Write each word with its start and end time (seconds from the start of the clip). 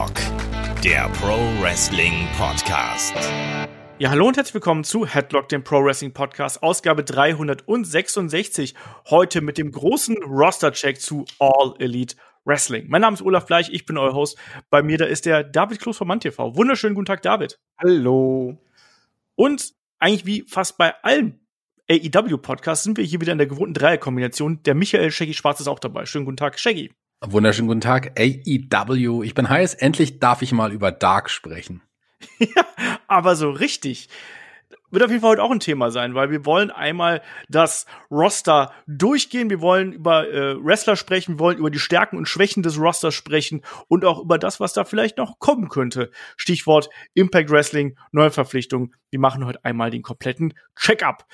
Headlock, 0.00 0.82
der 0.82 1.10
Pro 1.10 1.36
Wrestling 1.60 2.26
Podcast. 2.38 3.14
Ja, 3.98 4.08
hallo 4.08 4.28
und 4.28 4.36
herzlich 4.38 4.54
willkommen 4.54 4.82
zu 4.82 5.04
Headlock, 5.04 5.50
dem 5.50 5.62
Pro 5.62 5.84
Wrestling 5.84 6.14
Podcast, 6.14 6.62
Ausgabe 6.62 7.04
366. 7.04 8.74
Heute 9.10 9.42
mit 9.42 9.58
dem 9.58 9.70
großen 9.70 10.16
Roster-Check 10.22 10.98
zu 10.98 11.26
All 11.38 11.74
Elite 11.80 12.16
Wrestling. 12.46 12.86
Mein 12.88 13.02
Name 13.02 13.12
ist 13.12 13.20
Olaf 13.20 13.44
Bleich, 13.44 13.68
ich 13.74 13.84
bin 13.84 13.98
euer 13.98 14.14
Host. 14.14 14.38
Bei 14.70 14.82
mir 14.82 14.96
da 14.96 15.04
ist 15.04 15.26
der 15.26 15.44
David 15.44 15.80
Kloß 15.80 15.98
von 15.98 16.08
MannTV. 16.08 16.38
Wunderschönen 16.56 16.94
guten 16.94 17.06
Tag, 17.06 17.20
David. 17.20 17.60
Hallo. 17.78 18.56
Und 19.34 19.74
eigentlich 19.98 20.24
wie 20.24 20.44
fast 20.48 20.78
bei 20.78 20.94
allen 21.02 21.46
AEW-Podcasts 21.90 22.84
sind 22.84 22.96
wir 22.96 23.04
hier 23.04 23.20
wieder 23.20 23.32
in 23.32 23.38
der 23.38 23.48
gewohnten 23.48 23.74
Dreierkombination. 23.74 24.62
Der 24.62 24.74
Michael 24.74 25.10
Shaggy 25.10 25.34
Schwarz 25.34 25.60
ist 25.60 25.68
auch 25.68 25.78
dabei. 25.78 26.06
Schönen 26.06 26.24
guten 26.24 26.38
Tag, 26.38 26.58
Shaggy. 26.58 26.90
Wunderschönen 27.22 27.68
guten 27.68 27.82
Tag, 27.82 28.18
AEW. 28.18 29.22
Ich 29.22 29.34
bin 29.34 29.50
heiß. 29.50 29.74
Endlich 29.74 30.20
darf 30.20 30.40
ich 30.40 30.52
mal 30.52 30.72
über 30.72 30.90
Dark 30.90 31.28
sprechen. 31.28 31.82
ja, 32.38 32.64
aber 33.08 33.36
so 33.36 33.50
richtig. 33.50 34.08
Wird 34.90 35.04
auf 35.04 35.10
jeden 35.10 35.20
Fall 35.20 35.32
heute 35.32 35.42
auch 35.42 35.50
ein 35.50 35.60
Thema 35.60 35.90
sein, 35.90 36.14
weil 36.14 36.30
wir 36.30 36.46
wollen 36.46 36.70
einmal 36.70 37.20
das 37.50 37.84
Roster 38.10 38.72
durchgehen. 38.86 39.50
Wir 39.50 39.60
wollen 39.60 39.92
über 39.92 40.32
äh, 40.32 40.56
Wrestler 40.64 40.96
sprechen, 40.96 41.34
wir 41.34 41.40
wollen 41.40 41.58
über 41.58 41.70
die 41.70 41.78
Stärken 41.78 42.16
und 42.16 42.26
Schwächen 42.26 42.62
des 42.62 42.78
Rosters 42.78 43.14
sprechen 43.14 43.60
und 43.86 44.06
auch 44.06 44.20
über 44.20 44.38
das, 44.38 44.58
was 44.58 44.72
da 44.72 44.86
vielleicht 44.86 45.18
noch 45.18 45.38
kommen 45.38 45.68
könnte. 45.68 46.10
Stichwort 46.38 46.88
Impact 47.12 47.50
Wrestling, 47.50 47.98
Neuverpflichtung. 48.12 48.94
Wir 49.10 49.20
machen 49.20 49.44
heute 49.44 49.62
einmal 49.62 49.90
den 49.90 50.02
kompletten 50.02 50.54
Check-up. 50.74 51.26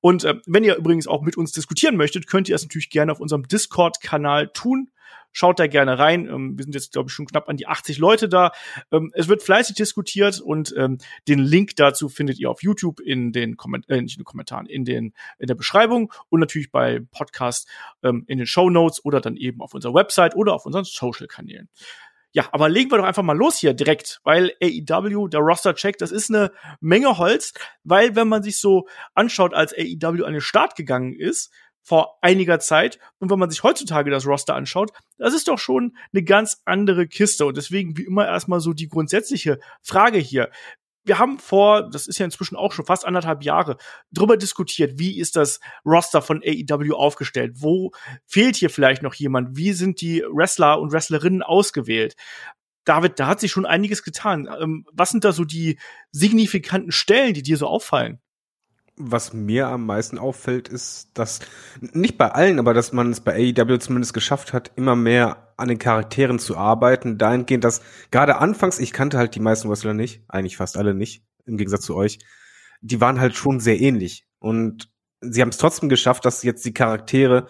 Und 0.00 0.24
äh, 0.24 0.36
wenn 0.46 0.64
ihr 0.64 0.76
übrigens 0.76 1.06
auch 1.06 1.20
mit 1.20 1.36
uns 1.36 1.52
diskutieren 1.52 1.96
möchtet, 1.96 2.26
könnt 2.26 2.48
ihr 2.48 2.54
das 2.54 2.62
natürlich 2.62 2.88
gerne 2.88 3.12
auf 3.12 3.20
unserem 3.20 3.46
Discord-Kanal 3.46 4.48
tun. 4.54 4.88
Schaut 5.36 5.58
da 5.58 5.66
gerne 5.66 5.98
rein. 5.98 6.28
Ähm, 6.28 6.56
wir 6.56 6.62
sind 6.62 6.76
jetzt, 6.76 6.92
glaube 6.92 7.08
ich, 7.08 7.12
schon 7.12 7.26
knapp 7.26 7.48
an 7.48 7.56
die 7.56 7.66
80 7.66 7.98
Leute 7.98 8.28
da. 8.28 8.52
Ähm, 8.92 9.10
es 9.14 9.26
wird 9.26 9.42
fleißig 9.42 9.74
diskutiert 9.74 10.40
und 10.40 10.72
ähm, 10.78 10.98
den 11.26 11.40
Link 11.40 11.74
dazu 11.74 12.08
findet 12.08 12.38
ihr 12.38 12.48
auf 12.48 12.62
YouTube 12.62 13.00
in 13.00 13.32
den, 13.32 13.56
Komment 13.56 13.90
äh, 13.90 14.00
nicht 14.00 14.16
in 14.16 14.20
den 14.20 14.24
Kommentaren, 14.24 14.66
in, 14.66 14.84
den, 14.84 15.12
in 15.38 15.48
der 15.48 15.56
Beschreibung 15.56 16.12
und 16.28 16.38
natürlich 16.38 16.70
bei 16.70 17.00
Podcast 17.10 17.68
ähm, 18.04 18.22
in 18.28 18.38
den 18.38 18.46
Show 18.46 18.70
Notes 18.70 19.04
oder 19.04 19.20
dann 19.20 19.36
eben 19.36 19.60
auf 19.60 19.74
unserer 19.74 19.92
Website 19.94 20.36
oder 20.36 20.54
auf 20.54 20.66
unseren 20.66 20.84
Social-Kanälen. 20.84 21.68
Ja, 22.30 22.48
aber 22.50 22.68
legen 22.68 22.90
wir 22.90 22.98
doch 22.98 23.04
einfach 23.04 23.22
mal 23.22 23.36
los 23.36 23.58
hier 23.58 23.74
direkt, 23.74 24.20
weil 24.22 24.52
AEW, 24.60 25.28
der 25.28 25.40
Roster-Check, 25.40 25.98
das 25.98 26.10
ist 26.10 26.30
eine 26.30 26.52
Menge 26.80 27.18
Holz, 27.18 27.54
weil 27.84 28.16
wenn 28.16 28.26
man 28.26 28.42
sich 28.42 28.58
so 28.58 28.88
anschaut, 29.14 29.54
als 29.54 29.72
AEW 29.72 30.24
an 30.24 30.32
den 30.32 30.40
Start 30.40 30.74
gegangen 30.74 31.12
ist, 31.12 31.52
vor 31.84 32.18
einiger 32.22 32.58
Zeit. 32.58 32.98
Und 33.18 33.30
wenn 33.30 33.38
man 33.38 33.50
sich 33.50 33.62
heutzutage 33.62 34.10
das 34.10 34.26
Roster 34.26 34.54
anschaut, 34.54 34.90
das 35.18 35.34
ist 35.34 35.46
doch 35.46 35.58
schon 35.58 35.96
eine 36.12 36.24
ganz 36.24 36.62
andere 36.64 37.06
Kiste. 37.06 37.46
Und 37.46 37.56
deswegen 37.56 37.96
wie 37.96 38.04
immer 38.04 38.26
erstmal 38.26 38.60
so 38.60 38.72
die 38.72 38.88
grundsätzliche 38.88 39.60
Frage 39.82 40.18
hier. 40.18 40.50
Wir 41.06 41.18
haben 41.18 41.38
vor, 41.38 41.90
das 41.90 42.06
ist 42.06 42.18
ja 42.18 42.24
inzwischen 42.24 42.56
auch 42.56 42.72
schon 42.72 42.86
fast 42.86 43.04
anderthalb 43.04 43.44
Jahre, 43.44 43.76
drüber 44.10 44.38
diskutiert, 44.38 44.98
wie 44.98 45.18
ist 45.18 45.36
das 45.36 45.60
Roster 45.84 46.22
von 46.22 46.42
AEW 46.42 46.94
aufgestellt? 46.94 47.56
Wo 47.56 47.92
fehlt 48.26 48.56
hier 48.56 48.70
vielleicht 48.70 49.02
noch 49.02 49.12
jemand? 49.12 49.54
Wie 49.54 49.74
sind 49.74 50.00
die 50.00 50.22
Wrestler 50.22 50.80
und 50.80 50.92
Wrestlerinnen 50.92 51.42
ausgewählt? 51.42 52.16
David, 52.86 53.20
da 53.20 53.26
hat 53.26 53.40
sich 53.40 53.52
schon 53.52 53.66
einiges 53.66 54.02
getan. 54.02 54.48
Ähm, 54.58 54.86
was 54.92 55.10
sind 55.10 55.24
da 55.24 55.32
so 55.32 55.44
die 55.44 55.78
signifikanten 56.10 56.92
Stellen, 56.92 57.34
die 57.34 57.42
dir 57.42 57.58
so 57.58 57.66
auffallen? 57.66 58.20
Was 58.96 59.32
mir 59.32 59.68
am 59.68 59.86
meisten 59.86 60.18
auffällt, 60.18 60.68
ist, 60.68 61.10
dass 61.14 61.40
nicht 61.80 62.16
bei 62.16 62.30
allen, 62.30 62.58
aber 62.58 62.74
dass 62.74 62.92
man 62.92 63.10
es 63.10 63.20
bei 63.20 63.34
AEW 63.34 63.78
zumindest 63.78 64.14
geschafft 64.14 64.52
hat, 64.52 64.70
immer 64.76 64.94
mehr 64.94 65.52
an 65.56 65.68
den 65.68 65.78
Charakteren 65.78 66.38
zu 66.38 66.56
arbeiten, 66.56 67.18
dahingehend, 67.18 67.64
dass 67.64 67.82
gerade 68.10 68.36
anfangs, 68.36 68.78
ich 68.78 68.92
kannte 68.92 69.18
halt 69.18 69.34
die 69.34 69.40
meisten 69.40 69.68
Wrestler 69.68 69.94
nicht, 69.94 70.22
eigentlich 70.28 70.56
fast 70.56 70.76
alle 70.76 70.94
nicht, 70.94 71.24
im 71.44 71.56
Gegensatz 71.56 71.82
zu 71.82 71.96
euch, 71.96 72.18
die 72.80 73.00
waren 73.00 73.20
halt 73.20 73.34
schon 73.34 73.60
sehr 73.60 73.80
ähnlich 73.80 74.26
und 74.38 74.90
sie 75.20 75.40
haben 75.40 75.48
es 75.48 75.58
trotzdem 75.58 75.88
geschafft, 75.88 76.24
dass 76.24 76.42
jetzt 76.42 76.64
die 76.64 76.74
Charaktere 76.74 77.48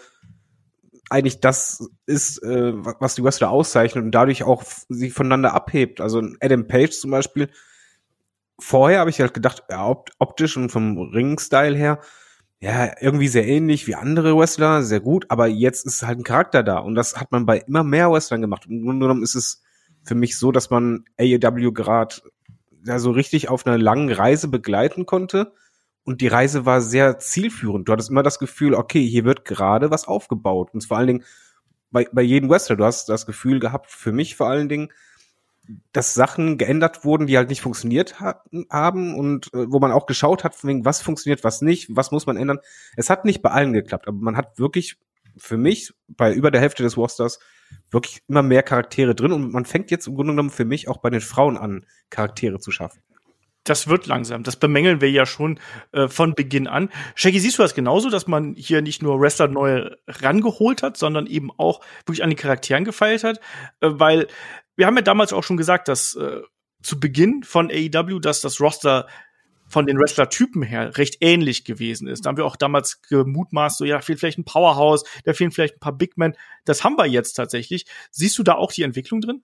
eigentlich 1.11 1.41
das 1.41 1.87
ist, 2.07 2.43
äh, 2.43 2.73
was 2.75 3.15
die 3.15 3.23
Wrestler 3.23 3.51
auszeichnet 3.51 4.05
und 4.05 4.13
dadurch 4.13 4.43
auch 4.45 4.65
sie 4.89 5.11
voneinander 5.11 5.53
abhebt. 5.53 6.01
Also 6.01 6.23
Adam 6.41 6.67
Page 6.67 6.93
zum 6.93 7.11
Beispiel, 7.11 7.51
vorher 8.59 9.01
habe 9.01 9.11
ich 9.11 9.21
halt 9.21 9.35
gedacht, 9.35 9.65
ja, 9.71 9.97
optisch 10.19 10.57
und 10.57 10.71
vom 10.71 10.99
Ring-Style 10.99 11.77
her, 11.77 12.01
ja, 12.61 12.93
irgendwie 13.01 13.29
sehr 13.29 13.47
ähnlich 13.47 13.87
wie 13.87 13.95
andere 13.95 14.37
Wrestler, 14.37 14.83
sehr 14.83 15.01
gut, 15.01 15.27
aber 15.29 15.47
jetzt 15.47 15.85
ist 15.87 16.03
halt 16.03 16.19
ein 16.19 16.25
Charakter 16.25 16.63
da 16.63 16.79
und 16.79 16.95
das 16.95 17.17
hat 17.17 17.31
man 17.31 17.47
bei 17.47 17.59
immer 17.59 17.85
mehr 17.85 18.11
Wrestlern 18.11 18.41
gemacht. 18.41 18.67
Und 18.67 18.79
im 18.79 18.85
Grunde 18.85 19.05
genommen 19.05 19.23
ist 19.23 19.35
es 19.35 19.63
für 20.03 20.15
mich 20.15 20.39
so, 20.39 20.53
dass 20.53 20.71
man 20.71 21.05
AEW 21.19 21.73
gerade 21.73 22.17
ja, 22.85 22.99
so 22.99 23.11
richtig 23.11 23.49
auf 23.49 23.67
einer 23.67 23.79
langen 23.79 24.11
Reise 24.11 24.49
begleiten 24.49 25.05
konnte 25.07 25.53
und 26.05 26.21
die 26.21 26.29
Reise 26.29 26.65
war 26.65 26.81
sehr 26.81 27.19
zielführend. 27.19 27.89
Du 27.89 27.93
hattest 27.93 28.11
immer 28.11 28.23
das 28.23 28.39
Gefühl, 28.39 28.75
okay, 28.75 29.07
hier 29.07 29.25
wird 29.25 29.45
gerade 29.45 29.91
was 29.91 30.07
aufgebaut 30.07 30.71
und 30.73 30.85
vor 30.85 30.99
allen 30.99 31.07
Dingen 31.09 31.25
bei, 31.91 32.09
bei 32.13 32.23
jedem 32.23 32.51
Wrestler, 32.51 32.77
du 32.77 32.85
hast 32.85 33.09
das 33.09 33.27
Gefühl 33.27 33.61
gehabt, 33.61 33.91
für 33.91 34.13
mich 34.13 34.37
vor 34.37 34.49
allen 34.49 34.69
Dingen, 34.69 34.91
dass 35.93 36.15
Sachen 36.15 36.59
geändert 36.59 37.05
wurden, 37.05 37.27
die 37.27 37.37
halt 37.37 37.49
nicht 37.49 37.63
funktioniert 37.63 38.21
hatten, 38.21 38.67
haben 38.71 39.15
und 39.15 39.53
äh, 39.55 39.67
wo 39.71 39.79
man 39.79 39.93
auch 39.93 40.07
geschaut 40.07 40.45
hat, 40.45 40.63
wegen 40.65 40.85
was 40.85 41.01
funktioniert, 41.01 41.45
was 41.45 41.63
nicht, 41.63 41.89
was 41.95 42.11
muss 42.11 42.27
man 42.27 42.37
ändern. 42.37 42.59
Es 42.97 43.11
hat 43.11 43.25
nicht 43.25 43.43
bei 43.43 43.51
allen 43.51 43.73
geklappt, 43.73 44.07
aber 44.09 44.19
man 44.19 44.37
hat 44.37 44.59
wirklich 44.59 44.97
für 45.37 45.57
mich 45.57 45.93
bei 46.09 46.33
über 46.33 46.51
der 46.51 46.61
Hälfte 46.61 46.83
des 46.83 46.97
Rosters 46.97 47.39
wirklich 47.91 48.23
immer 48.29 48.43
mehr 48.43 48.63
Charaktere 48.63 49.15
drin 49.15 49.33
und 49.33 49.53
man 49.53 49.65
fängt 49.65 49.91
jetzt 49.91 50.07
im 50.07 50.15
Grunde 50.15 50.33
genommen 50.33 50.51
für 50.51 50.65
mich 50.65 50.89
auch 50.89 50.99
bei 50.99 51.11
den 51.11 51.21
Frauen 51.21 51.57
an, 51.57 51.87
Charaktere 52.11 52.61
zu 52.61 52.71
schaffen 52.71 53.01
das 53.65 53.89
wird 53.89 54.07
langsam. 54.07 54.43
Das 54.43 54.57
bemängeln 54.57 55.01
wir 55.01 55.11
ja 55.11 55.25
schon 55.25 55.59
äh, 55.93 56.07
von 56.09 56.35
Beginn 56.35 56.67
an. 56.69 56.91
Shaggy, 57.15 57.41
siehst 57.41 57.59
du 57.59 57.63
das 57.63 57.75
genauso, 57.75 58.11
dass 58.11 58.27
man 58.27 58.55
hier 58.57 58.83
nicht 58.83 59.03
nur 59.03 59.19
Wrestler 59.21 59.49
neu 59.49 59.91
rangeholt 60.07 60.83
hat, 60.83 60.99
sondern 60.99 61.27
eben 61.27 61.51
auch 61.57 61.81
wirklich 62.05 62.23
an 62.23 62.31
den 62.31 62.37
Charakteren 62.37 62.85
gefeilt 62.85 63.25
hat? 63.25 63.41
Äh, 63.81 63.89
weil 63.93 64.29
wir 64.77 64.87
haben 64.87 64.97
ja 64.97 65.03
damals 65.03 65.33
auch 65.33 65.45
schon 65.45 65.57
gesagt, 65.57 65.89
dass 65.89 66.15
äh, 66.15 66.43
zu 66.83 67.01
Beginn 67.01 67.43
von 67.43 67.71
AEW, 67.71 68.19
dass 68.21 68.41
das 68.41 68.61
Roster 68.61 69.07
von 69.67 69.87
den 69.87 69.99
Wrestler-Typen 69.99 70.63
her 70.63 70.97
recht 70.99 71.17
ähnlich 71.21 71.65
gewesen 71.65 72.07
ist. 72.07 72.25
Da 72.25 72.29
haben 72.29 72.37
wir 72.37 72.45
auch 72.45 72.57
damals 72.57 73.01
gemutmaßt, 73.03 73.79
so 73.79 73.85
ja, 73.85 74.01
fehlt 74.01 74.21
vielleicht 74.21 74.39
ein 74.39 74.45
Powerhouse, 74.45 75.05
da 75.25 75.33
fehlen 75.33 75.53
vielleicht 75.53 75.77
ein 75.77 75.81
paar 75.81 75.97
Big 75.97 76.17
Men. 76.17 76.37
Das 76.65 76.85
haben 76.85 76.97
wir 76.97 77.07
jetzt 77.07 77.33
tatsächlich. 77.33 77.87
Siehst 78.11 78.39
du 78.39 78.43
da 78.43 78.55
auch 78.55 78.73
die 78.73 78.83
Entwicklung 78.83 79.21
drin? 79.21 79.43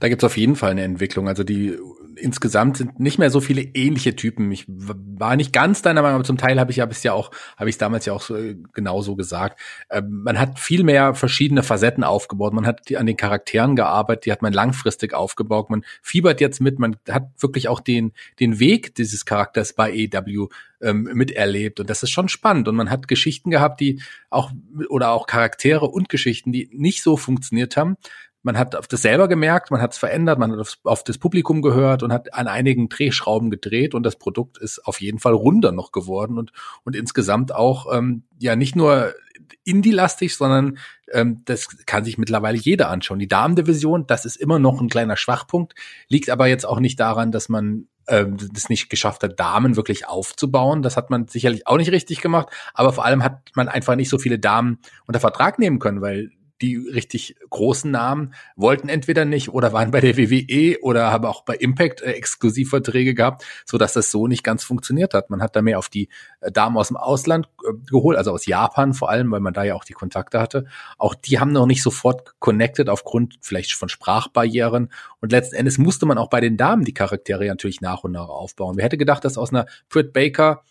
Da 0.00 0.08
gibt's 0.08 0.24
auf 0.24 0.36
jeden 0.36 0.56
Fall 0.56 0.70
eine 0.70 0.82
Entwicklung. 0.82 1.28
Also 1.28 1.44
die 1.44 1.78
insgesamt 2.16 2.76
sind 2.76 3.00
nicht 3.00 3.18
mehr 3.18 3.30
so 3.30 3.40
viele 3.40 3.62
ähnliche 3.62 4.16
Typen. 4.16 4.50
Ich 4.52 4.64
war 4.68 5.36
nicht 5.36 5.52
ganz 5.52 5.82
deiner 5.82 6.02
Meinung, 6.02 6.16
aber 6.16 6.24
zum 6.24 6.38
Teil 6.38 6.58
habe 6.60 6.70
ich 6.70 6.78
ja 6.78 6.86
es 6.86 7.02
ja 7.02 7.12
auch, 7.12 7.30
habe 7.56 7.70
ich 7.70 7.78
damals 7.78 8.06
ja 8.06 8.12
auch 8.12 8.22
so, 8.22 8.36
äh, 8.36 8.56
genauso 8.72 9.16
gesagt. 9.16 9.60
Ähm, 9.90 10.22
man 10.22 10.38
hat 10.38 10.58
viel 10.58 10.84
mehr 10.84 11.14
verschiedene 11.14 11.62
Facetten 11.62 12.04
aufgebaut. 12.04 12.52
Man 12.52 12.66
hat 12.66 12.88
die, 12.88 12.96
an 12.96 13.06
den 13.06 13.16
Charakteren 13.16 13.76
gearbeitet, 13.76 14.26
die 14.26 14.32
hat 14.32 14.42
man 14.42 14.52
langfristig 14.52 15.14
aufgebaut. 15.14 15.70
Man 15.70 15.84
fiebert 16.02 16.40
jetzt 16.40 16.60
mit, 16.60 16.78
man 16.78 16.96
hat 17.08 17.28
wirklich 17.38 17.68
auch 17.68 17.80
den, 17.80 18.12
den 18.40 18.58
Weg 18.58 18.94
dieses 18.94 19.24
Charakters 19.24 19.72
bei 19.72 19.92
EW 19.92 20.48
ähm, 20.80 21.08
miterlebt. 21.14 21.80
Und 21.80 21.88
das 21.88 22.02
ist 22.02 22.10
schon 22.10 22.28
spannend. 22.28 22.68
Und 22.68 22.76
man 22.76 22.90
hat 22.90 23.08
Geschichten 23.08 23.50
gehabt, 23.50 23.80
die 23.80 24.02
auch, 24.30 24.52
oder 24.88 25.12
auch 25.12 25.26
Charaktere 25.26 25.86
und 25.86 26.08
Geschichten, 26.08 26.52
die 26.52 26.68
nicht 26.72 27.02
so 27.02 27.16
funktioniert 27.16 27.76
haben 27.76 27.96
man 28.42 28.58
hat 28.58 28.74
auf 28.76 28.88
das 28.88 29.02
selber 29.02 29.28
gemerkt, 29.28 29.70
man 29.70 29.80
hat 29.80 29.92
es 29.92 29.98
verändert, 29.98 30.38
man 30.38 30.52
hat 30.52 30.58
auf, 30.58 30.78
auf, 30.82 31.04
das 31.04 31.18
Publikum 31.18 31.62
gehört 31.62 32.02
und 32.02 32.12
hat 32.12 32.34
an 32.34 32.48
einigen 32.48 32.88
Drehschrauben 32.88 33.50
gedreht 33.50 33.94
und 33.94 34.02
das 34.02 34.16
Produkt 34.16 34.58
ist 34.58 34.84
auf 34.84 35.00
jeden 35.00 35.18
Fall 35.18 35.32
runder 35.32 35.72
noch 35.72 35.92
geworden 35.92 36.38
und, 36.38 36.52
und 36.84 36.96
insgesamt 36.96 37.54
auch 37.54 37.92
ähm, 37.92 38.24
ja 38.38 38.56
nicht 38.56 38.76
nur 38.76 39.14
indie-lastig, 39.64 40.36
sondern 40.36 40.78
ähm, 41.12 41.42
das 41.44 41.68
kann 41.86 42.04
sich 42.04 42.18
mittlerweile 42.18 42.58
jeder 42.58 42.90
anschauen. 42.90 43.18
Die 43.18 43.28
Damendivision, 43.28 44.06
das 44.06 44.24
ist 44.24 44.36
immer 44.36 44.58
noch 44.58 44.80
ein 44.80 44.88
kleiner 44.88 45.16
Schwachpunkt, 45.16 45.74
liegt 46.08 46.30
aber 46.30 46.46
jetzt 46.46 46.66
auch 46.66 46.80
nicht 46.80 46.98
daran, 46.98 47.32
dass 47.32 47.48
man 47.48 47.86
ähm, 48.08 48.36
das 48.52 48.68
nicht 48.68 48.88
geschafft 48.88 49.22
hat, 49.22 49.38
Damen 49.38 49.76
wirklich 49.76 50.08
aufzubauen. 50.08 50.82
Das 50.82 50.96
hat 50.96 51.10
man 51.10 51.28
sicherlich 51.28 51.66
auch 51.66 51.76
nicht 51.76 51.92
richtig 51.92 52.20
gemacht, 52.20 52.48
aber 52.74 52.92
vor 52.92 53.04
allem 53.04 53.22
hat 53.22 53.50
man 53.54 53.68
einfach 53.68 53.94
nicht 53.94 54.08
so 54.08 54.18
viele 54.18 54.38
Damen 54.38 54.78
unter 55.06 55.20
Vertrag 55.20 55.58
nehmen 55.58 55.78
können, 55.78 56.00
weil 56.00 56.30
die 56.62 56.76
richtig 56.76 57.36
großen 57.50 57.90
Namen 57.90 58.34
wollten 58.56 58.88
entweder 58.88 59.24
nicht 59.24 59.50
oder 59.50 59.72
waren 59.72 59.90
bei 59.90 60.00
der 60.00 60.16
WWE 60.16 60.78
oder 60.80 61.10
haben 61.10 61.26
auch 61.26 61.44
bei 61.44 61.54
Impact 61.56 62.00
äh, 62.00 62.12
Exklusivverträge 62.12 63.14
gehabt, 63.14 63.44
so 63.66 63.78
dass 63.78 63.92
das 63.92 64.10
so 64.10 64.28
nicht 64.28 64.44
ganz 64.44 64.64
funktioniert 64.64 65.12
hat. 65.12 65.28
Man 65.28 65.42
hat 65.42 65.56
da 65.56 65.62
mehr 65.62 65.78
auf 65.78 65.88
die 65.88 66.08
äh, 66.40 66.52
Damen 66.52 66.76
aus 66.76 66.88
dem 66.88 66.96
Ausland 66.96 67.48
äh, 67.64 67.72
geholt, 67.90 68.16
also 68.16 68.30
aus 68.30 68.46
Japan 68.46 68.94
vor 68.94 69.10
allem, 69.10 69.30
weil 69.32 69.40
man 69.40 69.52
da 69.52 69.64
ja 69.64 69.74
auch 69.74 69.84
die 69.84 69.92
Kontakte 69.92 70.40
hatte. 70.40 70.66
Auch 70.96 71.14
die 71.14 71.40
haben 71.40 71.52
noch 71.52 71.66
nicht 71.66 71.82
sofort 71.82 72.38
connected 72.38 72.88
aufgrund 72.88 73.38
vielleicht 73.40 73.74
von 73.74 73.88
Sprachbarrieren 73.88 74.90
und 75.20 75.32
letzten 75.32 75.56
Endes 75.56 75.78
musste 75.78 76.06
man 76.06 76.16
auch 76.16 76.30
bei 76.30 76.40
den 76.40 76.56
Damen 76.56 76.84
die 76.84 76.94
Charaktere 76.94 77.46
natürlich 77.46 77.80
nach 77.80 78.04
und 78.04 78.12
nach 78.12 78.28
aufbauen. 78.28 78.76
Wer 78.76 78.84
hätte 78.84 78.98
gedacht, 78.98 79.24
dass 79.24 79.36
aus 79.36 79.50
einer 79.50 79.66
Britt 79.88 80.12
Baker 80.12 80.62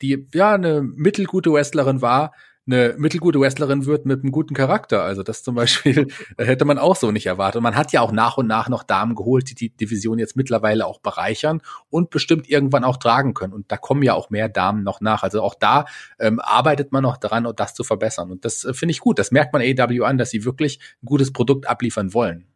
die 0.00 0.26
ja 0.34 0.54
eine 0.54 0.82
mittelgute 0.82 1.52
Wrestlerin 1.52 2.02
war, 2.02 2.32
eine 2.66 2.94
mittelgute 2.96 3.40
Wrestlerin 3.40 3.86
wird 3.86 4.06
mit 4.06 4.22
einem 4.22 4.30
guten 4.30 4.54
Charakter. 4.54 5.02
Also 5.02 5.22
das 5.22 5.42
zum 5.42 5.56
Beispiel 5.56 6.06
hätte 6.38 6.64
man 6.64 6.78
auch 6.78 6.94
so 6.94 7.10
nicht 7.10 7.26
erwartet. 7.26 7.56
Und 7.56 7.64
man 7.64 7.74
hat 7.74 7.92
ja 7.92 8.00
auch 8.00 8.12
nach 8.12 8.36
und 8.36 8.46
nach 8.46 8.68
noch 8.68 8.84
Damen 8.84 9.16
geholt, 9.16 9.50
die 9.50 9.54
die 9.54 9.70
Division 9.70 10.18
jetzt 10.18 10.36
mittlerweile 10.36 10.86
auch 10.86 11.00
bereichern 11.00 11.60
und 11.90 12.10
bestimmt 12.10 12.48
irgendwann 12.48 12.84
auch 12.84 12.98
tragen 12.98 13.34
können. 13.34 13.52
Und 13.52 13.72
da 13.72 13.76
kommen 13.76 14.02
ja 14.02 14.14
auch 14.14 14.30
mehr 14.30 14.48
Damen 14.48 14.84
noch 14.84 15.00
nach. 15.00 15.24
Also 15.24 15.42
auch 15.42 15.56
da 15.56 15.86
ähm, 16.20 16.38
arbeitet 16.40 16.92
man 16.92 17.02
noch 17.02 17.16
daran, 17.16 17.52
das 17.56 17.74
zu 17.74 17.82
verbessern. 17.82 18.30
Und 18.30 18.44
das 18.44 18.64
äh, 18.64 18.74
finde 18.74 18.92
ich 18.92 19.00
gut. 19.00 19.18
Das 19.18 19.32
merkt 19.32 19.52
man 19.52 19.62
AW 19.62 20.04
an, 20.04 20.18
dass 20.18 20.30
sie 20.30 20.44
wirklich 20.44 20.78
ein 21.02 21.06
gutes 21.06 21.32
Produkt 21.32 21.68
abliefern 21.68 22.14
wollen. 22.14 22.46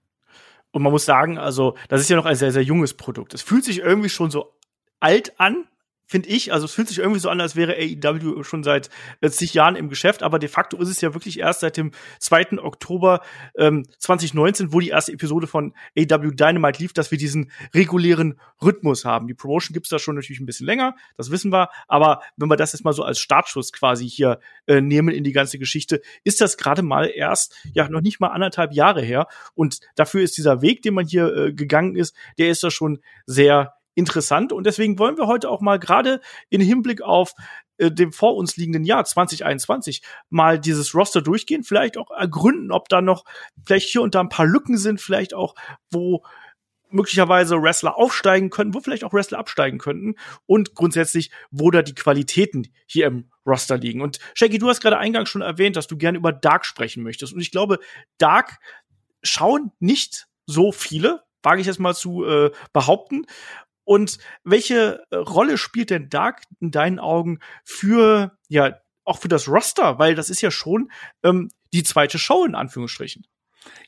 Und 0.71 0.83
man 0.83 0.93
muss 0.93 1.05
sagen, 1.05 1.39
also 1.39 1.75
das 1.89 2.01
ist 2.01 2.11
ja 2.11 2.17
noch 2.17 2.27
ein 2.27 2.37
sehr, 2.37 2.53
sehr 2.53 2.63
junges 2.63 2.95
Produkt. 2.95 3.35
Es 3.35 3.43
fühlt 3.43 3.65
sich 3.65 3.81
irgendwie 3.81 4.09
schon 4.09 4.31
so 4.31 4.53
alt 5.01 5.41
an, 5.41 5.65
finde 6.07 6.29
ich. 6.29 6.53
Also 6.53 6.65
es 6.65 6.73
fühlt 6.73 6.89
sich 6.89 6.99
irgendwie 6.99 7.21
so 7.21 7.29
an, 7.29 7.41
als 7.41 7.57
wäre 7.57 7.75
AEW 7.75 8.43
schon 8.45 8.63
seit 8.63 8.89
äh, 9.21 9.29
zig 9.29 9.53
Jahren 9.55 9.77
im 9.77 9.89
Geschäft, 9.89 10.23
aber 10.23 10.39
de 10.39 10.49
facto 10.49 10.79
ist 10.79 10.89
es 10.89 11.01
ja 11.01 11.15
wirklich 11.15 11.39
erst 11.39 11.61
seit 11.61 11.77
dem 11.77 11.91
2. 12.21 12.59
Oktober 12.59 13.21
ähm, 13.57 13.87
2019, 13.99 14.73
wo 14.73 14.81
die 14.81 14.89
erste 14.89 15.13
Episode 15.13 15.47
von 15.47 15.75
AEW 15.99 16.31
Dynamite 16.31 16.81
lief, 16.81 16.93
dass 16.93 17.11
wir 17.11 17.19
diesen 17.19 17.51
regulären 17.75 18.41
Rhythmus 18.63 19.05
haben. 19.05 19.27
Die 19.27 19.35
Promotion 19.35 19.75
gibt's 19.75 19.89
da 19.89 19.99
schon 19.99 20.15
natürlich 20.15 20.41
ein 20.41 20.47
bisschen 20.47 20.67
länger, 20.67 20.95
das 21.17 21.31
wissen 21.31 21.53
wir, 21.53 21.69
aber 21.89 22.23
wenn 22.37 22.49
wir 22.49 22.57
das 22.57 22.73
jetzt 22.73 22.85
mal 22.85 22.93
so 22.93 23.03
als 23.03 23.19
Startschuss 23.19 23.73
quasi 23.73 24.09
hier 24.09 24.39
äh, 24.67 24.81
nehmen 24.81 25.09
in 25.09 25.25
die 25.25 25.33
ganze 25.33 25.59
Geschichte, 25.59 26.01
ist 26.25 26.41
das 26.41 26.57
gerade 26.57 26.83
mal 26.83 27.11
erst 27.13 27.55
ja 27.73 27.89
noch 27.89 28.01
nicht 28.01 28.21
mal 28.21 28.29
anderthalb 28.29 28.73
Jahre 28.73 29.03
her 29.03 29.27
und 29.55 29.81
dafür 29.97 30.23
ist 30.23 30.37
dieser 30.39 30.63
Weg, 30.63 30.83
den 30.83 30.95
man 30.95 31.07
hier 31.07 31.35
äh, 31.35 31.53
gegangen 31.53 31.97
ist, 31.97 32.15
der 32.39 32.51
ist 32.51 32.63
da 32.63 32.71
schon 32.71 33.01
sehr 33.27 33.75
interessant. 33.97 34.53
Und 34.53 34.65
deswegen 34.65 34.99
wollen 35.01 35.17
wir 35.17 35.27
heute 35.27 35.51
auch 35.51 35.61
mal 35.61 35.81
gerade 35.81 36.21
in 36.49 36.61
Hinblick 36.61 37.03
auf 37.03 37.33
äh, 37.79 37.91
dem 37.91 38.13
vor 38.13 38.37
uns 38.37 38.57
liegenden 38.57 38.85
Jahr 38.85 39.05
2021 39.05 40.03
mal 40.31 40.61
dieses 40.61 40.95
Roster 40.95 41.23
durchgehen, 41.23 41.65
vielleicht 41.65 41.99
auch 41.99 42.11
ergründen, 42.11 42.71
ob 42.71 42.89
da 42.89 43.01
noch 43.01 43.25
vielleicht 43.65 43.89
hier 43.89 44.03
und 44.03 44.15
da 44.15 44.21
ein 44.21 44.29
paar 44.29 44.47
Lücken 44.47 44.79
sind, 44.79 45.01
vielleicht 45.01 45.35
auch, 45.35 45.55
wo 45.91 46.23
möglicherweise 46.91 47.61
Wrestler 47.61 47.97
aufsteigen 47.97 48.51
könnten, 48.51 48.75
wo 48.75 48.81
vielleicht 48.81 49.03
auch 49.03 49.13
Wrestler 49.13 49.39
absteigen 49.39 49.79
könnten 49.79 50.15
und 50.47 50.75
grundsätzlich, 50.75 51.31
wo 51.51 51.71
da 51.71 51.83
die 51.83 51.95
Qualitäten 51.95 52.69
hier 52.87 53.07
im 53.07 53.31
Roster 53.45 53.77
liegen. 53.77 54.03
Und 54.03 54.19
Shaggy, 54.35 54.59
du 54.59 54.69
hast 54.69 54.81
gerade 54.81 54.99
eingangs 54.99 55.29
schon 55.29 55.43
erwähnt, 55.43 55.77
dass 55.77 55.89
du 55.89 55.97
gerne 55.97 56.19
über 56.19 56.33
Dark 56.33 56.65
sprechen 56.65 57.03
möchtest. 57.03 57.33
Und 57.33 57.41
ich 57.41 57.51
glaube, 57.51 57.79
Dark 58.19 58.59
schauen 59.23 59.73
nicht 59.81 60.29
so 60.47 60.71
viele, 60.71 61.23
wage 61.43 61.61
ich 61.61 61.67
jetzt 61.67 61.81
mal 61.81 61.95
zu 61.95 62.25
äh, 62.25 62.51
behaupten. 62.73 63.27
Und 63.87 64.19
welche 64.43 65.05
äh, 65.11 65.17
Rolle 65.17 65.57
spielt 65.57 65.91
denn 65.91 66.11
Dark 66.11 66.43
in 66.61 66.73
deinen 66.73 66.99
Augen 66.99 67.39
für, 67.65 68.37
ja, 68.49 68.77
auch 69.05 69.19
für 69.19 69.29
das 69.29 69.49
Roster? 69.49 69.99
Weil 70.01 70.17
das 70.17 70.29
ist 70.29 70.43
ja 70.43 70.51
schon 70.51 70.91
ähm, 71.23 71.51
die 71.73 71.85
zweite 71.85 72.19
Show 72.19 72.45
in 72.45 72.57
Anführungsstrichen. 72.57 73.27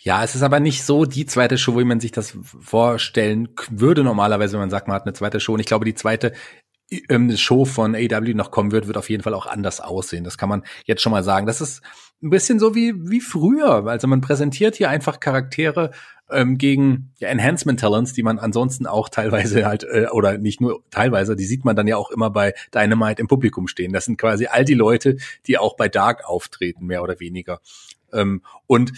Ja, 0.01 0.23
es 0.23 0.37
ist 0.37 0.43
aber 0.43 0.61
nicht 0.61 0.85
so 0.85 1.05
die 1.05 1.27
zweite 1.27 1.59
Show, 1.59 1.77
wie 1.77 1.85
man 1.85 2.01
sich 2.01 2.13
das 2.13 2.37
vorstellen 2.61 3.49
würde 3.71 4.05
normalerweise, 4.05 4.55
wenn 4.55 4.61
man 4.61 4.71
sagt, 4.71 4.87
man 4.87 4.95
hat 4.95 5.05
eine 5.05 5.15
zweite 5.15 5.41
Show. 5.41 5.55
Und 5.55 5.61
ich 5.61 5.67
glaube, 5.67 5.85
die 5.85 5.95
zweite 5.95 6.33
ähm, 7.09 7.37
Show 7.37 7.65
von 7.65 7.97
AW 7.97 8.35
noch 8.35 8.53
kommen 8.53 8.71
wird, 8.71 8.87
wird 8.87 8.97
auf 8.97 9.11
jeden 9.11 9.25
Fall 9.25 9.35
auch 9.35 9.47
anders 9.47 9.81
aussehen. 9.81 10.23
Das 10.23 10.39
kann 10.39 10.49
man 10.49 10.65
jetzt 10.85 11.03
schon 11.03 11.13
mal 11.13 11.25
sagen. 11.25 11.47
Das 11.47 11.61
ist 11.61 11.83
ein 12.23 12.31
bisschen 12.31 12.59
so 12.59 12.75
wie, 12.75 12.95
wie 12.97 13.21
früher. 13.21 13.87
Also 13.87 14.09
man 14.09 14.21
präsentiert 14.21 14.77
hier 14.77 14.91
einfach 14.91 15.21
Charaktere 15.21 15.93
ähm, 16.31 16.59
gegen 16.59 17.13
ja, 17.19 17.29
Enhancement 17.29 17.81
Talents, 17.81 18.13
die 18.13 18.23
man 18.23 18.39
ansonsten 18.39 18.87
auch 18.87 19.09
teilweise 19.09 19.65
halt, 19.67 19.85
äh, 19.85 20.07
oder 20.11 20.39
nicht 20.39 20.61
nur 20.61 20.83
teilweise, 20.91 21.37
die 21.37 21.45
sieht 21.45 21.65
man 21.65 21.77
dann 21.77 21.87
ja 21.87 21.97
auch 21.97 22.11
immer 22.11 22.31
bei 22.31 22.55
Dynamite 22.75 23.21
im 23.21 23.29
Publikum 23.29 23.69
stehen. 23.69 23.93
Das 23.93 24.05
sind 24.05 24.19
quasi 24.19 24.47
all 24.47 24.65
die 24.65 24.75
Leute, 24.75 25.17
die 25.47 25.59
auch 25.59 25.77
bei 25.77 25.89
Dark 25.89 26.29
auftreten, 26.29 26.87
mehr 26.87 27.03
oder 27.03 27.21
weniger. 27.21 27.61
Ähm, 28.13 28.43
und 28.67 28.93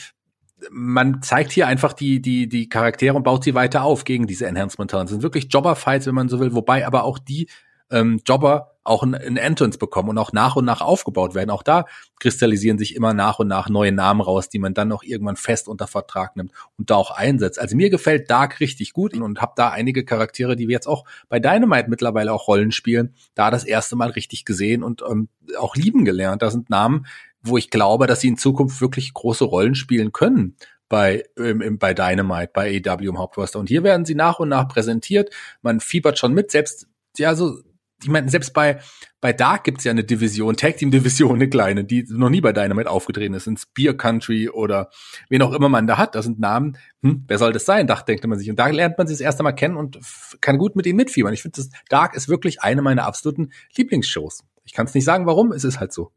man 0.71 1.23
zeigt 1.23 1.53
hier 1.53 1.67
einfach 1.67 1.93
die, 1.93 2.21
die, 2.21 2.49
die 2.49 2.69
Charaktere 2.69 3.15
und 3.15 3.23
baut 3.23 3.45
sie 3.45 3.55
weiter 3.55 3.83
auf 3.83 4.05
gegen 4.05 4.27
diese 4.27 4.47
Enhancement 4.47 4.91
Talents. 4.91 5.11
Das 5.11 5.15
sind 5.17 5.23
wirklich 5.23 5.49
Jobber-Fights, 5.51 6.07
wenn 6.07 6.15
man 6.15 6.29
so 6.29 6.41
will, 6.41 6.55
wobei 6.55 6.87
aber 6.87 7.05
auch 7.05 7.19
die 7.19 7.49
ähm, 7.91 8.21
Jobber 8.27 8.70
auch 8.91 9.05
ein, 9.05 9.15
ein 9.15 9.37
Entrance 9.37 9.79
bekommen 9.79 10.11
und 10.11 10.19
auch 10.19 10.33
nach 10.33 10.57
und 10.57 10.65
nach 10.65 10.81
aufgebaut 10.81 11.35
werden. 11.35 11.51
Auch 11.51 11.63
da 11.63 11.87
kristallisieren 12.19 12.77
sich 12.77 12.97
immer 12.97 13.15
nach 13.15 13.39
und 13.39 13.49
nach 13.49 13.69
neue 13.69 13.93
Namen 13.93 14.21
raus, 14.21 14.49
die 14.49 14.59
man 14.59 14.75
dann 14.75 14.91
auch 14.93 15.03
irgendwann 15.03 15.37
fest 15.37 15.69
unter 15.69 15.87
Vertrag 15.87 16.37
nimmt 16.37 16.53
und 16.77 16.91
da 16.91 16.97
auch 16.97 17.13
einsetzt. 17.13 17.61
Also 17.61 17.77
mir 17.77 17.89
gefällt 17.89 18.31
Dark 18.31 18.61
richtig 18.61 18.93
gut 18.93 19.15
und 19.15 19.41
habe 19.41 19.53
da 19.57 19.71
einige 19.71 20.05
Charaktere, 20.05 20.57
die 20.57 20.69
wir 20.69 20.75
jetzt 20.75 20.89
auch 20.89 21.05
bei 21.29 21.39
Dynamite 21.39 21.89
mittlerweile 21.89 22.33
auch 22.33 22.49
Rollen 22.49 22.73
spielen, 22.73 23.15
da 23.35 23.51
das 23.51 23.65
erste 23.65 23.95
Mal 23.97 24.11
richtig 24.11 24.45
gesehen 24.45 24.83
und 24.83 25.03
ähm, 25.09 25.29
auch 25.57 25.77
lieben 25.77 26.05
gelernt. 26.05 26.43
Da 26.43 26.51
sind 26.51 26.69
Namen, 26.69 27.07
wo 27.43 27.57
ich 27.57 27.71
glaube, 27.71 28.07
dass 28.07 28.21
sie 28.21 28.29
in 28.29 28.37
Zukunft 28.37 28.81
wirklich 28.81 29.15
große 29.15 29.45
Rollen 29.45 29.77
spielen 29.77 30.13
können 30.13 30.57
bei, 30.89 31.25
ähm, 31.39 31.79
bei 31.79 31.95
Dynamite, 31.95 32.51
bei 32.53 32.83
AW 32.85 33.05
im 33.05 33.19
Hauptroster. 33.19 33.61
Und 33.61 33.69
hier 33.69 33.85
werden 33.85 34.05
sie 34.05 34.17
nach 34.17 34.41
und 34.41 34.49
nach 34.49 34.67
präsentiert. 34.67 35.33
Man 35.63 35.79
fiebert 35.79 36.19
schon 36.19 36.35
mit, 36.35 36.51
selbst 36.51 36.89
ja, 37.17 37.35
so 37.35 37.61
ich 38.03 38.09
meine, 38.09 38.29
selbst 38.31 38.53
bei, 38.55 38.81
bei 39.21 39.33
Dark 39.33 39.65
gibt's 39.65 39.85
ja 39.85 39.91
eine 39.91 40.05
Division, 40.05 40.57
Tag 40.57 40.79
Team 40.79 40.91
Division, 40.91 41.35
eine 41.35 41.49
kleine, 41.49 41.85
die 41.85 42.05
noch 42.09 42.31
nie 42.31 42.41
bei 42.41 42.53
Dynamite 42.53 42.91
aufgetreten 42.91 43.35
ist, 43.35 43.47
in 43.47 43.57
Spear 43.57 43.95
Country 43.95 44.49
oder 44.49 44.91
wen 45.29 45.43
auch 45.43 45.53
immer 45.53 45.69
man 45.69 45.87
da 45.87 45.99
hat. 45.99 46.15
Das 46.15 46.25
sind 46.25 46.41
Namen, 46.41 46.79
hm, 47.03 47.25
wer 47.29 47.39
soll 47.39 47.53
das 47.53 47.67
sein, 47.67 47.87
dachte, 47.87 48.07
denkt 48.07 48.27
man 48.27 48.39
sich. 48.39 48.51
Und 48.51 48.59
da 48.59 48.67
lernt 48.69 48.99
man 48.99 49.07
sie 49.07 49.15
das 49.15 49.21
erste 49.21 49.43
Mal 49.43 49.53
kennen 49.53 49.77
und 49.77 49.99
kann 50.41 50.59
gut 50.59 50.77
mit 50.77 50.87
ihnen 50.87 50.97
mitfiebern. 50.97 51.35
Ich 51.35 51.43
finde, 51.43 51.63
Dark 51.89 52.15
ist 52.15 52.29
wirklich 52.29 52.63
eine 52.63 52.83
meiner 52.83 53.05
absoluten 53.05 53.53
Lieblingsshows. 53.77 54.45
Ich 54.65 54.73
kann 54.73 54.87
es 54.87 54.95
nicht 54.95 55.05
sagen, 55.05 55.27
warum, 55.27 55.53
es 55.53 55.65
ist 55.65 55.81
halt 55.81 55.93
so. 55.93 56.13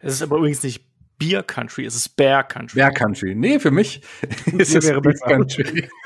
Es 0.00 0.14
ist 0.14 0.22
aber 0.22 0.36
übrigens 0.36 0.62
nicht 0.62 0.86
Beer 1.18 1.42
Country, 1.42 1.84
es 1.86 1.96
ist 1.96 2.10
Bear 2.16 2.44
Country. 2.44 2.76
Bear 2.76 2.92
Country. 2.92 3.34
Nee, 3.34 3.58
für 3.58 3.70
mich 3.70 4.02
ist 4.58 4.74
es 4.74 4.86
Bear 4.86 5.02
Country. 5.02 5.88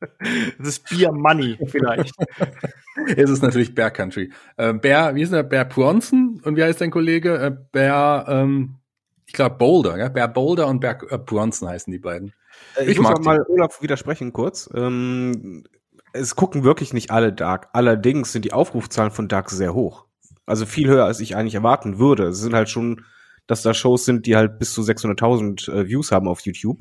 Das 0.58 0.68
ist 0.68 0.88
Beer 0.88 1.12
Money 1.12 1.58
vielleicht. 1.66 2.14
es 3.16 3.30
ist 3.30 3.42
natürlich 3.42 3.74
Bear 3.74 3.90
Country. 3.90 4.30
Äh, 4.56 4.72
Bear, 4.74 5.14
wie 5.14 5.22
ist 5.22 5.32
der? 5.32 5.42
Bear 5.42 5.64
Bronson 5.64 6.40
und 6.44 6.56
wie 6.56 6.62
heißt 6.62 6.80
dein 6.80 6.90
Kollege? 6.90 7.38
Äh, 7.38 7.56
Bear, 7.72 8.28
ähm, 8.28 8.76
ich 9.26 9.32
glaube 9.32 9.56
Boulder, 9.56 9.98
ja? 9.98 10.08
Bear 10.08 10.28
Boulder 10.28 10.66
und 10.66 10.80
Bear 10.80 10.98
äh, 11.10 11.18
Bronson 11.18 11.68
heißen 11.68 11.92
die 11.92 11.98
beiden. 11.98 12.32
Äh, 12.76 12.84
ich, 12.84 12.90
ich 12.90 13.00
muss 13.00 13.20
mal 13.20 13.44
Olaf 13.48 13.82
widersprechen 13.82 14.32
kurz. 14.32 14.68
Ähm, 14.74 15.64
es 16.12 16.36
gucken 16.36 16.64
wirklich 16.64 16.92
nicht 16.92 17.10
alle 17.10 17.32
Dark. 17.32 17.68
Allerdings 17.72 18.32
sind 18.32 18.44
die 18.44 18.52
Aufrufzahlen 18.52 19.10
von 19.10 19.28
Dark 19.28 19.50
sehr 19.50 19.74
hoch. 19.74 20.06
Also 20.46 20.64
viel 20.64 20.88
höher, 20.88 21.04
als 21.04 21.20
ich 21.20 21.36
eigentlich 21.36 21.56
erwarten 21.56 21.98
würde. 21.98 22.28
Es 22.28 22.38
sind 22.38 22.54
halt 22.54 22.68
schon, 22.68 23.04
dass 23.46 23.62
da 23.62 23.74
Shows 23.74 24.04
sind, 24.04 24.26
die 24.26 24.36
halt 24.36 24.58
bis 24.58 24.72
zu 24.72 24.82
600.000 24.82 25.70
äh, 25.70 25.88
Views 25.88 26.12
haben 26.12 26.28
auf 26.28 26.40
YouTube 26.40 26.78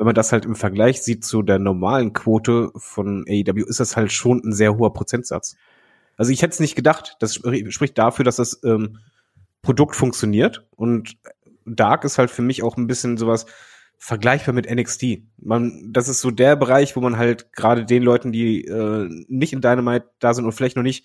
wenn 0.00 0.06
man 0.06 0.14
das 0.14 0.32
halt 0.32 0.46
im 0.46 0.56
Vergleich 0.56 1.02
sieht 1.02 1.26
zu 1.26 1.42
der 1.42 1.58
normalen 1.58 2.14
Quote 2.14 2.70
von 2.74 3.26
AEW, 3.28 3.66
ist 3.66 3.80
das 3.80 3.98
halt 3.98 4.10
schon 4.10 4.40
ein 4.42 4.54
sehr 4.54 4.78
hoher 4.78 4.94
Prozentsatz. 4.94 5.56
Also 6.16 6.32
ich 6.32 6.40
hätte 6.40 6.54
es 6.54 6.60
nicht 6.60 6.74
gedacht. 6.74 7.16
Das 7.20 7.34
spricht 7.34 7.98
dafür, 7.98 8.24
dass 8.24 8.36
das 8.36 8.62
ähm, 8.64 9.00
Produkt 9.60 9.94
funktioniert. 9.94 10.66
Und 10.74 11.18
Dark 11.66 12.04
ist 12.04 12.16
halt 12.16 12.30
für 12.30 12.40
mich 12.40 12.62
auch 12.62 12.78
ein 12.78 12.86
bisschen 12.86 13.18
sowas 13.18 13.44
vergleichbar 13.98 14.54
mit 14.54 14.74
NXT. 14.74 15.18
Man, 15.36 15.92
das 15.92 16.08
ist 16.08 16.22
so 16.22 16.30
der 16.30 16.56
Bereich, 16.56 16.96
wo 16.96 17.00
man 17.00 17.18
halt 17.18 17.52
gerade 17.52 17.84
den 17.84 18.02
Leuten, 18.02 18.32
die 18.32 18.64
äh, 18.64 19.06
nicht 19.28 19.52
in 19.52 19.60
Dynamite 19.60 20.08
da 20.18 20.32
sind 20.32 20.46
und 20.46 20.52
vielleicht 20.52 20.76
noch 20.76 20.82
nicht 20.82 21.04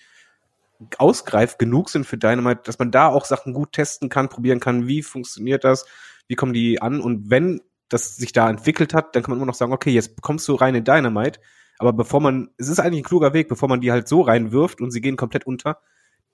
ausgreift 0.98 1.60
genug 1.60 1.90
sind 1.90 2.06
für 2.06 2.18
Dynamite, 2.18 2.62
dass 2.64 2.80
man 2.80 2.92
da 2.92 3.10
auch 3.10 3.26
Sachen 3.26 3.52
gut 3.52 3.74
testen 3.74 4.08
kann, 4.08 4.30
probieren 4.30 4.62
kann, 4.62 4.88
wie 4.88 5.04
funktioniert 5.04 5.66
das, 5.66 5.86
wie 6.30 6.36
kommen 6.36 6.54
die 6.54 6.82
an 6.82 7.02
und 7.02 7.30
wenn 7.30 7.60
das 7.90 8.16
sich 8.16 8.32
da 8.32 8.50
entwickelt 8.50 8.94
hat, 8.94 9.16
dann 9.16 9.24
kann 9.24 9.32
man 9.32 9.40
immer 9.40 9.46
noch 9.46 9.56
sagen, 9.56 9.74
okay, 9.74 9.92
jetzt 9.92 10.22
kommst 10.22 10.48
du 10.48 10.56
rein 10.56 10.76
in 10.76 10.84
Dynamite. 10.84 11.40
Aber 11.78 11.94
bevor 11.94 12.22
man, 12.22 12.50
es 12.58 12.70
ist 12.70 12.80
eigentlich 12.80 13.02
ein 13.02 13.06
kluger 13.06 13.34
Weg, 13.34 13.50
bevor 13.50 13.70
man 13.70 13.82
die 13.82 13.92
halt 13.92 14.08
so 14.08 14.22
reinwirft 14.22 14.82
und 14.82 14.92
sie 14.92 15.02
gehen 15.02 15.18
komplett 15.18 15.46
unter, 15.46 15.80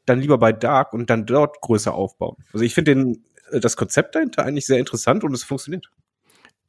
dann 0.05 0.19
lieber 0.19 0.37
bei 0.37 0.51
Dark 0.51 0.93
und 0.93 1.09
dann 1.09 1.25
dort 1.25 1.61
größer 1.61 1.93
aufbauen. 1.93 2.37
Also 2.53 2.63
ich 2.63 2.73
finde 2.73 3.17
äh, 3.51 3.59
das 3.59 3.75
Konzept 3.75 4.15
dahinter 4.15 4.45
eigentlich 4.45 4.65
sehr 4.65 4.79
interessant 4.79 5.23
und 5.23 5.33
es 5.33 5.43
funktioniert. 5.43 5.89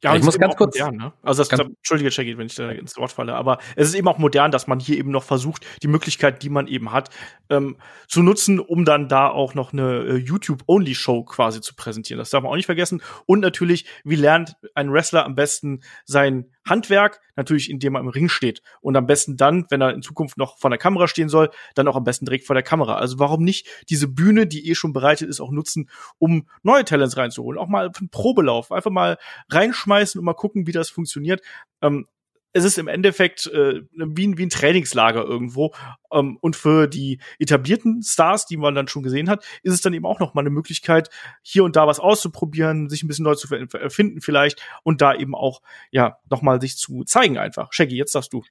Ja, 0.03 0.15
ich 0.15 0.23
muss 0.23 0.37
ganz 0.37 0.55
kurz. 0.55 0.77
Modern, 0.77 0.97
ne? 0.97 1.13
Also 1.23 1.41
das, 1.41 1.49
ganz, 1.49 1.63
Entschuldige, 1.63 2.09
Jackie, 2.09 2.37
wenn 2.37 2.47
ich 2.47 2.55
da 2.55 2.69
ins 2.69 2.97
Wort 2.97 3.11
falle, 3.11 3.35
aber 3.35 3.59
es 3.75 3.87
ist 3.87 3.95
eben 3.95 4.07
auch 4.07 4.17
modern, 4.17 4.51
dass 4.51 4.67
man 4.67 4.79
hier 4.79 4.97
eben 4.97 5.11
noch 5.11 5.23
versucht, 5.23 5.65
die 5.81 5.87
Möglichkeit, 5.87 6.43
die 6.43 6.49
man 6.49 6.67
eben 6.67 6.91
hat, 6.91 7.09
ähm, 7.49 7.77
zu 8.07 8.21
nutzen, 8.21 8.59
um 8.59 8.85
dann 8.85 9.07
da 9.07 9.29
auch 9.29 9.53
noch 9.53 9.71
eine 9.71 9.99
äh, 9.99 10.15
YouTube-Only-Show 10.17 11.23
quasi 11.23 11.61
zu 11.61 11.75
präsentieren. 11.75 12.19
Das 12.19 12.29
darf 12.29 12.43
man 12.43 12.51
auch 12.51 12.55
nicht 12.57 12.65
vergessen. 12.65 13.01
Und 13.25 13.39
natürlich, 13.39 13.85
wie 14.03 14.15
lernt 14.15 14.55
ein 14.75 14.91
Wrestler 14.91 15.25
am 15.25 15.35
besten 15.35 15.81
sein 16.05 16.52
Handwerk? 16.67 17.19
Natürlich, 17.35 17.69
indem 17.69 17.95
er 17.95 18.01
im 18.01 18.07
Ring 18.07 18.29
steht. 18.29 18.61
Und 18.81 18.95
am 18.95 19.05
besten 19.05 19.37
dann, 19.37 19.65
wenn 19.69 19.81
er 19.81 19.93
in 19.93 20.01
Zukunft 20.01 20.37
noch 20.37 20.57
vor 20.57 20.69
der 20.69 20.79
Kamera 20.79 21.07
stehen 21.07 21.29
soll, 21.29 21.49
dann 21.75 21.87
auch 21.87 21.95
am 21.95 22.03
besten 22.03 22.25
direkt 22.25 22.45
vor 22.45 22.53
der 22.53 22.63
Kamera. 22.63 22.95
Also 22.95 23.19
warum 23.19 23.43
nicht 23.43 23.67
diese 23.89 24.07
Bühne, 24.07 24.47
die 24.47 24.69
eh 24.69 24.75
schon 24.75 24.93
bereitet 24.93 25.29
ist, 25.29 25.41
auch 25.41 25.51
nutzen, 25.51 25.89
um 26.19 26.47
neue 26.61 26.85
Talents 26.85 27.17
reinzuholen? 27.17 27.59
Auch 27.59 27.67
mal 27.67 27.91
einen 27.95 28.09
Probelauf, 28.09 28.71
einfach 28.71 28.91
mal 28.91 29.17
reinschmeißen 29.49 30.19
und 30.19 30.25
mal 30.25 30.33
gucken, 30.33 30.67
wie 30.67 30.71
das 30.71 30.89
funktioniert. 30.89 31.41
Ähm, 31.81 32.07
es 32.53 32.63
ist 32.63 32.77
im 32.77 32.87
Endeffekt 32.87 33.47
äh, 33.47 33.81
wie, 33.93 34.27
ein, 34.27 34.37
wie 34.37 34.45
ein 34.45 34.49
Trainingslager 34.49 35.23
irgendwo. 35.25 35.73
Ähm, 36.11 36.37
und 36.39 36.55
für 36.55 36.87
die 36.87 37.19
etablierten 37.39 38.03
Stars, 38.03 38.45
die 38.45 38.57
man 38.57 38.75
dann 38.75 38.87
schon 38.87 39.03
gesehen 39.03 39.29
hat, 39.29 39.43
ist 39.63 39.73
es 39.73 39.81
dann 39.81 39.93
eben 39.93 40.05
auch 40.05 40.19
noch 40.19 40.35
mal 40.35 40.41
eine 40.41 40.51
Möglichkeit, 40.51 41.09
hier 41.41 41.63
und 41.63 41.75
da 41.75 41.87
was 41.87 41.99
auszuprobieren, 41.99 42.89
sich 42.89 43.03
ein 43.03 43.07
bisschen 43.07 43.25
neu 43.25 43.35
zu 43.35 43.53
erfinden 43.53 44.21
vielleicht 44.21 44.61
und 44.83 45.01
da 45.01 45.15
eben 45.15 45.35
auch 45.35 45.61
ja 45.91 46.17
noch 46.29 46.43
mal 46.43 46.61
sich 46.61 46.77
zu 46.77 47.03
zeigen 47.03 47.37
einfach. 47.37 47.73
Shaggy, 47.73 47.95
jetzt 47.95 48.13
darfst 48.13 48.31
du. 48.31 48.43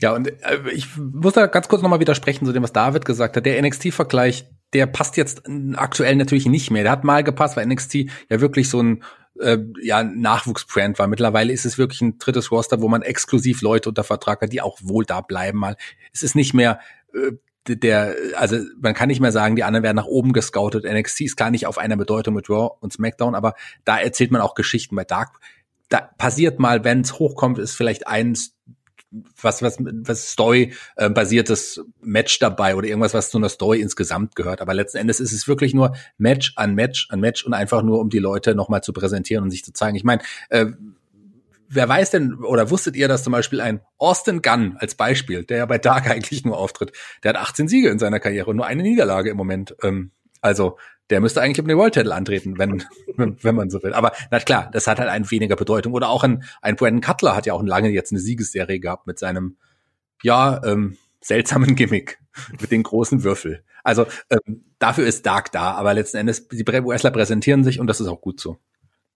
Ja, 0.00 0.12
und 0.12 0.28
äh, 0.28 0.70
ich 0.72 0.96
muss 0.96 1.34
da 1.34 1.46
ganz 1.46 1.68
kurz 1.68 1.82
noch 1.82 1.88
mal 1.90 2.00
widersprechen 2.00 2.46
zu 2.46 2.52
dem, 2.52 2.64
was 2.64 2.72
David 2.72 3.04
gesagt 3.04 3.36
hat. 3.36 3.46
Der 3.46 3.62
NXT-Vergleich, 3.62 4.46
der 4.72 4.86
passt 4.86 5.16
jetzt 5.16 5.42
aktuell 5.76 6.16
natürlich 6.16 6.46
nicht 6.46 6.72
mehr. 6.72 6.82
Der 6.82 6.92
hat 6.92 7.04
mal 7.04 7.22
gepasst, 7.22 7.56
weil 7.56 7.66
NXT 7.66 7.94
ja 8.28 8.40
wirklich 8.40 8.68
so 8.68 8.82
ein 8.82 9.04
äh, 9.40 9.58
ja, 9.80 10.02
Nachwuchsbrand 10.02 10.98
war. 10.98 11.06
Mittlerweile 11.06 11.52
ist 11.52 11.64
es 11.64 11.78
wirklich 11.78 12.00
ein 12.00 12.18
drittes 12.18 12.50
Roster, 12.50 12.80
wo 12.80 12.88
man 12.88 13.02
exklusiv 13.02 13.62
Leute 13.62 13.88
unter 13.88 14.04
Vertrag 14.04 14.42
hat, 14.42 14.52
die 14.52 14.60
auch 14.60 14.78
wohl 14.82 15.04
da 15.04 15.20
bleiben 15.20 15.58
mal. 15.58 15.76
Es 16.12 16.22
ist 16.22 16.34
nicht 16.34 16.54
mehr 16.54 16.80
äh, 17.14 17.32
der, 17.66 18.14
also 18.36 18.58
man 18.78 18.92
kann 18.92 19.08
nicht 19.08 19.20
mehr 19.20 19.32
sagen, 19.32 19.56
die 19.56 19.64
anderen 19.64 19.84
werden 19.84 19.96
nach 19.96 20.04
oben 20.04 20.32
gescoutet. 20.32 20.84
NXT 20.84 21.22
ist 21.22 21.36
gar 21.36 21.50
nicht 21.50 21.66
auf 21.66 21.78
einer 21.78 21.96
Bedeutung 21.96 22.34
mit 22.34 22.50
Raw 22.50 22.76
und 22.80 22.92
SmackDown, 22.92 23.34
aber 23.34 23.54
da 23.84 23.98
erzählt 23.98 24.30
man 24.30 24.42
auch 24.42 24.54
Geschichten. 24.54 24.96
Bei 24.96 25.04
Dark, 25.04 25.40
da 25.88 26.10
passiert 26.18 26.58
mal, 26.58 26.84
wenn 26.84 27.00
es 27.00 27.18
hochkommt, 27.18 27.58
ist 27.58 27.74
vielleicht 27.74 28.06
eins 28.06 28.53
was, 29.40 29.62
was, 29.62 29.78
was 29.78 30.32
Story-basiertes 30.32 31.84
Match 32.00 32.38
dabei 32.38 32.76
oder 32.76 32.88
irgendwas, 32.88 33.14
was 33.14 33.30
zu 33.30 33.38
einer 33.38 33.48
Story 33.48 33.80
insgesamt 33.80 34.34
gehört. 34.36 34.60
Aber 34.60 34.74
letzten 34.74 34.98
Endes 34.98 35.20
ist 35.20 35.32
es 35.32 35.48
wirklich 35.48 35.74
nur 35.74 35.94
Match 36.18 36.52
an 36.56 36.74
Match 36.74 37.08
an 37.10 37.20
Match 37.20 37.44
und 37.44 37.54
einfach 37.54 37.82
nur, 37.82 38.00
um 38.00 38.10
die 38.10 38.18
Leute 38.18 38.54
nochmal 38.54 38.82
zu 38.82 38.92
präsentieren 38.92 39.44
und 39.44 39.50
sich 39.50 39.64
zu 39.64 39.72
zeigen. 39.72 39.96
Ich 39.96 40.04
meine, 40.04 40.22
äh, 40.48 40.66
wer 41.68 41.88
weiß 41.88 42.10
denn, 42.10 42.34
oder 42.34 42.70
wusstet 42.70 42.96
ihr, 42.96 43.08
dass 43.08 43.24
zum 43.24 43.32
Beispiel 43.32 43.60
ein 43.60 43.80
Austin 43.98 44.42
Gunn 44.42 44.76
als 44.78 44.94
Beispiel, 44.94 45.44
der 45.44 45.58
ja 45.58 45.66
bei 45.66 45.78
Dark 45.78 46.08
eigentlich 46.10 46.44
nur 46.44 46.58
auftritt, 46.58 46.92
der 47.22 47.30
hat 47.30 47.40
18 47.40 47.68
Siege 47.68 47.90
in 47.90 47.98
seiner 47.98 48.20
Karriere 48.20 48.50
und 48.50 48.56
nur 48.56 48.66
eine 48.66 48.82
Niederlage 48.82 49.30
im 49.30 49.36
Moment. 49.36 49.74
Ähm, 49.82 50.10
also 50.40 50.76
der 51.10 51.20
müsste 51.20 51.40
eigentlich 51.40 51.60
um 51.60 51.68
den 51.68 51.76
World 51.76 51.94
Title 51.94 52.14
antreten, 52.14 52.58
wenn, 52.58 52.82
wenn 53.16 53.54
man 53.54 53.70
so 53.70 53.82
will. 53.82 53.92
Aber 53.92 54.12
na 54.30 54.40
klar, 54.40 54.70
das 54.72 54.86
hat 54.86 54.98
halt 54.98 55.10
ein 55.10 55.30
weniger 55.30 55.56
Bedeutung. 55.56 55.92
Oder 55.92 56.08
auch 56.08 56.24
ein, 56.24 56.44
ein 56.62 56.76
Brandon 56.76 57.00
Cutler 57.00 57.36
hat 57.36 57.46
ja 57.46 57.52
auch 57.52 57.62
lange 57.62 57.90
jetzt 57.90 58.12
eine 58.12 58.20
Siegesserie 58.20 58.80
gehabt 58.80 59.06
mit 59.06 59.18
seinem, 59.18 59.56
ja, 60.22 60.62
ähm, 60.64 60.96
seltsamen 61.20 61.74
Gimmick 61.76 62.18
mit 62.60 62.70
den 62.70 62.82
großen 62.82 63.22
Würfel. 63.24 63.64
Also 63.82 64.06
ähm, 64.30 64.64
dafür 64.78 65.06
ist 65.06 65.26
Dark 65.26 65.52
da, 65.52 65.72
aber 65.72 65.94
letzten 65.94 66.16
Endes, 66.16 66.48
die 66.48 66.66
Wrestler 66.66 67.10
präsentieren 67.10 67.64
sich 67.64 67.80
und 67.80 67.86
das 67.86 68.00
ist 68.00 68.08
auch 68.08 68.20
gut 68.20 68.40
so. 68.40 68.58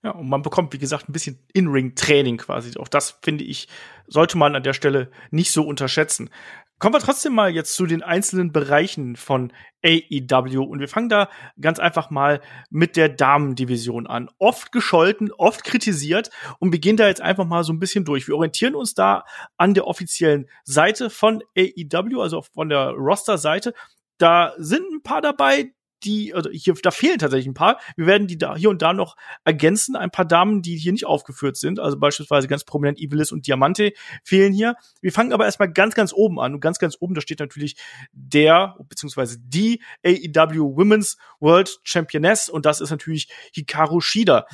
Ja, 0.05 0.13
und 0.13 0.29
man 0.29 0.43
bekommt, 0.43 0.73
wie 0.73 0.79
gesagt, 0.79 1.09
ein 1.09 1.13
bisschen 1.13 1.41
In-Ring-Training 1.53 2.37
quasi. 2.37 2.79
Auch 2.79 2.87
das, 2.87 3.19
finde 3.23 3.45
ich, 3.45 3.69
sollte 4.07 4.39
man 4.39 4.55
an 4.55 4.63
der 4.63 4.73
Stelle 4.73 5.11
nicht 5.31 5.51
so 5.51 5.65
unterschätzen. 5.65 6.31
Kommen 6.79 6.95
wir 6.95 7.01
trotzdem 7.01 7.35
mal 7.35 7.51
jetzt 7.51 7.75
zu 7.75 7.87
den 7.87 8.05
einzelnen 8.05 8.53
Bereichen 8.53 9.17
von 9.17 9.53
AEW 9.85 10.63
und 10.63 10.79
wir 10.79 10.87
fangen 10.87 11.09
da 11.09 11.29
ganz 11.61 11.81
einfach 11.81 12.11
mal 12.11 12.41
mit 12.71 12.97
der 12.97 13.09
Damendivision 13.09 14.07
an. 14.07 14.31
Oft 14.39 14.71
gescholten, 14.71 15.33
oft 15.33 15.65
kritisiert 15.65 16.31
und 16.61 16.71
wir 16.71 16.79
gehen 16.79 16.97
da 16.97 17.09
jetzt 17.09 17.21
einfach 17.21 17.47
mal 17.47 17.65
so 17.65 17.73
ein 17.73 17.81
bisschen 17.81 18.05
durch. 18.05 18.29
Wir 18.29 18.37
orientieren 18.37 18.77
uns 18.77 18.95
da 18.95 19.25
an 19.57 19.75
der 19.75 19.89
offiziellen 19.89 20.49
Seite 20.63 21.11
von 21.11 21.43
AEW, 21.57 22.21
also 22.21 22.43
von 22.43 22.69
der 22.69 22.91
Roster-Seite. 22.91 23.75
Da 24.19 24.55
sind 24.59 24.85
ein 24.93 25.03
paar 25.03 25.21
dabei, 25.21 25.73
die, 26.05 26.35
also 26.35 26.51
hier, 26.51 26.75
da 26.83 26.91
fehlen 26.91 27.19
tatsächlich 27.19 27.47
ein 27.47 27.55
paar. 27.55 27.81
Wir 27.97 28.07
werden 28.07 28.27
die 28.27 28.39
da 28.39 28.57
hier 28.57 28.71
und 28.71 28.83
da 28.83 28.93
noch 28.93 29.17
ergänzen. 29.45 29.97
Ein 29.97 30.11
paar 30.11 30.25
Damen, 30.25 30.63
die 30.63 30.77
hier 30.77 30.93
nicht 30.93 31.07
aufgeführt 31.07 31.57
sind, 31.57 31.81
also 31.81 31.99
beispielsweise 31.99 32.49
ganz 32.49 32.65
prominent 32.65 33.01
Ibelis 33.01 33.33
und 33.33 33.47
Diamante 33.47 33.93
fehlen 34.25 34.53
hier. 34.53 34.77
Wir 35.01 35.13
fangen 35.13 35.33
aber 35.33 35.45
erstmal 35.45 35.73
ganz, 35.73 35.95
ganz 35.95 36.13
oben 36.13 36.41
an. 36.41 36.55
Und 36.55 36.61
ganz, 36.61 36.79
ganz 36.79 36.97
oben, 37.01 37.15
da 37.15 37.21
steht 37.21 37.41
natürlich 37.41 37.77
der, 38.13 38.77
beziehungsweise 38.89 39.39
die 39.41 39.83
AEW 40.05 40.77
Women's 40.77 41.17
World 41.41 41.79
Championess. 41.83 42.49
Und 42.49 42.67
das 42.67 42.81
ist 42.81 42.91
natürlich 42.91 43.29
Hikaru 43.53 44.01
Shida. 44.01 44.47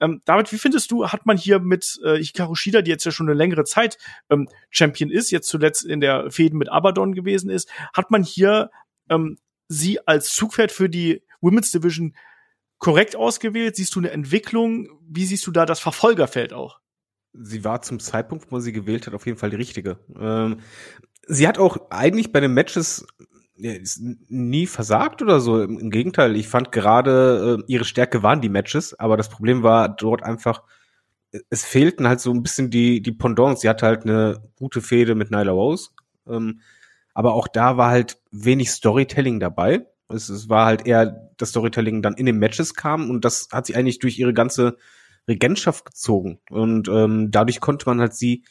Ähm, 0.00 0.20
David, 0.24 0.52
wie 0.52 0.58
findest 0.58 0.90
du, 0.90 1.08
hat 1.08 1.26
man 1.26 1.36
hier 1.36 1.58
mit 1.58 1.98
äh, 2.04 2.16
Hikaru 2.16 2.54
Shida, 2.54 2.82
die 2.82 2.90
jetzt 2.90 3.04
ja 3.04 3.10
schon 3.10 3.28
eine 3.28 3.36
längere 3.36 3.64
Zeit 3.64 3.98
ähm, 4.30 4.48
Champion 4.70 5.10
ist, 5.10 5.30
jetzt 5.30 5.48
zuletzt 5.48 5.84
in 5.84 6.00
der 6.00 6.30
Fäden 6.30 6.58
mit 6.58 6.68
Abaddon 6.68 7.14
gewesen 7.14 7.50
ist, 7.50 7.68
hat 7.92 8.10
man 8.10 8.22
hier 8.22 8.70
ähm, 9.10 9.38
sie 9.68 10.06
als 10.06 10.34
Zugpferd 10.34 10.72
für 10.72 10.88
die 10.88 11.22
Women's 11.40 11.70
Division 11.70 12.14
korrekt 12.78 13.16
ausgewählt? 13.16 13.76
Siehst 13.76 13.94
du 13.94 14.00
eine 14.00 14.10
Entwicklung? 14.10 14.88
Wie 15.08 15.24
siehst 15.24 15.46
du 15.46 15.50
da 15.50 15.66
das 15.66 15.80
Verfolgerfeld 15.80 16.52
auch? 16.52 16.80
Sie 17.34 17.64
war 17.64 17.82
zum 17.82 18.00
Zeitpunkt, 18.00 18.50
wo 18.50 18.58
sie 18.58 18.72
gewählt 18.72 19.06
hat, 19.06 19.14
auf 19.14 19.26
jeden 19.26 19.38
Fall 19.38 19.50
die 19.50 19.56
richtige. 19.56 19.98
Ähm, 20.18 20.60
sie 21.26 21.46
hat 21.46 21.58
auch 21.58 21.90
eigentlich 21.90 22.32
bei 22.32 22.40
den 22.40 22.54
Matches 22.54 23.06
ja, 23.56 23.74
nie 24.28 24.66
versagt 24.66 25.20
oder 25.22 25.40
so. 25.40 25.62
Im, 25.62 25.78
Im, 25.78 25.90
Gegenteil, 25.90 26.36
ich 26.36 26.48
fand 26.48 26.72
gerade 26.72 27.58
äh, 27.60 27.72
ihre 27.72 27.84
Stärke 27.84 28.22
waren 28.22 28.40
die 28.40 28.48
Matches, 28.48 28.98
aber 28.98 29.16
das 29.16 29.28
Problem 29.28 29.62
war 29.62 29.88
dort 29.88 30.22
einfach, 30.22 30.62
es 31.50 31.64
fehlten 31.64 32.08
halt 32.08 32.20
so 32.20 32.32
ein 32.32 32.42
bisschen 32.42 32.70
die, 32.70 33.02
die 33.02 33.12
Pendants. 33.12 33.60
Sie 33.60 33.68
hatte 33.68 33.86
halt 33.86 34.04
eine 34.04 34.42
gute 34.56 34.80
Fehde 34.80 35.14
mit 35.14 35.30
Nyla 35.30 35.52
Rose. 35.52 35.90
Ähm, 36.26 36.60
aber 37.18 37.34
auch 37.34 37.48
da 37.48 37.76
war 37.76 37.90
halt 37.90 38.20
wenig 38.30 38.70
Storytelling 38.70 39.40
dabei. 39.40 39.84
Es, 40.08 40.28
es 40.28 40.48
war 40.48 40.66
halt 40.66 40.86
eher 40.86 41.32
das 41.36 41.48
Storytelling 41.48 42.00
dann 42.00 42.14
in 42.14 42.26
den 42.26 42.38
Matches 42.38 42.74
kam 42.74 43.10
und 43.10 43.24
das 43.24 43.48
hat 43.50 43.66
sie 43.66 43.74
eigentlich 43.74 43.98
durch 43.98 44.20
ihre 44.20 44.32
ganze 44.32 44.76
Regentschaft 45.26 45.84
gezogen. 45.84 46.38
Und 46.48 46.86
ähm, 46.86 47.32
dadurch 47.32 47.58
konnte 47.58 47.86
man 47.86 47.98
halt 47.98 48.14
sie 48.14 48.44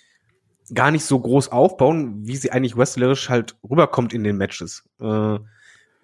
gar 0.74 0.92
nicht 0.92 1.06
so 1.06 1.18
groß 1.18 1.50
aufbauen, 1.50 2.28
wie 2.28 2.36
sie 2.36 2.52
eigentlich 2.52 2.76
wrestlerisch 2.76 3.30
halt 3.30 3.56
rüberkommt 3.64 4.12
in 4.12 4.26
den 4.26 4.36
Matches. 4.36 4.84
Äh, 5.00 5.40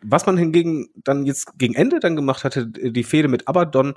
was 0.01 0.25
man 0.25 0.37
hingegen 0.37 0.87
dann 0.95 1.25
jetzt 1.25 1.59
gegen 1.59 1.73
Ende 1.73 1.99
dann 1.99 2.15
gemacht 2.15 2.45
hatte, 2.45 2.65
die 2.65 3.03
Fehde 3.03 3.27
mit 3.27 3.49
Abaddon, 3.49 3.95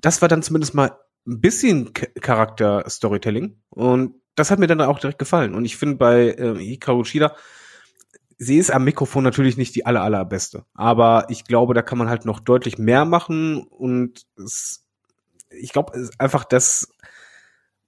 das 0.00 0.22
war 0.22 0.28
dann 0.28 0.44
zumindest 0.44 0.74
mal 0.74 0.92
ein 1.26 1.40
bisschen 1.40 1.92
Charakter-Storytelling. 1.92 3.60
Und 3.68 4.14
das 4.36 4.52
hat 4.52 4.60
mir 4.60 4.68
dann 4.68 4.80
auch 4.80 5.00
direkt 5.00 5.18
gefallen. 5.18 5.56
Und 5.56 5.64
ich 5.64 5.76
finde 5.76 5.96
bei 5.96 6.28
äh, 6.28 6.54
Hikaru 6.54 7.02
Shida, 7.02 7.34
sie 8.40 8.56
ist 8.56 8.70
am 8.72 8.84
Mikrofon 8.84 9.22
natürlich 9.22 9.58
nicht 9.58 9.74
die 9.74 9.84
aller, 9.84 10.02
allerbeste. 10.02 10.64
Aber 10.72 11.26
ich 11.28 11.44
glaube, 11.44 11.74
da 11.74 11.82
kann 11.82 11.98
man 11.98 12.08
halt 12.08 12.24
noch 12.24 12.40
deutlich 12.40 12.78
mehr 12.78 13.04
machen 13.04 13.62
und 13.62 14.26
es, 14.42 14.86
ich 15.50 15.72
glaube 15.72 16.08
einfach, 16.18 16.44
dass 16.44 16.88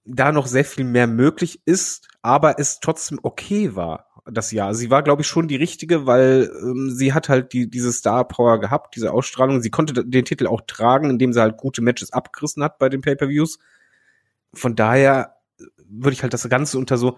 da 0.05 0.31
noch 0.31 0.47
sehr 0.47 0.67
viel 0.67 0.85
mehr 0.85 1.07
möglich 1.07 1.63
ist, 1.65 2.07
aber 2.21 2.59
es 2.59 2.81
trotzdem 2.81 3.19
okay 3.23 3.75
war 3.77 4.09
das 4.27 4.53
Jahr. 4.53 4.75
Sie 4.75 4.91
war, 4.91 5.03
glaube 5.03 5.23
ich, 5.23 5.29
schon 5.29 5.49
die 5.49 5.57
richtige, 5.57 6.07
weil 6.07 6.51
ähm, 6.63 6.91
sie 6.91 7.15
hat 7.15 7.31
halt 7.31 7.55
die, 7.55 7.71
diese 7.71 7.93
Star 7.93 8.29
Power 8.29 8.61
gehabt, 8.61 8.95
diese 8.95 9.11
Ausstrahlung. 9.11 9.63
Sie 9.63 9.71
konnte 9.71 10.05
den 10.05 10.25
Titel 10.27 10.47
auch 10.47 10.61
tragen, 10.67 11.09
indem 11.09 11.33
sie 11.33 11.41
halt 11.41 11.57
gute 11.57 11.81
Matches 11.81 12.13
abgerissen 12.13 12.63
hat 12.63 12.79
bei 12.79 12.91
den 12.91 13.01
Pay-per-Views. 13.01 13.59
Von 14.53 14.77
daher 14.77 15.37
würde 15.89 16.13
ich 16.13 16.23
halt 16.23 16.35
das 16.35 16.47
Ganze 16.49 16.79
unter 16.79 16.99
so 16.99 17.17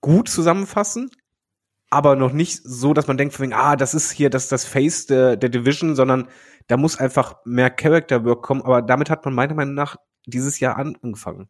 gut 0.00 0.28
zusammenfassen 0.28 1.10
aber 1.94 2.16
noch 2.16 2.32
nicht 2.32 2.60
so, 2.64 2.92
dass 2.92 3.06
man 3.06 3.16
denkt, 3.16 3.38
ah, 3.52 3.76
das 3.76 3.94
ist 3.94 4.10
hier 4.10 4.28
das, 4.28 4.48
das 4.48 4.64
Face 4.64 5.06
der, 5.06 5.36
der 5.36 5.48
Division, 5.48 5.94
sondern 5.94 6.28
da 6.66 6.76
muss 6.76 6.98
einfach 6.98 7.36
mehr 7.44 7.70
Character 7.70 8.24
Work 8.24 8.42
kommen. 8.42 8.62
Aber 8.62 8.82
damit 8.82 9.10
hat 9.10 9.24
man 9.24 9.32
meiner 9.32 9.54
Meinung 9.54 9.74
nach 9.74 9.96
dieses 10.26 10.58
Jahr 10.58 10.76
angefangen. 10.76 11.48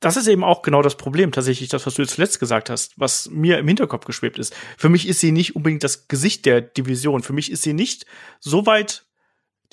Das 0.00 0.16
ist 0.16 0.28
eben 0.28 0.44
auch 0.44 0.62
genau 0.62 0.80
das 0.80 0.96
Problem, 0.96 1.30
tatsächlich, 1.30 1.68
das, 1.68 1.84
was 1.84 1.94
du 1.94 2.02
jetzt 2.02 2.14
zuletzt 2.14 2.40
gesagt 2.40 2.70
hast, 2.70 2.98
was 2.98 3.28
mir 3.28 3.58
im 3.58 3.68
Hinterkopf 3.68 4.06
geschwebt 4.06 4.38
ist. 4.38 4.56
Für 4.78 4.88
mich 4.88 5.06
ist 5.06 5.20
sie 5.20 5.30
nicht 5.30 5.56
unbedingt 5.56 5.84
das 5.84 6.08
Gesicht 6.08 6.46
der 6.46 6.62
Division. 6.62 7.22
Für 7.22 7.34
mich 7.34 7.52
ist 7.52 7.62
sie 7.62 7.74
nicht 7.74 8.06
so 8.38 8.64
weit 8.64 9.04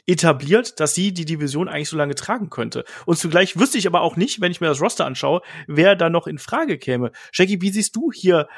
etabliert, 0.06 0.82
dass 0.82 0.96
sie 0.96 1.14
die 1.14 1.24
Division 1.24 1.70
eigentlich 1.70 1.90
so 1.90 1.96
lange 1.96 2.16
tragen 2.16 2.50
könnte. 2.50 2.84
Und 3.06 3.18
zugleich 3.18 3.58
wüsste 3.58 3.78
ich 3.78 3.88
aber 3.88 4.02
auch 4.02 4.18
nicht, 4.18 4.42
wenn 4.42 4.52
ich 4.52 4.60
mir 4.60 4.68
das 4.68 4.82
Roster 4.82 5.06
anschaue, 5.06 5.42
wer 5.68 5.96
da 5.96 6.10
noch 6.10 6.28
in 6.28 6.40
Frage 6.40 6.78
käme. 6.78 7.12
Jackie, 7.32 7.62
wie 7.62 7.72
siehst 7.72 7.96
du 7.96 8.12
hier 8.12 8.50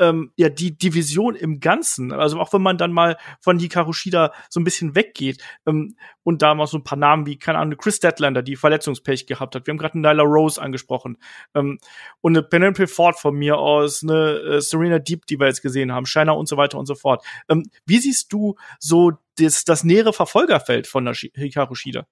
ähm, 0.00 0.32
ja 0.36 0.48
die 0.48 0.76
Division 0.76 1.36
im 1.36 1.60
Ganzen. 1.60 2.12
Also 2.12 2.40
auch 2.40 2.52
wenn 2.52 2.62
man 2.62 2.78
dann 2.78 2.92
mal 2.92 3.16
von 3.40 3.58
Hikaru 3.58 3.92
Shida 3.92 4.32
so 4.48 4.58
ein 4.58 4.64
bisschen 4.64 4.94
weggeht 4.94 5.42
ähm, 5.66 5.94
und 6.22 6.42
da 6.42 6.54
mal 6.54 6.66
so 6.66 6.78
ein 6.78 6.84
paar 6.84 6.98
Namen 6.98 7.26
wie 7.26 7.38
keine 7.38 7.58
Ahnung 7.58 7.78
Chris 7.78 8.00
Deadlander, 8.00 8.42
die 8.42 8.56
Verletzungspech 8.56 9.26
gehabt 9.26 9.54
hat. 9.54 9.66
Wir 9.66 9.72
haben 9.72 9.78
gerade 9.78 9.98
Nyla 9.98 10.22
Rose 10.22 10.60
angesprochen 10.60 11.18
ähm, 11.54 11.78
und 12.20 12.36
eine 12.36 12.42
Penelope 12.42 12.88
Ford 12.88 13.18
von 13.18 13.36
mir 13.36 13.58
aus, 13.58 14.02
eine 14.02 14.38
äh, 14.38 14.60
Serena 14.60 14.98
Deep, 14.98 15.26
die 15.26 15.38
wir 15.38 15.46
jetzt 15.46 15.62
gesehen 15.62 15.92
haben, 15.92 16.06
Shiner 16.06 16.36
und 16.36 16.48
so 16.48 16.56
weiter 16.56 16.78
und 16.78 16.86
so 16.86 16.94
fort. 16.94 17.24
Ähm, 17.48 17.70
wie 17.86 17.98
siehst 17.98 18.32
du 18.32 18.56
so 18.78 19.12
das, 19.36 19.64
das 19.64 19.84
nähere 19.84 20.12
Verfolgerfeld 20.12 20.86
von 20.86 21.12
Hikaru 21.12 21.74
Shida? 21.74 22.06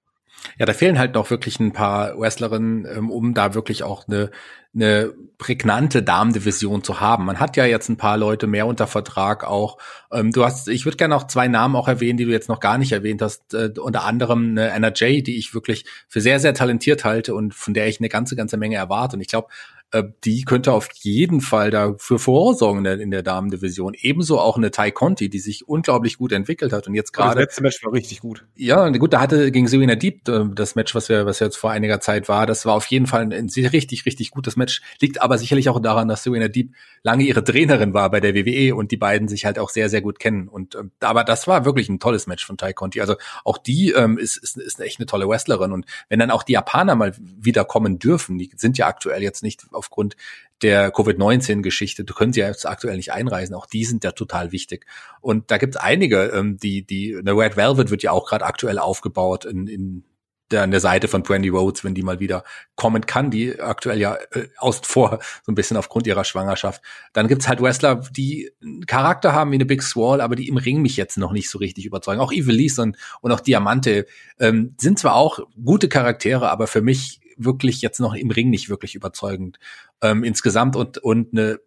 Ja, 0.57 0.65
da 0.65 0.73
fehlen 0.73 0.99
halt 0.99 1.15
noch 1.15 1.29
wirklich 1.29 1.59
ein 1.59 1.73
paar 1.73 2.19
Wrestlerinnen, 2.19 2.85
ähm, 2.85 3.11
um 3.11 3.33
da 3.33 3.53
wirklich 3.53 3.83
auch 3.83 4.07
eine, 4.07 4.31
eine 4.73 5.13
prägnante 5.37 6.03
Damendivision 6.03 6.83
zu 6.83 6.99
haben. 6.99 7.25
Man 7.25 7.39
hat 7.39 7.57
ja 7.57 7.65
jetzt 7.65 7.89
ein 7.89 7.97
paar 7.97 8.17
Leute 8.17 8.47
mehr 8.47 8.67
unter 8.67 8.87
Vertrag 8.87 9.43
auch. 9.43 9.77
Ähm, 10.11 10.31
du 10.31 10.43
hast, 10.43 10.67
ich 10.67 10.85
würde 10.85 10.97
gerne 10.97 11.15
noch 11.15 11.27
zwei 11.27 11.47
Namen 11.47 11.75
auch 11.75 11.87
erwähnen, 11.87 12.17
die 12.17 12.25
du 12.25 12.31
jetzt 12.31 12.49
noch 12.49 12.59
gar 12.59 12.77
nicht 12.77 12.91
erwähnt 12.91 13.21
hast. 13.21 13.53
Äh, 13.53 13.71
unter 13.79 14.03
anderem 14.05 14.49
eine 14.51 14.73
Anna 14.73 14.91
Jay, 14.93 15.23
die 15.23 15.37
ich 15.37 15.53
wirklich 15.53 15.85
für 16.07 16.21
sehr, 16.21 16.39
sehr 16.39 16.53
talentiert 16.53 17.05
halte 17.05 17.35
und 17.35 17.53
von 17.53 17.73
der 17.73 17.87
ich 17.87 17.99
eine 17.99 18.09
ganze, 18.09 18.35
ganze 18.35 18.57
Menge 18.57 18.75
erwarte. 18.75 19.15
Und 19.15 19.21
ich 19.21 19.27
glaube, 19.27 19.47
äh, 19.91 20.03
die 20.23 20.43
könnte 20.43 20.71
auf 20.71 20.89
jeden 21.01 21.41
Fall 21.41 21.71
dafür 21.71 22.19
vorsorgen 22.19 22.79
in 22.79 22.83
der, 22.83 22.99
in 22.99 23.11
der 23.11 23.23
Damendivision. 23.23 23.93
Ebenso 23.99 24.39
auch 24.39 24.57
eine 24.57 24.69
Tai 24.69 24.91
Conti, 24.91 25.29
die 25.29 25.39
sich 25.39 25.67
unglaublich 25.67 26.17
gut 26.17 26.31
entwickelt 26.31 26.73
hat 26.73 26.87
und 26.87 26.93
jetzt 26.93 27.11
gerade. 27.11 27.35
Das 27.35 27.45
letzte 27.45 27.63
Match 27.63 27.83
war 27.83 27.93
richtig 27.93 28.19
gut. 28.19 28.45
Ja, 28.55 28.87
gut, 28.89 29.13
da 29.13 29.21
hatte 29.21 29.51
gegen 29.51 29.67
Serena 29.67 29.95
Deep 29.95 30.27
äh, 30.27 30.45
das 30.53 30.75
Match, 30.75 30.93
was 30.93 31.09
wir, 31.09 31.25
was 31.25 31.39
jetzt 31.39 31.57
vor 31.57 31.71
einiger 31.71 31.99
Zeit 31.99 32.29
war, 32.29 32.45
das 32.45 32.65
war 32.65 32.75
auf 32.75 32.85
jeden 32.85 33.07
Fall 33.07 33.21
ein, 33.21 33.33
ein 33.33 33.49
richtig, 33.49 34.05
richtig 34.05 34.31
gutes 34.31 34.55
Match. 34.55 34.81
Liegt 34.99 35.21
aber 35.21 35.37
sicherlich 35.37 35.69
auch 35.69 35.79
daran, 35.79 36.07
dass 36.07 36.23
Serena 36.23 36.47
Deep 36.47 36.73
lange 37.01 37.23
ihre 37.23 37.43
Trainerin 37.43 37.93
war 37.93 38.11
bei 38.11 38.19
der 38.19 38.35
WWE 38.35 38.75
und 38.75 38.91
die 38.91 38.97
beiden 38.97 39.27
sich 39.27 39.45
halt 39.45 39.57
auch 39.57 39.69
sehr, 39.69 39.89
sehr 39.89 40.01
gut 40.01 40.19
kennen. 40.19 40.47
Und 40.47 40.75
ähm, 40.75 40.91
aber 40.99 41.23
das 41.23 41.47
war 41.47 41.65
wirklich 41.65 41.89
ein 41.89 41.99
tolles 41.99 42.27
Match 42.27 42.45
von 42.45 42.57
Tai 42.57 42.73
Conti. 42.73 43.01
Also 43.01 43.15
auch 43.43 43.57
die 43.57 43.91
ähm, 43.91 44.17
ist, 44.17 44.37
ist, 44.37 44.57
ist 44.57 44.79
echt 44.79 44.99
eine 44.99 45.07
tolle 45.07 45.27
Wrestlerin. 45.27 45.71
Und 45.71 45.85
wenn 46.09 46.19
dann 46.19 46.31
auch 46.31 46.43
die 46.43 46.53
Japaner 46.53 46.95
mal 46.95 47.13
wieder 47.17 47.65
kommen 47.65 47.97
dürfen, 47.97 48.37
die 48.37 48.51
sind 48.55 48.77
ja 48.77 48.87
aktuell 48.87 49.23
jetzt 49.23 49.43
nicht 49.43 49.65
aufgrund 49.79 50.15
der 50.61 50.91
Covid-19-Geschichte, 50.91 52.03
du 52.03 52.13
können 52.13 52.33
sie 52.33 52.41
ja 52.41 52.47
jetzt 52.47 52.67
aktuell 52.67 52.97
nicht 52.97 53.13
einreisen, 53.13 53.55
auch 53.55 53.65
die 53.65 53.85
sind 53.85 54.03
ja 54.03 54.11
total 54.11 54.51
wichtig. 54.51 54.85
Und 55.21 55.49
da 55.51 55.57
gibt 55.57 55.75
es 55.75 55.81
einige, 55.81 56.25
ähm, 56.25 56.57
die, 56.57 56.85
die, 56.85 57.15
eine 57.17 57.31
Red 57.31 57.57
Velvet 57.57 57.89
wird 57.89 58.03
ja 58.03 58.11
auch 58.11 58.27
gerade 58.27 58.45
aktuell 58.45 58.77
aufgebaut 58.77 59.45
in, 59.45 59.67
in 59.67 60.03
der, 60.51 60.63
an 60.63 60.71
der 60.71 60.79
Seite 60.79 61.07
von 61.07 61.23
Brandy 61.23 61.49
Rhodes, 61.49 61.83
wenn 61.83 61.93
die 61.93 62.01
mal 62.01 62.19
wieder 62.19 62.43
kommen 62.75 63.05
kann, 63.05 63.31
die 63.31 63.59
aktuell 63.59 63.99
ja 63.99 64.17
äh, 64.31 64.47
außen 64.57 64.83
vor, 64.83 65.19
so 65.43 65.51
ein 65.51 65.55
bisschen 65.55 65.77
aufgrund 65.77 66.07
ihrer 66.07 66.23
Schwangerschaft. 66.23 66.81
Dann 67.13 67.27
gibt's 67.27 67.47
halt 67.47 67.61
Wrestler, 67.61 68.01
die 68.11 68.51
einen 68.61 68.85
Charakter 68.85 69.33
haben 69.33 69.51
wie 69.51 69.55
eine 69.55 69.65
Big 69.65 69.83
Swall, 69.83 70.21
aber 70.21 70.35
die 70.35 70.47
im 70.47 70.57
Ring 70.57 70.81
mich 70.81 70.97
jetzt 70.97 71.17
noch 71.17 71.31
nicht 71.31 71.49
so 71.49 71.59
richtig 71.59 71.85
überzeugen. 71.85 72.19
Auch 72.19 72.31
Evilise 72.31 72.81
und, 72.81 72.97
und 73.21 73.31
auch 73.31 73.39
Diamante 73.39 74.05
ähm, 74.39 74.75
sind 74.77 74.99
zwar 74.99 75.15
auch 75.15 75.39
gute 75.63 75.89
Charaktere, 75.89 76.49
aber 76.49 76.67
für 76.67 76.81
mich 76.81 77.19
wirklich 77.39 77.81
jetzt 77.81 77.99
noch 77.99 78.13
im 78.13 78.31
Ring 78.31 78.49
nicht 78.49 78.69
wirklich 78.69 78.95
überzeugend 78.95 79.59
ähm, 80.01 80.23
insgesamt. 80.23 80.75
Und 80.75 80.97
und 80.99 81.33
eine 81.33 81.59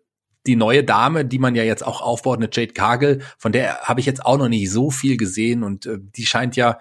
die 0.46 0.56
neue 0.56 0.82
Dame, 0.82 1.24
die 1.24 1.38
man 1.38 1.54
ja 1.54 1.62
jetzt 1.62 1.86
auch 1.86 2.00
aufbaut, 2.00 2.38
eine 2.38 2.48
Jade 2.52 2.72
Cargill, 2.72 3.22
von 3.38 3.52
der 3.52 3.82
habe 3.82 4.00
ich 4.00 4.06
jetzt 4.06 4.26
auch 4.26 4.38
noch 4.38 4.48
nicht 4.48 4.70
so 4.70 4.90
viel 4.90 5.16
gesehen. 5.16 5.62
Und 5.62 5.86
äh, 5.86 5.98
die 6.00 6.26
scheint 6.26 6.56
ja 6.56 6.78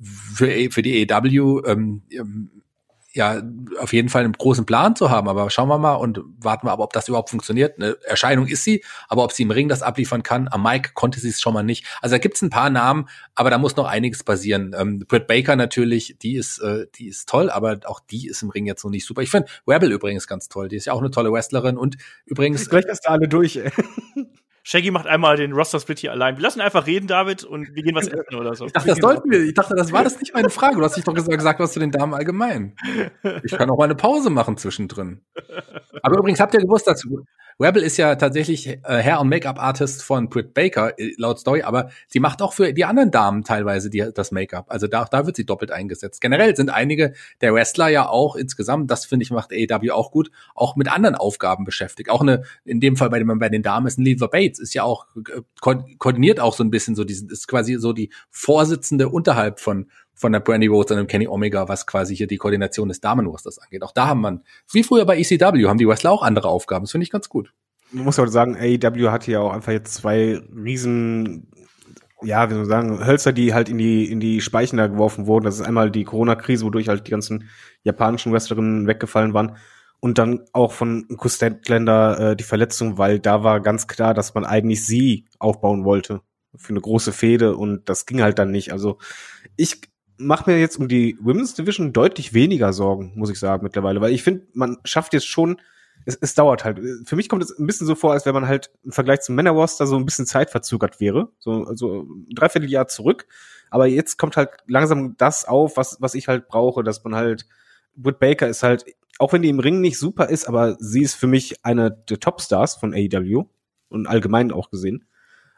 für, 0.00 0.70
für 0.70 0.82
die 0.82 1.02
EW 1.02 1.62
ähm, 1.66 2.02
ähm, 2.10 2.50
ja 3.12 3.42
auf 3.78 3.92
jeden 3.92 4.08
Fall 4.08 4.24
einen 4.24 4.32
großen 4.32 4.66
Plan 4.66 4.96
zu 4.96 5.10
haben. 5.10 5.28
Aber 5.28 5.50
schauen 5.50 5.68
wir 5.68 5.78
mal 5.78 5.94
und 5.94 6.20
warten 6.38 6.66
wir 6.66 6.72
aber, 6.72 6.84
ob 6.84 6.92
das 6.92 7.08
überhaupt 7.08 7.30
funktioniert. 7.30 7.76
Eine 7.78 7.96
Erscheinung 8.04 8.46
ist 8.46 8.64
sie, 8.64 8.84
aber 9.08 9.24
ob 9.24 9.32
sie 9.32 9.42
im 9.42 9.50
Ring 9.50 9.68
das 9.68 9.82
abliefern 9.82 10.22
kann, 10.22 10.48
am 10.50 10.62
Mike 10.62 10.90
konnte 10.94 11.20
sie 11.20 11.28
es 11.28 11.40
schon 11.40 11.54
mal 11.54 11.62
nicht. 11.62 11.86
Also 12.00 12.14
da 12.14 12.18
gibt's 12.18 12.42
ein 12.42 12.50
paar 12.50 12.70
Namen, 12.70 13.08
aber 13.34 13.50
da 13.50 13.58
muss 13.58 13.76
noch 13.76 13.86
einiges 13.86 14.22
passieren. 14.22 14.74
Ähm, 14.78 15.04
Britt 15.06 15.26
Baker 15.26 15.56
natürlich, 15.56 16.16
die 16.22 16.34
ist, 16.34 16.58
äh, 16.58 16.86
die 16.94 17.08
ist 17.08 17.28
toll, 17.28 17.50
aber 17.50 17.80
auch 17.84 18.00
die 18.00 18.28
ist 18.28 18.42
im 18.42 18.50
Ring 18.50 18.66
jetzt 18.66 18.84
noch 18.84 18.90
nicht 18.90 19.06
super. 19.06 19.22
Ich 19.22 19.30
finde 19.30 19.48
Rebel 19.66 19.92
übrigens 19.92 20.26
ganz 20.26 20.48
toll. 20.48 20.68
Die 20.68 20.76
ist 20.76 20.86
ja 20.86 20.92
auch 20.92 21.00
eine 21.00 21.10
tolle 21.10 21.32
Wrestlerin 21.32 21.76
und 21.76 21.96
übrigens. 22.26 22.68
Gleich 22.68 22.84
du 22.84 23.10
alle 23.10 23.28
durch, 23.28 23.56
ey. 23.56 23.70
Shaggy 24.70 24.92
macht 24.92 25.08
einmal 25.08 25.36
den 25.36 25.52
Roster-Split 25.52 25.98
hier 25.98 26.12
allein. 26.12 26.36
Wir 26.36 26.44
lassen 26.44 26.60
einfach 26.60 26.86
reden, 26.86 27.08
David, 27.08 27.42
und 27.42 27.74
wir 27.74 27.82
gehen 27.82 27.96
was 27.96 28.06
essen 28.06 28.36
oder 28.36 28.54
so. 28.54 28.66
Ich 28.66 28.72
dachte, 28.72 28.86
das 28.86 28.98
sollten 28.98 29.28
wir. 29.28 29.40
Ich 29.40 29.54
dachte, 29.54 29.74
das 29.74 29.90
war 29.90 30.04
das 30.04 30.20
nicht 30.20 30.32
meine 30.32 30.48
Frage. 30.48 30.76
Du 30.76 30.84
hast 30.84 30.96
dich 30.96 31.02
doch 31.02 31.12
gesagt, 31.12 31.58
was 31.58 31.72
zu 31.72 31.80
den 31.80 31.90
Damen 31.90 32.14
allgemein. 32.14 32.76
Ich 33.42 33.50
kann 33.50 33.68
auch 33.68 33.76
mal 33.76 33.86
eine 33.86 33.96
Pause 33.96 34.30
machen 34.30 34.56
zwischendrin. 34.58 35.22
Aber 36.02 36.18
übrigens 36.18 36.38
habt 36.38 36.54
ihr 36.54 36.60
gewusst, 36.60 36.86
dass 36.86 37.04
Rebel 37.60 37.82
ist 37.82 37.98
ja 37.98 38.14
tatsächlich 38.14 38.66
äh, 38.66 38.78
Hair- 38.84 39.20
und 39.20 39.28
Make-up-Artist 39.28 40.02
von 40.02 40.30
Britt 40.30 40.54
Baker, 40.54 40.98
äh, 40.98 41.12
laut 41.18 41.38
Story, 41.38 41.60
aber 41.60 41.90
sie 42.08 42.18
macht 42.18 42.40
auch 42.40 42.54
für 42.54 42.72
die 42.72 42.86
anderen 42.86 43.10
Damen 43.10 43.44
teilweise 43.44 43.90
die, 43.90 44.08
das 44.14 44.32
Make-up. 44.32 44.66
Also 44.68 44.86
da, 44.86 45.04
da 45.04 45.26
wird 45.26 45.36
sie 45.36 45.44
doppelt 45.44 45.70
eingesetzt. 45.70 46.22
Generell 46.22 46.56
sind 46.56 46.70
einige 46.70 47.12
der 47.42 47.52
Wrestler 47.52 47.88
ja 47.88 48.08
auch 48.08 48.34
insgesamt, 48.34 48.90
das 48.90 49.04
finde 49.04 49.24
ich 49.24 49.30
macht 49.30 49.52
AEW 49.52 49.92
auch 49.92 50.10
gut, 50.10 50.30
auch 50.54 50.74
mit 50.74 50.90
anderen 50.90 51.16
Aufgaben 51.16 51.64
beschäftigt. 51.64 52.08
Auch 52.08 52.22
eine, 52.22 52.44
in 52.64 52.80
dem 52.80 52.96
Fall 52.96 53.10
bei, 53.10 53.18
dem, 53.18 53.38
bei 53.38 53.50
den 53.50 53.62
Damen 53.62 53.86
ist 53.86 53.98
ein 53.98 54.04
Lever 54.04 54.28
Bates, 54.28 54.58
ist 54.58 54.72
ja 54.72 54.84
auch, 54.84 55.06
äh, 55.16 55.42
ko 55.60 55.84
koordiniert 55.98 56.40
auch 56.40 56.54
so 56.54 56.64
ein 56.64 56.70
bisschen 56.70 56.94
so 56.94 57.04
diesen, 57.04 57.28
ist 57.28 57.46
quasi 57.46 57.76
so 57.78 57.92
die 57.92 58.10
Vorsitzende 58.30 59.10
unterhalb 59.10 59.60
von, 59.60 59.90
von 60.20 60.32
der 60.32 60.40
Brandy 60.40 60.66
Rhodes 60.66 60.90
und 60.90 60.98
dem 60.98 61.06
Kenny 61.06 61.26
Omega, 61.26 61.66
was 61.66 61.86
quasi 61.86 62.14
hier 62.14 62.26
die 62.26 62.36
Koordination 62.36 62.88
des 62.88 63.00
Damenrosters 63.00 63.58
angeht. 63.58 63.82
Auch 63.82 63.92
da 63.92 64.06
haben 64.06 64.20
man, 64.20 64.42
wie 64.70 64.82
früher 64.82 65.06
bei 65.06 65.18
ECW, 65.18 65.66
haben 65.66 65.78
die 65.78 65.88
Wrestler 65.88 66.12
auch 66.12 66.22
andere 66.22 66.48
Aufgaben. 66.48 66.84
Das 66.84 66.92
finde 66.92 67.04
ich 67.04 67.10
ganz 67.10 67.30
gut. 67.30 67.54
Man 67.90 68.04
muss 68.04 68.18
ja 68.18 68.26
sagen, 68.26 68.54
AEW 68.54 69.10
hat 69.10 69.24
hier 69.24 69.40
auch 69.40 69.52
einfach 69.52 69.72
jetzt 69.72 69.94
zwei 69.94 70.38
riesen 70.54 71.48
ja, 72.22 72.50
wie 72.50 72.52
soll 72.52 72.66
man 72.66 72.68
sagen, 72.68 73.06
Hölzer, 73.06 73.32
die 73.32 73.54
halt 73.54 73.70
in 73.70 73.78
die, 73.78 74.10
in 74.10 74.20
die 74.20 74.42
Speichen 74.42 74.76
da 74.76 74.88
geworfen 74.88 75.26
wurden. 75.26 75.46
Das 75.46 75.54
ist 75.54 75.66
einmal 75.66 75.90
die 75.90 76.04
Corona-Krise, 76.04 76.66
wodurch 76.66 76.88
halt 76.88 77.06
die 77.06 77.10
ganzen 77.10 77.48
japanischen 77.82 78.30
Wrestlerinnen 78.30 78.86
weggefallen 78.86 79.32
waren. 79.32 79.56
Und 80.00 80.18
dann 80.18 80.44
auch 80.52 80.72
von 80.72 81.08
Kustentländer 81.16 82.32
äh, 82.32 82.36
die 82.36 82.44
Verletzung, 82.44 82.98
weil 82.98 83.20
da 83.20 83.42
war 83.42 83.60
ganz 83.60 83.86
klar, 83.86 84.12
dass 84.12 84.34
man 84.34 84.44
eigentlich 84.44 84.84
sie 84.84 85.24
aufbauen 85.38 85.84
wollte 85.84 86.20
für 86.54 86.74
eine 86.74 86.82
große 86.82 87.12
Fehde 87.12 87.56
und 87.56 87.88
das 87.88 88.04
ging 88.04 88.20
halt 88.20 88.38
dann 88.38 88.50
nicht. 88.50 88.70
Also 88.70 88.98
ich 89.56 89.80
mache 90.20 90.50
mir 90.50 90.58
jetzt 90.58 90.78
um 90.78 90.88
die 90.88 91.16
Women's 91.20 91.54
Division 91.54 91.92
deutlich 91.92 92.34
weniger 92.34 92.72
Sorgen, 92.72 93.12
muss 93.16 93.30
ich 93.30 93.38
sagen, 93.38 93.64
mittlerweile, 93.64 94.00
weil 94.00 94.12
ich 94.12 94.22
finde, 94.22 94.46
man 94.52 94.78
schafft 94.84 95.12
jetzt 95.14 95.26
schon, 95.26 95.60
es, 96.06 96.16
es 96.20 96.34
dauert 96.34 96.64
halt. 96.64 96.80
Für 97.04 97.16
mich 97.16 97.28
kommt 97.28 97.42
es 97.42 97.58
ein 97.58 97.66
bisschen 97.66 97.86
so 97.86 97.94
vor, 97.94 98.12
als 98.12 98.26
wenn 98.26 98.34
man 98.34 98.46
halt 98.46 98.70
im 98.84 98.92
Vergleich 98.92 99.20
zum 99.20 99.34
Männerroster 99.34 99.86
so 99.86 99.96
ein 99.96 100.04
bisschen 100.04 100.26
zeitverzögert 100.26 101.00
wäre, 101.00 101.28
so 101.38 101.64
also 101.64 102.02
ein 102.02 102.34
Dreivierteljahr 102.34 102.88
zurück. 102.88 103.26
Aber 103.70 103.86
jetzt 103.86 104.16
kommt 104.18 104.36
halt 104.36 104.50
langsam 104.66 105.16
das 105.16 105.44
auf, 105.44 105.76
was 105.76 105.98
was 106.00 106.14
ich 106.14 106.28
halt 106.28 106.48
brauche, 106.48 106.82
dass 106.82 107.04
man 107.04 107.14
halt 107.14 107.46
Britt 107.94 108.18
Baker 108.18 108.48
ist 108.48 108.62
halt, 108.62 108.84
auch 109.18 109.32
wenn 109.32 109.42
die 109.42 109.50
im 109.50 109.60
Ring 109.60 109.80
nicht 109.80 109.98
super 109.98 110.28
ist, 110.28 110.46
aber 110.46 110.76
sie 110.80 111.02
ist 111.02 111.14
für 111.14 111.26
mich 111.26 111.64
eine 111.64 111.90
der 111.90 112.18
Topstars 112.18 112.76
von 112.76 112.94
AEW 112.94 113.44
und 113.88 114.06
allgemein 114.06 114.52
auch 114.52 114.70
gesehen. 114.70 115.04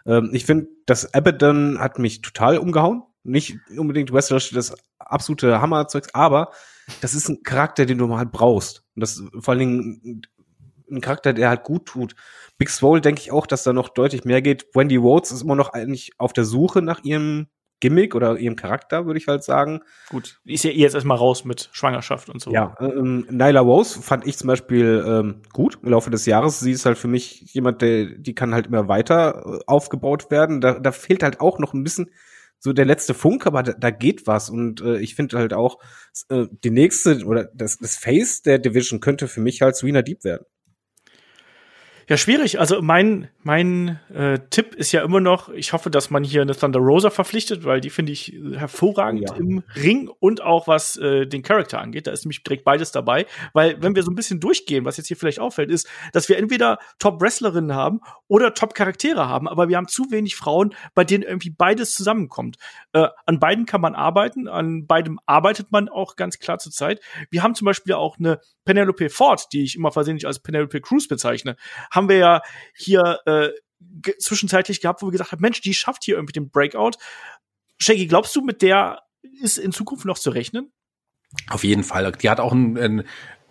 Ähm, 0.07 0.31
ich 0.33 0.45
finde, 0.45 0.69
das 0.87 1.15
Abaddon 1.15 1.79
hat 1.79 1.99
mich 1.99 2.21
total 2.23 2.59
umgehauen 2.59 3.03
nicht 3.25 3.59
unbedingt 3.77 4.13
wrestlerisch 4.13 4.51
das 4.51 4.75
absolute 4.99 5.61
Hammerzeugs, 5.61 6.09
aber 6.15 6.51
das 7.01 7.15
ist 7.15 7.29
ein 7.29 7.43
Charakter, 7.43 7.87
den 7.87 7.99
du 7.99 8.17
halt 8.17 8.33
brauchst. 8.33 8.85
Und 8.95 9.01
das 9.01 9.23
vor 9.41 9.53
allen 9.53 9.59
Dingen 9.59 10.23
ein 10.91 11.01
Charakter, 11.01 11.33
der 11.33 11.49
halt 11.49 11.65
gut 11.65 11.87
tut. 11.87 12.15
Big 12.59 12.69
Swole 12.69 13.01
denke 13.01 13.21
ich 13.21 13.33
auch, 13.33 13.47
dass 13.47 13.63
da 13.63 13.73
noch 13.73 13.89
deutlich 13.89 14.25
mehr 14.25 14.43
geht. 14.43 14.67
Wendy 14.75 14.97
Rhodes 14.97 15.33
ist 15.33 15.43
immer 15.43 15.55
noch 15.55 15.73
eigentlich 15.73 16.13
auf 16.19 16.33
der 16.33 16.45
Suche 16.45 16.83
nach 16.83 17.03
ihrem 17.03 17.47
Gimmick 17.81 18.15
oder 18.15 18.39
ihrem 18.39 18.55
Charakter, 18.55 19.07
würde 19.07 19.19
ich 19.19 19.27
halt 19.27 19.43
sagen. 19.43 19.81
Gut, 20.09 20.41
ist 20.45 20.63
ja 20.63 20.71
jetzt 20.71 20.95
erstmal 20.95 21.17
raus 21.17 21.45
mit 21.45 21.69
Schwangerschaft 21.73 22.31
und 22.31 22.41
so. 22.41 22.53
Ja, 22.53 22.77
ähm, 22.79 23.27
Nyla 23.29 23.61
Rose 23.61 24.01
fand 24.01 24.25
ich 24.25 24.39
zum 24.39 24.47
Beispiel 24.47 25.05
ähm, 25.05 25.43
gut 25.53 25.81
im 25.83 25.91
Laufe 25.91 26.11
des 26.11 26.25
Jahres. 26.25 26.61
Sie 26.61 26.71
ist 26.71 26.87
halt 26.87 26.97
für 26.97 27.09
mich 27.09 27.53
jemand, 27.53 27.83
der, 27.83 28.05
die 28.05 28.37
kann 28.37 28.55
halt 28.55 28.69
immer 28.69 28.87
weiter 28.87 29.43
äh, 29.45 29.59
aufgebaut 29.67 30.31
werden. 30.31 30.61
Da, 30.61 30.79
da 30.79 30.93
fehlt 30.93 31.25
halt 31.25 31.41
auch 31.41 31.59
noch 31.59 31.75
ein 31.75 31.83
bisschen 31.83 32.11
so 32.65 32.73
der 32.73 32.85
letzte 32.85 33.13
Funk, 33.13 33.45
aber 33.45 33.65
da, 33.65 33.73
da 33.73 33.91
geht 33.91 34.29
was. 34.29 34.49
Und 34.49 34.81
äh, 34.83 34.99
ich 35.01 35.17
finde 35.17 35.37
halt 35.37 35.53
auch, 35.53 35.79
äh, 36.29 36.47
die 36.63 36.71
nächste 36.71 37.25
oder 37.25 37.51
das, 37.55 37.77
das 37.79 37.97
Face 37.97 38.43
der 38.43 38.61
Division 38.61 39.01
könnte 39.01 39.27
für 39.27 39.41
mich 39.41 39.63
halt 39.63 39.75
Serena 39.75 40.03
Deep 40.03 40.23
werden. 40.23 40.47
Ja, 42.09 42.17
schwierig. 42.17 42.59
Also 42.59 42.83
mein, 42.83 43.29
mein 43.43 44.01
äh, 44.13 44.39
Tipp 44.51 44.75
ist 44.75 44.93
ja 44.93 45.03
immer 45.03 45.21
noch, 45.21 45.49
ich 45.51 45.73
hoffe, 45.73 45.91
dass 45.91 46.11
man 46.11 46.25
hier 46.25 46.43
eine 46.43 46.57
Thunder 46.57 46.81
Rosa 46.81 47.11
verpflichtet, 47.11 47.65
weil 47.65 47.81
die 47.81 47.91
finde 47.91 48.13
ich 48.13 48.35
hervorragend 48.55 49.31
ja. 49.31 49.37
im 49.37 49.63
Ring 49.77 50.11
und 50.19 50.43
auch 50.43 50.67
was 50.67 50.97
äh, 50.97 51.27
den 51.27 51.43
Charakter 51.43 51.81
angeht. 51.81 52.07
Da 52.07 52.11
ist 52.13 52.25
nämlich 52.25 52.43
direkt 52.43 52.65
beides 52.65 52.93
dabei. 52.93 53.27
Weil 53.53 53.81
wenn 53.83 53.95
wir 53.95 54.03
so 54.03 54.11
ein 54.11 54.15
bisschen 54.15 54.41
durchgehen, 54.41 54.85
was 54.85 54.97
jetzt 54.97 55.07
hier 55.07 55.17
vielleicht 55.17 55.39
auffällt, 55.39 55.71
ist, 55.71 55.89
dass 56.13 56.29
wir 56.29 56.39
entweder 56.39 56.79
Top-Wrestlerinnen 56.99 57.75
haben 57.75 58.01
oder 58.29 58.55
Top-Charaktere 58.55 59.29
haben, 59.29 59.49
aber 59.49 59.69
wir 59.69 59.77
haben 59.77 59.89
zu 59.89 60.11
wenig 60.11 60.37
Frauen, 60.37 60.75
bei 60.95 61.05
denen 61.05 61.23
irgendwie 61.23 61.51
beides 61.51 61.95
zusammenkommt. 61.95 62.57
Äh, 62.93 63.09
an 63.27 63.39
beiden 63.39 63.67
kann 63.67 63.81
man 63.81 63.95
arbeiten, 63.95 64.49
an 64.49 64.87
beidem 64.87 65.21
arbeitet 65.27 65.71
man 65.71 65.89
auch 65.89 66.17
ganz 66.17 66.39
klar 66.39 66.59
zur 66.59 66.73
Zeit. 66.73 67.01
Wir 67.31 67.43
haben 67.43 67.55
zum 67.55 67.67
Beispiel 67.67 67.95
auch 67.95 68.19
eine 68.19 68.41
Penelope 68.65 69.11
Ford, 69.11 69.47
die 69.53 69.63
ich 69.63 69.77
immer 69.77 69.93
versehentlich 69.93 70.27
als 70.27 70.41
Penelope 70.41 70.81
Cruz 70.81 71.09
bezeichne 71.09 71.57
haben 71.91 72.09
wir 72.09 72.17
ja 72.17 72.43
hier 72.75 73.19
äh, 73.27 73.49
zwischenzeitlich 74.19 74.81
gehabt, 74.81 75.03
wo 75.03 75.07
wir 75.07 75.13
gesagt 75.13 75.33
haben, 75.33 75.41
Mensch, 75.41 75.61
die 75.61 75.75
schafft 75.75 76.05
hier 76.05 76.17
irgendwie 76.17 76.33
den 76.33 76.51
Breakout. 76.51 76.93
Shaggy, 77.79 78.07
glaubst 78.07 78.35
du, 78.37 78.43
mit 78.43 78.63
der 78.63 79.03
ist 79.41 79.59
in 79.59 79.73
Zukunft 79.73 80.05
noch 80.05 80.19
zu 80.19 80.31
rechnen? 80.31 80.73
Auf 81.49 81.65
jeden 81.65 81.85
Fall. 81.85 82.13
Die 82.13 82.31
hat 82.31 82.41
auch 82.41 82.53
ein, 82.53 82.77
ein 82.79 83.05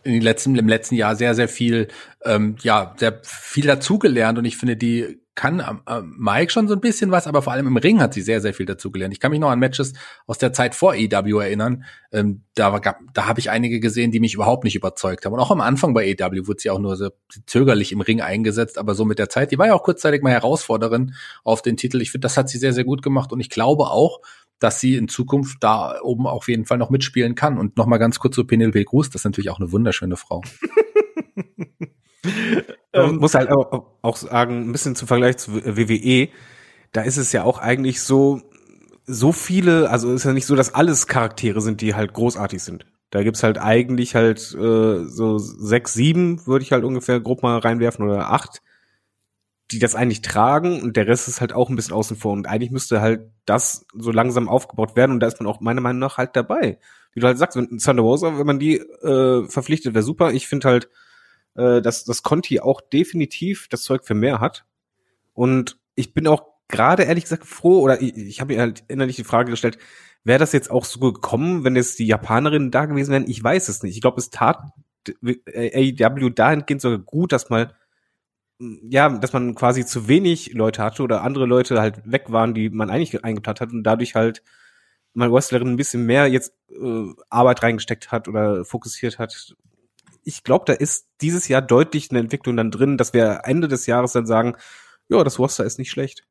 in 0.04 0.14
den 0.14 0.22
letzten, 0.22 0.58
im 0.58 0.68
letzten 0.68 0.96
Jahr 0.96 1.16
sehr, 1.16 1.36
sehr 1.36 1.48
viel, 1.48 1.88
ähm, 2.24 2.56
ja, 2.64 2.96
sehr 2.98 3.22
viel 3.24 3.66
dazugelernt 3.66 4.40
und 4.40 4.46
ich 4.46 4.58
finde, 4.58 4.76
die 4.76 5.21
kann 5.36 5.60
äh, 5.60 6.02
Mike 6.02 6.52
schon 6.52 6.68
so 6.68 6.74
ein 6.74 6.82
bisschen 6.82 7.12
was, 7.12 7.26
aber 7.26 7.42
vor 7.42 7.54
allem 7.54 7.68
im 7.68 7.78
Ring 7.78 8.02
hat 8.02 8.14
sie 8.14 8.22
sehr, 8.22 8.42
sehr 8.42 8.54
viel 8.54 8.66
dazugelernt. 8.66 9.14
Ich 9.14 9.20
kann 9.20 9.32
mich 9.32 9.40
noch 9.40 9.50
an 9.50 9.60
Matches 9.60 9.94
aus 10.28 10.38
der 10.38 10.52
Zeit 10.52 10.76
vor 10.76 10.94
EW 10.94 11.40
erinnern. 11.40 11.86
Ähm, 12.12 12.44
da 12.56 12.74
war, 12.74 12.82
da 13.14 13.28
habe 13.28 13.40
ich 13.40 13.50
einige 13.50 13.80
gesehen, 13.80 14.12
die 14.12 14.20
mich 14.20 14.34
überhaupt 14.34 14.66
nicht 14.66 14.76
überzeugt 14.76 15.26
haben. 15.26 15.34
Und 15.34 15.40
auch 15.40 15.52
am 15.52 15.62
Anfang 15.62 15.94
bei 15.94 16.06
EW 16.06 16.48
wurde 16.48 16.60
sie 16.60 16.70
auch 16.70 16.80
nur 16.80 16.98
so 16.98 17.10
zögerlich 17.46 17.94
im 17.94 18.02
Ring 18.02 18.22
eingesetzt, 18.22 18.78
aber 18.78 18.94
so 18.94 19.06
mit 19.06 19.20
der 19.20 19.30
Zeit, 19.30 19.52
die 19.52 19.58
war 19.58 19.68
ja 19.68 19.74
auch 19.74 19.84
kurzzeitig 19.84 20.22
mal 20.22 20.32
Herausforderin 20.32 21.14
auf 21.44 21.62
den 21.62 21.78
Titel. 21.78 22.02
Ich 22.02 22.12
finde, 22.12 22.26
das 22.26 22.36
hat 22.36 22.50
sie 22.50 22.58
sehr, 22.58 22.74
sehr 22.74 22.84
gut 22.84 23.02
gemacht 23.02 23.32
und 23.32 23.40
ich 23.40 23.50
glaube 23.50 23.86
auch, 23.86 24.20
dass 24.60 24.80
sie 24.80 24.96
in 24.96 25.08
Zukunft 25.08 25.58
da 25.62 26.00
oben 26.02 26.28
auf 26.28 26.48
jeden 26.48 26.66
Fall 26.66 26.78
noch 26.78 26.92
mitspielen 26.92 27.36
kann. 27.36 27.58
Und 27.58 27.78
noch 27.78 27.88
mal 27.88 27.98
ganz 27.98 28.20
kurz 28.20 28.36
zu 28.36 28.46
Penelope 28.46 28.86
Cruz, 28.86 29.10
das 29.10 29.22
ist 29.22 29.26
natürlich 29.26 29.50
auch 29.50 29.60
eine 29.60 29.72
wunderschöne 29.72 30.18
Frau. 30.18 30.44
Man 32.94 33.18
muss 33.18 33.36
halt 33.36 33.50
auch, 33.50 33.86
auch 34.02 34.16
sagen, 34.18 34.70
ein 34.70 34.72
bisschen 34.72 34.96
zum 34.96 35.08
Vergleich 35.08 35.38
zu 35.38 35.54
WWE, 35.54 36.30
da 36.92 37.02
ist 37.02 37.18
es 37.18 37.32
ja 37.32 37.44
auch 37.44 37.58
eigentlich 37.60 38.02
so, 38.02 38.42
so 39.06 39.32
viele, 39.32 39.90
also 39.90 40.14
ist 40.14 40.26
ja 40.26 40.34
nicht 40.34 40.46
so, 40.46 40.56
dass 40.56 40.74
alles 40.76 41.08
Charaktere 41.08 41.62
sind, 41.62 41.82
die 41.82 41.96
halt 41.96 42.14
großartig 42.14 42.62
sind. 42.62 42.86
Da 43.10 43.24
gibt's 43.24 43.44
halt 43.44 43.58
eigentlich 43.58 44.16
halt 44.16 44.40
äh, 44.54 45.06
so 45.06 45.38
sechs, 45.38 45.94
sieben, 45.94 46.46
würde 46.48 46.64
ich 46.64 46.72
halt 46.72 46.84
ungefähr 46.84 47.20
grob 47.20 47.44
mal 47.44 47.58
reinwerfen, 47.58 48.06
oder 48.06 48.32
acht, 48.32 48.62
die 49.72 49.80
das 49.80 49.96
eigentlich 49.96 50.22
tragen 50.22 50.82
und 50.82 50.98
der 50.98 51.08
Rest 51.08 51.28
ist 51.28 51.42
halt 51.42 51.54
auch 51.54 51.70
ein 51.70 51.76
bisschen 51.76 51.94
außen 51.94 52.18
vor. 52.18 52.34
Und 52.34 52.48
eigentlich 52.48 52.72
müsste 52.72 53.02
halt 53.02 53.22
das 53.46 53.86
so 53.94 54.12
langsam 54.12 54.50
aufgebaut 54.50 54.96
werden 54.96 55.12
und 55.12 55.20
da 55.22 55.28
ist 55.28 55.40
man 55.40 55.48
auch 55.48 55.62
meiner 55.62 55.82
Meinung 55.82 56.00
nach 56.00 56.18
halt 56.18 56.36
dabei. 56.36 56.78
Wie 57.14 57.20
du 57.20 57.28
halt 57.28 57.38
sagst, 57.38 57.58
wenn 57.58 57.78
Thunder 57.80 58.04
Rosa, 58.04 58.38
wenn 58.38 58.48
man 58.48 58.60
die 58.60 58.78
äh, 58.78 59.48
verpflichtet, 59.48 59.94
wäre 59.94 60.04
super. 60.04 60.32
Ich 60.32 60.48
finde 60.48 60.70
halt, 60.70 60.90
äh, 61.56 61.82
dass 61.82 62.06
das 62.06 62.24
Conti 62.24 62.60
auch 62.60 62.82
definitiv 62.82 63.68
das 63.70 63.84
Zeug 63.84 64.06
für 64.06 64.14
mehr 64.14 64.40
hat. 64.40 64.66
Und 65.34 65.78
ich 65.96 66.14
bin 66.14 66.28
auch 66.28 66.44
gerade 66.68 67.04
ehrlich 67.04 67.26
gesagt 67.26 67.46
froh, 67.46 67.82
oder 67.82 68.02
ich, 68.02 68.16
ich 68.16 68.42
habe 68.42 68.54
mir 68.54 68.62
halt 68.62 68.84
innerlich 68.88 69.18
die 69.18 69.24
Frage 69.24 69.52
gestellt, 69.52 69.78
wäre 70.24 70.40
das 70.40 70.54
jetzt 70.54 70.72
auch 70.72 70.86
so 70.86 71.00
gekommen, 71.00 71.64
wenn 71.64 71.76
jetzt 71.76 72.00
die 72.00 72.08
Japanerinnen 72.08 72.72
da 72.72 72.86
gewesen 72.86 73.12
wären? 73.12 73.30
Ich 73.30 73.44
weiß 73.44 73.70
es 73.70 73.84
nicht. 73.84 73.96
Ich 73.96 74.02
glaube, 74.02 74.20
es 74.20 74.30
tat 74.30 74.60
AEW 75.08 76.30
dahingehend 76.30 76.82
sogar 76.82 77.00
gut, 77.00 77.32
dass 77.32 77.50
mal 77.50 77.76
ja, 78.60 79.10
dass 79.10 79.34
man 79.34 79.56
quasi 79.56 79.86
zu 79.86 80.08
wenig 80.08 80.54
Leute 80.54 80.84
hatte 80.84 81.04
oder 81.04 81.24
andere 81.24 81.46
Leute 81.46 81.82
halt 81.82 82.02
weg 82.06 82.26
waren, 82.32 82.54
die 82.54 82.70
man 82.70 82.90
eigentlich 82.90 83.24
eingeplant 83.24 83.60
hat 83.60 83.72
und 83.72 83.84
dadurch 83.84 84.16
halt 84.16 84.44
mal 85.14 85.32
Wrestlerin 85.32 85.70
ein 85.70 85.78
bisschen 85.78 86.06
mehr 86.06 86.28
jetzt 86.28 86.54
äh, 86.70 87.06
Arbeit 87.30 87.64
reingesteckt 87.64 88.12
hat 88.12 88.28
oder 88.28 88.64
fokussiert 88.64 89.20
hat. 89.20 89.56
Ich 90.24 90.44
glaube, 90.44 90.66
da 90.66 90.74
ist 90.74 91.08
dieses 91.22 91.48
Jahr 91.48 91.62
deutlich 91.62 92.12
eine 92.12 92.20
Entwicklung 92.20 92.58
dann 92.58 92.72
drin, 92.72 92.98
dass 92.98 93.14
wir 93.14 93.42
Ende 93.44 93.68
des 93.68 93.86
Jahres 93.86 94.14
dann 94.14 94.26
sagen, 94.26 94.56
ja, 95.10 95.24
das 95.24 95.40
Roster 95.40 95.66
ist 95.66 95.80
nicht 95.80 95.92
schlecht. 95.92 96.24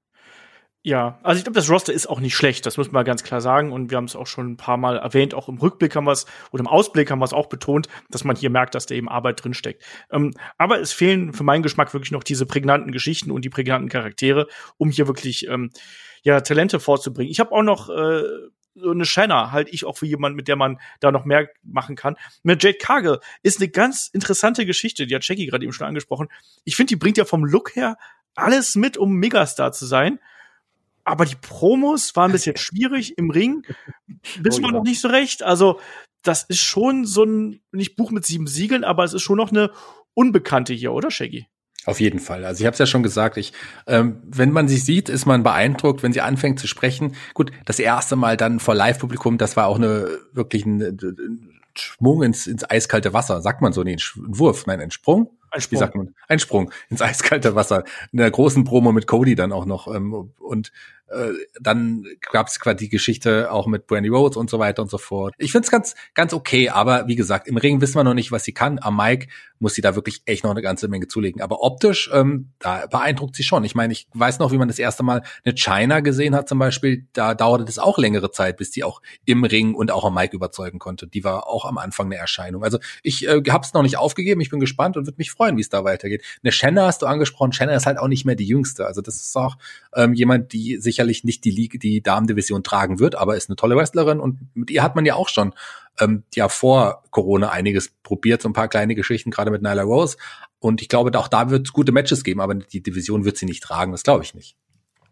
Ja, 0.82 1.18
also 1.22 1.36
ich 1.36 1.44
glaube, 1.44 1.60
das 1.60 1.68
Roster 1.68 1.92
ist 1.92 2.06
auch 2.06 2.20
nicht 2.20 2.34
schlecht, 2.34 2.64
das 2.64 2.78
muss 2.78 2.90
man 2.90 3.04
ganz 3.04 3.22
klar 3.22 3.42
sagen. 3.42 3.70
Und 3.70 3.90
wir 3.90 3.98
haben 3.98 4.06
es 4.06 4.16
auch 4.16 4.26
schon 4.26 4.52
ein 4.52 4.56
paar 4.56 4.78
Mal 4.78 4.96
erwähnt, 4.96 5.34
auch 5.34 5.50
im 5.50 5.58
Rückblick 5.58 5.94
haben 5.94 6.06
wir 6.06 6.12
es 6.12 6.24
oder 6.52 6.60
im 6.60 6.66
Ausblick 6.66 7.10
haben 7.10 7.18
wir 7.18 7.26
es 7.26 7.34
auch 7.34 7.48
betont, 7.48 7.88
dass 8.08 8.24
man 8.24 8.34
hier 8.34 8.48
merkt, 8.48 8.74
dass 8.74 8.86
da 8.86 8.94
eben 8.94 9.10
Arbeit 9.10 9.44
drinsteckt. 9.44 9.84
Ähm, 10.10 10.32
aber 10.56 10.80
es 10.80 10.92
fehlen 10.92 11.34
für 11.34 11.44
meinen 11.44 11.62
Geschmack 11.62 11.92
wirklich 11.92 12.12
noch 12.12 12.24
diese 12.24 12.46
prägnanten 12.46 12.92
Geschichten 12.92 13.30
und 13.30 13.44
die 13.44 13.50
prägnanten 13.50 13.90
Charaktere, 13.90 14.46
um 14.78 14.90
hier 14.90 15.06
wirklich 15.06 15.46
ähm, 15.48 15.70
ja 16.22 16.40
Talente 16.40 16.80
vorzubringen. 16.80 17.30
Ich 17.30 17.40
habe 17.40 17.52
auch 17.52 17.62
noch 17.62 17.90
äh, 17.90 18.22
so 18.80 18.90
eine 18.90 19.04
Shanna, 19.04 19.52
halt 19.52 19.68
ich 19.70 19.84
auch 19.84 19.96
für 19.98 20.06
jemanden, 20.06 20.36
mit 20.36 20.48
der 20.48 20.56
man 20.56 20.80
da 21.00 21.12
noch 21.12 21.24
mehr 21.24 21.48
machen 21.62 21.96
kann. 21.96 22.16
Mit 22.42 22.62
Jade 22.62 22.78
Cargill 22.78 23.18
ist 23.42 23.60
eine 23.60 23.68
ganz 23.68 24.08
interessante 24.12 24.66
Geschichte, 24.66 25.06
die 25.06 25.14
hat 25.14 25.26
Jackie 25.26 25.46
gerade 25.46 25.64
eben 25.64 25.72
schon 25.72 25.86
angesprochen. 25.86 26.28
Ich 26.64 26.76
finde, 26.76 26.88
die 26.88 26.96
bringt 26.96 27.16
ja 27.16 27.24
vom 27.24 27.44
Look 27.44 27.76
her 27.76 27.96
alles 28.34 28.76
mit, 28.76 28.96
um 28.96 29.16
Megastar 29.16 29.72
zu 29.72 29.86
sein 29.86 30.18
aber 31.04 31.24
die 31.24 31.36
Promos 31.36 32.14
waren 32.14 32.30
ein 32.30 32.32
bisschen 32.32 32.56
schwierig 32.56 33.18
im 33.18 33.30
Ring. 33.30 33.66
Wissen 34.38 34.64
oh, 34.64 34.68
wir 34.68 34.72
ja. 34.72 34.78
noch 34.78 34.84
nicht 34.84 35.00
so 35.00 35.08
recht. 35.08 35.42
Also, 35.42 35.80
das 36.22 36.44
ist 36.44 36.60
schon 36.60 37.04
so 37.04 37.24
ein, 37.24 37.60
nicht 37.72 37.96
Buch 37.96 38.10
mit 38.10 38.24
sieben 38.24 38.46
Siegeln, 38.46 38.84
aber 38.84 39.04
es 39.04 39.14
ist 39.14 39.22
schon 39.22 39.38
noch 39.38 39.50
eine 39.50 39.72
Unbekannte 40.14 40.72
hier, 40.72 40.92
oder 40.92 41.10
Shaggy? 41.10 41.46
Auf 41.86 42.00
jeden 42.00 42.18
Fall. 42.18 42.44
Also 42.44 42.60
ich 42.60 42.66
habe 42.66 42.74
es 42.74 42.78
ja 42.78 42.86
schon 42.86 43.02
gesagt, 43.02 43.36
ich, 43.36 43.52
ähm, 43.86 44.20
wenn 44.24 44.52
man 44.52 44.68
sie 44.68 44.76
sieht, 44.76 45.08
ist 45.08 45.24
man 45.24 45.42
beeindruckt, 45.42 46.02
wenn 46.02 46.12
sie 46.12 46.20
anfängt 46.20 46.60
zu 46.60 46.66
sprechen. 46.66 47.14
Gut, 47.32 47.52
das 47.64 47.78
erste 47.78 48.16
Mal 48.16 48.36
dann 48.36 48.60
vor 48.60 48.74
Live-Publikum, 48.74 49.38
das 49.38 49.56
war 49.56 49.66
auch 49.66 49.76
eine 49.76 50.18
wirklich 50.32 50.66
ein, 50.66 50.80
ein 50.82 51.60
Schwung 51.74 52.22
ins, 52.22 52.46
ins 52.46 52.68
eiskalte 52.68 53.12
Wasser. 53.14 53.40
Sagt 53.40 53.62
man 53.62 53.72
so, 53.72 53.82
nee, 53.82 53.94
ein 53.94 54.38
Wurf, 54.38 54.66
nein, 54.66 54.80
ein 54.80 54.90
Sprung. 54.90 55.30
Ein 55.50 55.60
Sprung. 55.62 55.76
Wie 55.76 55.80
sagt 55.80 55.96
man? 55.96 56.14
Ein 56.28 56.38
Sprung 56.38 56.70
ins 56.90 57.02
eiskalte 57.02 57.54
Wasser. 57.54 57.84
In 58.12 58.18
der 58.18 58.30
großen 58.30 58.64
Promo 58.64 58.92
mit 58.92 59.06
Cody 59.06 59.34
dann 59.34 59.52
auch 59.52 59.64
noch. 59.64 59.92
Ähm, 59.92 60.32
und 60.38 60.72
äh, 61.10 61.32
dann 61.60 62.04
gab 62.32 62.46
es 62.46 62.60
quasi 62.60 62.76
die 62.76 62.88
Geschichte 62.88 63.50
auch 63.52 63.66
mit 63.66 63.86
Brandy 63.86 64.08
Rhodes 64.08 64.36
und 64.36 64.48
so 64.48 64.58
weiter 64.58 64.82
und 64.82 64.90
so 64.90 64.98
fort. 64.98 65.34
Ich 65.38 65.52
finde 65.52 65.66
es 65.66 65.70
ganz, 65.70 65.94
ganz 66.14 66.32
okay, 66.32 66.68
aber 66.68 67.06
wie 67.08 67.16
gesagt, 67.16 67.48
im 67.48 67.56
Ring 67.56 67.80
wissen 67.80 67.96
wir 67.96 68.04
noch 68.04 68.14
nicht, 68.14 68.32
was 68.32 68.44
sie 68.44 68.52
kann. 68.52 68.78
Am 68.80 68.96
Mike 68.96 69.28
muss 69.60 69.74
sie 69.74 69.82
da 69.82 69.94
wirklich 69.94 70.22
echt 70.24 70.42
noch 70.42 70.50
eine 70.50 70.62
ganze 70.62 70.88
Menge 70.88 71.06
zulegen. 71.06 71.42
Aber 71.42 71.62
optisch, 71.62 72.10
ähm, 72.12 72.50
da 72.58 72.86
beeindruckt 72.86 73.36
sie 73.36 73.42
schon. 73.42 73.62
Ich 73.64 73.74
meine, 73.74 73.92
ich 73.92 74.08
weiß 74.14 74.38
noch, 74.38 74.52
wie 74.52 74.58
man 74.58 74.68
das 74.68 74.78
erste 74.78 75.02
Mal 75.02 75.22
eine 75.44 75.54
China 75.54 76.00
gesehen 76.00 76.34
hat 76.34 76.48
zum 76.48 76.58
Beispiel. 76.58 77.06
Da 77.12 77.34
dauerte 77.34 77.64
das 77.64 77.78
auch 77.78 77.98
längere 77.98 78.30
Zeit, 78.30 78.56
bis 78.56 78.70
die 78.70 78.84
auch 78.84 79.02
im 79.26 79.44
Ring 79.44 79.74
und 79.74 79.90
auch 79.90 80.04
am 80.04 80.14
Mike 80.14 80.34
überzeugen 80.34 80.78
konnte. 80.78 81.06
Die 81.06 81.24
war 81.24 81.46
auch 81.46 81.66
am 81.66 81.76
Anfang 81.76 82.06
eine 82.06 82.16
Erscheinung. 82.16 82.64
Also 82.64 82.78
ich 83.02 83.28
äh, 83.28 83.42
habe 83.50 83.64
es 83.64 83.74
noch 83.74 83.82
nicht 83.82 83.98
aufgegeben. 83.98 84.40
Ich 84.40 84.50
bin 84.50 84.60
gespannt 84.60 84.96
und 84.96 85.06
würde 85.06 85.18
mich 85.18 85.30
freuen, 85.30 85.56
wie 85.56 85.62
es 85.62 85.68
da 85.68 85.84
weitergeht. 85.84 86.24
Eine 86.42 86.52
Shanna 86.52 86.86
hast 86.86 87.02
du 87.02 87.06
angesprochen. 87.06 87.52
Shanna 87.52 87.74
ist 87.74 87.86
halt 87.86 87.98
auch 87.98 88.08
nicht 88.08 88.24
mehr 88.24 88.36
die 88.36 88.46
Jüngste. 88.46 88.86
Also 88.86 89.02
das 89.02 89.16
ist 89.16 89.36
auch 89.36 89.56
ähm, 89.94 90.14
jemand, 90.14 90.52
die 90.52 90.78
sicherlich 91.00 91.24
nicht 91.24 91.44
die 91.44 91.50
Liga, 91.50 91.78
die 91.78 92.02
Damendivision 92.02 92.62
tragen 92.62 92.98
wird, 92.98 93.14
aber 93.14 93.36
ist 93.36 93.48
eine 93.48 93.56
tolle 93.56 93.76
Wrestlerin 93.76 94.20
und 94.20 94.38
mit 94.54 94.70
ihr 94.70 94.82
hat 94.82 94.96
man 94.96 95.06
ja 95.06 95.14
auch 95.14 95.28
schon 95.28 95.54
ähm, 95.98 96.24
ja 96.34 96.48
vor 96.48 97.02
Corona 97.10 97.50
einiges 97.50 97.90
probiert, 98.02 98.42
so 98.42 98.48
ein 98.48 98.52
paar 98.52 98.68
kleine 98.68 98.94
Geschichten, 98.94 99.30
gerade 99.30 99.50
mit 99.50 99.62
Nyla 99.62 99.82
Rose. 99.82 100.16
Und 100.58 100.82
ich 100.82 100.88
glaube, 100.88 101.18
auch 101.18 101.28
da 101.28 101.50
wird 101.50 101.66
es 101.66 101.72
gute 101.72 101.92
Matches 101.92 102.22
geben, 102.22 102.40
aber 102.40 102.54
die 102.54 102.82
Division 102.82 103.24
wird 103.24 103.38
sie 103.38 103.46
nicht 103.46 103.62
tragen, 103.62 103.92
das 103.92 104.02
glaube 104.02 104.24
ich 104.24 104.34
nicht. 104.34 104.56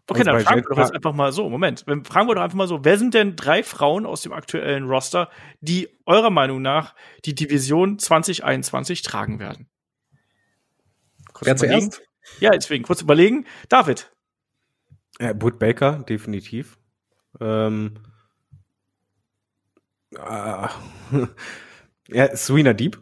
Okay, 0.07 0.23
dann 0.23 0.39
fragen 0.39 0.63
wir 0.63 0.75
doch 0.75 0.77
jetzt 0.77 0.93
einfach 0.93 1.13
mal 1.13 1.31
so. 1.31 1.49
Moment, 1.49 1.85
fragen 2.03 2.27
wir 2.27 2.35
doch 2.35 2.41
einfach 2.41 2.57
mal 2.57 2.67
so. 2.67 2.83
Wer 2.83 2.97
sind 2.97 3.13
denn 3.13 3.35
drei 3.35 3.61
Frauen 3.61 4.05
aus 4.07 4.21
dem 4.21 4.33
aktuellen 4.33 4.85
Roster, 4.85 5.29
die 5.61 5.87
eurer 6.05 6.31
Meinung 6.31 6.61
nach 6.61 6.95
die 7.25 7.35
Division 7.35 7.99
2021 7.99 9.03
tragen 9.03 9.39
werden? 9.39 9.67
Kurz 11.33 11.45
Wer 11.45 11.55
zuerst? 11.57 12.01
Ja, 12.39 12.51
deswegen 12.51 12.83
kurz 12.83 13.01
überlegen. 13.01 13.45
David. 13.69 14.11
Äh, 15.19 15.33
Britt 15.33 15.59
Baker, 15.59 15.99
definitiv. 16.07 16.79
Ähm, 17.39 17.99
äh, 20.11 20.67
ja, 22.07 22.35
Serena 22.35 22.73
Deep. 22.73 22.99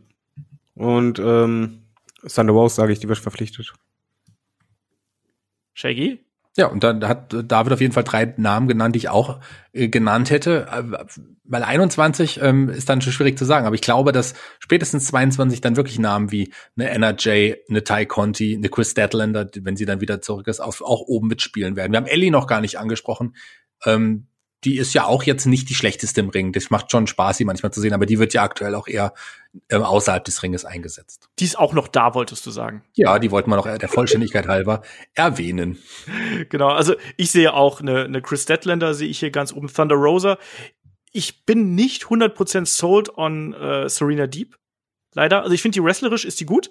Und 0.76 1.20
ähm, 1.20 1.84
Thunder 2.28 2.54
Rose, 2.54 2.76
sage 2.76 2.92
ich, 2.92 3.00
die 3.00 3.08
wird 3.08 3.20
verpflichtet. 3.20 3.74
Shaggy? 5.74 6.27
Ja, 6.58 6.66
und 6.66 6.84
dann 6.84 7.08
hat 7.08 7.36
David 7.46 7.72
auf 7.72 7.82
jeden 7.82 7.94
Fall 7.94 8.04
drei 8.04 8.34
Namen 8.36 8.68
genannt, 8.68 8.96
die 8.96 8.98
ich 8.98 9.10
auch 9.10 9.40
äh, 9.74 9.90
genannt 9.90 10.32
hätte. 10.32 10.68
Äh, 10.72 11.06
weil 11.44 11.64
21 11.64 12.42
ähm, 12.42 12.70
ist 12.70 12.90
dann 12.90 13.00
schon 13.00 13.14
schwierig 13.14 13.38
zu 13.38 13.46
sagen, 13.46 13.68
aber 13.68 13.76
ich 13.76 13.82
glaube, 13.82 14.12
dass 14.12 14.34
spätestens 14.58 15.06
22 15.06 15.62
dann 15.62 15.76
wirklich 15.78 16.00
Namen 16.00 16.32
wie 16.32 16.52
eine 16.76 16.90
NRJ, 16.90 17.54
eine 17.70 17.84
Ty 17.84 18.08
Conti, 18.08 18.56
eine 18.56 18.70
Chris 18.70 18.90
Statlander, 18.90 19.48
wenn 19.62 19.78
sie 19.78 19.86
dann 19.86 20.02
wieder 20.02 20.20
zurück 20.20 20.48
ist, 20.48 20.60
auch, 20.60 20.82
auch 20.82 21.02
oben 21.02 21.28
mitspielen 21.28 21.76
werden. 21.76 21.92
Wir 21.92 21.98
haben 21.98 22.08
Ellie 22.08 22.32
noch 22.32 22.48
gar 22.48 22.60
nicht 22.60 22.80
angesprochen. 22.80 23.36
Ähm, 23.86 24.26
die 24.64 24.78
ist 24.78 24.94
ja 24.94 25.06
auch 25.06 25.24
jetzt 25.24 25.46
nicht 25.46 25.70
die 25.70 25.76
schlechteste 25.76 26.22
im 26.22 26.30
Ring. 26.30 26.52
Das 26.52 26.70
macht 26.70 26.92
schon 26.92 27.08
Spaß, 27.08 27.38
sie 27.38 27.46
manchmal 27.46 27.72
zu 27.72 27.80
sehen, 27.80 27.94
aber 27.94 28.06
die 28.06 28.20
wird 28.20 28.34
ja 28.34 28.44
aktuell 28.44 28.76
auch 28.76 28.88
eher 28.88 29.14
ähm, 29.70 29.84
außerhalb 29.84 30.24
des 30.24 30.42
Ringes 30.42 30.66
eingesetzt. 30.66 31.30
Die 31.40 31.46
ist 31.46 31.58
auch 31.58 31.74
noch 31.74 31.88
da, 31.88 32.16
wolltest 32.16 32.46
du 32.46 32.52
sagen? 32.52 32.84
Ja, 32.96 33.20
die 33.20 33.32
wollten 33.32 33.50
wir 33.52 33.56
noch 33.56 33.78
der 33.78 33.90
Vollständigkeit 33.90 34.48
halber 34.48 34.82
erwähnen. 35.14 35.78
Genau, 36.50 36.70
also 36.70 36.96
ich 37.18 37.32
sehe 37.32 37.54
auch 37.54 37.82
eine, 37.82 38.06
eine 38.06 38.22
Chris 38.22 38.44
Statlander, 38.44 38.94
sehe 38.94 39.10
ich 39.10 39.20
hier 39.20 39.32
ganz 39.32 39.54
oben, 39.54 39.68
Thunder 39.68 39.96
Rosa. 39.96 40.38
Ich 41.12 41.46
bin 41.46 41.76
nicht 41.76 42.06
100% 42.06 42.66
sold 42.66 43.16
on 43.18 43.54
äh, 43.54 43.88
Serena 43.90 44.28
Deep. 44.28 44.58
Leider. 45.14 45.42
Also 45.42 45.54
ich 45.54 45.62
finde, 45.62 45.74
die 45.76 45.84
wrestlerisch 45.84 46.26
ist 46.26 46.40
die 46.40 46.46
gut 46.46 46.70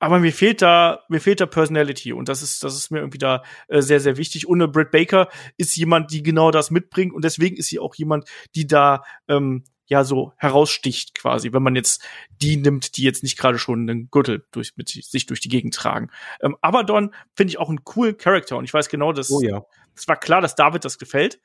aber 0.00 0.18
mir 0.18 0.32
fehlt 0.32 0.62
da, 0.62 1.04
mir 1.08 1.20
fehlt 1.20 1.40
da 1.40 1.46
Personality 1.46 2.12
und 2.12 2.28
das 2.28 2.42
ist, 2.42 2.64
das 2.64 2.74
ist 2.74 2.90
mir 2.90 2.98
irgendwie 2.98 3.18
da 3.18 3.42
äh, 3.68 3.82
sehr, 3.82 4.00
sehr 4.00 4.16
wichtig. 4.16 4.48
Und 4.48 4.60
eine 4.60 4.66
Britt 4.66 4.90
Baker 4.90 5.28
ist 5.58 5.76
jemand, 5.76 6.10
die 6.10 6.22
genau 6.22 6.50
das 6.50 6.70
mitbringt 6.70 7.12
und 7.12 7.22
deswegen 7.22 7.56
ist 7.56 7.68
sie 7.68 7.78
auch 7.78 7.94
jemand, 7.94 8.28
die 8.54 8.66
da 8.66 9.04
ähm, 9.28 9.64
ja 9.86 10.02
so 10.02 10.32
heraussticht 10.38 11.14
quasi, 11.14 11.52
wenn 11.52 11.62
man 11.62 11.76
jetzt 11.76 12.02
die 12.40 12.56
nimmt, 12.56 12.96
die 12.96 13.02
jetzt 13.02 13.22
nicht 13.22 13.38
gerade 13.38 13.58
schon 13.58 13.88
einen 13.88 14.10
Gürtel 14.10 14.46
durch, 14.52 14.72
mit 14.76 14.88
sich 14.88 15.26
durch 15.26 15.40
die 15.40 15.48
Gegend 15.48 15.74
tragen. 15.74 16.08
Ähm, 16.40 16.56
Abaddon 16.62 17.14
finde 17.34 17.50
ich 17.50 17.58
auch 17.58 17.68
einen 17.68 17.84
coolen 17.84 18.16
Charakter 18.16 18.56
und 18.56 18.64
ich 18.64 18.72
weiß 18.72 18.88
genau, 18.88 19.12
dass 19.12 19.30
oh 19.30 19.42
ja. 19.42 19.64
es 19.94 20.08
war 20.08 20.16
klar, 20.16 20.40
dass 20.40 20.54
David 20.54 20.84
das 20.84 20.98
gefällt. 20.98 21.40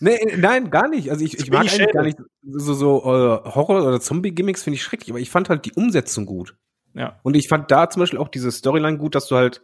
Nee, 0.00 0.18
nein, 0.36 0.70
gar 0.70 0.88
nicht. 0.88 1.10
Also 1.10 1.24
ich, 1.24 1.38
ich 1.38 1.50
mag 1.50 1.62
eigentlich 1.62 1.92
gar 1.92 2.02
nicht 2.02 2.18
so, 2.42 2.74
so 2.74 3.04
uh, 3.04 3.54
Horror- 3.54 3.86
oder 3.86 4.00
Zombie-Gimmicks 4.00 4.62
finde 4.62 4.76
ich 4.76 4.82
schrecklich, 4.82 5.10
aber 5.10 5.20
ich 5.20 5.30
fand 5.30 5.48
halt 5.48 5.64
die 5.64 5.72
Umsetzung 5.72 6.24
gut. 6.26 6.56
Ja. 6.96 7.20
Und 7.22 7.36
ich 7.36 7.48
fand 7.48 7.70
da 7.70 7.88
zum 7.88 8.00
Beispiel 8.00 8.18
auch 8.18 8.28
diese 8.28 8.50
Storyline 8.50 8.98
gut, 8.98 9.14
dass 9.14 9.28
du 9.28 9.36
halt 9.36 9.62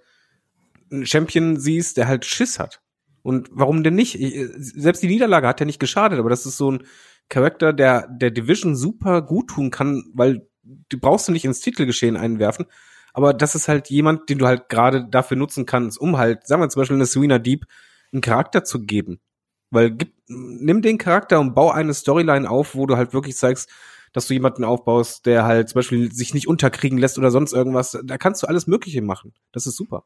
einen 0.90 1.06
Champion 1.06 1.58
siehst, 1.58 1.96
der 1.96 2.06
halt 2.06 2.26
Schiss 2.26 2.58
hat. 2.58 2.82
Und 3.22 3.48
warum 3.52 3.82
denn 3.82 3.94
nicht? 3.94 4.18
Selbst 4.58 5.02
die 5.02 5.08
Niederlage 5.08 5.48
hat 5.48 5.60
ja 5.60 5.66
nicht 5.66 5.80
geschadet, 5.80 6.18
aber 6.18 6.28
das 6.28 6.44
ist 6.44 6.58
so 6.58 6.70
ein 6.70 6.84
Charakter, 7.28 7.72
der 7.72 8.06
der 8.08 8.30
Division 8.30 8.76
super 8.76 9.22
gut 9.22 9.48
tun 9.48 9.70
kann, 9.70 10.04
weil 10.12 10.46
du 10.62 10.98
brauchst 10.98 11.28
du 11.28 11.32
nicht 11.32 11.44
ins 11.44 11.60
Titelgeschehen 11.60 12.16
einwerfen. 12.16 12.66
Aber 13.14 13.32
das 13.32 13.54
ist 13.54 13.68
halt 13.68 13.88
jemand, 13.88 14.28
den 14.28 14.38
du 14.38 14.46
halt 14.46 14.68
gerade 14.68 15.06
dafür 15.08 15.36
nutzen 15.36 15.66
kannst, 15.66 15.98
um 16.00 16.18
halt, 16.18 16.46
sagen 16.46 16.62
wir 16.62 16.68
zum 16.68 16.80
Beispiel 16.80 16.96
eine 16.96 17.06
Serena 17.06 17.38
Deep, 17.38 17.66
einen 18.12 18.22
Charakter 18.22 18.64
zu 18.64 18.84
geben. 18.84 19.20
Weil 19.70 19.90
gib, 19.90 20.12
nimm 20.26 20.82
den 20.82 20.98
Charakter 20.98 21.40
und 21.40 21.54
bau 21.54 21.70
eine 21.70 21.94
Storyline 21.94 22.48
auf, 22.48 22.74
wo 22.74 22.86
du 22.86 22.96
halt 22.96 23.14
wirklich 23.14 23.36
zeigst, 23.36 23.70
dass 24.12 24.26
du 24.26 24.34
jemanden 24.34 24.64
aufbaust, 24.64 25.26
der 25.26 25.44
halt 25.44 25.68
zum 25.68 25.78
Beispiel 25.78 26.12
sich 26.12 26.34
nicht 26.34 26.48
unterkriegen 26.48 26.98
lässt 26.98 27.18
oder 27.18 27.30
sonst 27.30 27.52
irgendwas. 27.52 27.98
Da 28.04 28.18
kannst 28.18 28.42
du 28.42 28.46
alles 28.46 28.66
Mögliche 28.66 29.02
machen. 29.02 29.32
Das 29.52 29.66
ist 29.66 29.76
super. 29.76 30.04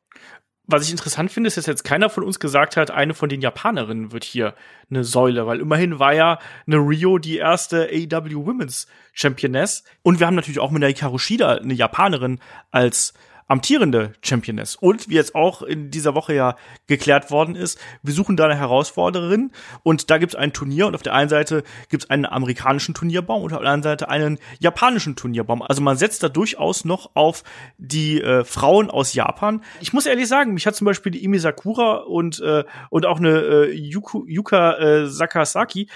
Was 0.69 0.85
ich 0.85 0.91
interessant 0.91 1.31
finde, 1.31 1.47
ist, 1.47 1.57
dass 1.57 1.67
jetzt 1.67 1.85
keiner 1.85 2.11
von 2.11 2.25
uns 2.25 2.41
gesagt 2.41 2.77
hat, 2.77 2.91
eine 2.91 3.15
von 3.15 3.29
den 3.29 3.41
Japanerinnen 3.41 4.11
wird 4.11 4.25
hier 4.25 4.55
eine 4.91 5.05
Säule, 5.05 5.47
weil 5.47 5.61
immerhin 5.61 6.01
war 6.01 6.13
ja 6.13 6.41
eine 6.67 6.79
Rio 6.79 7.19
die 7.19 7.37
erste 7.37 7.89
AEW 7.89 8.47
Women's 8.47 8.89
Championess. 9.13 9.85
Und 10.03 10.19
wir 10.19 10.27
haben 10.27 10.35
natürlich 10.35 10.59
auch 10.59 10.73
mit 10.73 10.83
der 10.83 10.89
Hikaru 10.89 11.19
Shida 11.19 11.55
eine 11.55 11.75
Japanerin 11.75 12.41
als 12.73 13.15
amtierende 13.47 14.13
Championess. 14.23 14.77
Und 14.77 15.09
wie 15.09 15.15
jetzt 15.15 15.35
auch 15.35 15.63
in 15.63 15.91
dieser 15.91 16.15
Woche 16.15 16.35
ja 16.35 16.57
geklärt 16.87 17.31
worden 17.31 17.55
ist, 17.55 17.79
wir 18.03 18.13
suchen 18.13 18.37
da 18.37 18.47
eine 18.47 18.57
Herausforderin 18.57 19.53
und 19.83 20.11
da 20.11 20.19
gibt 20.19 20.35
es 20.35 20.39
ein 20.39 20.53
Turnier 20.53 20.87
und 20.87 20.95
auf 20.95 21.03
der 21.03 21.15
einen 21.15 21.29
Seite 21.29 21.63
gibt 21.89 22.05
es 22.05 22.11
einen 22.11 22.27
amerikanischen 22.27 22.95
Turnierbaum 22.95 23.43
und 23.43 23.53
auf 23.53 23.61
der 23.61 23.71
anderen 23.71 23.83
Seite 23.83 24.09
einen 24.09 24.39
japanischen 24.59 25.17
Turnierbaum. 25.17 25.63
Also 25.63 25.81
man 25.81 25.97
setzt 25.97 26.23
da 26.23 26.29
durchaus 26.29 26.85
noch 26.85 27.11
auf 27.15 27.45
die 27.79 28.21
äh, 28.21 28.45
Frauen 28.45 28.91
aus 28.91 29.15
Japan. 29.15 29.63
Ich 29.81 29.93
muss 29.93 30.07
ehrlich 30.07 30.29
sagen, 30.29 30.55
mich 30.55 30.67
hat 30.67 30.75
zum 30.75 30.85
Beispiel 30.85 31.13
die 31.13 31.25
Imi 31.25 31.39
Sakura 31.39 31.99
und, 31.99 32.41
äh, 32.41 32.65
und 32.91 33.07
auch 33.07 33.19
eine 33.19 33.41
äh, 33.41 33.73
Yuku, 33.73 34.25
Yuka 34.27 34.79
äh, 34.79 35.07
Sakasaki, 35.07 35.89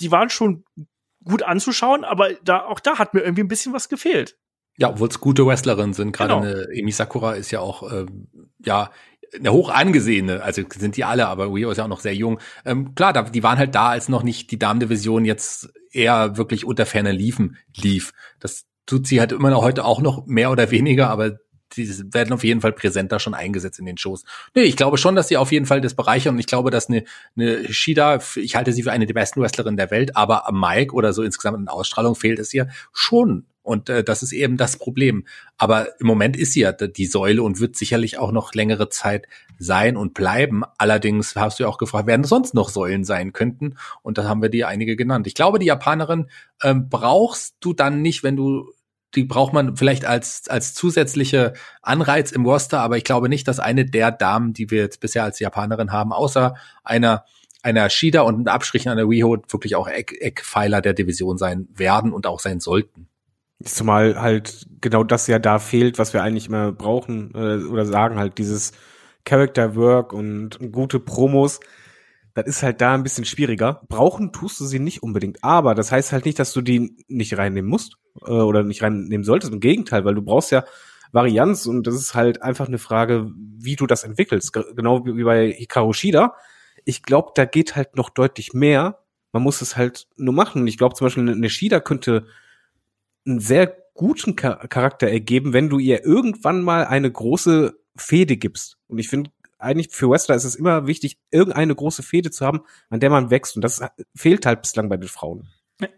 die 0.00 0.10
waren 0.10 0.30
schon 0.30 0.64
gut 1.24 1.42
anzuschauen, 1.42 2.04
aber 2.04 2.32
da 2.42 2.64
auch 2.64 2.80
da 2.80 2.98
hat 2.98 3.14
mir 3.14 3.20
irgendwie 3.20 3.42
ein 3.42 3.48
bisschen 3.48 3.72
was 3.72 3.88
gefehlt. 3.88 4.36
Ja, 4.78 4.90
obwohl 4.90 5.08
es 5.08 5.20
gute 5.20 5.44
Wrestlerinnen 5.44 5.92
sind. 5.92 6.12
Gerade 6.12 6.34
Genau. 6.34 6.46
eine 6.46 6.68
Emi 6.72 6.92
Sakura 6.92 7.34
ist 7.34 7.50
ja 7.50 7.60
auch, 7.60 7.92
ähm, 7.92 8.28
ja, 8.64 8.90
eine 9.36 9.52
hoch 9.52 9.70
angesehene, 9.70 10.42
also 10.42 10.62
sind 10.74 10.96
die 10.96 11.04
alle, 11.04 11.28
aber 11.28 11.52
Rio 11.52 11.70
ist 11.70 11.76
ja 11.76 11.84
auch 11.84 11.88
noch 11.88 12.00
sehr 12.00 12.14
jung. 12.14 12.38
Ähm, 12.64 12.94
klar, 12.94 13.12
da, 13.12 13.22
die 13.22 13.42
waren 13.42 13.58
halt 13.58 13.74
da, 13.74 13.90
als 13.90 14.08
noch 14.08 14.22
nicht 14.22 14.50
die 14.50 14.58
Damendivision 14.58 15.24
jetzt 15.24 15.68
eher 15.92 16.36
wirklich 16.38 16.64
unter 16.64 16.86
ferner 16.86 17.12
Liefen 17.12 17.58
lief. 17.76 18.12
Das 18.40 18.64
tut 18.86 19.06
sie 19.06 19.20
halt 19.20 19.32
immer 19.32 19.50
noch 19.50 19.62
heute 19.62 19.84
auch 19.84 20.00
noch 20.00 20.26
mehr 20.26 20.50
oder 20.50 20.70
weniger, 20.70 21.10
aber 21.10 21.38
die 21.76 22.14
werden 22.14 22.32
auf 22.32 22.44
jeden 22.44 22.62
Fall 22.62 22.72
präsenter 22.72 23.20
schon 23.20 23.34
eingesetzt 23.34 23.78
in 23.78 23.84
den 23.84 23.98
Shows. 23.98 24.24
Nee, 24.54 24.62
ich 24.62 24.76
glaube 24.76 24.96
schon, 24.96 25.14
dass 25.14 25.28
sie 25.28 25.36
auf 25.36 25.52
jeden 25.52 25.66
Fall 25.66 25.82
das 25.82 25.94
bereichern 25.94 26.34
und 26.34 26.40
ich 26.40 26.46
glaube, 26.46 26.70
dass 26.70 26.88
eine, 26.88 27.04
eine 27.36 27.70
Shida, 27.70 28.20
ich 28.36 28.56
halte 28.56 28.72
sie 28.72 28.82
für 28.84 28.92
eine 28.92 29.04
der 29.04 29.12
besten 29.12 29.42
Wrestlerinnen 29.42 29.76
der 29.76 29.90
Welt, 29.90 30.16
aber 30.16 30.48
am 30.48 30.58
Mike 30.58 30.94
oder 30.94 31.12
so 31.12 31.22
insgesamt 31.22 31.58
in 31.58 31.68
Ausstrahlung 31.68 32.14
fehlt 32.14 32.38
es 32.38 32.54
ihr 32.54 32.68
schon. 32.94 33.44
Und 33.68 33.90
äh, 33.90 34.02
das 34.02 34.22
ist 34.22 34.32
eben 34.32 34.56
das 34.56 34.78
Problem. 34.78 35.26
Aber 35.58 36.00
im 36.00 36.06
Moment 36.06 36.38
ist 36.38 36.54
sie 36.54 36.60
ja 36.60 36.72
die 36.72 37.04
Säule 37.04 37.42
und 37.42 37.60
wird 37.60 37.76
sicherlich 37.76 38.18
auch 38.18 38.32
noch 38.32 38.54
längere 38.54 38.88
Zeit 38.88 39.26
sein 39.58 39.98
und 39.98 40.14
bleiben. 40.14 40.62
Allerdings 40.78 41.36
hast 41.36 41.58
du 41.58 41.64
ja 41.64 41.68
auch 41.68 41.76
gefragt, 41.76 42.06
wer 42.06 42.16
denn 42.16 42.24
sonst 42.24 42.54
noch 42.54 42.70
Säulen 42.70 43.04
sein 43.04 43.34
könnten. 43.34 43.76
Und 44.00 44.16
da 44.16 44.24
haben 44.24 44.40
wir 44.40 44.48
dir 44.48 44.68
einige 44.68 44.96
genannt. 44.96 45.26
Ich 45.26 45.34
glaube, 45.34 45.58
die 45.58 45.66
Japanerin 45.66 46.30
ähm, 46.62 46.88
brauchst 46.88 47.56
du 47.60 47.74
dann 47.74 48.00
nicht, 48.00 48.22
wenn 48.22 48.36
du 48.36 48.72
die 49.14 49.24
braucht 49.24 49.52
man 49.52 49.76
vielleicht 49.76 50.06
als, 50.06 50.48
als 50.48 50.72
zusätzliche 50.72 51.52
Anreiz 51.82 52.32
im 52.32 52.44
Roster, 52.46 52.80
aber 52.80 52.96
ich 52.96 53.04
glaube 53.04 53.28
nicht, 53.28 53.48
dass 53.48 53.58
eine 53.58 53.84
der 53.84 54.12
Damen, 54.12 54.52
die 54.52 54.70
wir 54.70 54.80
jetzt 54.82 55.00
bisher 55.00 55.24
als 55.24 55.40
Japanerin 55.40 55.92
haben, 55.92 56.12
außer 56.12 56.54
einer, 56.84 57.24
einer 57.62 57.88
Shida 57.88 58.20
und 58.20 58.48
Abstrichen 58.48 58.94
der 58.96 59.08
Riho 59.08 59.38
wirklich 59.48 59.76
auch 59.76 59.88
Eck, 59.88 60.16
Eckpfeiler 60.20 60.82
der 60.82 60.92
Division 60.92 61.38
sein 61.38 61.68
werden 61.74 62.12
und 62.12 62.26
auch 62.26 62.40
sein 62.40 62.60
sollten. 62.60 63.08
Zumal 63.64 64.20
halt 64.20 64.66
genau 64.80 65.02
das 65.02 65.26
ja 65.26 65.38
da 65.38 65.58
fehlt, 65.58 65.98
was 65.98 66.12
wir 66.12 66.22
eigentlich 66.22 66.46
immer 66.46 66.72
brauchen 66.72 67.32
äh, 67.34 67.64
oder 67.64 67.84
sagen 67.84 68.18
halt 68.18 68.38
dieses 68.38 68.72
Character 69.24 69.74
Work 69.74 70.12
und 70.12 70.58
gute 70.72 71.00
Promos. 71.00 71.60
Das 72.34 72.46
ist 72.46 72.62
halt 72.62 72.80
da 72.80 72.94
ein 72.94 73.02
bisschen 73.02 73.24
schwieriger. 73.24 73.82
Brauchen 73.88 74.32
tust 74.32 74.60
du 74.60 74.64
sie 74.64 74.78
nicht 74.78 75.02
unbedingt, 75.02 75.42
aber 75.42 75.74
das 75.74 75.90
heißt 75.90 76.12
halt 76.12 76.24
nicht, 76.24 76.38
dass 76.38 76.52
du 76.52 76.60
die 76.60 76.96
nicht 77.08 77.36
reinnehmen 77.36 77.68
musst 77.68 77.96
äh, 78.24 78.30
oder 78.30 78.62
nicht 78.62 78.82
reinnehmen 78.82 79.24
solltest. 79.24 79.52
Im 79.52 79.60
Gegenteil, 79.60 80.04
weil 80.04 80.14
du 80.14 80.22
brauchst 80.22 80.52
ja 80.52 80.64
Varianz 81.12 81.66
und 81.66 81.86
das 81.86 81.94
ist 81.94 82.14
halt 82.14 82.42
einfach 82.42 82.68
eine 82.68 82.78
Frage, 82.78 83.30
wie 83.34 83.76
du 83.76 83.86
das 83.86 84.04
entwickelst. 84.04 84.52
Genau 84.52 85.04
wie 85.04 85.24
bei 85.24 85.50
Hikaru 85.50 85.92
Shida. 85.92 86.34
Ich 86.84 87.02
glaube, 87.02 87.32
da 87.34 87.44
geht 87.44 87.76
halt 87.76 87.96
noch 87.96 88.10
deutlich 88.10 88.52
mehr. 88.52 89.00
Man 89.32 89.42
muss 89.42 89.60
es 89.60 89.76
halt 89.76 90.06
nur 90.16 90.34
machen. 90.34 90.66
Ich 90.66 90.78
glaube 90.78 90.94
zum 90.94 91.06
Beispiel, 91.06 91.28
eine 91.28 91.50
Shida 91.50 91.80
könnte 91.80 92.26
einen 93.28 93.40
sehr 93.40 93.76
guten 93.94 94.36
Char 94.38 94.66
Charakter 94.68 95.08
ergeben, 95.08 95.52
wenn 95.52 95.68
du 95.68 95.78
ihr 95.78 96.04
irgendwann 96.04 96.62
mal 96.62 96.84
eine 96.84 97.10
große 97.10 97.78
Fehde 97.96 98.36
gibst. 98.36 98.76
Und 98.86 98.98
ich 98.98 99.08
finde, 99.08 99.30
eigentlich 99.58 99.88
für 99.90 100.08
Wrestler 100.08 100.36
ist 100.36 100.44
es 100.44 100.54
immer 100.54 100.86
wichtig, 100.86 101.18
irgendeine 101.30 101.74
große 101.74 102.02
Fehde 102.02 102.30
zu 102.30 102.46
haben, 102.46 102.60
an 102.90 103.00
der 103.00 103.10
man 103.10 103.30
wächst. 103.30 103.56
Und 103.56 103.62
das 103.62 103.82
fehlt 104.14 104.46
halt 104.46 104.62
bislang 104.62 104.88
bei 104.88 104.96
den 104.96 105.08
Frauen. 105.08 105.48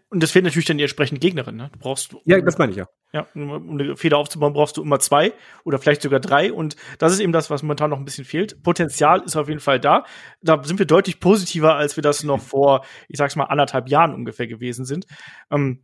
Und 0.09 0.21
das 0.21 0.31
fehlt 0.31 0.45
natürlich 0.45 0.67
dann 0.67 0.77
die 0.77 0.83
entsprechende 0.83 1.19
Gegnerin. 1.19 1.55
Ne? 1.55 1.69
Du 1.73 1.79
brauchst 1.79 2.15
Ja, 2.25 2.39
das 2.39 2.59
meine 2.59 2.71
ich 2.71 2.77
ja. 2.77 2.87
Ja, 3.13 3.27
um 3.33 3.71
eine 3.71 3.97
Feder 3.97 4.17
aufzubauen, 4.19 4.53
brauchst 4.53 4.77
du 4.77 4.83
immer 4.83 4.99
zwei 4.99 5.33
oder 5.63 5.79
vielleicht 5.79 6.03
sogar 6.03 6.19
drei. 6.19 6.53
Und 6.53 6.75
das 6.99 7.13
ist 7.13 7.19
eben 7.19 7.31
das, 7.33 7.49
was 7.49 7.63
momentan 7.63 7.89
noch 7.89 7.97
ein 7.97 8.05
bisschen 8.05 8.23
fehlt. 8.23 8.61
Potenzial 8.61 9.21
ist 9.21 9.35
auf 9.35 9.47
jeden 9.47 9.59
Fall 9.59 9.79
da. 9.79 10.05
Da 10.41 10.63
sind 10.63 10.77
wir 10.77 10.85
deutlich 10.85 11.19
positiver, 11.19 11.75
als 11.75 11.95
wir 11.95 12.03
das 12.03 12.23
noch 12.23 12.39
vor, 12.39 12.85
ich 13.09 13.17
sag's 13.17 13.35
mal, 13.35 13.45
anderthalb 13.45 13.89
Jahren 13.89 14.13
ungefähr 14.13 14.47
gewesen 14.47 14.85
sind. 14.85 15.07
Ähm, 15.49 15.83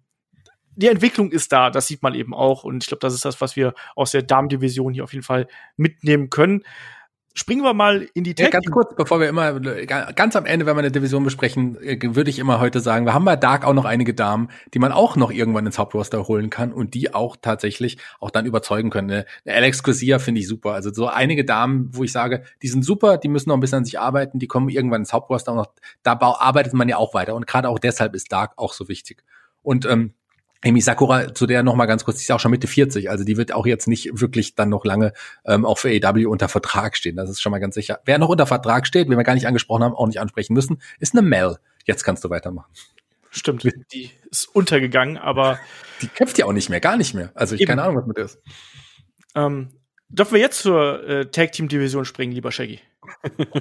die 0.77 0.87
Entwicklung 0.87 1.31
ist 1.31 1.51
da, 1.51 1.69
das 1.69 1.87
sieht 1.87 2.03
man 2.03 2.13
eben 2.13 2.33
auch. 2.33 2.63
Und 2.63 2.83
ich 2.83 2.87
glaube, 2.87 3.01
das 3.01 3.13
ist 3.13 3.25
das, 3.25 3.41
was 3.41 3.55
wir 3.55 3.73
aus 3.95 4.11
der 4.11 4.21
Damendivision 4.21 4.93
hier 4.93 5.03
auf 5.03 5.13
jeden 5.13 5.25
Fall 5.25 5.47
mitnehmen 5.75 6.29
können. 6.29 6.63
Springen 7.33 7.61
wir 7.61 7.75
mal 7.75 8.07
in 8.15 8.23
die 8.23 8.31
Ja, 8.31 8.45
Tag. 8.45 8.53
ganz 8.53 8.65
kurz, 8.71 8.95
bevor 8.95 9.19
wir 9.19 9.29
immer, 9.29 9.59
ganz 9.59 10.35
am 10.35 10.47
Ende, 10.47 10.65
wenn 10.65 10.75
wir 10.75 10.79
eine 10.79 10.91
Division 10.91 11.23
besprechen, 11.23 11.77
äh, 11.83 11.99
würde 12.15 12.31
ich 12.31 12.39
immer 12.39 12.59
heute 12.59 12.79
sagen, 12.79 13.05
wir 13.05 13.13
haben 13.13 13.25
bei 13.25 13.35
Dark 13.35 13.63
auch 13.63 13.75
noch 13.75 13.85
einige 13.85 14.15
Damen, 14.15 14.49
die 14.73 14.79
man 14.79 14.91
auch 14.91 15.15
noch 15.15 15.29
irgendwann 15.29 15.67
ins 15.67 15.77
Hauptroster 15.77 16.27
holen 16.27 16.49
kann 16.49 16.73
und 16.73 16.95
die 16.95 17.13
auch 17.13 17.37
tatsächlich 17.39 17.99
auch 18.19 18.31
dann 18.31 18.47
überzeugen 18.47 18.89
können. 18.89 19.11
Eine 19.11 19.25
Alex 19.45 19.83
Garcia 19.83 20.17
finde 20.17 20.41
ich 20.41 20.47
super. 20.47 20.71
Also 20.71 20.91
so 20.91 21.05
einige 21.07 21.45
Damen, 21.45 21.89
wo 21.91 22.03
ich 22.03 22.11
sage, 22.11 22.43
die 22.63 22.69
sind 22.69 22.83
super, 22.83 23.17
die 23.17 23.27
müssen 23.27 23.49
noch 23.49 23.57
ein 23.57 23.61
bisschen 23.61 23.79
an 23.79 23.85
sich 23.85 23.99
arbeiten, 23.99 24.39
die 24.39 24.47
kommen 24.47 24.69
irgendwann 24.69 25.01
ins 25.01 25.13
Hauptroster 25.13 25.51
und 25.51 25.59
auch, 25.59 25.73
da 26.01 26.17
arbeitet 26.19 26.73
man 26.73 26.89
ja 26.89 26.97
auch 26.97 27.13
weiter. 27.13 27.35
Und 27.35 27.45
gerade 27.45 27.69
auch 27.69 27.77
deshalb 27.77 28.15
ist 28.15 28.31
Dark 28.31 28.53
auch 28.55 28.73
so 28.73 28.89
wichtig. 28.89 29.23
Und 29.61 29.85
ähm, 29.85 30.13
Amy 30.65 30.81
Sakura, 30.81 31.33
zu 31.33 31.45
der 31.45 31.63
noch 31.63 31.75
mal 31.75 31.85
ganz 31.85 32.03
kurz, 32.03 32.17
die 32.17 32.23
ist 32.23 32.31
auch 32.31 32.39
schon 32.39 32.51
Mitte 32.51 32.67
40, 32.67 33.09
also 33.09 33.23
die 33.23 33.37
wird 33.37 33.53
auch 33.53 33.65
jetzt 33.65 33.87
nicht 33.87 34.09
wirklich 34.19 34.55
dann 34.55 34.69
noch 34.69 34.85
lange 34.85 35.13
ähm, 35.45 35.65
auch 35.65 35.77
für 35.77 35.89
AEW 35.89 36.27
unter 36.27 36.49
Vertrag 36.49 36.97
stehen. 36.97 37.15
Das 37.15 37.29
ist 37.29 37.41
schon 37.41 37.51
mal 37.51 37.59
ganz 37.59 37.75
sicher. 37.75 37.99
Wer 38.05 38.17
noch 38.17 38.29
unter 38.29 38.47
Vertrag 38.47 38.87
steht, 38.87 39.07
den 39.07 39.17
wir 39.17 39.23
gar 39.23 39.35
nicht 39.35 39.47
angesprochen 39.47 39.83
haben, 39.83 39.93
auch 39.93 40.07
nicht 40.07 40.19
ansprechen 40.19 40.53
müssen, 40.53 40.81
ist 40.99 41.13
eine 41.13 41.21
Mel. 41.21 41.57
Jetzt 41.85 42.03
kannst 42.03 42.23
du 42.23 42.29
weitermachen. 42.29 42.71
Stimmt, 43.29 43.69
die 43.93 44.09
ist 44.31 44.45
untergegangen, 44.55 45.17
aber 45.17 45.59
Die 46.01 46.07
kämpft 46.07 46.37
ja 46.37 46.45
auch 46.45 46.53
nicht 46.53 46.69
mehr, 46.69 46.79
gar 46.79 46.97
nicht 46.97 47.13
mehr. 47.13 47.31
Also 47.33 47.55
ich 47.55 47.61
Eben. 47.61 47.69
keine 47.69 47.83
Ahnung, 47.83 47.97
was 47.97 48.05
mit 48.05 48.17
der 48.17 48.25
ist. 48.25 48.39
ähm, 49.35 49.69
dürfen 50.09 50.33
wir 50.33 50.41
jetzt 50.41 50.59
zur 50.61 51.03
äh, 51.07 51.25
Tag 51.29 51.51
Team 51.51 51.67
Division 51.67 52.05
springen, 52.05 52.31
lieber 52.33 52.51
Shaggy? 52.51 52.79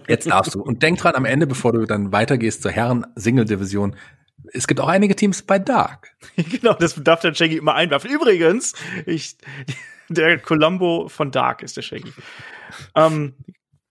Jetzt 0.08 0.28
darfst 0.28 0.54
du. 0.54 0.62
Und 0.62 0.82
denk 0.82 0.98
dran, 0.98 1.14
am 1.14 1.24
Ende, 1.24 1.46
bevor 1.46 1.72
du 1.72 1.84
dann 1.86 2.12
weitergehst 2.12 2.62
zur 2.62 2.72
Herren-Single-Division, 2.72 3.96
es 4.52 4.66
gibt 4.66 4.80
auch 4.80 4.88
einige 4.88 5.16
Teams 5.16 5.42
bei 5.42 5.58
Dark. 5.58 6.16
genau, 6.36 6.74
das 6.74 6.94
darf 7.02 7.20
der 7.20 7.34
Shaggy 7.34 7.56
immer 7.56 7.74
einwerfen. 7.74 8.10
Übrigens, 8.10 8.74
ich, 9.06 9.36
der 10.08 10.38
Columbo 10.38 11.08
von 11.08 11.30
Dark 11.30 11.62
ist 11.62 11.76
der 11.76 11.82
Shaggy. 11.82 12.12
ähm, 12.94 13.34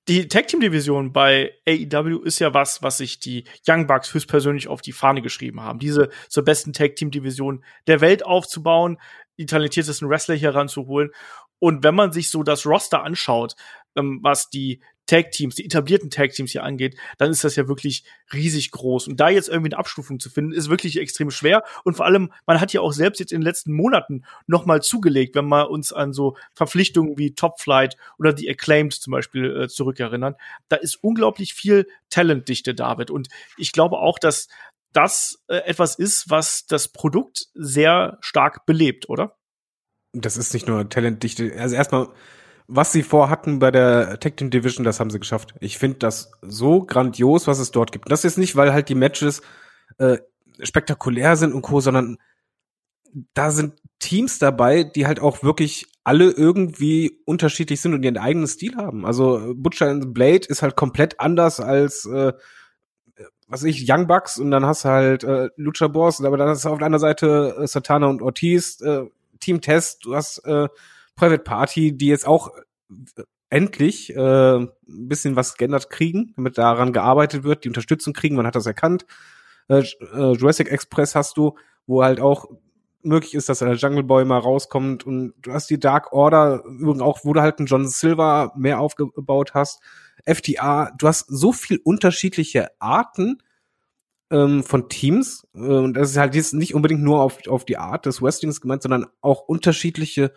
die 0.08 0.28
Tag 0.28 0.48
Team 0.48 0.60
Division 0.60 1.14
bei 1.14 1.54
AEW 1.68 2.22
ist 2.24 2.38
ja 2.38 2.54
was, 2.54 2.84
was 2.84 3.00
sich 3.00 3.20
die 3.20 3.46
Young 3.68 3.88
Bucks 3.88 4.14
höchstpersönlich 4.14 4.68
auf 4.68 4.82
die 4.82 4.92
Fahne 4.92 5.24
geschrieben 5.24 5.62
haben. 5.62 5.80
Diese 5.80 6.10
zur 6.30 6.44
besten 6.44 6.74
Tag 6.74 6.96
Team 6.96 7.10
Division 7.10 7.64
der 7.88 8.02
Welt 8.02 8.24
aufzubauen, 8.24 9.00
die 9.40 9.48
talentiertesten 9.48 10.08
Wrestler 10.08 10.36
hier 10.36 10.54
ranzuholen. 10.54 11.10
Und 11.58 11.84
wenn 11.84 11.96
man 11.96 12.12
sich 12.12 12.30
so 12.30 12.44
das 12.44 12.68
Roster 12.68 13.04
anschaut, 13.04 13.56
ähm, 13.96 14.20
was 14.22 14.50
die 14.50 14.82
Tag 15.06 15.32
Teams, 15.32 15.56
die 15.56 15.66
etablierten 15.66 16.10
Tag 16.10 16.32
Teams 16.32 16.52
hier 16.52 16.64
angeht, 16.64 16.96
dann 17.18 17.32
ist 17.32 17.44
das 17.44 17.56
ja 17.56 17.68
wirklich 17.68 18.04
riesig 18.34 18.72
groß. 18.72 19.08
Und 19.08 19.20
da 19.20 19.30
jetzt 19.30 19.50
irgendwie 19.50 19.72
eine 19.72 19.78
Abstufung 19.78 20.20
zu 20.20 20.30
finden, 20.30 20.52
ist 20.52 20.70
wirklich 20.70 20.98
extrem 20.98 21.32
schwer. 21.32 21.64
Und 21.84 21.96
vor 21.96 22.06
allem, 22.06 22.32
man 22.46 22.60
hat 22.60 22.74
ja 22.74 22.82
auch 22.82 22.94
selbst 22.94 23.20
jetzt 23.20 23.32
in 23.32 23.42
den 23.42 23.46
letzten 23.46 23.74
Monaten 23.74 24.24
noch 24.48 24.66
mal 24.66 24.82
zugelegt, 24.82 25.36
wenn 25.36 25.48
wir 25.48 25.70
uns 25.70 25.94
an 25.94 26.14
so 26.14 26.36
Verpflichtungen 26.54 27.18
wie 27.18 27.36
Top 27.36 27.60
Flight 27.60 27.98
oder 28.18 28.34
die 28.34 28.50
Acclaimed 28.50 28.94
zum 28.94 29.12
Beispiel 29.12 29.64
äh, 29.64 29.68
zurückerinnern. 29.68 30.36
Da 30.70 30.78
ist 30.78 31.04
unglaublich 31.04 31.54
viel 31.54 31.88
Talentdichte, 32.10 32.74
David. 32.74 33.12
Und 33.12 33.30
ich 33.58 33.72
glaube 33.72 33.98
auch, 33.98 34.20
dass 34.20 34.48
das 34.94 35.44
äh, 35.48 35.58
etwas 35.58 35.96
ist, 35.96 36.30
was 36.30 36.66
das 36.66 36.88
Produkt 36.88 37.48
sehr 37.54 38.18
stark 38.22 38.66
belebt, 38.66 39.10
oder? 39.10 39.38
Das 40.14 40.38
ist 40.38 40.54
nicht 40.54 40.68
nur 40.68 40.90
Talentdichte. 40.90 41.54
Also 41.58 41.76
erstmal, 41.76 42.08
was 42.68 42.92
sie 42.92 43.04
vorhatten 43.04 43.60
bei 43.60 43.72
der 43.72 44.20
Tag 44.20 44.38
Team 44.38 44.50
Division, 44.50 44.84
das 44.84 45.00
haben 45.00 45.10
sie 45.10 45.20
geschafft. 45.20 45.54
Ich 45.60 45.78
finde 45.78 46.00
das 46.00 46.32
so 46.42 46.84
grandios, 46.84 47.48
was 47.48 47.60
es 47.60 47.72
dort 47.72 47.92
gibt. 47.92 48.12
Das 48.12 48.26
ist 48.26 48.38
nicht, 48.38 48.56
weil 48.56 48.74
halt 48.74 48.90
die 48.90 48.96
Matches 48.96 49.42
äh, 49.98 50.18
spektakulär 50.62 51.36
sind 51.36 51.54
und 51.54 51.62
co, 51.62 51.80
sondern 51.80 52.18
da 53.34 53.52
sind 53.52 53.74
Teams 54.00 54.40
dabei, 54.40 54.84
die 54.84 55.08
halt 55.08 55.20
auch 55.20 55.44
wirklich 55.44 55.88
alle 56.04 56.30
irgendwie 56.32 57.22
unterschiedlich 57.26 57.82
sind 57.82 57.94
und 57.94 58.04
ihren 58.04 58.18
eigenen 58.18 58.48
Stil 58.48 58.76
haben. 58.76 59.06
Also 59.06 59.54
Butcher 59.56 59.90
and 59.90 60.14
Blade 60.14 60.48
ist 60.48 60.62
halt 60.62 60.76
komplett 60.76 61.20
anders 61.20 61.60
als 61.60 62.06
äh, 62.06 62.34
was 63.48 63.64
ich, 63.64 63.86
Young 63.88 64.08
Bucks 64.08 64.38
und 64.38 64.52
dann 64.52 64.66
hast 64.66 64.86
du 64.86 64.90
halt 64.90 65.24
äh, 65.24 65.50
Lucha 65.56 65.88
Boss, 65.88 66.24
aber 66.24 66.38
dann 66.38 66.50
hast 66.50 66.66
du 66.66 66.70
auf 66.70 66.80
der 66.80 66.88
anderen 66.88 67.02
Seite 67.02 67.56
äh, 67.60 67.68
Satana 67.68 68.08
und 68.08 68.22
Ortiz, 68.22 68.82
äh, 68.82 69.06
Team 69.40 69.62
Test, 69.62 70.06
du 70.06 70.16
hast 70.16 70.40
äh, 70.46 70.68
Private 71.16 71.44
Party, 71.44 71.96
die 71.96 72.08
jetzt 72.08 72.28
auch 72.28 72.52
äh, 72.90 73.24
endlich 73.50 74.16
äh, 74.16 74.56
ein 74.58 74.70
bisschen 74.86 75.36
was 75.36 75.56
geändert 75.56 75.90
kriegen, 75.90 76.34
damit 76.36 76.58
daran 76.58 76.94
gearbeitet 76.94 77.44
wird, 77.44 77.64
die 77.64 77.70
Unterstützung 77.70 78.14
kriegen, 78.14 78.36
man 78.36 78.48
hat 78.48 78.56
das 78.56 78.66
erkannt. 78.66 79.06
Äh, 79.68 79.84
äh, 80.14 80.34
Jurassic 80.34 80.72
Express 80.72 81.16
hast 81.16 81.38
du, 81.38 81.56
wo 81.88 82.04
halt 82.04 82.20
auch 82.20 82.46
möglich 83.06 83.36
ist, 83.36 83.50
dass 83.50 83.60
der 83.60 83.74
Jungle 83.76 84.04
Boy 84.04 84.26
mal 84.26 84.40
rauskommt 84.40 85.06
und 85.06 85.34
du 85.42 85.54
hast 85.54 85.70
die 85.70 85.80
Dark 85.80 86.12
Order, 86.12 86.64
übrigens 86.66 87.02
auch, 87.02 87.20
wo 87.24 87.34
du 87.34 87.42
halt 87.42 87.60
einen 87.60 87.68
John 87.68 87.88
Silver 87.88 88.52
mehr 88.56 88.80
aufgebaut 88.80 89.54
hast. 89.54 89.82
FTA, 90.26 90.92
du 90.98 91.08
hast 91.08 91.28
so 91.28 91.54
viel 91.54 91.80
unterschiedliche 91.84 92.70
Arten 92.80 93.44
ähm, 94.32 94.64
von 94.64 94.90
Teams 94.90 95.48
äh, 95.54 95.60
und 95.60 95.94
das 95.94 96.12
ist 96.12 96.18
halt 96.18 96.36
jetzt 96.36 96.54
nicht 96.54 96.74
unbedingt 96.74 97.04
nur 97.04 97.22
auf, 97.22 97.48
auf 97.48 97.64
die 97.64 97.78
Art 97.78 98.08
des 98.08 98.22
Wrestlings 98.22 98.60
gemeint, 98.60 98.82
sondern 98.82 99.06
auch 99.22 99.42
unterschiedliche 99.42 100.34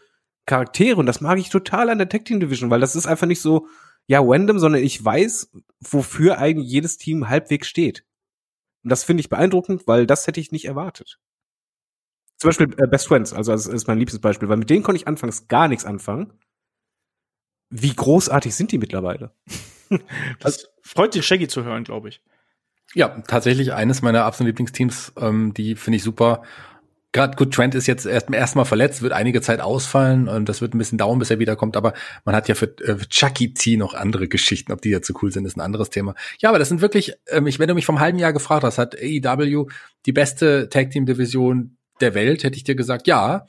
Charaktere 0.48 0.96
und 0.96 1.06
das 1.06 1.20
mag 1.20 1.38
ich 1.38 1.50
total 1.50 1.90
an 1.90 1.98
der 1.98 2.08
Tag 2.08 2.24
Team 2.24 2.40
Division, 2.40 2.70
weil 2.70 2.80
das 2.80 2.96
ist 2.96 3.06
einfach 3.06 3.26
nicht 3.26 3.40
so, 3.40 3.68
ja, 4.06 4.20
random, 4.20 4.58
sondern 4.58 4.82
ich 4.82 5.04
weiß, 5.04 5.52
wofür 5.80 6.38
eigentlich 6.38 6.68
jedes 6.68 6.96
Team 6.96 7.28
halbwegs 7.28 7.68
steht. 7.68 8.04
Und 8.82 8.90
das 8.90 9.04
finde 9.04 9.20
ich 9.20 9.28
beeindruckend, 9.28 9.87
weil 9.87 10.06
das 10.06 10.26
hätte 10.26 10.40
ich 10.40 10.50
nicht 10.50 10.64
erwartet. 10.64 11.20
Zum 12.38 12.48
Beispiel 12.48 12.74
äh, 12.78 12.87
Best 12.87 13.08
Friends, 13.08 13.32
also 13.32 13.52
das 13.52 13.66
ist 13.66 13.87
mein 13.87 13.98
liebstes 13.98 14.20
Beispiel, 14.20 14.48
weil 14.48 14.56
mit 14.56 14.70
denen 14.70 14.82
konnte 14.82 15.00
ich 15.00 15.06
anfangs 15.06 15.48
gar 15.48 15.68
nichts 15.68 15.84
anfangen. 15.84 16.32
Wie 17.70 17.94
großartig 17.94 18.54
sind 18.54 18.72
die 18.72 18.78
mittlerweile? 18.78 19.32
das 20.40 20.70
freut 20.82 21.12
sich 21.12 21.26
Shaggy 21.26 21.48
zu 21.48 21.64
hören, 21.64 21.84
glaube 21.84 22.08
ich. 22.08 22.22
Ja, 22.94 23.20
tatsächlich 23.26 23.74
eines 23.74 24.00
meiner 24.00 24.24
absoluten 24.24 24.52
Lieblingsteams, 24.52 25.12
ähm, 25.18 25.52
die 25.52 25.76
finde 25.76 25.96
ich 25.96 26.02
super. 26.02 26.42
Gerade 27.18 27.35
gut, 27.35 27.52
Trent 27.52 27.74
ist 27.74 27.88
jetzt 27.88 28.07
erst 28.07 28.33
erstmal 28.33 28.64
verletzt, 28.64 29.02
wird 29.02 29.12
einige 29.12 29.40
Zeit 29.40 29.61
ausfallen 29.61 30.28
und 30.28 30.48
das 30.48 30.61
wird 30.61 30.72
ein 30.72 30.78
bisschen 30.78 30.98
dauern, 30.98 31.18
bis 31.18 31.31
er 31.31 31.40
wiederkommt. 31.40 31.76
Aber 31.76 31.92
man 32.24 32.37
hat 32.37 32.46
ja 32.46 32.54
für, 32.54 32.66
äh, 32.78 32.96
für 32.96 33.09
Chucky 33.09 33.54
T 33.54 33.76
noch 33.76 33.94
andere 33.94 34.28
Geschichten. 34.28 34.70
Ob 34.70 34.83
die 34.83 34.90
jetzt 34.90 35.09
so 35.09 35.14
cool 35.20 35.33
sind, 35.33 35.44
ist 35.44 35.57
ein 35.57 35.61
anderes 35.61 35.90
Thema. 35.90 36.14
Ja, 36.38 36.50
aber 36.50 36.61
das 36.61 36.68
sind 36.68 36.81
wirklich, 36.81 37.14
ähm, 37.26 37.48
ich, 37.48 37.59
wenn 37.59 37.66
du 37.66 37.74
mich 37.74 37.87
vom 37.87 37.98
halben 37.98 38.20
Jahr 38.20 38.33
gefragt 38.33 38.62
hast, 38.62 38.78
hat 38.78 38.94
AEW 38.94 39.66
die 40.07 40.12
beste 40.12 40.68
Tag 40.68 40.92
Team 40.92 41.07
Division 41.07 41.76
der 42.00 42.14
Welt, 42.14 42.44
hätte 42.44 42.57
ich 42.57 42.62
dir 42.62 42.76
gesagt, 42.76 43.09
ja. 43.09 43.46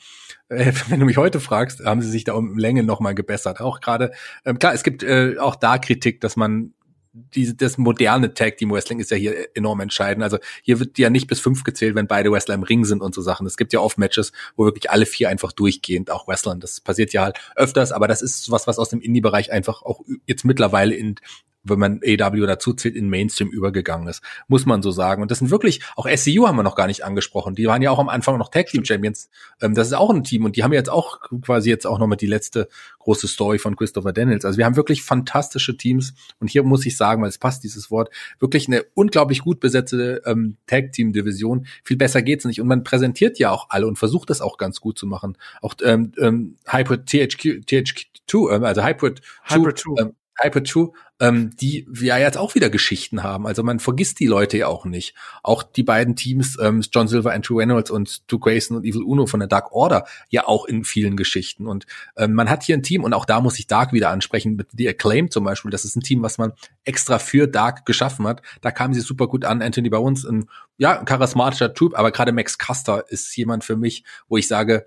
Äh, 0.47 0.71
wenn 0.87 0.99
du 0.99 1.05
mich 1.05 1.17
heute 1.17 1.39
fragst, 1.39 1.85
haben 1.85 2.01
sie 2.01 2.09
sich 2.09 2.23
da 2.23 2.33
um 2.33 2.57
Länge 2.57 2.81
noch 2.81 2.99
mal 2.99 3.13
gebessert. 3.13 3.61
Auch 3.61 3.81
gerade, 3.81 4.13
ähm, 4.45 4.57
klar, 4.57 4.73
es 4.73 4.81
gibt 4.81 5.03
äh, 5.03 5.37
auch 5.37 5.55
da 5.55 5.77
Kritik, 5.77 6.21
dass 6.21 6.35
man 6.35 6.73
diese, 7.11 7.55
das 7.55 7.77
moderne 7.77 8.33
Tag 8.33 8.57
Team 8.57 8.71
Wrestling 8.71 8.99
ist 8.99 9.11
ja 9.11 9.17
hier 9.17 9.47
enorm 9.55 9.79
entscheidend. 9.79 10.23
Also 10.23 10.37
hier 10.61 10.79
wird 10.79 10.97
ja 10.99 11.09
nicht 11.09 11.27
bis 11.27 11.39
fünf 11.39 11.63
gezählt, 11.63 11.95
wenn 11.95 12.07
beide 12.07 12.31
Wrestler 12.31 12.55
im 12.55 12.63
Ring 12.63 12.85
sind 12.85 13.01
und 13.01 13.15
so 13.15 13.21
Sachen. 13.21 13.47
Es 13.47 13.57
gibt 13.57 13.73
ja 13.73 13.79
oft 13.79 13.97
Matches, 13.97 14.31
wo 14.55 14.65
wirklich 14.65 14.91
alle 14.91 15.05
vier 15.05 15.29
einfach 15.29 15.51
durchgehend 15.51 16.11
auch 16.11 16.27
wrestlern. 16.27 16.59
Das 16.59 16.81
passiert 16.81 17.11
ja 17.13 17.23
halt 17.23 17.39
öfters, 17.55 17.91
aber 17.91 18.07
das 18.07 18.21
ist 18.21 18.51
was, 18.51 18.67
was 18.67 18.77
aus 18.77 18.89
dem 18.89 19.01
Indie-Bereich 19.01 19.51
einfach 19.51 19.81
auch 19.81 20.01
jetzt 20.27 20.45
mittlerweile 20.45 20.95
in 20.95 21.15
wenn 21.63 21.79
man 21.79 21.99
AW 22.05 22.45
dazu 22.45 22.73
zählt, 22.73 22.95
in 22.95 23.09
Mainstream 23.09 23.49
übergegangen 23.49 24.07
ist, 24.07 24.21
muss 24.47 24.65
man 24.65 24.81
so 24.81 24.91
sagen. 24.91 25.21
Und 25.21 25.31
das 25.31 25.39
sind 25.39 25.51
wirklich, 25.51 25.81
auch 25.95 26.07
SCU 26.07 26.47
haben 26.47 26.55
wir 26.55 26.63
noch 26.63 26.75
gar 26.75 26.87
nicht 26.87 27.03
angesprochen. 27.03 27.55
Die 27.55 27.67
waren 27.67 27.81
ja 27.81 27.91
auch 27.91 27.99
am 27.99 28.09
Anfang 28.09 28.37
noch 28.37 28.49
Tag 28.49 28.67
Team 28.67 28.85
Champions. 28.85 29.29
Ähm, 29.61 29.73
das 29.73 29.87
ist 29.87 29.93
auch 29.93 30.09
ein 30.09 30.23
Team 30.23 30.45
und 30.45 30.55
die 30.55 30.63
haben 30.63 30.73
jetzt 30.73 30.89
auch 30.89 31.19
quasi 31.41 31.69
jetzt 31.69 31.85
auch 31.85 31.99
nochmal 31.99 32.17
die 32.17 32.27
letzte 32.27 32.67
große 32.99 33.27
Story 33.27 33.59
von 33.59 33.75
Christopher 33.75 34.13
Daniels. 34.13 34.45
Also 34.45 34.57
wir 34.57 34.65
haben 34.65 34.75
wirklich 34.75 35.03
fantastische 35.03 35.75
Teams 35.75 36.13
und 36.39 36.49
hier 36.49 36.63
muss 36.63 36.85
ich 36.85 36.95
sagen, 36.95 37.21
weil 37.21 37.29
es 37.29 37.37
passt 37.37 37.63
dieses 37.63 37.91
Wort, 37.91 38.09
wirklich 38.39 38.67
eine 38.67 38.83
unglaublich 38.93 39.41
gut 39.41 39.59
besetzte 39.59 40.21
ähm, 40.25 40.57
Tag 40.67 40.93
Team 40.93 41.13
Division. 41.13 41.65
Viel 41.83 41.97
besser 41.97 42.21
geht's 42.21 42.45
nicht 42.45 42.61
und 42.61 42.67
man 42.67 42.83
präsentiert 42.83 43.39
ja 43.39 43.51
auch 43.51 43.67
alle 43.69 43.87
und 43.87 43.97
versucht 43.97 44.29
das 44.29 44.41
auch 44.41 44.57
ganz 44.57 44.79
gut 44.79 44.97
zu 44.97 45.07
machen. 45.07 45.37
Auch 45.61 45.75
ähm, 45.83 46.11
ähm, 46.19 46.57
Hybrid 46.67 47.05
THQ, 47.05 47.65
THQ2, 47.67 48.55
ähm, 48.55 48.63
also 48.63 48.83
Hybrid, 48.83 49.21
Hybrid 49.45 49.79
2, 49.79 50.01
ähm, 50.01 50.13
2, 50.41 50.91
ähm, 51.19 51.51
die 51.55 51.85
ja 51.99 52.17
jetzt 52.17 52.37
auch 52.37 52.55
wieder 52.55 52.69
Geschichten 52.69 53.23
haben. 53.23 53.45
Also 53.45 53.63
man 53.63 53.79
vergisst 53.79 54.19
die 54.19 54.27
Leute 54.27 54.57
ja 54.57 54.67
auch 54.67 54.85
nicht. 54.85 55.15
Auch 55.43 55.63
die 55.63 55.83
beiden 55.83 56.15
Teams, 56.15 56.57
ähm, 56.61 56.81
John 56.91 57.07
Silver, 57.07 57.33
Andrew 57.33 57.57
Reynolds 57.57 57.91
und 57.91 58.09
Stu 58.09 58.39
Grayson 58.39 58.77
und 58.77 58.85
Evil 58.85 59.03
Uno 59.03 59.25
von 59.25 59.39
der 59.39 59.49
Dark 59.49 59.71
Order, 59.71 60.05
ja 60.29 60.47
auch 60.47 60.65
in 60.65 60.83
vielen 60.83 61.17
Geschichten. 61.17 61.67
Und 61.67 61.85
ähm, 62.17 62.33
man 62.33 62.49
hat 62.49 62.63
hier 62.63 62.77
ein 62.77 62.83
Team, 62.83 63.03
und 63.03 63.13
auch 63.13 63.25
da 63.25 63.41
muss 63.41 63.59
ich 63.59 63.67
Dark 63.67 63.91
wieder 63.91 64.09
ansprechen, 64.09 64.55
mit 64.55 64.69
The 64.77 64.89
Acclaim 64.89 65.29
zum 65.29 65.43
Beispiel. 65.43 65.71
Das 65.71 65.85
ist 65.85 65.95
ein 65.95 66.01
Team, 66.01 66.21
was 66.21 66.37
man 66.37 66.53
extra 66.85 67.19
für 67.19 67.47
Dark 67.47 67.85
geschaffen 67.85 68.27
hat. 68.27 68.41
Da 68.61 68.71
kamen 68.71 68.93
sie 68.93 69.01
super 69.01 69.27
gut 69.27 69.43
an. 69.45 69.61
Anthony 69.61 69.89
Bones, 69.89 70.25
ein 70.25 70.45
ja, 70.77 71.03
charismatischer 71.03 71.73
Typ, 71.73 71.97
aber 71.97 72.11
gerade 72.11 72.31
Max 72.31 72.57
Custer 72.57 73.03
ist 73.09 73.35
jemand 73.35 73.65
für 73.65 73.75
mich, 73.75 74.03
wo 74.29 74.37
ich 74.37 74.47
sage, 74.47 74.85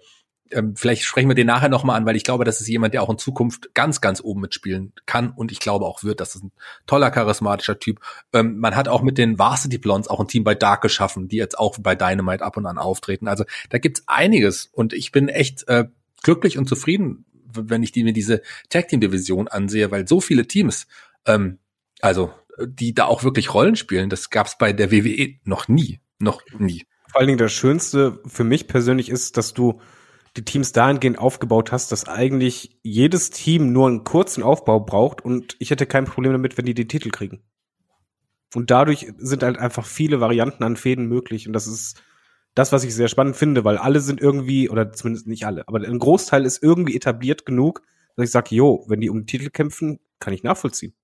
ähm, 0.53 0.77
vielleicht 0.77 1.03
sprechen 1.03 1.29
wir 1.29 1.35
den 1.35 1.47
nachher 1.47 1.69
nochmal 1.69 1.97
an, 1.97 2.07
weil 2.07 2.17
ich 2.17 2.25
glaube, 2.25 2.45
das 2.45 2.61
ist 2.61 2.69
jemand, 2.69 2.95
der 2.95 3.03
auch 3.03 3.11
in 3.11 3.19
Zukunft 3.19 3.75
ganz, 3.75 4.01
ganz 4.01 4.21
oben 4.21 4.41
mitspielen 4.41 4.93
kann 5.07 5.31
und 5.31 5.53
ich 5.53 5.61
glaube 5.61 5.85
auch 5.85 6.03
wird. 6.03 6.21
Das 6.21 6.35
ist 6.35 6.45
ein 6.45 6.53
toller, 6.87 7.11
charismatischer 7.11 7.79
Typ. 7.79 8.01
Ähm, 8.33 8.59
man 8.59 8.77
hat 8.77 8.89
auch 8.89 9.03
mit 9.03 9.19
den 9.19 9.39
Varsity 9.39 9.79
Blondes 9.79 10.09
auch 10.09 10.21
ein 10.21 10.29
Team 10.29 10.45
bei 10.45 10.55
Dark 10.55 10.83
geschaffen, 10.83 11.29
die 11.29 11.37
jetzt 11.37 11.59
auch 11.59 11.79
bei 11.79 11.95
Dynamite 11.95 12.45
ab 12.45 12.57
und 12.57 12.67
an 12.67 12.79
auftreten. 12.79 13.29
Also 13.29 13.45
da 13.71 13.79
gibt's 13.79 14.05
einiges 14.07 14.67
und 14.67 14.93
ich 14.93 15.13
bin 15.13 15.29
echt 15.29 15.69
äh, 15.69 15.87
glücklich 16.23 16.59
und 16.59 16.69
zufrieden, 16.69 17.25
wenn 17.55 17.83
ich 17.83 17.93
die, 17.93 18.05
mir 18.05 18.13
diese 18.13 18.43
Tag 18.69 18.89
Team 18.89 19.01
Division 19.01 19.49
ansehe, 19.49 19.91
weil 19.91 20.09
so 20.09 20.21
viele 20.21 20.47
Teams, 20.47 20.87
ähm, 21.27 21.59
also 22.01 22.33
die 22.61 22.95
da 22.95 23.07
auch 23.07 23.25
wirklich 23.25 23.55
Rollen 23.55 23.77
spielen, 23.77 24.11
das 24.11 24.31
gab's 24.31 24.59
bei 24.59 24.73
der 24.73 24.91
WWE 24.91 25.35
noch 25.45 25.69
nie, 25.69 26.01
noch 26.19 26.43
nie. 26.59 26.87
Vor 27.11 27.21
allen 27.21 27.29
Dingen 27.29 27.39
das 27.39 27.53
Schönste 27.53 28.21
für 28.27 28.45
mich 28.45 28.69
persönlich 28.69 29.11
ist, 29.11 29.37
dass 29.37 29.55
du 29.55 29.81
die 30.37 30.45
Teams 30.45 30.73
dahingehend 30.73 31.19
aufgebaut 31.19 31.73
hast, 31.73 31.93
dass 31.93 32.09
eigentlich 32.09 32.79
jedes 32.83 33.31
Team 33.31 33.73
nur 33.73 33.89
einen 33.89 34.05
kurzen 34.05 34.43
Aufbau 34.43 34.81
braucht 34.81 35.25
und 35.25 35.57
ich 35.59 35.71
hätte 35.71 35.87
kein 35.87 36.07
Problem 36.07 36.33
damit, 36.33 36.57
wenn 36.57 36.65
die 36.65 36.75
den 36.75 36.89
Titel 36.89 37.11
kriegen. 37.11 37.43
Und 38.55 38.71
dadurch 38.71 39.13
sind 39.19 39.43
halt 39.43 39.59
einfach 39.59 39.87
viele 39.87 40.21
Varianten 40.21 40.65
an 40.65 40.77
Fäden 40.77 41.07
möglich 41.07 41.47
und 41.47 41.53
das 41.53 41.67
ist 41.67 42.03
das, 42.55 42.73
was 42.73 42.85
ich 42.85 42.95
sehr 42.95 43.09
spannend 43.09 43.37
finde, 43.37 43.65
weil 43.65 43.79
alle 43.79 44.01
sind 44.01 44.21
irgendwie, 44.21 44.69
oder 44.69 44.93
zumindest 44.93 45.27
nicht 45.27 45.47
alle, 45.47 45.67
aber 45.69 45.81
ein 45.81 45.99
Großteil 45.99 46.45
ist 46.45 46.63
irgendwie 46.63 46.97
etabliert 46.97 47.47
genug, 47.47 47.83
dass 48.17 48.27
ich 48.27 48.31
sage, 48.31 48.55
jo, 48.55 48.85
wenn 48.89 49.01
die 49.01 49.11
um 49.11 49.21
den 49.21 49.27
Titel 49.27 49.51
kämpfen, 49.51 50.01
kann 50.19 50.35
ich 50.35 50.43
nachvollziehen. 50.43 50.95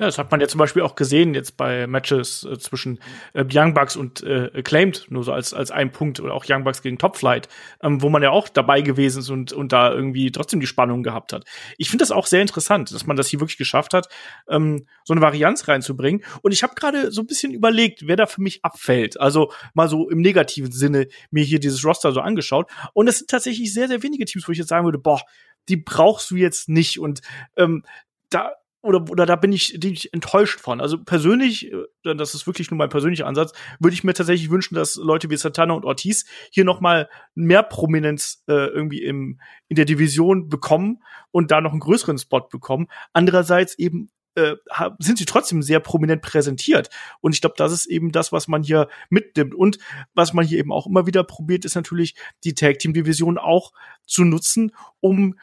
Ja, 0.00 0.06
das 0.06 0.18
hat 0.18 0.32
man 0.32 0.40
ja 0.40 0.48
zum 0.48 0.58
Beispiel 0.58 0.82
auch 0.82 0.96
gesehen 0.96 1.34
jetzt 1.34 1.56
bei 1.56 1.86
Matches 1.86 2.42
äh, 2.42 2.58
zwischen 2.58 2.98
äh, 3.32 3.44
Young 3.48 3.74
Bucks 3.74 3.94
und 3.94 4.24
äh, 4.24 4.50
Acclaimed, 4.52 5.06
nur 5.08 5.22
so 5.22 5.32
als, 5.32 5.54
als 5.54 5.70
ein 5.70 5.92
Punkt, 5.92 6.18
oder 6.18 6.34
auch 6.34 6.44
Young 6.48 6.64
Bucks 6.64 6.82
gegen 6.82 6.98
Top 6.98 7.16
Flight, 7.16 7.48
ähm, 7.80 8.02
wo 8.02 8.08
man 8.08 8.20
ja 8.20 8.30
auch 8.30 8.48
dabei 8.48 8.80
gewesen 8.80 9.20
ist 9.20 9.30
und, 9.30 9.52
und 9.52 9.70
da 9.70 9.92
irgendwie 9.92 10.32
trotzdem 10.32 10.58
die 10.58 10.66
Spannung 10.66 11.04
gehabt 11.04 11.32
hat. 11.32 11.44
Ich 11.78 11.90
finde 11.90 12.02
das 12.02 12.10
auch 12.10 12.26
sehr 12.26 12.42
interessant, 12.42 12.92
dass 12.92 13.06
man 13.06 13.16
das 13.16 13.28
hier 13.28 13.38
wirklich 13.38 13.56
geschafft 13.56 13.94
hat, 13.94 14.08
ähm, 14.48 14.88
so 15.04 15.14
eine 15.14 15.20
Varianz 15.20 15.68
reinzubringen. 15.68 16.24
Und 16.42 16.50
ich 16.50 16.64
habe 16.64 16.74
gerade 16.74 17.12
so 17.12 17.22
ein 17.22 17.28
bisschen 17.28 17.52
überlegt, 17.52 18.08
wer 18.08 18.16
da 18.16 18.26
für 18.26 18.42
mich 18.42 18.64
abfällt. 18.64 19.20
Also 19.20 19.52
mal 19.74 19.88
so 19.88 20.10
im 20.10 20.20
negativen 20.20 20.72
Sinne 20.72 21.06
mir 21.30 21.44
hier 21.44 21.60
dieses 21.60 21.84
Roster 21.84 22.10
so 22.10 22.20
angeschaut. 22.20 22.68
Und 22.94 23.06
es 23.06 23.18
sind 23.18 23.30
tatsächlich 23.30 23.72
sehr, 23.72 23.86
sehr 23.86 24.02
wenige 24.02 24.24
Teams, 24.24 24.48
wo 24.48 24.50
ich 24.50 24.58
jetzt 24.58 24.70
sagen 24.70 24.86
würde, 24.86 24.98
boah, 24.98 25.20
die 25.68 25.76
brauchst 25.76 26.32
du 26.32 26.34
jetzt 26.34 26.68
nicht. 26.68 26.98
Und 26.98 27.20
ähm, 27.56 27.84
da 28.28 28.54
oder, 28.84 29.10
oder 29.10 29.24
da 29.24 29.36
bin 29.36 29.52
ich, 29.52 29.78
bin 29.80 29.94
ich 29.94 30.12
enttäuscht 30.12 30.60
von. 30.60 30.80
Also 30.80 31.02
persönlich, 31.02 31.72
äh, 31.72 32.14
das 32.14 32.34
ist 32.34 32.46
wirklich 32.46 32.70
nur 32.70 32.78
mein 32.78 32.90
persönlicher 32.90 33.26
Ansatz, 33.26 33.52
würde 33.80 33.94
ich 33.94 34.04
mir 34.04 34.12
tatsächlich 34.12 34.50
wünschen, 34.50 34.74
dass 34.74 34.96
Leute 34.96 35.30
wie 35.30 35.36
Santana 35.36 35.74
und 35.74 35.84
Ortiz 35.84 36.26
hier 36.50 36.64
noch 36.64 36.80
mal 36.80 37.08
mehr 37.34 37.62
Prominenz 37.62 38.44
äh, 38.46 38.52
irgendwie 38.52 39.02
im, 39.02 39.40
in 39.68 39.76
der 39.76 39.86
Division 39.86 40.48
bekommen 40.48 41.02
und 41.30 41.50
da 41.50 41.60
noch 41.60 41.70
einen 41.70 41.80
größeren 41.80 42.18
Spot 42.18 42.40
bekommen. 42.40 42.88
Andererseits 43.14 43.78
eben 43.78 44.10
äh, 44.34 44.56
sind 44.98 45.16
sie 45.16 45.24
trotzdem 45.24 45.62
sehr 45.62 45.80
prominent 45.80 46.20
präsentiert. 46.20 46.90
Und 47.20 47.34
ich 47.34 47.40
glaube, 47.40 47.54
das 47.56 47.72
ist 47.72 47.86
eben 47.86 48.12
das, 48.12 48.32
was 48.32 48.48
man 48.48 48.62
hier 48.62 48.88
mitnimmt. 49.08 49.54
Und 49.54 49.78
was 50.14 50.34
man 50.34 50.44
hier 50.44 50.58
eben 50.58 50.72
auch 50.72 50.86
immer 50.86 51.06
wieder 51.06 51.24
probiert, 51.24 51.64
ist 51.64 51.74
natürlich 51.76 52.16
die 52.42 52.54
Tag 52.54 52.80
Team 52.80 52.92
Division 52.92 53.38
auch 53.38 53.72
zu 54.06 54.24
nutzen, 54.24 54.72
um 55.00 55.36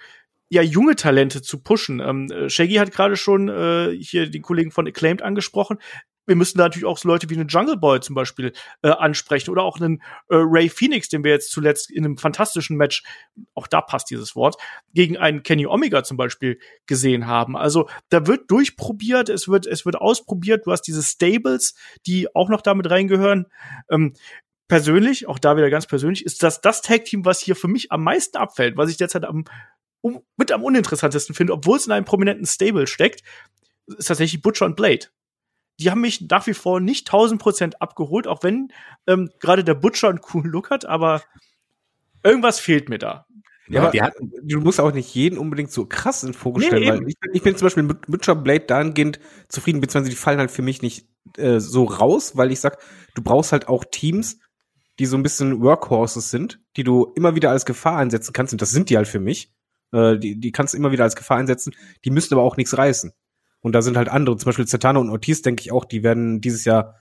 ja 0.51 0.61
junge 0.61 0.95
Talente 0.97 1.41
zu 1.41 1.63
pushen. 1.63 2.02
Ähm, 2.02 2.29
äh, 2.29 2.49
Shaggy 2.49 2.75
hat 2.75 2.91
gerade 2.91 3.15
schon 3.15 3.47
äh, 3.47 3.95
hier 3.97 4.29
die 4.29 4.41
Kollegen 4.41 4.69
von 4.69 4.85
Acclaimed 4.85 5.21
angesprochen. 5.21 5.77
Wir 6.27 6.35
müssen 6.35 6.58
da 6.58 6.65
natürlich 6.65 6.85
auch 6.85 6.97
so 6.97 7.08
Leute 7.08 7.29
wie 7.29 7.35
einen 7.35 7.47
Jungle 7.47 7.77
Boy 7.77 8.02
zum 8.02 8.15
Beispiel 8.15 8.52
äh, 8.83 8.89
ansprechen 8.89 9.49
oder 9.49 9.63
auch 9.63 9.79
einen 9.79 10.04
äh, 10.29 10.35
Ray 10.35 10.69
Phoenix, 10.69 11.08
den 11.08 11.23
wir 11.23 11.31
jetzt 11.31 11.52
zuletzt 11.52 11.89
in 11.89 12.04
einem 12.04 12.17
fantastischen 12.17 12.75
Match, 12.75 13.04
auch 13.56 13.65
da 13.65 13.79
passt 13.79 14.10
dieses 14.12 14.35
Wort, 14.35 14.58
gegen 14.93 15.17
einen 15.17 15.41
Kenny 15.41 15.65
Omega 15.65 16.04
zum 16.04 16.17
Beispiel 16.17 16.60
gesehen 16.85 17.27
haben. 17.27 17.56
Also 17.56 17.89
da 18.10 18.27
wird 18.27 18.52
durchprobiert, 18.52 19.29
es 19.29 19.47
wird 19.47 19.65
es 19.65 19.85
wird 19.85 19.95
ausprobiert. 19.95 20.65
Du 20.65 20.71
hast 20.73 20.83
diese 20.83 21.02
Stables, 21.02 21.75
die 22.06 22.33
auch 22.35 22.49
noch 22.49 22.62
damit 22.62 22.89
reingehören. 22.89 23.45
Ähm, 23.89 24.13
persönlich, 24.67 25.27
auch 25.27 25.39
da 25.39 25.56
wieder 25.56 25.69
ganz 25.69 25.87
persönlich, 25.87 26.25
ist 26.25 26.43
das 26.43 26.60
das 26.60 26.81
Tag 26.81 27.06
Team, 27.06 27.23
was 27.23 27.39
hier 27.39 27.56
für 27.56 27.69
mich 27.69 27.91
am 27.91 28.04
meisten 28.04 28.37
abfällt, 28.37 28.75
was 28.75 28.89
ich 28.89 28.97
derzeit 28.97 29.23
am 29.23 29.45
um, 30.02 30.21
mit 30.37 30.52
am 30.52 30.63
uninteressantesten 30.63 31.35
finde, 31.35 31.54
obwohl 31.54 31.77
es 31.77 31.85
in 31.85 31.91
einem 31.91 32.06
prominenten 32.06 32.45
Stable 32.45 32.87
steckt, 32.87 33.23
ist 33.87 34.08
tatsächlich 34.08 34.41
Butcher 34.41 34.65
und 34.65 34.75
Blade. 34.75 35.08
die 35.79 35.89
haben 35.89 36.02
mich 36.02 36.21
nach 36.21 36.45
wie 36.47 36.54
vor 36.54 36.79
nicht 36.79 37.08
1000 37.08 37.41
Prozent 37.41 37.81
abgeholt, 37.81 38.27
auch 38.27 38.43
wenn 38.43 38.71
ähm, 39.08 39.29
gerade 39.39 39.63
der 39.63 39.73
Butcher 39.73 40.10
einen 40.10 40.21
coolen 40.21 40.52
Look 40.52 40.69
hat, 40.69 40.85
aber 40.85 41.23
irgendwas 42.23 42.60
fehlt 42.60 42.89
mir 42.89 42.99
da. 42.99 43.25
Ja, 43.67 43.83
aber 43.83 44.02
hatten, 44.02 44.31
du 44.43 44.60
musst 44.60 44.81
auch 44.81 44.91
nicht 44.91 45.13
jeden 45.15 45.37
unbedingt 45.37 45.71
so 45.71 45.85
krass 45.85 46.23
in 46.23 46.33
Fokus 46.33 46.65
stellen, 46.65 46.83
nee, 46.83 46.89
weil 46.89 47.08
ich, 47.08 47.15
ich, 47.33 47.41
bin 47.41 47.56
zum 47.56 47.67
Beispiel 47.67 47.83
mit 47.83 48.06
Butcher 48.08 48.35
Blade 48.35 48.65
dahingehend 48.65 49.19
zufrieden, 49.47 49.79
beziehungsweise 49.79 50.10
die 50.12 50.21
fallen 50.21 50.39
halt 50.39 50.52
für 50.52 50.62
mich 50.62 50.81
nicht 50.81 51.08
äh, 51.37 51.60
so 51.60 51.85
raus, 51.85 52.35
weil 52.35 52.52
ich 52.52 52.60
sag, 52.60 52.79
du 53.15 53.21
brauchst 53.21 53.54
halt 53.54 53.69
auch 53.69 53.85
Teams, 53.89 54.39
die 54.99 55.06
so 55.06 55.15
ein 55.15 55.23
bisschen 55.23 55.62
Workhorses 55.62 56.31
sind, 56.31 56.60
die 56.75 56.83
du 56.83 57.13
immer 57.15 57.35
wieder 57.35 57.49
als 57.49 57.65
Gefahr 57.65 57.97
einsetzen 57.97 58.33
kannst, 58.33 58.54
und 58.54 58.62
das 58.62 58.71
sind 58.71 58.89
die 58.89 58.97
halt 58.97 59.08
für 59.08 59.19
mich. 59.19 59.54
Äh, 59.92 60.17
die, 60.17 60.39
die 60.39 60.52
kannst 60.52 60.73
du 60.73 60.77
immer 60.77 60.92
wieder 60.92 61.04
als 61.04 61.15
Gefahr 61.15 61.37
einsetzen, 61.37 61.73
die 62.06 62.12
müssen 62.12 62.33
aber 62.33 62.44
auch 62.44 62.58
nichts 62.58 62.77
reißen. 62.77 63.12
Und 63.62 63.73
da 63.73 63.81
sind 63.81 63.98
halt 63.98 64.10
andere, 64.10 64.37
zum 64.37 64.48
Beispiel 64.48 64.67
Zetano 64.67 65.00
und 65.00 65.10
Ortiz, 65.10 65.42
denke 65.42 65.62
ich 65.62 65.71
auch, 65.71 65.85
die 65.85 66.04
werden 66.04 66.42
dieses 66.42 66.65
Jahr 66.65 66.96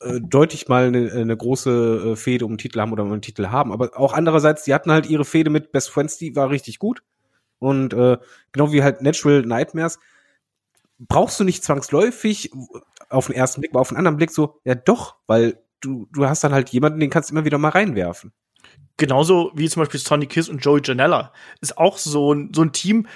äh, 0.00 0.20
deutlich 0.20 0.68
mal 0.68 0.86
eine, 0.86 1.10
eine 1.12 1.36
große 1.36 2.12
äh, 2.12 2.16
Fehde 2.16 2.44
um 2.44 2.52
einen 2.52 2.58
Titel 2.58 2.80
haben 2.80 2.92
oder 2.92 3.04
um 3.04 3.12
einen 3.12 3.22
Titel 3.22 3.48
haben. 3.48 3.72
Aber 3.72 3.98
auch 3.98 4.12
andererseits, 4.12 4.64
die 4.64 4.74
hatten 4.74 4.92
halt 4.92 5.08
ihre 5.08 5.24
Fehde 5.24 5.50
mit 5.50 5.72
Best 5.72 5.90
Friends, 5.90 6.18
die 6.18 6.36
war 6.36 6.50
richtig 6.50 6.78
gut. 6.78 7.02
Und 7.58 7.94
äh, 7.94 8.18
genau 8.52 8.72
wie 8.72 8.82
halt 8.82 9.00
Natural 9.00 9.42
Nightmares, 9.42 9.98
brauchst 10.98 11.40
du 11.40 11.44
nicht 11.44 11.64
zwangsläufig 11.64 12.50
auf 13.08 13.26
den 13.26 13.36
ersten 13.36 13.60
Blick, 13.60 13.72
aber 13.72 13.80
auf 13.80 13.88
den 13.88 13.96
anderen 13.96 14.16
Blick 14.16 14.30
so, 14.30 14.60
ja 14.64 14.74
doch, 14.74 15.16
weil 15.26 15.58
du, 15.80 16.06
du 16.12 16.26
hast 16.26 16.44
dann 16.44 16.52
halt 16.52 16.70
jemanden, 16.70 17.00
den 17.00 17.10
kannst 17.10 17.30
du 17.30 17.34
immer 17.34 17.44
wieder 17.44 17.58
mal 17.58 17.70
reinwerfen. 17.70 18.32
Genauso 18.96 19.50
wie 19.54 19.68
zum 19.68 19.82
Beispiel 19.82 20.00
Sonny 20.00 20.26
Kiss 20.26 20.48
und 20.48 20.64
Joey 20.64 20.80
Janella. 20.84 21.32
Ist 21.60 21.78
auch 21.78 21.98
so 21.98 22.32
ein, 22.32 22.52
so 22.54 22.62
ein 22.62 22.72
Team, 22.72 23.06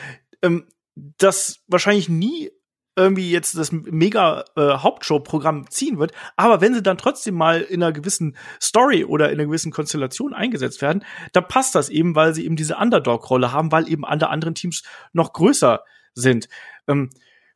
ähm, 0.43 0.67
das 0.95 1.61
wahrscheinlich 1.69 2.09
nie 2.09 2.51
irgendwie 2.97 3.31
jetzt 3.31 3.57
das 3.57 3.71
mega 3.71 4.45
äh, 4.57 4.79
Hauptshow-Programm 4.79 5.71
ziehen 5.71 6.01
wird. 6.01 6.13
Aber 6.37 6.61
wenn 6.61 6.75
sie 6.75 6.83
dann 6.83 6.99
trotzdem 6.99 7.37
mal 7.37 7.61
in 7.61 7.81
einer 7.81 7.93
gewissen 7.93 8.37
Story 8.61 9.05
oder 9.05 9.31
in 9.31 9.39
einer 9.39 9.47
gewissen 9.47 9.71
Konstellation 9.71 10.35
eingesetzt 10.35 10.83
werden, 10.83 11.05
dann 11.33 11.47
passt 11.47 11.77
das 11.77 11.91
eben, 11.91 12.17
weil 12.17 12.35
sie 12.35 12.45
eben 12.45 12.57
diese 12.57 12.77
Underdog-Rolle 12.77 13.53
haben, 13.53 13.71
weil 13.71 13.89
eben 13.89 14.05
alle 14.05 14.29
anderen 14.29 14.57
Teams 14.57 14.83
noch 15.13 15.33
größer 15.33 15.85
sind. 16.15 16.49
Ähm, 16.89 17.11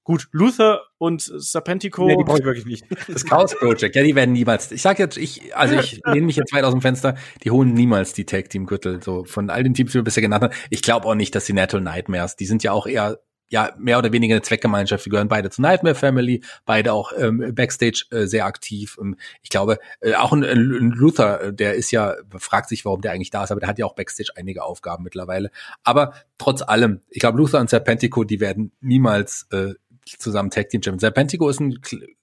Gut, 0.04 0.28
Luther 0.32 0.82
und 0.98 1.22
Serpentico. 1.22 2.06
Nee, 2.06 2.16
die 2.16 2.24
brauche 2.24 2.40
ich 2.40 2.44
wirklich 2.44 2.66
nicht. 2.66 2.84
Das 3.08 3.24
Chaos 3.24 3.54
Project, 3.56 3.94
ja, 3.94 4.02
die 4.02 4.16
werden 4.16 4.32
niemals. 4.32 4.72
Ich 4.72 4.82
sag 4.82 4.98
jetzt, 4.98 5.16
ich, 5.16 5.54
also 5.54 5.76
ich 5.76 6.00
lehne 6.06 6.26
mich 6.26 6.36
jetzt 6.36 6.52
weit 6.52 6.64
aus 6.64 6.72
dem 6.72 6.82
Fenster, 6.82 7.14
die 7.44 7.52
holen 7.52 7.72
niemals 7.72 8.12
die 8.12 8.26
Tag 8.26 8.50
Team 8.50 8.66
Gürtel. 8.66 9.00
So 9.00 9.24
von 9.24 9.48
all 9.48 9.62
den 9.62 9.74
Teams, 9.74 9.92
die 9.92 9.98
wir 9.98 10.02
bisher 10.02 10.22
genannt 10.22 10.42
haben. 10.42 10.54
Ich 10.70 10.82
glaube 10.82 11.06
auch 11.06 11.14
nicht, 11.14 11.34
dass 11.36 11.44
die 11.44 11.52
Natural 11.52 11.84
Nightmares, 11.84 12.34
die 12.34 12.46
sind 12.46 12.64
ja 12.64 12.72
auch 12.72 12.86
eher 12.86 13.20
ja 13.52 13.74
mehr 13.78 13.98
oder 13.98 14.12
weniger 14.12 14.34
eine 14.34 14.42
Zweckgemeinschaft. 14.42 15.04
Die 15.04 15.10
gehören 15.10 15.28
beide 15.28 15.50
zur 15.50 15.62
Nightmare 15.62 15.94
Family, 15.94 16.42
beide 16.64 16.92
auch 16.92 17.12
ähm, 17.16 17.54
backstage 17.54 18.06
äh, 18.10 18.26
sehr 18.26 18.46
aktiv. 18.46 18.96
Ähm, 19.00 19.16
ich 19.42 19.50
glaube, 19.50 19.78
äh, 20.00 20.14
auch 20.14 20.32
ein, 20.32 20.42
ein 20.42 20.90
Luther, 20.90 21.42
äh, 21.42 21.52
der 21.52 21.74
ist 21.74 21.90
ja, 21.90 22.16
fragt 22.38 22.70
sich, 22.70 22.84
warum 22.86 23.02
der 23.02 23.12
eigentlich 23.12 23.30
da 23.30 23.44
ist, 23.44 23.50
aber 23.50 23.60
der 23.60 23.68
hat 23.68 23.78
ja 23.78 23.84
auch 23.84 23.94
backstage 23.94 24.32
einige 24.36 24.64
Aufgaben 24.64 25.04
mittlerweile. 25.04 25.50
Aber 25.84 26.14
trotz 26.38 26.62
allem, 26.62 27.02
ich 27.10 27.20
glaube, 27.20 27.38
Luther 27.38 27.60
und 27.60 27.68
Serpentico, 27.68 28.24
die 28.24 28.40
werden 28.40 28.72
niemals 28.80 29.46
äh, 29.52 29.74
zusammen 30.04 30.50
Tag 30.50 30.68
Team 30.68 30.82
Champions. 30.82 31.02
Serpentico 31.02 31.48
ist 31.48 31.60
ein 31.60 31.80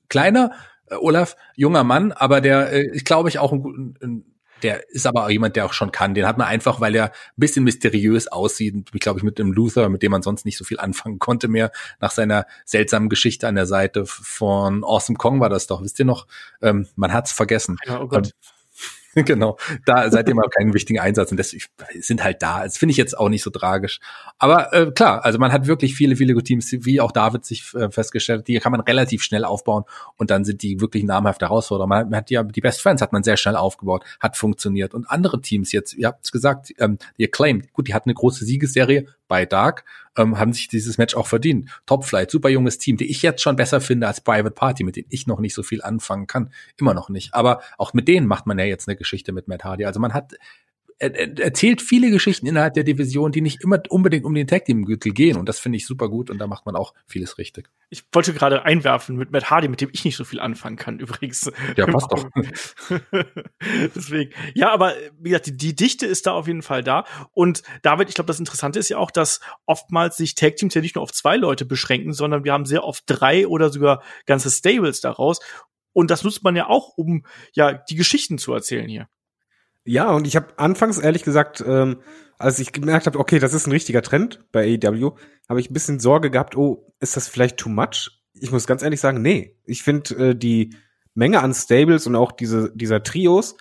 kleiner, 0.10 0.52
äh, 0.88 0.96
Olaf, 0.96 1.36
junger 1.56 1.84
Mann, 1.84 2.12
aber 2.12 2.42
der, 2.42 2.72
äh, 2.72 2.90
ich 2.94 3.06
glaube 3.06 3.30
ich, 3.30 3.40
auch 3.40 3.52
ein, 3.52 3.98
ein 4.02 4.26
der 4.64 4.90
ist 4.90 5.08
aber 5.08 5.26
auch 5.26 5.30
jemand, 5.30 5.56
der 5.56 5.66
auch 5.66 5.74
schon 5.74 5.92
kann. 5.92 6.14
Den 6.14 6.28
hat 6.28 6.38
man 6.38 6.48
einfach, 6.48 6.82
weil 6.82 6.96
er 6.96 7.06
ein 7.06 7.12
bisschen 7.38 7.64
mysteriös 7.64 8.28
aussieht. 8.28 8.76
Ich 8.94 9.00
glaube, 9.00 9.20
ich 9.20 9.24
mit 9.24 9.40
dem 9.40 9.52
Luther, 9.52 9.90
mit 9.90 10.04
dem 10.04 10.12
man 10.12 10.22
sonst 10.22 10.46
nicht 10.46 10.58
so 10.58 10.66
viel 10.66 10.80
anfangen 10.80 11.20
konnte 11.20 11.48
mehr, 11.48 11.72
nach 12.00 12.12
seiner 12.12 12.46
seltsamen 12.66 13.10
Geschichte 13.10 13.48
an 13.48 13.56
der 13.56 13.66
Seite 13.66 14.06
von 14.06 14.84
Awesome 14.84 15.18
Kong 15.18 15.40
war 15.40 15.50
das 15.50 15.68
doch. 15.68 15.82
Wisst 15.82 16.00
ihr 16.00 16.06
noch? 16.06 16.28
Ähm, 16.62 16.88
man 16.96 17.14
hat's 17.14 17.32
vergessen. 17.32 17.78
Ja, 17.86 18.02
oh 18.02 18.08
Gott. 18.08 18.34
Genau. 19.26 19.58
Da 19.86 20.10
seitdem 20.12 20.40
auch 20.40 20.50
keinen 20.50 20.74
wichtigen 20.74 21.00
Einsatz 21.00 21.32
und 21.32 21.38
das 21.38 21.56
sind 22.00 22.24
halt 22.24 22.42
da. 22.42 22.64
Das 22.64 22.78
finde 22.78 22.92
ich 22.92 22.98
jetzt 22.98 23.18
auch 23.18 23.30
nicht 23.30 23.44
so 23.44 23.50
tragisch. 23.50 24.00
Aber 24.38 24.74
äh, 24.74 24.92
klar, 24.92 25.26
also 25.26 25.40
man 25.40 25.52
hat 25.52 25.68
wirklich 25.68 25.96
viele, 25.96 26.16
viele 26.16 26.42
Teams, 26.44 26.72
wie 26.72 27.02
auch 27.02 27.12
David 27.12 27.46
sich 27.46 27.74
äh, 27.74 27.90
festgestellt, 27.90 28.48
die 28.48 28.60
kann 28.60 28.72
man 28.72 28.82
relativ 28.82 29.24
schnell 29.24 29.46
aufbauen 29.46 29.84
und 30.18 30.30
dann 30.30 30.46
sind 30.46 30.62
die 30.64 30.80
wirklich 30.80 31.04
namhafte 31.04 31.46
Herausforderer. 31.46 31.88
Man 31.88 32.16
hat 32.16 32.30
ja 32.30 32.44
die 32.44 32.62
Best 32.62 32.82
Friends 32.82 33.02
hat 33.02 33.12
man 33.12 33.24
sehr 33.24 33.38
schnell 33.38 33.56
aufgebaut, 33.56 34.04
hat 34.20 34.38
funktioniert. 34.38 34.94
Und 34.94 35.10
andere 35.10 35.42
Teams 35.42 35.72
jetzt, 35.72 35.94
ihr 35.94 36.08
habt 36.08 36.26
es 36.26 36.32
gesagt, 36.32 36.74
ähm, 36.80 36.98
die 37.18 37.26
Acclaimed, 37.26 37.74
gut, 37.74 37.88
die 37.88 37.94
hatten 37.94 38.10
eine 38.10 38.16
große 38.16 38.46
Siegesserie 38.46 39.08
bei 39.30 39.46
Dark, 39.46 39.86
ähm, 40.18 40.38
haben 40.38 40.52
sich 40.52 40.68
dieses 40.68 40.98
Match 40.98 41.16
auch 41.16 41.28
verdient. 41.28 41.70
Topflight, 41.86 42.30
super 42.30 42.50
junges 42.50 42.78
Team, 42.78 42.98
die 42.98 43.10
ich 43.10 43.22
jetzt 43.22 43.42
schon 43.42 43.56
besser 43.56 43.80
finde 43.80 44.08
als 44.08 44.20
Private 44.20 44.52
Party, 44.52 44.84
mit 44.84 44.98
denen 44.98 45.08
ich 45.10 45.28
noch 45.28 45.40
nicht 45.40 45.54
so 45.54 45.64
viel 45.64 45.82
anfangen 45.82 46.28
kann. 46.28 46.52
Immer 46.78 46.94
noch 46.94 47.08
nicht. 47.08 47.34
Aber 47.34 47.62
auch 47.78 47.94
mit 47.94 48.10
denen 48.10 48.28
macht 48.28 48.46
man 48.46 48.60
ja 48.60 48.66
jetzt 48.66 48.90
eine 48.90 48.98
Geschichte 48.98 49.32
mit 49.32 49.48
Matt 49.48 49.64
Hardy. 49.64 49.86
Also 49.86 50.02
man 50.02 50.14
hat 50.14 50.34
er, 51.00 51.40
erzählt 51.40 51.82
viele 51.82 52.12
Geschichten 52.12 52.46
innerhalb 52.46 52.74
der 52.74 52.84
Division, 52.84 53.32
die 53.32 53.42
nicht 53.42 53.64
immer 53.64 53.82
unbedingt 53.90 54.26
um 54.26 54.34
den 54.34 54.48
Tag 54.48 54.66
Team 54.66 54.86
Gürtel 54.86 55.14
gehen 55.14 55.38
und 55.38 55.48
das 55.48 55.60
finde 55.60 55.78
ich 55.78 55.86
super 55.86 56.10
gut 56.10 56.30
und 56.30 56.38
da 56.38 56.48
macht 56.48 56.66
man 56.66 56.76
auch 56.76 56.94
vieles 57.08 57.38
richtig. 57.38 57.70
Ich 57.90 58.04
wollte 58.12 58.34
gerade 58.34 58.64
einwerfen 58.64 59.16
mit 59.16 59.32
Matt 59.32 59.50
Hardy, 59.50 59.70
mit 59.70 59.82
dem 59.82 59.90
ich 59.94 60.04
nicht 60.06 60.18
so 60.18 60.24
viel 60.26 60.40
anfangen 60.40 60.76
kann 60.76 61.00
übrigens. 61.00 61.52
Ja, 61.76 61.86
passt 61.88 62.12
doch. 62.12 62.30
Deswegen. 63.96 64.32
Ja, 64.54 64.72
aber 64.72 64.94
wie 65.20 65.30
gesagt, 65.30 65.48
die, 65.48 65.58
die, 65.58 65.76
Dichte 65.76 66.06
ist 66.06 66.28
da 66.28 66.34
auf 66.34 66.48
jeden 66.48 66.62
Fall 66.62 66.84
da 66.84 67.06
und 67.32 67.64
David, 67.82 68.10
ich 68.10 68.16
glaube, 68.16 68.28
das 68.28 68.40
Interessante 68.40 68.80
ist 68.80 68.90
ja 68.90 68.98
auch, 68.98 69.12
dass 69.12 69.40
oftmals 69.66 70.18
sich 70.18 70.36
Tag 70.36 70.58
Teams 70.58 70.74
ja 70.74 70.82
nicht 70.82 70.96
nur 70.96 71.04
auf 71.04 71.14
zwei 71.14 71.38
Leute 71.38 71.66
beschränken, 71.66 72.14
sondern 72.14 72.44
wir 72.44 72.52
haben 72.52 72.66
sehr 72.66 72.84
oft 72.84 73.04
drei 73.08 73.48
oder 73.48 73.70
sogar 73.70 74.04
ganze 74.26 74.52
Stables 74.52 75.00
daraus 75.02 75.40
und 75.94 76.12
das 76.12 76.24
nutzt 76.24 76.44
man 76.44 76.56
ja 76.56 76.68
auch, 76.68 76.98
um 76.98 77.26
ja 77.54 77.74
die 77.74 77.96
Geschichten 77.96 78.38
zu 78.38 78.54
erzählen 78.54 78.88
hier. 78.88 79.08
Ja, 79.86 80.12
und 80.12 80.28
ich 80.28 80.36
habe 80.36 80.48
anfangs 80.58 80.98
ehrlich 80.98 81.24
gesagt, 81.24 81.64
ähm, 81.66 82.02
als 82.38 82.60
ich 82.60 82.72
gemerkt 82.72 83.06
habe, 83.06 83.20
okay, 83.20 83.40
das 83.40 83.54
ist 83.54 83.68
ein 83.68 83.72
richtiger 83.72 84.02
Trend 84.02 84.40
bei 84.52 84.78
AEW, 84.82 85.12
habe 85.48 85.60
ich 85.60 85.70
ein 85.70 85.74
bisschen 85.74 86.00
Sorge 86.00 86.32
gehabt, 86.32 86.56
oh, 86.56 86.94
ist 87.00 87.18
das 87.18 87.28
vielleicht 87.28 87.58
too 87.58 87.70
much? 87.70 88.22
Ich 88.34 88.52
muss 88.52 88.68
ganz 88.68 88.82
ehrlich 88.82 89.02
sagen, 89.02 89.22
nee. 89.22 89.58
Ich 89.66 89.84
finde 89.84 90.30
äh, 90.30 90.36
die 90.36 90.76
Menge 91.14 91.42
an 91.42 91.54
Stables 91.54 92.08
und 92.08 92.16
auch 92.16 92.32
diese, 92.32 92.72
dieser 92.76 93.04
Trios, 93.04 93.58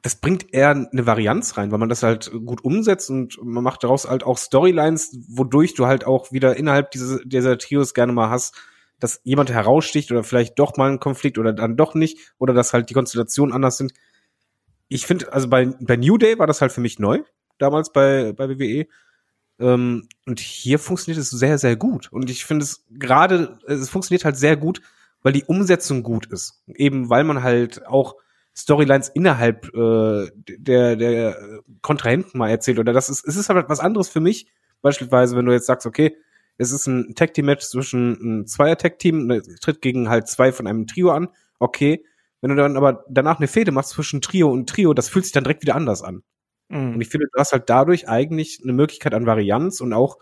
das 0.00 0.16
bringt 0.16 0.52
eher 0.52 0.70
eine 0.70 1.06
Varianz 1.06 1.56
rein, 1.56 1.72
weil 1.72 1.78
man 1.78 1.88
das 1.88 2.02
halt 2.02 2.30
gut 2.44 2.62
umsetzt 2.64 3.10
und 3.10 3.38
man 3.42 3.64
macht 3.64 3.84
daraus 3.84 4.08
halt 4.08 4.22
auch 4.22 4.38
Storylines, 4.38 5.16
wodurch 5.28 5.74
du 5.74 5.86
halt 5.86 6.06
auch 6.06 6.32
wieder 6.32 6.56
innerhalb 6.56 6.90
dieser, 6.90 7.24
dieser 7.24 7.58
Trios 7.58 7.94
gerne 7.94 8.12
mal 8.12 8.30
hast, 8.30 8.54
dass 9.00 9.20
jemand 9.24 9.50
heraussticht 9.50 10.10
oder 10.12 10.22
vielleicht 10.22 10.58
doch 10.58 10.76
mal 10.76 10.90
ein 10.90 11.00
Konflikt 11.00 11.38
oder 11.38 11.52
dann 11.52 11.76
doch 11.76 11.94
nicht 11.94 12.32
oder 12.38 12.54
dass 12.54 12.72
halt 12.72 12.90
die 12.90 12.94
Konstellationen 12.94 13.54
anders 13.54 13.76
sind 13.76 13.92
ich 14.88 15.06
finde, 15.06 15.32
also 15.32 15.48
bei, 15.48 15.66
bei 15.80 15.96
New 15.96 16.18
Day 16.18 16.38
war 16.38 16.46
das 16.46 16.60
halt 16.60 16.72
für 16.72 16.80
mich 16.80 16.98
neu, 16.98 17.22
damals 17.58 17.92
bei, 17.92 18.32
bei 18.32 18.48
WWE. 18.48 18.86
Ähm, 19.58 20.08
und 20.26 20.40
hier 20.40 20.78
funktioniert 20.78 21.20
es 21.20 21.30
sehr, 21.30 21.58
sehr 21.58 21.76
gut. 21.76 22.12
Und 22.12 22.30
ich 22.30 22.44
finde 22.44 22.64
es 22.64 22.84
gerade, 22.90 23.58
es 23.66 23.88
funktioniert 23.88 24.24
halt 24.24 24.36
sehr 24.36 24.56
gut, 24.56 24.80
weil 25.22 25.32
die 25.32 25.44
Umsetzung 25.44 26.02
gut 26.02 26.26
ist. 26.26 26.62
Eben 26.66 27.08
weil 27.10 27.24
man 27.24 27.42
halt 27.42 27.86
auch 27.86 28.16
Storylines 28.56 29.08
innerhalb 29.08 29.74
äh, 29.74 30.30
der, 30.34 30.96
der 30.96 31.60
Kontrahenten 31.82 32.38
mal 32.38 32.50
erzählt. 32.50 32.78
Oder 32.78 32.92
das 32.92 33.08
ist, 33.08 33.26
es 33.26 33.36
ist 33.36 33.48
halt 33.48 33.68
was 33.68 33.80
anderes 33.80 34.08
für 34.08 34.20
mich. 34.20 34.46
Beispielsweise, 34.82 35.36
wenn 35.36 35.46
du 35.46 35.52
jetzt 35.52 35.66
sagst, 35.66 35.86
okay, 35.86 36.16
es 36.56 36.70
ist 36.70 36.86
ein 36.86 37.14
Tag-Team-Match 37.14 37.64
zwischen 37.64 38.12
ein 38.42 38.46
Zweier-Tag-Team, 38.46 39.26
ne, 39.26 39.42
tritt 39.60 39.82
gegen 39.82 40.08
halt 40.08 40.28
zwei 40.28 40.52
von 40.52 40.66
einem 40.66 40.86
Trio 40.86 41.10
an. 41.10 41.28
Okay, 41.58 42.04
wenn 42.44 42.50
du 42.50 42.56
dann 42.56 42.76
aber 42.76 43.06
danach 43.08 43.38
eine 43.38 43.48
Fehde 43.48 43.72
machst 43.72 43.92
zwischen 43.92 44.20
Trio 44.20 44.50
und 44.50 44.68
Trio, 44.68 44.92
das 44.92 45.08
fühlt 45.08 45.24
sich 45.24 45.32
dann 45.32 45.44
direkt 45.44 45.62
wieder 45.62 45.76
anders 45.76 46.02
an. 46.02 46.22
Mhm. 46.68 46.92
Und 46.92 47.00
ich 47.00 47.08
finde, 47.08 47.26
du 47.32 47.40
hast 47.40 47.52
halt 47.52 47.70
dadurch 47.70 48.06
eigentlich 48.06 48.60
eine 48.62 48.74
Möglichkeit 48.74 49.14
an 49.14 49.24
Varianz 49.24 49.80
und 49.80 49.94
auch 49.94 50.18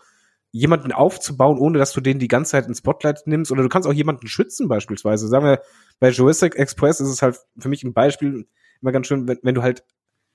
jemanden 0.51 0.93
aufzubauen, 0.93 1.57
ohne 1.57 1.79
dass 1.79 1.91
du 1.91 1.99
den 1.99 2.19
die 2.19 2.29
ganze 2.29 2.51
Zeit 2.51 2.65
ins 2.65 2.77
Spotlight 2.77 3.23
nimmst. 3.25 3.51
Oder 3.51 3.61
du 3.61 3.67
kannst 3.67 3.89
auch 3.89 3.93
jemanden 3.93 4.27
schützen 4.27 4.69
beispielsweise. 4.69 5.27
Sagen 5.27 5.43
wir, 5.43 5.59
bei 5.99 6.11
Jurassic 6.11 6.55
Express 6.55 7.01
ist 7.01 7.09
es 7.09 7.21
halt 7.21 7.41
für 7.59 7.67
mich 7.67 7.83
ein 7.83 7.91
Beispiel 7.91 8.47
immer 8.81 8.93
ganz 8.93 9.07
schön, 9.07 9.27
wenn, 9.27 9.39
wenn 9.43 9.55
du 9.55 9.61
halt 9.61 9.83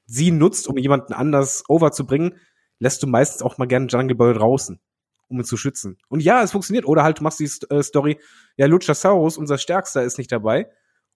sie 0.04 0.30
nutzt, 0.30 0.68
um 0.68 0.76
jemanden 0.76 1.14
anders 1.14 1.64
overzubringen, 1.68 2.34
lässt 2.80 3.02
du 3.02 3.06
meistens 3.06 3.40
auch 3.40 3.56
mal 3.56 3.66
gerne 3.66 3.86
Jungle 3.86 4.14
Boy 4.14 4.34
draußen, 4.34 4.78
um 5.28 5.38
ihn 5.38 5.44
zu 5.44 5.56
schützen. 5.56 5.96
Und 6.08 6.20
ja, 6.20 6.42
es 6.42 6.52
funktioniert. 6.52 6.84
Oder 6.84 7.02
halt 7.02 7.20
du 7.20 7.22
machst 7.22 7.40
die 7.40 7.50
äh, 7.70 7.82
Story, 7.82 8.20
ja, 8.58 8.66
Luchasaurus, 8.66 9.38
unser 9.38 9.56
Stärkster, 9.56 10.02
ist 10.02 10.18
nicht 10.18 10.30
dabei 10.30 10.68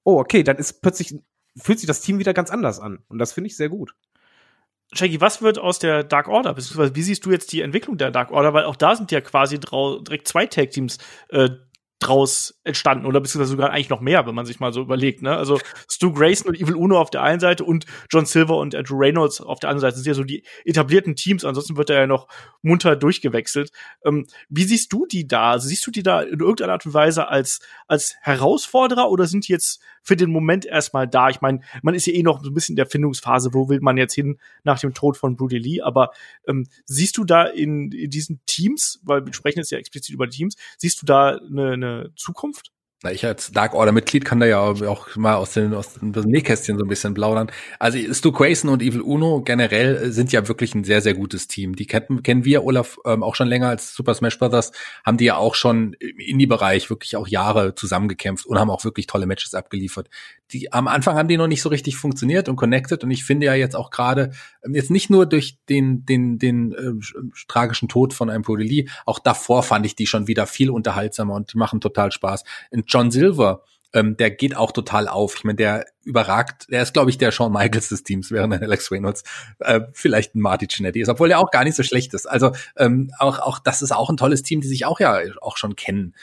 oh, 0.04 0.18
okay, 0.18 0.42
dann 0.42 0.56
ist 0.56 0.82
plötzlich, 0.82 1.14
fühlt 1.56 1.78
sich 1.78 1.86
das 1.86 2.00
Team 2.00 2.18
wieder 2.18 2.34
ganz 2.34 2.50
anders 2.50 2.80
an. 2.80 3.04
Und 3.08 3.18
das 3.18 3.32
finde 3.32 3.48
ich 3.48 3.56
sehr 3.56 3.68
gut. 3.68 3.94
Shaggy, 4.94 5.20
was 5.20 5.40
wird 5.40 5.58
aus 5.58 5.78
der 5.78 6.04
Dark 6.04 6.28
Order? 6.28 6.52
Beziehungsweise 6.52 6.94
wie 6.94 7.02
siehst 7.02 7.24
du 7.24 7.30
jetzt 7.30 7.52
die 7.52 7.62
Entwicklung 7.62 7.96
der 7.96 8.10
Dark 8.10 8.30
Order? 8.30 8.52
Weil 8.52 8.64
auch 8.64 8.76
da 8.76 8.94
sind 8.94 9.10
ja 9.10 9.22
quasi 9.22 9.58
direkt 9.58 10.28
zwei 10.28 10.46
Tag-Teams 10.46 10.98
äh, 11.30 11.48
draus 12.02 12.60
entstanden 12.64 13.06
oder 13.06 13.20
beziehungsweise 13.20 13.52
sogar 13.52 13.70
eigentlich 13.70 13.88
noch 13.88 14.00
mehr, 14.00 14.26
wenn 14.26 14.34
man 14.34 14.44
sich 14.44 14.60
mal 14.60 14.72
so 14.72 14.80
überlegt. 14.80 15.22
Ne? 15.22 15.36
Also 15.36 15.60
Stu 15.88 16.12
Grayson 16.12 16.48
und 16.48 16.60
Evil 16.60 16.74
Uno 16.74 17.00
auf 17.00 17.10
der 17.10 17.22
einen 17.22 17.40
Seite 17.40 17.64
und 17.64 17.86
John 18.10 18.26
Silver 18.26 18.56
und 18.58 18.74
Andrew 18.74 18.98
Reynolds 18.98 19.40
auf 19.40 19.60
der 19.60 19.70
anderen 19.70 19.82
Seite 19.82 19.96
sind 19.96 20.06
ja 20.06 20.14
so 20.14 20.24
die 20.24 20.44
etablierten 20.64 21.16
Teams. 21.16 21.44
Ansonsten 21.44 21.76
wird 21.76 21.90
er 21.90 22.00
ja 22.00 22.06
noch 22.06 22.28
munter 22.60 22.96
durchgewechselt. 22.96 23.70
Ähm, 24.04 24.26
wie 24.48 24.64
siehst 24.64 24.92
du 24.92 25.06
die 25.06 25.26
da? 25.26 25.58
Siehst 25.58 25.86
du 25.86 25.90
die 25.90 26.02
da 26.02 26.22
in 26.22 26.40
irgendeiner 26.40 26.72
Art 26.72 26.86
und 26.86 26.94
Weise 26.94 27.28
als 27.28 27.60
als 27.86 28.16
Herausforderer 28.20 29.08
oder 29.08 29.26
sind 29.26 29.46
die 29.48 29.52
jetzt 29.52 29.80
für 30.02 30.16
den 30.16 30.30
Moment 30.30 30.66
erstmal 30.66 31.08
da? 31.08 31.30
Ich 31.30 31.40
meine, 31.40 31.60
man 31.82 31.94
ist 31.94 32.06
ja 32.06 32.12
eh 32.12 32.22
noch 32.22 32.42
so 32.42 32.50
ein 32.50 32.54
bisschen 32.54 32.74
in 32.74 32.76
der 32.76 32.86
Findungsphase. 32.86 33.54
Wo 33.54 33.68
will 33.68 33.80
man 33.80 33.96
jetzt 33.96 34.14
hin 34.14 34.38
nach 34.64 34.78
dem 34.78 34.94
Tod 34.94 35.16
von 35.16 35.36
Brody 35.36 35.58
Lee? 35.58 35.80
Aber 35.80 36.10
ähm, 36.46 36.66
siehst 36.84 37.16
du 37.16 37.24
da 37.24 37.44
in, 37.44 37.92
in 37.92 38.10
diesen 38.10 38.40
Teams, 38.46 39.00
weil 39.04 39.24
wir 39.24 39.32
sprechen 39.32 39.58
jetzt 39.58 39.70
ja 39.70 39.78
explizit 39.78 40.14
über 40.14 40.28
Teams, 40.28 40.56
siehst 40.76 41.00
du 41.00 41.06
da 41.06 41.36
eine, 41.36 41.72
eine 41.72 42.12
Zukunft? 42.16 42.72
Na, 43.02 43.10
ich 43.10 43.26
als 43.26 43.50
Dark 43.50 43.74
Order 43.74 43.90
Mitglied 43.90 44.24
kann 44.24 44.38
da 44.38 44.46
ja 44.46 44.60
auch 44.60 45.16
mal 45.16 45.34
aus 45.34 45.52
den 45.52 45.74
aus 45.74 45.94
dem 45.94 46.12
Nähkästchen 46.12 46.78
so 46.78 46.84
ein 46.84 46.88
bisschen 46.88 47.14
plaudern. 47.14 47.50
Also 47.80 47.98
Stu 48.14 48.30
Grayson 48.30 48.70
und 48.70 48.80
Evil 48.80 49.00
Uno 49.00 49.42
generell 49.42 50.12
sind 50.12 50.30
ja 50.30 50.46
wirklich 50.46 50.74
ein 50.74 50.84
sehr 50.84 51.00
sehr 51.00 51.14
gutes 51.14 51.48
Team. 51.48 51.74
Die 51.74 51.86
kennen, 51.86 52.22
kennen 52.22 52.44
wir 52.44 52.64
Olaf 52.64 52.98
ähm, 53.04 53.22
auch 53.22 53.34
schon 53.34 53.48
länger 53.48 53.68
als 53.68 53.94
Super 53.94 54.14
Smash 54.14 54.38
Brothers, 54.38 54.72
haben 55.04 55.16
die 55.16 55.24
ja 55.24 55.36
auch 55.36 55.56
schon 55.56 55.94
im 55.94 56.18
Indie-Bereich 56.18 56.90
wirklich 56.90 57.16
auch 57.16 57.26
Jahre 57.26 57.74
zusammengekämpft 57.74 58.46
und 58.46 58.58
haben 58.58 58.70
auch 58.70 58.84
wirklich 58.84 59.08
tolle 59.08 59.26
Matches 59.26 59.54
abgeliefert. 59.54 60.08
Die 60.52 60.72
am 60.72 60.86
Anfang 60.86 61.16
haben 61.16 61.28
die 61.28 61.36
noch 61.36 61.48
nicht 61.48 61.62
so 61.62 61.70
richtig 61.70 61.96
funktioniert 61.96 62.48
und 62.48 62.56
connected 62.56 63.02
und 63.02 63.10
ich 63.10 63.24
finde 63.24 63.46
ja 63.46 63.54
jetzt 63.54 63.74
auch 63.74 63.90
gerade 63.90 64.30
ähm, 64.64 64.74
jetzt 64.74 64.90
nicht 64.90 65.10
nur 65.10 65.26
durch 65.26 65.58
den 65.68 66.04
den 66.06 66.38
den 66.38 66.72
äh, 66.72 66.92
tragischen 67.48 67.88
Tod 67.88 68.14
von 68.14 68.30
einem 68.30 68.42
Brody 68.42 68.88
auch 69.06 69.18
davor 69.18 69.62
fand 69.62 69.86
ich 69.86 69.96
die 69.96 70.06
schon 70.06 70.28
wieder 70.28 70.46
viel 70.46 70.70
unterhaltsamer 70.70 71.34
und 71.34 71.52
die 71.52 71.58
machen 71.58 71.80
total 71.80 72.12
Spaß. 72.12 72.44
In 72.70 72.86
John 72.92 73.10
Silver, 73.10 73.64
ähm, 73.94 74.16
der 74.16 74.30
geht 74.30 74.56
auch 74.56 74.72
total 74.72 75.08
auf. 75.08 75.36
Ich 75.36 75.44
meine, 75.44 75.56
der 75.56 75.86
überragt, 76.04 76.66
der 76.70 76.82
ist, 76.82 76.92
glaube 76.92 77.10
ich, 77.10 77.18
der 77.18 77.30
Shawn 77.30 77.52
Michaels 77.52 77.88
des 77.88 78.02
Teams, 78.02 78.30
während 78.30 78.54
ein 78.54 78.62
Alex 78.62 78.90
Reynolds 78.90 79.22
äh, 79.60 79.80
vielleicht 79.92 80.34
ein 80.34 80.40
Marty 80.40 80.68
Cinetti 80.68 81.00
ist, 81.00 81.08
obwohl 81.08 81.28
der 81.28 81.38
auch 81.38 81.50
gar 81.50 81.64
nicht 81.64 81.76
so 81.76 81.82
schlecht 81.82 82.14
ist. 82.14 82.26
Also 82.26 82.52
ähm, 82.76 83.10
auch, 83.18 83.38
auch 83.38 83.58
das 83.58 83.82
ist 83.82 83.92
auch 83.92 84.10
ein 84.10 84.16
tolles 84.16 84.42
Team, 84.42 84.60
die 84.60 84.68
sich 84.68 84.86
auch 84.86 85.00
ja 85.00 85.20
auch 85.40 85.56
schon 85.56 85.76
kennen. 85.76 86.14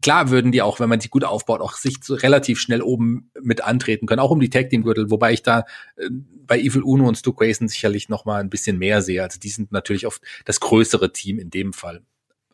Klar 0.00 0.30
würden 0.30 0.52
die 0.52 0.62
auch, 0.62 0.78
wenn 0.78 0.88
man 0.88 1.00
sich 1.00 1.10
gut 1.10 1.24
aufbaut, 1.24 1.60
auch 1.60 1.74
sich 1.74 1.96
so 2.04 2.14
relativ 2.14 2.60
schnell 2.60 2.82
oben 2.82 3.32
mit 3.40 3.64
antreten 3.64 4.06
können, 4.06 4.20
auch 4.20 4.30
um 4.30 4.38
die 4.38 4.50
Tag 4.50 4.70
Team 4.70 4.84
Gürtel, 4.84 5.10
wobei 5.10 5.32
ich 5.32 5.42
da 5.42 5.64
äh, 5.96 6.08
bei 6.46 6.58
Evil 6.58 6.82
Uno 6.82 7.08
und 7.08 7.16
Stu 7.16 7.32
Grayson 7.32 7.68
sicherlich 7.68 8.08
noch 8.08 8.24
mal 8.24 8.40
ein 8.40 8.50
bisschen 8.50 8.78
mehr 8.78 9.02
sehe. 9.02 9.22
Also 9.22 9.40
die 9.40 9.50
sind 9.50 9.72
natürlich 9.72 10.06
oft 10.06 10.22
das 10.44 10.60
größere 10.60 11.12
Team 11.12 11.38
in 11.38 11.50
dem 11.50 11.72
Fall 11.72 12.02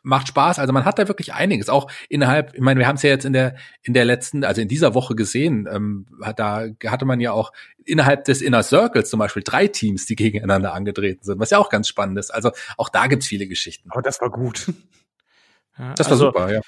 macht 0.05 0.28
Spaß. 0.28 0.59
Also 0.59 0.72
man 0.72 0.84
hat 0.84 0.98
da 0.98 1.09
wirklich 1.09 1.32
einiges. 1.34 1.68
Auch 1.68 1.90
innerhalb, 2.09 2.55
ich 2.55 2.61
meine, 2.61 2.78
wir 2.78 2.86
haben 2.86 2.96
es 2.96 3.02
ja 3.02 3.11
jetzt 3.11 3.24
in 3.24 3.32
der 3.32 3.57
in 3.82 3.94
der 3.94 4.05
letzten, 4.05 4.44
also 4.44 4.61
in 4.61 4.68
dieser 4.68 4.94
Woche 4.94 5.16
gesehen. 5.16 5.66
Ähm, 5.70 6.07
hat, 6.22 6.38
da 6.38 6.68
hatte 6.86 7.07
man 7.07 7.20
ja 7.20 7.32
auch 7.32 7.52
innerhalb 7.84 8.24
des 8.24 8.42
Inner 8.42 8.62
Circles 8.62 9.11
zum 9.11 9.18
Beispiel 9.18 9.42
drei 9.42 9.66
Teams, 9.66 10.07
die 10.07 10.14
gegeneinander 10.14 10.74
angetreten 10.74 11.24
sind, 11.24 11.40
was 11.40 11.50
ja 11.50 11.59
auch 11.59 11.70
ganz 11.70 11.88
spannend 11.88 12.18
ist. 12.18 12.32
Also 12.32 12.52
auch 12.76 12.90
da 12.90 13.07
gibt's 13.07 13.26
viele 13.26 13.46
Geschichten. 13.48 13.90
Aber 13.90 14.02
das 14.02 14.20
war 14.20 14.30
gut. 14.30 14.72
Ja, 15.76 15.92
das 15.94 16.07
war 16.07 16.12
also, 16.12 16.26
super, 16.26 16.52
ja. 16.52 16.61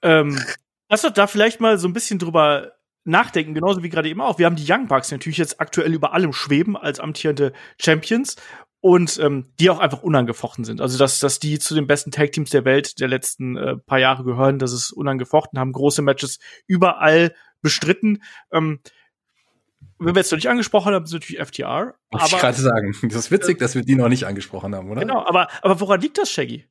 Ähm, 0.00 0.40
lass 0.88 1.02
doch 1.02 1.10
da 1.10 1.26
vielleicht 1.26 1.60
mal 1.60 1.76
so 1.76 1.86
ein 1.86 1.92
bisschen 1.92 2.18
drüber 2.18 2.72
nachdenken, 3.04 3.52
genauso 3.52 3.82
wie 3.82 3.90
gerade 3.90 4.08
eben 4.08 4.22
auch. 4.22 4.38
Wir 4.38 4.46
haben 4.46 4.56
die 4.56 4.64
Young 4.66 4.86
Bucks 4.86 5.10
natürlich 5.10 5.36
jetzt 5.36 5.60
aktuell 5.60 5.92
über 5.92 6.14
allem 6.14 6.32
schweben 6.32 6.74
als 6.74 7.00
amtierende 7.00 7.52
Champions 7.78 8.36
und 8.82 9.16
ähm, 9.20 9.46
die 9.60 9.70
auch 9.70 9.78
einfach 9.78 10.02
unangefochten 10.02 10.64
sind. 10.64 10.80
Also 10.80 10.98
dass, 10.98 11.20
dass 11.20 11.38
die 11.38 11.60
zu 11.60 11.74
den 11.74 11.86
besten 11.86 12.10
Tag 12.10 12.32
Teams 12.32 12.50
der 12.50 12.64
Welt 12.64 12.98
der 13.00 13.06
letzten 13.06 13.56
äh, 13.56 13.76
paar 13.76 14.00
Jahre 14.00 14.24
gehören, 14.24 14.58
das 14.58 14.72
ist 14.72 14.90
unangefochten, 14.90 15.58
haben 15.58 15.72
große 15.72 16.02
Matches 16.02 16.40
überall 16.66 17.32
bestritten. 17.62 18.24
Ähm, 18.50 18.80
wenn 20.00 20.16
wir 20.16 20.20
jetzt 20.20 20.32
noch 20.32 20.36
nicht 20.36 20.48
angesprochen 20.48 20.92
haben, 20.92 21.04
ist 21.04 21.12
natürlich 21.12 21.40
FTR. 21.40 21.94
Muss 22.10 22.32
ich 22.32 22.38
gerade 22.38 22.60
sagen. 22.60 22.92
Das 23.02 23.14
ist 23.14 23.30
witzig, 23.30 23.60
dass 23.60 23.76
wir 23.76 23.82
die 23.82 23.94
noch 23.94 24.08
nicht 24.08 24.26
angesprochen 24.26 24.74
haben, 24.74 24.90
oder? 24.90 25.00
Genau, 25.00 25.24
aber, 25.24 25.48
aber 25.62 25.78
woran 25.78 26.00
liegt 26.00 26.18
das, 26.18 26.28
Shaggy? 26.30 26.66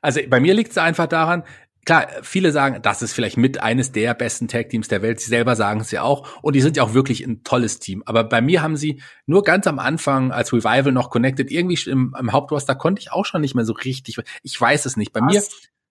Also 0.00 0.20
bei 0.28 0.40
mir 0.40 0.54
liegt 0.54 0.70
es 0.70 0.78
einfach 0.78 1.06
daran, 1.06 1.44
klar, 1.84 2.08
viele 2.22 2.52
sagen, 2.52 2.80
das 2.82 3.02
ist 3.02 3.12
vielleicht 3.12 3.36
mit 3.36 3.62
eines 3.62 3.92
der 3.92 4.14
besten 4.14 4.48
Tag-Teams 4.48 4.88
der 4.88 5.02
Welt. 5.02 5.20
Sie 5.20 5.28
selber 5.28 5.56
sagen 5.56 5.80
es 5.80 5.90
ja 5.90 6.02
auch. 6.02 6.42
Und 6.42 6.54
die 6.54 6.60
sind 6.60 6.76
ja 6.76 6.82
auch 6.82 6.94
wirklich 6.94 7.24
ein 7.24 7.42
tolles 7.44 7.78
Team. 7.78 8.02
Aber 8.06 8.24
bei 8.24 8.40
mir 8.40 8.62
haben 8.62 8.76
sie 8.76 9.02
nur 9.26 9.42
ganz 9.42 9.66
am 9.66 9.78
Anfang 9.78 10.32
als 10.32 10.52
Revival 10.52 10.92
noch 10.92 11.10
connected. 11.10 11.50
Irgendwie 11.50 11.78
im, 11.90 12.14
im 12.18 12.32
Hauptroster 12.32 12.74
konnte 12.74 13.00
ich 13.00 13.12
auch 13.12 13.24
schon 13.24 13.40
nicht 13.40 13.54
mehr 13.54 13.64
so 13.64 13.72
richtig. 13.72 14.18
Ich 14.42 14.60
weiß 14.60 14.86
es 14.86 14.96
nicht. 14.96 15.12
Bei 15.12 15.20
Was? 15.20 15.32
mir 15.32 15.42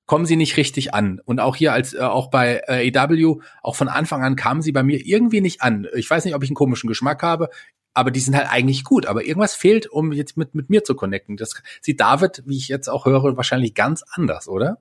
kommen 0.05 0.25
sie 0.25 0.35
nicht 0.35 0.57
richtig 0.57 0.93
an. 0.93 1.21
Und 1.23 1.39
auch 1.39 1.55
hier 1.55 1.73
als 1.73 1.93
äh, 1.93 1.99
auch 1.99 2.29
bei 2.29 2.61
äh, 2.67 2.91
AW, 2.97 3.41
auch 3.61 3.75
von 3.75 3.87
Anfang 3.87 4.23
an 4.23 4.35
kamen 4.35 4.61
sie 4.61 4.71
bei 4.71 4.83
mir 4.83 5.05
irgendwie 5.05 5.41
nicht 5.41 5.61
an. 5.61 5.87
Ich 5.95 6.09
weiß 6.09 6.25
nicht, 6.25 6.35
ob 6.35 6.43
ich 6.43 6.49
einen 6.49 6.55
komischen 6.55 6.87
Geschmack 6.87 7.23
habe. 7.23 7.49
Aber 7.93 8.11
die 8.11 8.21
sind 8.21 8.37
halt 8.37 8.49
eigentlich 8.49 8.85
gut. 8.85 9.05
Aber 9.05 9.25
irgendwas 9.25 9.53
fehlt, 9.53 9.87
um 9.87 10.13
jetzt 10.13 10.37
mit, 10.37 10.55
mit 10.55 10.69
mir 10.69 10.85
zu 10.85 10.95
connecten. 10.95 11.35
Das 11.35 11.61
sieht 11.81 11.99
David, 11.99 12.43
wie 12.45 12.57
ich 12.57 12.69
jetzt 12.69 12.87
auch 12.87 13.05
höre, 13.05 13.35
wahrscheinlich 13.35 13.73
ganz 13.73 14.03
anders, 14.13 14.47
oder? 14.47 14.77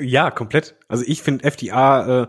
Ja, 0.00 0.30
komplett. 0.30 0.76
Also 0.88 1.04
ich 1.06 1.22
finde 1.22 1.44
FDA 1.44 2.22
äh, 2.22 2.26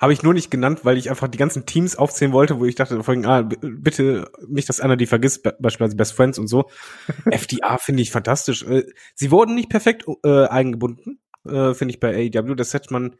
habe 0.00 0.12
ich 0.12 0.22
nur 0.22 0.34
nicht 0.34 0.50
genannt, 0.50 0.84
weil 0.84 0.96
ich 0.96 1.10
einfach 1.10 1.28
die 1.28 1.38
ganzen 1.38 1.66
Teams 1.66 1.96
aufzählen 1.96 2.32
wollte, 2.32 2.60
wo 2.60 2.64
ich 2.64 2.76
dachte, 2.76 3.02
vorhin, 3.02 3.26
ah, 3.26 3.42
bitte 3.42 4.30
nicht, 4.46 4.68
dass 4.68 4.80
einer 4.80 4.96
die 4.96 5.06
vergisst, 5.06 5.42
beispielsweise 5.42 5.96
Best 5.96 6.12
Friends 6.12 6.38
und 6.38 6.46
so. 6.46 6.70
FDA 7.30 7.78
finde 7.78 8.02
ich 8.02 8.10
fantastisch. 8.10 8.62
Äh, 8.62 8.84
sie 9.14 9.30
wurden 9.30 9.54
nicht 9.54 9.70
perfekt 9.70 10.06
äh, 10.24 10.46
eingebunden, 10.46 11.20
äh, 11.44 11.74
finde 11.74 11.92
ich 11.92 12.00
bei 12.00 12.14
AEW. 12.14 12.54
Das 12.54 12.74
hätte 12.74 12.92
man 12.92 13.16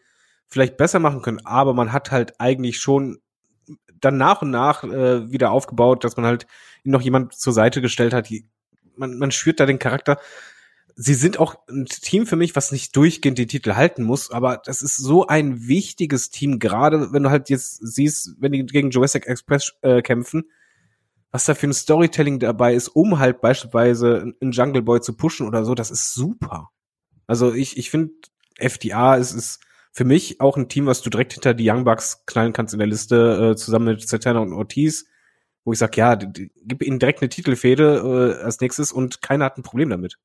vielleicht 0.46 0.76
besser 0.76 1.00
machen 1.00 1.20
können, 1.20 1.44
aber 1.44 1.74
man 1.74 1.92
hat 1.92 2.10
halt 2.10 2.40
eigentlich 2.40 2.78
schon 2.78 3.18
dann 4.00 4.16
nach 4.16 4.42
und 4.42 4.50
nach 4.50 4.84
äh, 4.84 5.30
wieder 5.30 5.50
aufgebaut, 5.50 6.04
dass 6.04 6.16
man 6.16 6.26
halt 6.26 6.46
noch 6.84 7.00
jemand 7.00 7.34
zur 7.34 7.52
Seite 7.52 7.80
gestellt 7.82 8.14
hat. 8.14 8.28
Die, 8.28 8.48
man, 8.96 9.18
man 9.18 9.32
schürt 9.32 9.58
da 9.58 9.66
den 9.66 9.80
Charakter 9.80 10.18
sie 11.00 11.14
sind 11.14 11.38
auch 11.38 11.54
ein 11.68 11.86
Team 11.86 12.26
für 12.26 12.34
mich, 12.34 12.56
was 12.56 12.72
nicht 12.72 12.94
durchgehend 12.96 13.38
die 13.38 13.46
Titel 13.46 13.74
halten 13.74 14.02
muss, 14.02 14.32
aber 14.32 14.60
das 14.64 14.82
ist 14.82 14.96
so 14.96 15.28
ein 15.28 15.68
wichtiges 15.68 16.30
Team, 16.30 16.58
gerade 16.58 17.12
wenn 17.12 17.22
du 17.22 17.30
halt 17.30 17.50
jetzt 17.50 17.78
siehst, 17.80 18.34
wenn 18.40 18.50
die 18.50 18.66
gegen 18.66 18.90
Jurassic 18.90 19.26
Express 19.26 19.74
äh, 19.82 20.02
kämpfen, 20.02 20.50
was 21.30 21.44
da 21.44 21.54
für 21.54 21.68
ein 21.68 21.72
Storytelling 21.72 22.40
dabei 22.40 22.74
ist, 22.74 22.88
um 22.88 23.20
halt 23.20 23.40
beispielsweise 23.40 24.34
einen 24.40 24.50
Jungle 24.50 24.82
Boy 24.82 25.00
zu 25.00 25.12
pushen 25.12 25.46
oder 25.46 25.64
so, 25.64 25.76
das 25.76 25.92
ist 25.92 26.14
super. 26.14 26.70
Also 27.28 27.54
ich, 27.54 27.78
ich 27.78 27.90
finde, 27.90 28.14
FDA 28.58 29.14
ist, 29.14 29.34
ist 29.34 29.60
für 29.92 30.04
mich 30.04 30.40
auch 30.40 30.56
ein 30.56 30.68
Team, 30.68 30.86
was 30.86 31.00
du 31.00 31.10
direkt 31.10 31.34
hinter 31.34 31.54
die 31.54 31.70
Young 31.70 31.84
Bucks 31.84 32.24
knallen 32.26 32.52
kannst 32.52 32.72
in 32.74 32.80
der 32.80 32.88
Liste, 32.88 33.52
äh, 33.52 33.56
zusammen 33.56 33.86
mit 33.86 34.08
Satana 34.08 34.40
und 34.40 34.52
Ortiz, 34.52 35.06
wo 35.64 35.72
ich 35.72 35.78
sag, 35.78 35.96
ja, 35.96 36.16
gib 36.16 36.82
ihnen 36.82 36.98
direkt 36.98 37.22
eine 37.22 37.28
Titelfehde 37.28 38.36
äh, 38.40 38.42
als 38.42 38.60
nächstes 38.60 38.90
und 38.90 39.22
keiner 39.22 39.44
hat 39.44 39.58
ein 39.58 39.62
Problem 39.62 39.90
damit. 39.90 40.18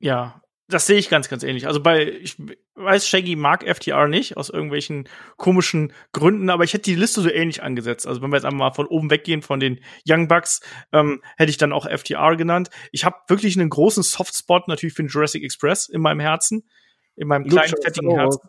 Ja, 0.00 0.42
das 0.70 0.86
sehe 0.86 0.98
ich 0.98 1.10
ganz, 1.10 1.28
ganz 1.28 1.42
ähnlich. 1.42 1.66
Also 1.66 1.82
bei, 1.82 2.06
ich 2.06 2.36
weiß, 2.74 3.06
Shaggy 3.06 3.36
mag 3.36 3.64
FTR 3.64 4.08
nicht, 4.08 4.36
aus 4.36 4.48
irgendwelchen 4.48 5.08
komischen 5.36 5.92
Gründen, 6.12 6.48
aber 6.48 6.64
ich 6.64 6.72
hätte 6.72 6.84
die 6.84 6.94
Liste 6.94 7.20
so 7.20 7.30
ähnlich 7.30 7.62
angesetzt. 7.62 8.06
Also 8.06 8.22
wenn 8.22 8.30
wir 8.30 8.36
jetzt 8.36 8.44
einmal 8.44 8.72
von 8.72 8.86
oben 8.86 9.10
weggehen 9.10 9.42
von 9.42 9.60
den 9.60 9.80
Young 10.08 10.28
Bucks, 10.28 10.60
ähm, 10.92 11.22
hätte 11.36 11.50
ich 11.50 11.58
dann 11.58 11.72
auch 11.72 11.86
FTR 11.86 12.36
genannt. 12.36 12.70
Ich 12.92 13.04
habe 13.04 13.16
wirklich 13.28 13.58
einen 13.58 13.68
großen 13.68 14.02
Softspot 14.02 14.68
natürlich 14.68 14.94
für 14.94 15.02
den 15.02 15.08
Jurassic 15.08 15.42
Express 15.42 15.88
in 15.88 16.00
meinem 16.00 16.20
Herzen, 16.20 16.68
in 17.16 17.28
meinem 17.28 17.46
kleinen, 17.46 17.74
fettigen 17.82 18.14
Herzen. 18.14 18.48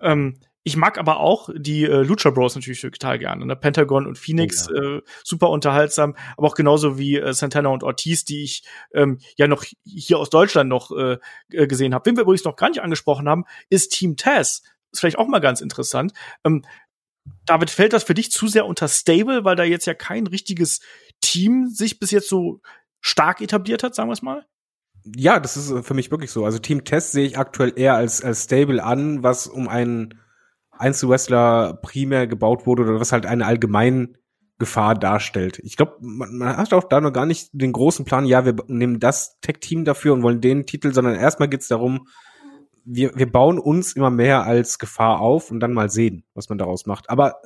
Ähm, 0.00 0.40
ich 0.64 0.76
mag 0.76 0.98
aber 0.98 1.18
auch 1.18 1.48
die 1.54 1.84
äh, 1.84 2.02
Lucha 2.02 2.30
Bros 2.30 2.54
natürlich 2.54 2.80
total 2.80 3.18
gerne. 3.18 3.44
Ne? 3.46 3.56
Pentagon 3.56 4.06
und 4.06 4.16
Phoenix, 4.16 4.68
oh, 4.68 4.74
ja. 4.74 4.96
äh, 4.96 5.02
super 5.24 5.50
unterhaltsam, 5.50 6.14
aber 6.36 6.46
auch 6.46 6.54
genauso 6.54 6.98
wie 6.98 7.16
äh, 7.16 7.32
Santana 7.32 7.70
und 7.70 7.82
Ortiz, 7.82 8.24
die 8.24 8.44
ich 8.44 8.64
ähm, 8.94 9.18
ja 9.36 9.48
noch 9.48 9.64
hier 9.84 10.18
aus 10.18 10.30
Deutschland 10.30 10.68
noch 10.68 10.92
äh, 10.92 11.18
äh 11.52 11.66
gesehen 11.66 11.94
habe. 11.94 12.06
Wen 12.06 12.16
wir 12.16 12.22
übrigens 12.22 12.44
noch 12.44 12.56
gar 12.56 12.68
nicht 12.68 12.82
angesprochen 12.82 13.28
haben, 13.28 13.44
ist 13.70 13.90
Team 13.90 14.16
Taz. 14.16 14.62
Ist 14.92 15.00
vielleicht 15.00 15.18
auch 15.18 15.26
mal 15.26 15.40
ganz 15.40 15.60
interessant. 15.60 16.12
Ähm, 16.44 16.64
David, 17.46 17.70
fällt 17.70 17.92
das 17.92 18.04
für 18.04 18.14
dich 18.14 18.30
zu 18.30 18.46
sehr 18.46 18.66
unter 18.66 18.88
Stable, 18.88 19.44
weil 19.44 19.56
da 19.56 19.64
jetzt 19.64 19.86
ja 19.86 19.94
kein 19.94 20.26
richtiges 20.26 20.80
Team 21.20 21.68
sich 21.68 21.98
bis 21.98 22.10
jetzt 22.10 22.28
so 22.28 22.60
stark 23.00 23.40
etabliert 23.40 23.82
hat, 23.82 23.94
sagen 23.94 24.08
wir 24.08 24.14
es 24.14 24.22
mal? 24.22 24.46
Ja, 25.04 25.40
das 25.40 25.56
ist 25.56 25.70
äh, 25.70 25.82
für 25.82 25.94
mich 25.94 26.10
wirklich 26.12 26.30
so. 26.30 26.44
Also 26.44 26.58
Team 26.58 26.84
Test 26.84 27.12
sehe 27.12 27.26
ich 27.26 27.38
aktuell 27.38 27.72
eher 27.74 27.94
als, 27.94 28.22
als 28.22 28.44
Stable 28.44 28.82
an, 28.82 29.22
was 29.22 29.48
um 29.48 29.68
einen 29.68 30.21
Einzelwrestler 30.72 31.78
primär 31.82 32.26
gebaut 32.26 32.66
wurde 32.66 32.82
oder 32.82 33.00
was 33.00 33.12
halt 33.12 33.26
eine 33.26 33.46
allgemeine 33.46 34.10
Gefahr 34.58 34.94
darstellt. 34.94 35.60
Ich 35.64 35.76
glaube, 35.76 35.96
man, 36.00 36.36
man, 36.38 36.56
hat 36.56 36.72
auch 36.72 36.84
da 36.84 37.00
noch 37.00 37.12
gar 37.12 37.26
nicht 37.26 37.50
den 37.52 37.72
großen 37.72 38.04
Plan, 38.04 38.26
ja, 38.26 38.44
wir 38.44 38.54
nehmen 38.68 39.00
das 39.00 39.40
Tech-Team 39.40 39.84
dafür 39.84 40.12
und 40.12 40.22
wollen 40.22 40.40
den 40.40 40.66
Titel, 40.66 40.92
sondern 40.92 41.16
erstmal 41.16 41.48
geht's 41.48 41.68
darum, 41.68 42.06
wir, 42.84 43.12
wir 43.16 43.30
bauen 43.30 43.58
uns 43.58 43.94
immer 43.94 44.10
mehr 44.10 44.44
als 44.44 44.78
Gefahr 44.78 45.20
auf 45.20 45.50
und 45.50 45.60
dann 45.60 45.72
mal 45.72 45.90
sehen, 45.90 46.24
was 46.34 46.48
man 46.48 46.58
daraus 46.58 46.86
macht. 46.86 47.10
Aber 47.10 47.36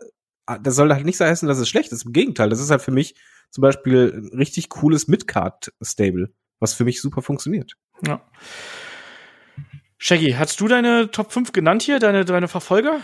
äh, 0.47 0.59
das 0.62 0.77
soll 0.77 0.93
halt 0.93 1.05
nicht 1.05 1.16
so 1.16 1.24
heißen, 1.24 1.49
dass 1.49 1.59
es 1.59 1.68
schlecht 1.68 1.93
ist. 1.93 2.05
Im 2.05 2.12
Gegenteil, 2.12 2.51
das 2.51 2.61
ist 2.61 2.70
halt 2.70 2.83
für 2.83 2.91
mich 2.91 3.14
zum 3.51 3.62
Beispiel 3.62 4.12
ein 4.14 4.39
richtig 4.39 4.68
cooles 4.68 5.09
Midcard-Stable, 5.09 6.33
was 6.59 6.74
für 6.74 6.85
mich 6.85 7.01
super 7.01 7.22
funktioniert. 7.22 7.74
Ja. 8.07 8.20
Shaggy, 9.99 10.32
hast 10.32 10.61
du 10.61 10.68
deine 10.68 11.11
Top 11.11 11.32
5 11.32 11.53
genannt 11.53 11.82
hier, 11.82 11.99
deine, 11.99 12.24
deine 12.24 12.49
Verfolger? 12.49 13.01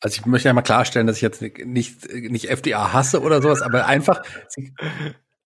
Also 0.00 0.20
ich 0.20 0.26
möchte 0.26 0.48
einmal 0.48 0.64
klarstellen, 0.64 1.06
dass 1.06 1.16
ich 1.16 1.22
jetzt 1.22 1.40
nicht, 1.40 2.12
nicht 2.12 2.50
FDA 2.50 2.92
hasse 2.92 3.22
oder 3.22 3.40
sowas, 3.40 3.62
aber 3.62 3.86
einfach, 3.86 4.22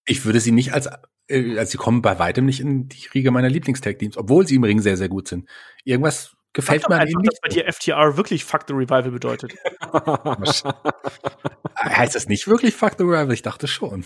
ich 0.05 0.25
würde 0.25 0.41
sie 0.41 0.51
nicht 0.51 0.73
als, 0.73 0.89
äh, 1.29 1.59
also 1.59 1.71
sie 1.71 1.79
kommen 1.79 2.03
bei 2.03 2.19
weitem 2.19 2.45
nicht 2.47 2.61
in 2.61 2.89
die 2.89 3.07
Riege 3.15 3.31
meiner 3.31 3.49
Lieblingstag-Teams, 3.49 4.17
obwohl 4.17 4.47
sie 4.47 4.57
im 4.57 4.65
Ring 4.65 4.81
sehr, 4.81 4.97
sehr 4.97 5.09
gut 5.09 5.29
sind. 5.29 5.49
Irgendwas 5.85 6.37
gefällt 6.59 6.83
Sag 6.83 6.91
mir 6.91 6.97
einfach, 6.97 7.13
ihnen 7.13 7.23
dass 7.23 7.35
nicht. 7.35 7.43
bei 7.43 7.49
dir 7.51 7.73
FTR 7.73 8.17
wirklich 8.17 8.45
Fuck 8.45 8.65
the 8.67 8.75
Revival 8.75 9.13
bedeutet. 9.13 9.55
Heißt 11.79 12.17
das 12.17 12.27
nicht 12.27 12.49
wirklich 12.49 12.75
Fuck 12.75 12.95
the 12.99 13.05
Rival? 13.05 13.33
Ich 13.33 13.43
dachte 13.43 13.69
schon. 13.69 14.05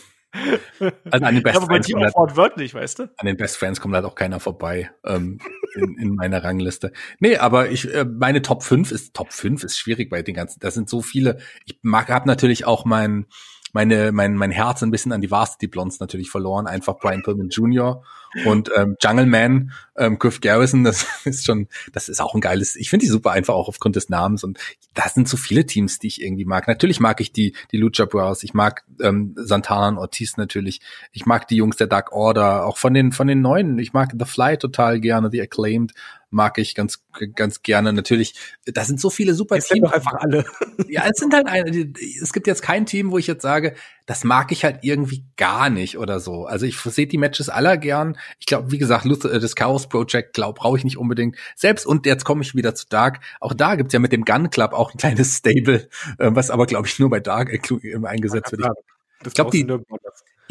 Also 1.10 1.24
an 1.24 1.34
den 1.34 1.42
Best 1.42 1.56
Aber 1.56 1.66
bei 1.66 1.74
Friends 1.74 1.86
dir 1.86 1.94
kommt 1.94 2.04
auch 2.04 2.08
halt, 2.08 2.28
wortwörtlich, 2.28 2.74
weißt 2.74 2.98
du? 2.98 3.02
an 3.04 3.26
den 3.26 3.38
Best 3.38 3.56
Friends 3.56 3.80
kommt 3.80 3.94
halt 3.94 4.04
auch 4.04 4.14
keiner 4.14 4.38
vorbei 4.38 4.90
ähm, 5.06 5.38
in, 5.74 5.96
in 5.98 6.14
meiner 6.14 6.44
Rangliste. 6.44 6.92
Nee, 7.20 7.38
aber 7.38 7.70
ich 7.70 7.90
äh, 7.92 8.04
meine 8.04 8.42
Top 8.42 8.62
5 8.62 8.92
ist 8.92 9.14
Top 9.14 9.32
5 9.32 9.64
ist 9.64 9.78
schwierig 9.78 10.10
bei 10.10 10.20
den 10.20 10.34
ganzen. 10.34 10.60
Das 10.60 10.74
sind 10.74 10.90
so 10.90 11.00
viele. 11.00 11.38
Ich 11.64 11.78
mag 11.80 12.10
habe 12.10 12.28
natürlich 12.28 12.66
auch 12.66 12.84
mein 12.84 13.26
meine 13.72 14.12
mein 14.12 14.34
mein 14.34 14.50
Herz 14.50 14.82
ein 14.82 14.90
bisschen 14.90 15.12
an 15.12 15.20
die 15.20 15.30
Varsity 15.30 15.66
Blondes 15.66 15.98
natürlich 16.00 16.30
verloren. 16.30 16.66
Einfach 16.66 16.98
Brian 16.98 17.22
Pillman 17.22 17.48
Jr. 17.48 18.02
und 18.44 18.70
ähm, 18.76 18.96
Jungle 19.00 19.26
Man, 19.26 19.72
ähm, 19.96 20.18
Griff 20.18 20.40
Garrison. 20.40 20.84
Das 20.84 21.06
ist 21.24 21.44
schon, 21.44 21.68
das 21.92 22.08
ist 22.08 22.20
auch 22.20 22.34
ein 22.34 22.40
geiles. 22.40 22.76
Ich 22.76 22.90
finde 22.90 23.04
die 23.04 23.10
super 23.10 23.32
einfach 23.32 23.54
auch 23.54 23.68
aufgrund 23.68 23.96
des 23.96 24.08
Namens 24.08 24.44
und 24.44 24.58
das 24.94 25.14
sind 25.14 25.28
so 25.28 25.36
viele 25.36 25.66
Teams, 25.66 25.98
die 25.98 26.08
ich 26.08 26.22
irgendwie 26.22 26.44
mag. 26.44 26.68
Natürlich 26.68 27.00
mag 27.00 27.20
ich 27.20 27.32
die 27.32 27.54
die 27.72 27.78
Lucha 27.78 28.04
Bros. 28.04 28.42
Ich 28.42 28.54
mag 28.54 28.84
ähm, 29.00 29.34
Santana 29.36 29.88
und 29.88 29.98
Ortiz 29.98 30.36
natürlich. 30.36 30.80
Ich 31.12 31.26
mag 31.26 31.48
die 31.48 31.56
Jungs 31.56 31.76
der 31.76 31.86
Dark 31.86 32.12
Order, 32.12 32.66
auch 32.66 32.76
von 32.76 32.94
den 32.94 33.12
von 33.12 33.26
den 33.26 33.40
neuen. 33.40 33.78
Ich 33.78 33.92
mag 33.92 34.12
The 34.18 34.26
Fly 34.26 34.58
total 34.58 35.00
gerne, 35.00 35.30
The 35.30 35.40
Acclaimed 35.42 35.92
mag 36.32 36.58
ich 36.58 36.74
ganz 36.74 37.04
ganz 37.34 37.62
gerne. 37.62 37.92
Natürlich, 37.92 38.34
da 38.66 38.84
sind 38.84 39.00
so 39.00 39.10
viele 39.10 39.34
super 39.34 39.56
Jetzt 39.56 39.68
sind 39.68 39.76
Teams. 39.76 39.88
doch 39.90 39.94
einfach 39.96 40.14
alle. 40.14 40.44
Ja, 40.88 41.04
es 41.10 41.18
sind 41.18 41.32
halt 41.34 41.46
ein, 41.46 41.94
es 42.20 42.32
gibt 42.32 42.46
jetzt 42.46 42.62
kein 42.62 42.86
Team, 42.86 43.10
wo 43.10 43.18
ich 43.18 43.26
jetzt 43.26 43.42
sage, 43.42 43.74
das 44.06 44.24
mag 44.24 44.50
ich 44.50 44.64
halt 44.64 44.78
irgendwie 44.82 45.24
gar 45.36 45.70
nicht 45.70 45.96
oder 45.98 46.18
so. 46.20 46.46
Also 46.46 46.66
ich 46.66 46.76
sehe 46.78 47.06
die 47.06 47.18
Matches 47.18 47.48
aller 47.48 47.76
gern. 47.76 48.18
Ich 48.40 48.46
glaube, 48.46 48.72
wie 48.72 48.78
gesagt, 48.78 49.04
Luther, 49.04 49.32
äh, 49.32 49.38
das 49.40 49.54
Chaos 49.54 49.88
Project, 49.88 50.32
glaube 50.34 50.58
brauche 50.58 50.76
ich 50.78 50.84
nicht 50.84 50.96
unbedingt. 50.98 51.36
Selbst 51.54 51.86
und 51.86 52.06
jetzt 52.06 52.24
komme 52.24 52.42
ich 52.42 52.54
wieder 52.54 52.74
zu 52.74 52.86
Dark. 52.88 53.20
Auch 53.40 53.54
da 53.54 53.76
gibt's 53.76 53.92
ja 53.92 54.00
mit 54.00 54.12
dem 54.12 54.24
Gun 54.24 54.50
Club 54.50 54.72
auch 54.72 54.92
ein 54.92 54.98
kleines 54.98 55.36
Stable, 55.36 55.88
äh, 56.18 56.30
was 56.32 56.50
aber 56.50 56.66
glaube 56.66 56.86
ich 56.88 56.98
nur 56.98 57.10
bei 57.10 57.20
Dark 57.20 57.52
äh, 57.52 57.60
eingesetzt 58.04 58.52
wird. 58.52 58.62
Ich 58.62 59.24
Das 59.24 59.34
glaub, 59.34 59.50
die- 59.52 59.64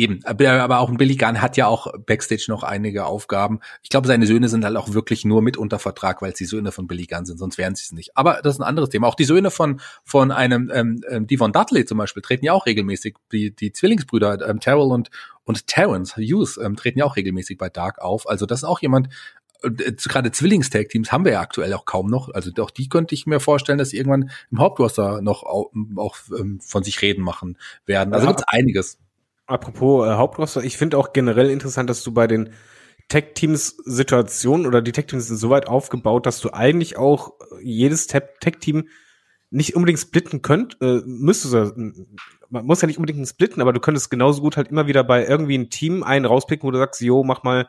Eben, 0.02 0.20
aber 0.26 0.80
auch 0.80 0.90
ein 0.90 0.98
Billy 0.98 1.16
Gunn 1.16 1.42
hat 1.44 1.58
ja 1.58 1.68
auch 1.68 1.88
Backstage 2.08 2.46
noch 2.48 2.64
einige 2.64 3.06
Aufgaben. 3.06 3.60
Ich 3.84 3.90
glaube, 3.90 4.08
seine 4.08 4.26
Söhne 4.26 4.50
sind 4.50 4.66
halt 4.66 4.76
auch 4.76 4.94
wirklich 4.94 5.26
nur 5.26 5.44
mit 5.44 5.58
unter 5.58 5.78
Vertrag, 5.78 6.22
weil 6.24 6.32
es 6.32 6.38
die 6.40 6.46
Söhne 6.46 6.72
von 6.72 6.88
Billy 6.88 7.06
Gunn 7.06 7.26
sind, 7.26 7.38
sonst 7.38 7.60
wären 7.60 7.76
sie 7.76 7.84
es 7.84 7.92
nicht. 7.92 8.18
Aber 8.18 8.40
das 8.42 8.56
ist 8.56 8.62
ein 8.62 8.68
anderes 8.68 8.90
Thema. 8.90 9.08
Auch 9.08 9.16
die 9.16 9.26
Söhne 9.26 9.52
von 9.52 9.80
von 10.04 10.32
einem 10.32 10.72
ähm, 10.74 11.02
ähm, 11.08 11.28
Devon 11.28 11.52
Dudley 11.52 11.86
zum 11.86 12.00
Beispiel 12.00 12.24
treten 12.24 12.46
ja 12.46 12.54
auch 12.54 12.66
regelmäßig. 12.66 13.16
Die 13.32 13.56
die 13.56 13.74
Zwillingsbrüder 13.74 14.48
ähm, 14.50 14.60
Terrell 14.60 14.90
und 14.92 15.10
und 15.44 15.68
Terrence 15.68 16.16
Hughes 16.18 16.58
ähm, 16.58 16.76
treten 16.76 16.98
ja 17.00 17.06
auch 17.06 17.16
regelmäßig 17.16 17.58
bei 17.60 17.70
Dark 17.70 18.00
auf. 18.00 18.28
Also 18.28 18.46
das 18.48 18.60
ist 18.62 18.64
auch 18.64 18.82
jemand. 18.82 19.10
äh, 19.64 19.92
Gerade 19.94 20.32
Zwillingstag-Teams 20.32 21.12
haben 21.12 21.26
wir 21.26 21.34
ja 21.34 21.42
aktuell 21.42 21.74
auch 21.74 21.86
kaum 21.86 22.08
noch. 22.10 22.30
Also 22.34 22.52
auch 22.62 22.72
die 22.72 22.90
könnte 22.90 23.14
ich 23.16 23.26
mir 23.28 23.40
vorstellen, 23.40 23.78
dass 23.78 23.90
sie 23.90 23.98
irgendwann 23.98 24.32
im 24.52 24.60
Hauptroster 24.60 25.22
noch 25.22 25.44
auch, 25.44 25.72
auch 25.98 26.18
ähm, 26.40 26.60
von 26.62 26.84
sich 26.84 27.02
reden 27.02 27.24
machen 27.24 27.58
werden. 27.86 28.14
Also 28.14 28.26
Ja. 28.26 28.32
gibt's 28.32 28.46
einiges. 28.48 28.98
Apropos 29.52 30.08
äh, 30.08 30.14
Hauptroster, 30.14 30.64
ich 30.64 30.78
finde 30.78 30.98
auch 30.98 31.12
generell 31.12 31.50
interessant, 31.50 31.90
dass 31.90 32.04
du 32.04 32.14
bei 32.14 32.26
den 32.26 32.54
Tech-Teams 33.10 33.76
Situationen 33.84 34.66
oder 34.66 34.82
die 34.82 34.94
Tech-Teams 34.94 35.28
sind 35.28 35.36
so 35.36 35.50
weit 35.50 35.68
aufgebaut, 35.68 36.26
dass 36.26 36.40
du 36.40 36.52
eigentlich 36.54 36.98
auch 36.98 37.34
jedes 37.62 38.08
Tech- 38.08 38.40
Tech-Team 38.40 38.88
nicht 39.50 39.76
unbedingt 39.76 40.00
splitten 40.00 40.42
könnt, 40.42 40.78
äh, 40.82 41.02
müsstest 41.06 41.54
du, 41.54 42.06
man 42.50 42.66
muss 42.66 42.82
ja 42.82 42.88
nicht 42.88 42.98
unbedingt 42.98 43.28
splitten, 43.28 43.62
aber 43.62 43.74
du 43.74 43.82
könntest 43.82 44.10
genauso 44.10 44.42
gut 44.42 44.56
halt 44.56 44.70
immer 44.70 44.88
wieder 44.88 45.04
bei 45.04 45.26
irgendwie 45.26 45.58
ein 45.58 45.70
Team 45.70 46.04
einen 46.04 46.26
rauspicken, 46.26 46.66
wo 46.66 46.72
du 46.72 46.78
sagst, 46.78 47.02
jo, 47.02 47.26
mach 47.26 47.44
mal 47.44 47.68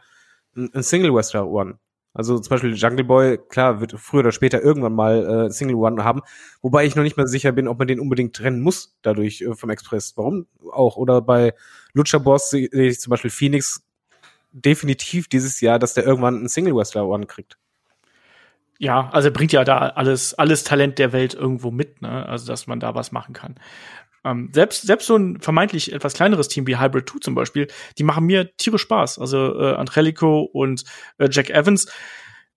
ein, 0.56 0.70
ein 0.74 0.84
Single 0.84 1.12
Wrestler 1.12 1.48
One. 1.48 1.78
Also 2.14 2.38
zum 2.38 2.50
Beispiel 2.50 2.74
Jungle 2.74 3.04
Boy, 3.04 3.38
klar, 3.38 3.80
wird 3.80 3.94
früher 3.98 4.20
oder 4.20 4.32
später 4.32 4.62
irgendwann 4.62 4.94
mal 4.94 5.46
äh, 5.46 5.50
Single 5.50 5.76
One 5.76 6.04
haben, 6.04 6.20
wobei 6.60 6.84
ich 6.84 6.94
noch 6.94 7.02
nicht 7.02 7.16
mal 7.16 7.26
sicher 7.26 7.52
bin, 7.52 7.68
ob 7.68 7.78
man 7.78 7.88
den 7.88 8.00
unbedingt 8.00 8.36
trennen 8.36 8.60
muss 8.60 8.96
dadurch 9.00 9.40
äh, 9.40 9.54
vom 9.54 9.70
Express. 9.70 10.14
Warum 10.16 10.46
auch? 10.70 10.96
Oder 10.96 11.22
bei 11.22 11.54
Lucha 11.94 12.18
Boss 12.18 12.50
sehe 12.50 12.68
ich 12.68 13.00
zum 13.00 13.10
Beispiel 13.10 13.30
Phoenix 13.30 13.82
definitiv 14.52 15.28
dieses 15.28 15.60
Jahr, 15.62 15.78
dass 15.78 15.94
der 15.94 16.04
irgendwann 16.04 16.36
einen 16.36 16.48
Single 16.48 16.76
Wrestler 16.76 17.06
One 17.06 17.26
kriegt. 17.26 17.56
Ja, 18.78 19.08
also 19.10 19.30
bringt 19.30 19.52
ja 19.52 19.64
da 19.64 19.78
alles, 19.78 20.34
alles 20.34 20.64
Talent 20.64 20.98
der 20.98 21.12
Welt 21.12 21.34
irgendwo 21.34 21.70
mit, 21.70 22.02
ne? 22.02 22.26
Also 22.26 22.48
dass 22.48 22.66
man 22.66 22.80
da 22.80 22.94
was 22.94 23.12
machen 23.12 23.32
kann. 23.32 23.54
Ähm, 24.24 24.50
selbst, 24.52 24.82
selbst 24.82 25.06
so 25.06 25.16
ein 25.16 25.40
vermeintlich 25.40 25.92
etwas 25.92 26.14
kleineres 26.14 26.48
Team 26.48 26.66
wie 26.66 26.78
Hybrid 26.78 27.08
2 27.08 27.18
zum 27.20 27.34
Beispiel, 27.34 27.68
die 27.98 28.04
machen 28.04 28.24
mir 28.24 28.56
tierisch 28.56 28.82
Spaß. 28.82 29.18
Also 29.18 29.58
äh, 29.60 29.74
Angelico 29.74 30.42
und 30.42 30.84
äh, 31.18 31.28
Jack 31.30 31.50
Evans. 31.50 31.86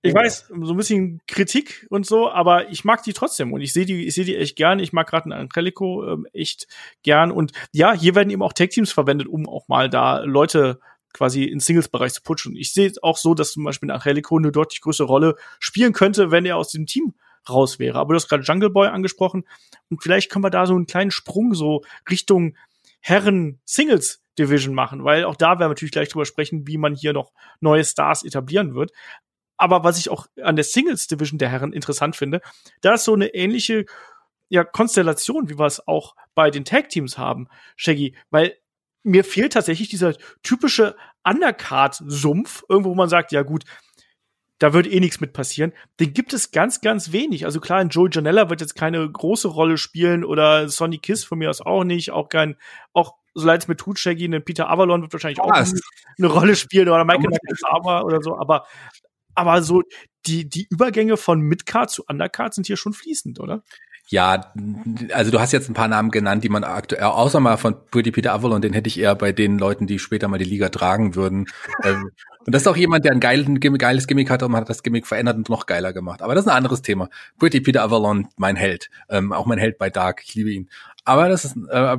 Ich 0.01 0.13
Oh. 0.13 0.17
weiß, 0.19 0.49
so 0.61 0.73
ein 0.73 0.77
bisschen 0.77 1.21
Kritik 1.27 1.87
und 1.89 2.05
so, 2.05 2.29
aber 2.29 2.69
ich 2.69 2.85
mag 2.85 3.01
die 3.01 3.13
trotzdem 3.13 3.51
und 3.53 3.61
ich 3.61 3.73
sehe 3.73 3.85
die, 3.85 4.05
ich 4.05 4.13
sehe 4.13 4.25
die 4.25 4.35
echt 4.35 4.55
gern. 4.55 4.77
Ich 4.77 4.93
mag 4.93 5.07
gerade 5.09 5.25
einen 5.25 5.33
Angelico 5.33 6.05
ähm, 6.07 6.27
echt 6.31 6.67
gern 7.01 7.31
und 7.31 7.53
ja, 7.71 7.91
hier 7.93 8.13
werden 8.13 8.29
eben 8.29 8.43
auch 8.43 8.53
Tag 8.53 8.69
Teams 8.69 8.91
verwendet, 8.91 9.27
um 9.27 9.49
auch 9.49 9.67
mal 9.67 9.89
da 9.89 10.19
Leute 10.19 10.79
quasi 11.13 11.45
in 11.45 11.59
Singles-Bereich 11.59 12.13
zu 12.13 12.21
putschen. 12.21 12.55
Ich 12.55 12.73
sehe 12.73 12.87
es 12.87 13.01
auch 13.01 13.17
so, 13.17 13.33
dass 13.33 13.53
zum 13.53 13.63
Beispiel 13.63 13.89
ein 13.89 13.95
Angelico 13.95 14.37
eine 14.37 14.51
deutlich 14.51 14.81
größere 14.81 15.07
Rolle 15.07 15.35
spielen 15.59 15.93
könnte, 15.93 16.29
wenn 16.29 16.45
er 16.45 16.57
aus 16.57 16.69
dem 16.71 16.85
Team 16.85 17.15
raus 17.49 17.79
wäre. 17.79 17.99
Aber 17.99 18.13
du 18.13 18.15
hast 18.15 18.27
gerade 18.27 18.43
Jungle 18.43 18.69
Boy 18.69 18.87
angesprochen 18.87 19.45
und 19.89 20.01
vielleicht 20.01 20.31
können 20.31 20.43
wir 20.43 20.49
da 20.49 20.65
so 20.65 20.75
einen 20.75 20.87
kleinen 20.87 21.11
Sprung 21.11 21.53
so 21.53 21.83
Richtung 22.09 22.55
Herren 22.99 23.59
Singles 23.65 24.21
Division 24.37 24.73
machen, 24.73 25.03
weil 25.03 25.23
auch 25.23 25.35
da 25.35 25.51
werden 25.51 25.61
wir 25.61 25.67
natürlich 25.69 25.91
gleich 25.91 26.09
drüber 26.09 26.25
sprechen, 26.25 26.67
wie 26.67 26.77
man 26.77 26.93
hier 26.93 27.13
noch 27.13 27.31
neue 27.61 27.83
Stars 27.83 28.23
etablieren 28.23 28.75
wird. 28.75 28.91
Aber 29.57 29.83
was 29.83 29.97
ich 29.97 30.09
auch 30.09 30.27
an 30.41 30.55
der 30.55 30.65
Singles 30.65 31.07
Division 31.07 31.37
der 31.37 31.49
Herren 31.49 31.71
interessant 31.71 32.15
finde, 32.15 32.41
da 32.81 32.95
ist 32.95 33.05
so 33.05 33.13
eine 33.13 33.33
ähnliche 33.33 33.85
ja, 34.49 34.63
Konstellation, 34.63 35.49
wie 35.49 35.57
wir 35.57 35.65
es 35.65 35.87
auch 35.87 36.15
bei 36.35 36.51
den 36.51 36.65
Tag 36.65 36.89
Teams 36.89 37.17
haben, 37.17 37.47
Shaggy, 37.77 38.15
weil 38.29 38.57
mir 39.03 39.23
fehlt 39.23 39.53
tatsächlich 39.53 39.87
dieser 39.87 40.15
typische 40.43 40.95
Undercard-Sumpf, 41.23 42.63
irgendwo, 42.67 42.89
wo 42.89 42.95
man 42.95 43.09
sagt, 43.09 43.31
ja 43.31 43.43
gut, 43.43 43.63
da 44.59 44.73
wird 44.73 44.87
eh 44.87 44.99
nichts 44.99 45.19
mit 45.19 45.33
passieren. 45.33 45.73
Den 45.99 46.13
gibt 46.13 46.33
es 46.33 46.51
ganz, 46.51 46.81
ganz 46.81 47.11
wenig. 47.11 47.45
Also 47.45 47.59
klar, 47.59 47.79
ein 47.79 47.89
Joey 47.89 48.09
Janella 48.11 48.49
wird 48.49 48.61
jetzt 48.61 48.75
keine 48.75 49.09
große 49.09 49.47
Rolle 49.47 49.77
spielen 49.77 50.23
oder 50.23 50.69
Sonny 50.69 50.97
Kiss 50.97 51.23
von 51.23 51.39
mir 51.39 51.49
aus 51.49 51.61
auch 51.61 51.83
nicht, 51.83 52.11
auch 52.11 52.29
kein, 52.29 52.55
auch 52.93 53.15
so 53.33 53.45
leid 53.45 53.61
es 53.61 53.67
mir 53.67 53.75
tut, 53.75 53.99
Shaggy, 53.99 54.25
ein 54.25 54.45
Peter 54.45 54.69
Avalon 54.69 55.01
wird 55.01 55.11
wahrscheinlich 55.11 55.41
auch 55.41 55.51
Was? 55.51 55.73
eine 56.17 56.27
Rolle 56.27 56.55
spielen 56.55 56.87
oder 56.87 57.03
Michael 57.03 57.31
Nakazawa 57.31 58.01
oder 58.03 58.21
so, 58.21 58.37
aber, 58.37 58.65
aber 59.33 59.61
so 59.61 59.83
die, 60.25 60.49
die 60.49 60.67
Übergänge 60.69 61.17
von 61.17 61.41
Midcard 61.41 61.89
zu 61.91 62.03
Undercard 62.07 62.53
sind 62.53 62.67
hier 62.67 62.77
schon 62.77 62.93
fließend, 62.93 63.41
oder? 63.41 63.61
Ja, 64.07 64.53
also 65.13 65.31
du 65.31 65.39
hast 65.39 65.51
jetzt 65.51 65.67
ein 65.69 65.73
paar 65.73 65.87
Namen 65.87 66.11
genannt, 66.11 66.43
die 66.43 66.49
man 66.49 66.63
aktuell, 66.63 67.03
außer 67.03 67.39
mal 67.39 67.57
von 67.57 67.75
Pretty 67.89 68.11
Peter 68.11 68.33
Avalon, 68.33 68.61
den 68.61 68.73
hätte 68.73 68.87
ich 68.87 68.99
eher 68.99 69.15
bei 69.15 69.31
den 69.31 69.57
Leuten, 69.57 69.87
die 69.87 69.97
später 69.97 70.27
mal 70.27 70.37
die 70.37 70.45
Liga 70.45 70.69
tragen 70.69 71.15
würden. 71.15 71.47
Ähm, 71.83 72.11
und 72.45 72.53
das 72.53 72.61
ist 72.61 72.67
auch 72.67 72.77
jemand, 72.77 73.05
der 73.05 73.11
ein 73.11 73.19
geiles, 73.19 73.47
geiles 73.77 74.07
Gimmick 74.07 74.29
hat 74.29 74.43
und 74.43 74.51
man 74.51 74.61
hat 74.61 74.69
das 74.69 74.83
Gimmick 74.83 75.07
verändert 75.07 75.35
und 75.35 75.49
noch 75.49 75.65
geiler 75.65 75.93
gemacht. 75.93 76.21
Aber 76.21 76.35
das 76.35 76.45
ist 76.45 76.51
ein 76.51 76.57
anderes 76.57 76.81
Thema. 76.81 77.09
Pretty 77.39 77.59
Peter 77.59 77.81
Avalon, 77.81 78.27
mein 78.37 78.55
Held. 78.55 78.89
Ähm, 79.09 79.33
auch 79.33 79.45
mein 79.45 79.57
Held 79.57 79.77
bei 79.77 79.89
Dark, 79.89 80.21
ich 80.23 80.35
liebe 80.35 80.51
ihn. 80.51 80.69
Aber 81.03 81.27
das 81.27 81.43
ist, 81.45 81.57
äh, 81.69 81.97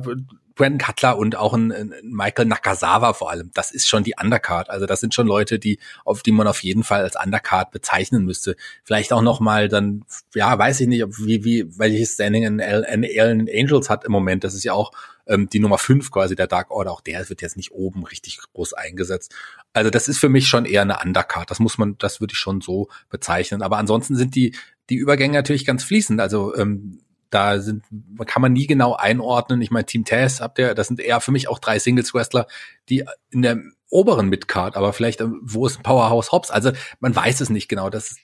Brandon 0.57 0.79
Cutler 0.79 1.17
und 1.17 1.37
auch 1.37 1.53
ein, 1.53 1.71
ein 1.71 1.93
Michael 2.03 2.45
Nakazawa 2.45 3.13
vor 3.13 3.31
allem. 3.31 3.51
Das 3.53 3.71
ist 3.71 3.87
schon 3.87 4.03
die 4.03 4.15
Undercard. 4.21 4.69
Also 4.69 4.85
das 4.85 4.99
sind 4.99 5.13
schon 5.13 5.27
Leute, 5.27 5.59
die 5.59 5.79
auf 6.03 6.23
die 6.23 6.33
man 6.33 6.47
auf 6.47 6.61
jeden 6.63 6.83
Fall 6.83 7.03
als 7.03 7.15
Undercard 7.15 7.71
bezeichnen 7.71 8.25
müsste. 8.25 8.57
Vielleicht 8.83 9.13
auch 9.13 9.21
noch 9.21 9.39
mal 9.39 9.69
dann, 9.69 10.03
ja, 10.33 10.57
weiß 10.57 10.81
ich 10.81 10.87
nicht, 10.87 11.05
wie 11.19 11.45
wie 11.45 11.79
welches 11.79 12.13
Standing 12.13 12.43
in 12.43 12.61
Allen 12.61 13.47
Angels 13.49 13.89
hat 13.89 14.03
im 14.03 14.11
Moment. 14.11 14.43
Das 14.43 14.53
ist 14.53 14.65
ja 14.65 14.73
auch 14.73 14.91
ähm, 15.27 15.47
die 15.49 15.59
Nummer 15.59 15.77
fünf 15.77 16.11
quasi 16.11 16.35
der 16.35 16.47
Dark 16.47 16.71
Order. 16.71 16.91
Auch 16.91 17.01
der 17.01 17.29
wird 17.29 17.41
jetzt 17.41 17.55
nicht 17.55 17.71
oben 17.71 18.03
richtig 18.03 18.39
groß 18.53 18.73
eingesetzt. 18.73 19.33
Also 19.73 19.89
das 19.89 20.07
ist 20.07 20.19
für 20.19 20.29
mich 20.29 20.47
schon 20.47 20.65
eher 20.65 20.81
eine 20.81 20.99
Undercard. 20.99 21.49
Das 21.51 21.59
muss 21.59 21.77
man, 21.77 21.97
das 21.99 22.19
würde 22.19 22.33
ich 22.33 22.39
schon 22.39 22.61
so 22.61 22.89
bezeichnen. 23.09 23.61
Aber 23.61 23.77
ansonsten 23.77 24.15
sind 24.15 24.35
die 24.35 24.55
die 24.89 24.95
Übergänge 24.95 25.33
natürlich 25.33 25.65
ganz 25.65 25.83
fließend. 25.83 26.19
Also 26.19 26.55
ähm, 26.55 27.01
da 27.29 27.59
sind, 27.59 27.83
kann 28.25 28.41
man 28.41 28.53
nie 28.53 28.67
genau 28.67 28.95
einordnen. 28.95 29.61
Ich 29.61 29.71
meine, 29.71 29.85
Team 29.85 30.05
Taz 30.05 30.41
habt 30.41 30.59
ihr, 30.59 30.73
das 30.73 30.87
sind 30.87 30.99
eher 30.99 31.19
für 31.21 31.31
mich 31.31 31.47
auch 31.47 31.59
drei 31.59 31.79
Singles-Wrestler, 31.79 32.47
die 32.89 33.03
in 33.31 33.41
der 33.41 33.59
oberen 33.89 34.29
Midcard, 34.29 34.75
aber 34.75 34.93
vielleicht, 34.93 35.21
ähm, 35.21 35.39
wo 35.43 35.65
ist 35.65 35.77
ein 35.77 35.83
Powerhouse 35.83 36.31
Hobbs? 36.31 36.51
Also 36.51 36.71
man 36.99 37.15
weiß 37.15 37.41
es 37.41 37.49
nicht 37.49 37.67
genau. 37.67 37.89
Das 37.89 38.11
ist, 38.11 38.19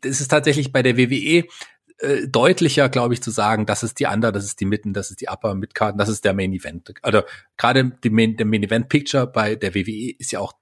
das 0.00 0.20
ist 0.20 0.28
tatsächlich 0.28 0.72
bei 0.72 0.82
der 0.82 0.96
WWE 0.96 1.44
äh, 1.98 2.26
deutlicher, 2.26 2.88
glaube 2.88 3.14
ich, 3.14 3.22
zu 3.22 3.30
sagen, 3.30 3.66
das 3.66 3.82
ist 3.82 4.00
die 4.00 4.06
Under, 4.06 4.32
das 4.32 4.44
ist 4.44 4.60
die 4.60 4.64
Mitten, 4.64 4.92
das 4.92 5.10
ist 5.10 5.20
die 5.20 5.28
Upper 5.28 5.54
Midcard, 5.54 5.98
das 6.00 6.08
ist 6.08 6.24
der 6.24 6.34
Main 6.34 6.52
Event. 6.52 6.92
Also 7.02 7.22
gerade 7.56 7.92
die 8.02 8.10
Main, 8.10 8.36
der 8.36 8.46
Main 8.46 8.62
Event 8.62 8.88
Picture 8.88 9.26
bei 9.26 9.56
der 9.56 9.74
WWE 9.74 10.14
ist 10.18 10.32
ja 10.32 10.40
auch, 10.40 10.54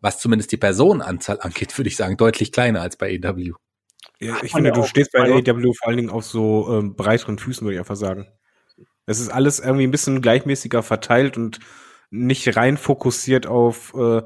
was 0.00 0.18
zumindest 0.18 0.52
die 0.52 0.56
Personenanzahl 0.56 1.40
angeht, 1.42 1.76
würde 1.78 1.88
ich 1.88 1.96
sagen, 1.96 2.16
deutlich 2.16 2.52
kleiner 2.52 2.82
als 2.82 2.96
bei 2.96 3.20
AW. 3.22 3.52
Ja, 4.20 4.36
ich 4.42 4.52
finde, 4.52 4.70
ja 4.70 4.74
du 4.74 4.82
stehst 4.84 5.12
bei 5.12 5.20
AEW 5.20 5.72
vor 5.74 5.88
allen 5.88 5.96
Dingen 5.96 6.10
auf 6.10 6.24
so 6.24 6.68
ähm, 6.70 6.96
breiteren 6.96 7.38
Füßen, 7.38 7.64
würde 7.64 7.74
ich 7.74 7.80
einfach 7.80 7.96
sagen. 7.96 8.26
Es 9.04 9.20
ist 9.20 9.28
alles 9.28 9.60
irgendwie 9.60 9.86
ein 9.86 9.90
bisschen 9.90 10.22
gleichmäßiger 10.22 10.82
verteilt 10.82 11.36
und 11.36 11.60
nicht 12.10 12.56
rein 12.56 12.76
fokussiert 12.76 13.46
auf 13.46 13.94
äh, 13.94 14.22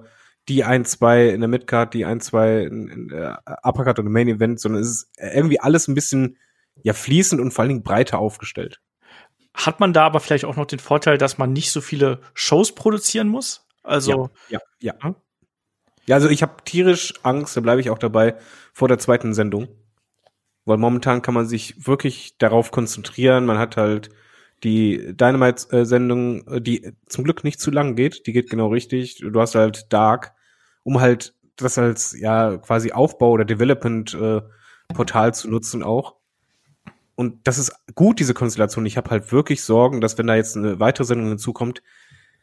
die 0.49 0.65
ein, 0.65 0.85
zwei 0.85 1.29
in 1.29 1.41
der 1.41 1.49
Midcard, 1.49 1.95
die 1.95 2.05
ein, 2.05 2.21
zwei 2.21 2.63
in, 2.63 2.89
in 2.89 3.09
der 3.09 3.43
Uppercard 3.63 3.99
und 3.99 4.11
Main 4.11 4.29
Event, 4.29 4.61
sondern 4.61 4.83
es 4.83 4.89
ist 4.89 5.11
irgendwie 5.17 5.61
alles 5.61 5.87
ein 5.89 5.95
bisschen 5.95 6.39
ja 6.83 6.93
fließend 6.93 7.41
und 7.41 7.53
vor 7.53 7.63
allen 7.63 7.71
Dingen 7.71 7.83
breiter 7.83 8.19
aufgestellt. 8.19 8.81
Hat 9.55 9.81
man 9.81 9.93
da 9.93 10.07
aber 10.07 10.21
vielleicht 10.21 10.45
auch 10.45 10.57
noch 10.57 10.67
den 10.67 10.79
Vorteil, 10.79 11.19
dass 11.19 11.37
man 11.37 11.53
nicht 11.53 11.73
so 11.73 11.81
viele 11.81 12.21
Shows 12.35 12.75
produzieren 12.75 13.29
muss? 13.29 13.67
Also, 13.83 14.31
ja, 14.49 14.61
ja. 14.79 14.95
Hm? 15.01 15.17
Ja, 16.07 16.17
also 16.17 16.29
ich 16.29 16.43
habe 16.43 16.63
tierisch 16.65 17.15
Angst, 17.23 17.57
da 17.57 17.61
bleibe 17.61 17.81
ich 17.81 17.91
auch 17.91 17.99
dabei, 17.99 18.37
vor 18.73 18.89
der 18.89 18.99
zweiten 18.99 19.35
Sendung. 19.35 19.69
Weil 20.71 20.79
momentan 20.79 21.21
kann 21.21 21.35
man 21.35 21.47
sich 21.47 21.85
wirklich 21.85 22.39
darauf 22.39 22.71
konzentrieren. 22.71 23.45
Man 23.45 23.59
hat 23.59 23.77
halt 23.77 24.11
die 24.63 25.17
Dynamite-Sendung, 25.17 26.47
äh, 26.47 26.61
die 26.61 26.93
zum 27.07 27.25
Glück 27.25 27.43
nicht 27.43 27.61
zu 27.61 27.73
lang 27.73 27.97
geht. 27.97 28.29
Die 28.29 28.33
geht 28.33 28.49
genau 28.49 28.69
richtig. 28.69 29.17
Du 29.19 29.41
hast 29.41 29.57
halt 29.57 29.93
Dark, 29.93 30.33
um 30.85 31.01
halt 31.01 31.35
das 31.57 31.77
als 31.77 32.17
ja 32.17 32.57
quasi 32.59 32.93
Aufbau 32.93 33.33
oder 33.33 33.45
Development-Portal 33.45 35.35
zu 35.35 35.51
nutzen 35.51 35.83
auch. 35.83 36.21
Und 37.17 37.49
das 37.49 37.59
ist 37.59 37.73
gut, 37.97 38.21
diese 38.21 38.33
Konstellation. 38.33 38.87
Ich 38.87 38.97
habe 38.97 39.11
halt 39.11 39.33
wirklich 39.33 39.65
Sorgen, 39.65 40.01
dass 40.01 40.19
wenn 40.19 40.29
da 40.29 40.37
jetzt 40.37 40.57
eine 40.57 40.79
weitere 40.79 41.05
Sendung 41.05 41.31
hinzukommt, 41.31 41.83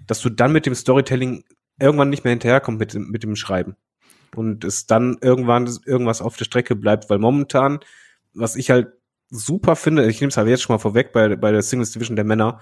dass 0.05 0.21
du 0.21 0.30
dann 0.30 0.51
mit 0.51 0.65
dem 0.65 0.75
Storytelling 0.75 1.45
irgendwann 1.80 2.09
nicht 2.09 2.25
mehr 2.25 2.32
hinterherkommst 2.32 2.80
mit, 2.80 2.93
mit 2.93 3.23
dem 3.23 3.38
Schreiben. 3.38 3.78
Und 4.36 4.65
es 4.65 4.86
dann 4.86 5.17
irgendwann 5.21 5.65
irgendwas 5.86 6.21
auf 6.21 6.36
der 6.36 6.43
Strecke 6.43 6.75
bleibt, 6.75 7.09
weil 7.09 7.19
momentan, 7.19 7.80
was 8.38 8.55
ich 8.55 8.69
halt 8.69 8.88
super 9.29 9.75
finde, 9.75 10.07
ich 10.07 10.21
nehme 10.21 10.29
es 10.29 10.38
halt 10.38 10.47
jetzt 10.47 10.63
schon 10.63 10.73
mal 10.73 10.79
vorweg 10.79 11.11
bei, 11.11 11.35
bei 11.35 11.51
der 11.51 11.61
Singles 11.61 11.91
Division 11.91 12.15
der 12.15 12.25
Männer, 12.25 12.61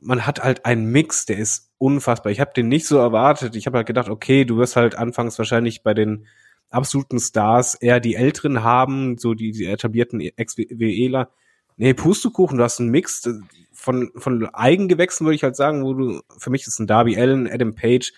man 0.00 0.26
hat 0.26 0.42
halt 0.42 0.64
einen 0.64 0.90
Mix, 0.90 1.26
der 1.26 1.38
ist 1.38 1.72
unfassbar. 1.78 2.30
Ich 2.30 2.40
habe 2.40 2.52
den 2.54 2.68
nicht 2.68 2.86
so 2.86 2.98
erwartet. 2.98 3.56
Ich 3.56 3.66
habe 3.66 3.78
halt 3.78 3.86
gedacht, 3.86 4.08
okay, 4.08 4.44
du 4.44 4.56
wirst 4.58 4.76
halt 4.76 4.94
anfangs 4.94 5.38
wahrscheinlich 5.38 5.82
bei 5.82 5.94
den 5.94 6.26
absoluten 6.70 7.18
Stars 7.18 7.74
eher 7.74 7.98
die 7.98 8.14
Älteren 8.14 8.62
haben, 8.62 9.18
so 9.18 9.34
die, 9.34 9.52
die 9.52 9.66
etablierten 9.66 10.20
Ex-WEler. 10.20 11.30
Nee, 11.76 11.94
Pustekuchen, 11.94 12.58
du 12.58 12.64
hast 12.64 12.80
einen 12.80 12.90
Mix 12.90 13.28
von, 13.72 14.10
von 14.16 14.46
Eigengewächsen, 14.46 15.26
würde 15.26 15.36
ich 15.36 15.44
halt 15.44 15.56
sagen, 15.56 15.82
wo 15.84 15.94
du, 15.94 16.20
für 16.36 16.50
mich 16.50 16.66
ist 16.66 16.78
ein 16.78 16.86
Darby 16.86 17.16
Allen, 17.16 17.48
Adam 17.50 17.74
Page, 17.74 18.12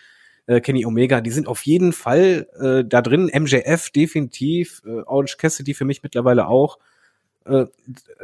äh, 0.51 0.61
Kenny 0.61 0.85
Omega, 0.85 1.21
die 1.21 1.31
sind 1.31 1.47
auf 1.47 1.65
jeden 1.65 1.93
Fall 1.93 2.49
äh, 2.59 2.85
da 2.85 3.03
drin. 3.03 3.31
MJF 3.33 3.91
definitiv, 3.91 4.83
äh, 4.85 5.03
Orange 5.07 5.37
Cassidy 5.39 5.75
für 5.75 5.85
mich 5.85 6.03
mittlerweile 6.03 6.49
auch. 6.49 6.79
Äh, 7.45 7.67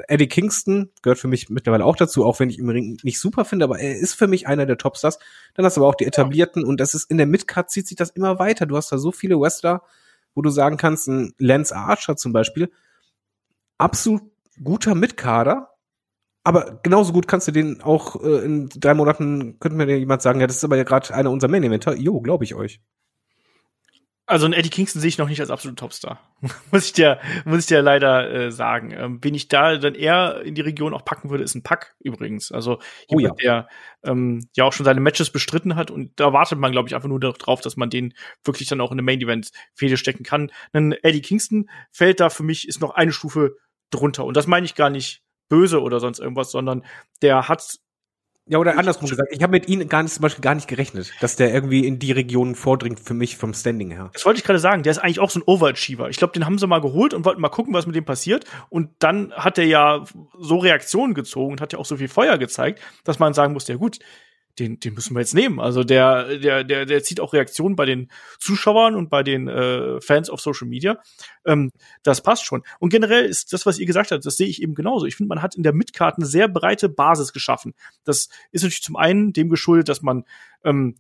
Eddie 0.08 0.26
Kingston 0.26 0.90
gehört 1.02 1.20
für 1.20 1.28
mich 1.28 1.48
mittlerweile 1.50 1.84
auch 1.84 1.94
dazu, 1.94 2.24
auch 2.24 2.40
wenn 2.40 2.50
ich 2.50 2.58
im 2.58 2.68
Ring 2.68 2.98
nicht 3.04 3.20
super 3.20 3.44
finde, 3.44 3.64
aber 3.64 3.78
er 3.78 3.96
ist 3.96 4.14
für 4.14 4.26
mich 4.26 4.48
einer 4.48 4.66
der 4.66 4.76
Topstars. 4.76 5.20
Dann 5.54 5.64
hast 5.64 5.76
du 5.76 5.82
aber 5.82 5.88
auch 5.88 5.94
die 5.94 6.04
etablierten 6.04 6.64
und 6.64 6.80
das 6.80 6.94
ist 6.94 7.08
in 7.08 7.16
der 7.16 7.26
Midcard 7.26 7.70
zieht 7.70 7.86
sich 7.86 7.96
das 7.96 8.10
immer 8.10 8.40
weiter. 8.40 8.66
Du 8.66 8.76
hast 8.76 8.90
da 8.90 8.98
so 8.98 9.12
viele 9.12 9.38
Wrestler, 9.38 9.82
wo 10.34 10.42
du 10.42 10.50
sagen 10.50 10.78
kannst, 10.78 11.06
ein 11.06 11.32
Lance 11.38 11.76
Archer 11.76 12.16
zum 12.16 12.32
Beispiel, 12.32 12.72
absolut 13.78 14.22
guter 14.62 14.96
Mitkader, 14.96 15.75
aber 16.47 16.78
genauso 16.84 17.12
gut 17.12 17.26
kannst 17.26 17.49
du 17.49 17.53
den 17.53 17.82
auch 17.82 18.22
äh, 18.22 18.44
in 18.44 18.68
drei 18.68 18.94
Monaten, 18.94 19.59
könnte 19.59 19.76
mir 19.76 19.99
jemand 19.99 20.22
sagen, 20.22 20.38
ja, 20.38 20.47
das 20.47 20.59
ist 20.59 20.64
aber 20.64 20.76
ja 20.76 20.84
gerade 20.84 21.12
einer 21.12 21.32
unserer 21.32 21.51
Main 21.51 21.64
Eventer. 21.64 21.97
Jo, 21.97 22.20
glaube 22.20 22.44
ich 22.44 22.55
euch. 22.55 22.80
also 24.26 24.44
einen 24.44 24.55
Eddie 24.55 24.70
Kingston 24.70 25.01
sehe 25.01 25.09
ich 25.09 25.18
noch 25.18 25.28
nicht 25.28 25.40
als 25.40 25.51
absoluten 25.51 25.76
Topstar. 25.76 26.20
muss 26.70 26.86
ich 26.86 26.92
dir, 26.92 27.18
muss 27.44 27.59
ich 27.59 27.66
dir 27.66 27.82
leider 27.82 28.30
äh, 28.30 28.53
sagen. 28.53 28.92
Ähm, 28.92 29.18
wen 29.22 29.34
ich 29.34 29.49
da 29.49 29.76
dann 29.76 29.97
eher 29.97 30.40
in 30.42 30.55
die 30.55 30.61
Region 30.61 30.94
auch 30.94 31.05
packen 31.05 31.30
würde, 31.30 31.42
ist 31.42 31.57
ein 31.57 31.64
Pack 31.64 31.97
übrigens. 31.99 32.53
Also 32.53 32.78
Oh 33.09 33.18
jemand, 33.18 33.42
der 33.42 33.68
ähm, 34.05 34.49
ja 34.55 34.62
auch 34.62 34.72
schon 34.72 34.86
seine 34.86 35.01
Matches 35.01 35.30
bestritten 35.30 35.74
hat 35.74 35.90
und 35.90 36.12
da 36.20 36.32
wartet 36.32 36.61
man, 36.61 36.70
glaube 36.70 36.88
ich, 36.88 36.94
einfach 36.94 37.09
nur 37.09 37.18
darauf, 37.18 37.61
dass 37.61 37.76
man 37.76 37.90
den 37.90 38.14
wirklich 38.44 38.68
dann 38.68 38.80
auch 38.80 38.92
in 38.92 39.01
eine 39.01 39.03
Main 39.03 39.20
Event 39.20 39.51
Fehde 39.74 39.97
stecken 39.97 40.22
kann. 40.22 40.53
Ein 40.72 40.92
Eddie 40.92 41.22
Kingston 41.22 41.68
fällt 41.90 42.20
da 42.20 42.30
für 42.30 42.44
mich 42.44 42.68
ist 42.68 42.80
noch 42.80 42.94
eine 42.94 43.11
Stufe 43.11 43.57
drunter 43.90 44.24
und 44.24 44.36
das 44.36 44.47
meine 44.47 44.64
ich 44.64 44.76
gar 44.76 44.90
nicht 44.90 45.25
böse 45.49 45.80
oder 45.82 46.01
sonst 46.01 46.18
irgendwas, 46.18 46.51
sondern 46.51 46.84
der 47.22 47.49
hat 47.49 47.78
Ja, 48.49 48.59
oder 48.59 48.78
andersrum 48.78 49.09
gesagt, 49.09 49.30
ich 49.32 49.42
habe 49.42 49.51
mit 49.51 49.68
ihnen 49.68 49.88
gar 49.88 50.05
nicht, 50.05 50.14
zum 50.14 50.22
Beispiel 50.22 50.40
gar 50.42 50.55
nicht 50.55 50.68
gerechnet, 50.68 51.12
dass 51.20 51.34
der 51.34 51.53
irgendwie 51.53 51.84
in 51.84 51.99
die 51.99 52.12
Region 52.12 52.55
vordringt 52.55 53.01
für 53.01 53.12
mich 53.12 53.36
vom 53.36 53.53
Standing 53.53 53.90
her. 53.90 54.11
Das 54.12 54.24
wollte 54.24 54.38
ich 54.38 54.44
gerade 54.44 54.61
sagen, 54.61 54.84
der 54.84 54.92
ist 54.92 54.99
eigentlich 54.99 55.18
auch 55.18 55.30
so 55.30 55.40
ein 55.40 55.42
Overachiever. 55.47 56.11
Ich 56.11 56.16
glaube, 56.16 56.32
den 56.32 56.47
haben 56.47 56.57
sie 56.57 56.66
mal 56.68 56.80
geholt 56.80 57.12
und 57.12 57.24
wollten 57.24 57.40
mal 57.40 57.49
gucken, 57.49 57.74
was 57.74 57.86
mit 57.86 57.97
dem 57.97 58.05
passiert. 58.05 58.44
Und 58.68 58.90
dann 59.01 59.32
hat 59.32 59.59
er 59.59 59.64
ja 59.64 60.05
so 60.38 60.59
Reaktionen 60.59 61.12
gezogen 61.14 61.53
und 61.53 61.61
hat 61.61 61.72
ja 61.72 61.80
auch 61.80 61.86
so 61.86 61.97
viel 61.97 62.07
Feuer 62.07 62.38
gezeigt, 62.38 62.80
dass 63.03 63.18
man 63.18 63.34
sagen 63.34 63.53
musste, 63.53 63.72
ja 63.72 63.78
gut, 63.78 63.99
den, 64.59 64.80
den 64.80 64.94
müssen 64.94 65.14
wir 65.14 65.20
jetzt 65.20 65.34
nehmen. 65.34 65.61
Also 65.61 65.84
der, 65.84 66.38
der, 66.38 66.64
der, 66.64 66.86
der 66.86 67.02
zieht 67.02 67.20
auch 67.20 67.32
Reaktionen 67.32 67.76
bei 67.76 67.84
den 67.84 68.11
Zuschauern 68.38 68.94
und 68.94 69.11
bei 69.11 69.22
den 69.22 69.48
äh, 69.48 70.00
Fans 70.00 70.30
auf 70.30 70.40
Social 70.40 70.66
Media. 70.66 70.98
Ähm, 71.44 71.72
das 72.02 72.22
passt 72.22 72.44
schon. 72.44 72.62
Und 72.78 72.90
generell 72.90 73.24
ist 73.24 73.52
das, 73.52 73.66
was 73.66 73.78
ihr 73.78 73.86
gesagt 73.86 74.11
habt, 74.11 74.24
das 74.24 74.36
sehe 74.36 74.48
ich 74.48 74.62
eben 74.62 74.74
genauso. 74.74 75.07
Ich 75.07 75.16
finde, 75.16 75.28
man 75.28 75.42
hat 75.42 75.54
in 75.54 75.62
der 75.62 75.72
Midcard 75.72 76.16
eine 76.16 76.26
sehr 76.26 76.48
breite 76.48 76.88
Basis 76.88 77.32
geschaffen. 77.32 77.74
Das 78.04 78.28
ist 78.50 78.62
natürlich 78.62 78.82
zum 78.82 78.96
einen 78.96 79.32
dem 79.32 79.50
geschuldet, 79.50 79.88
dass 79.88 80.02
man 80.02 80.24
ähm, 80.64 80.96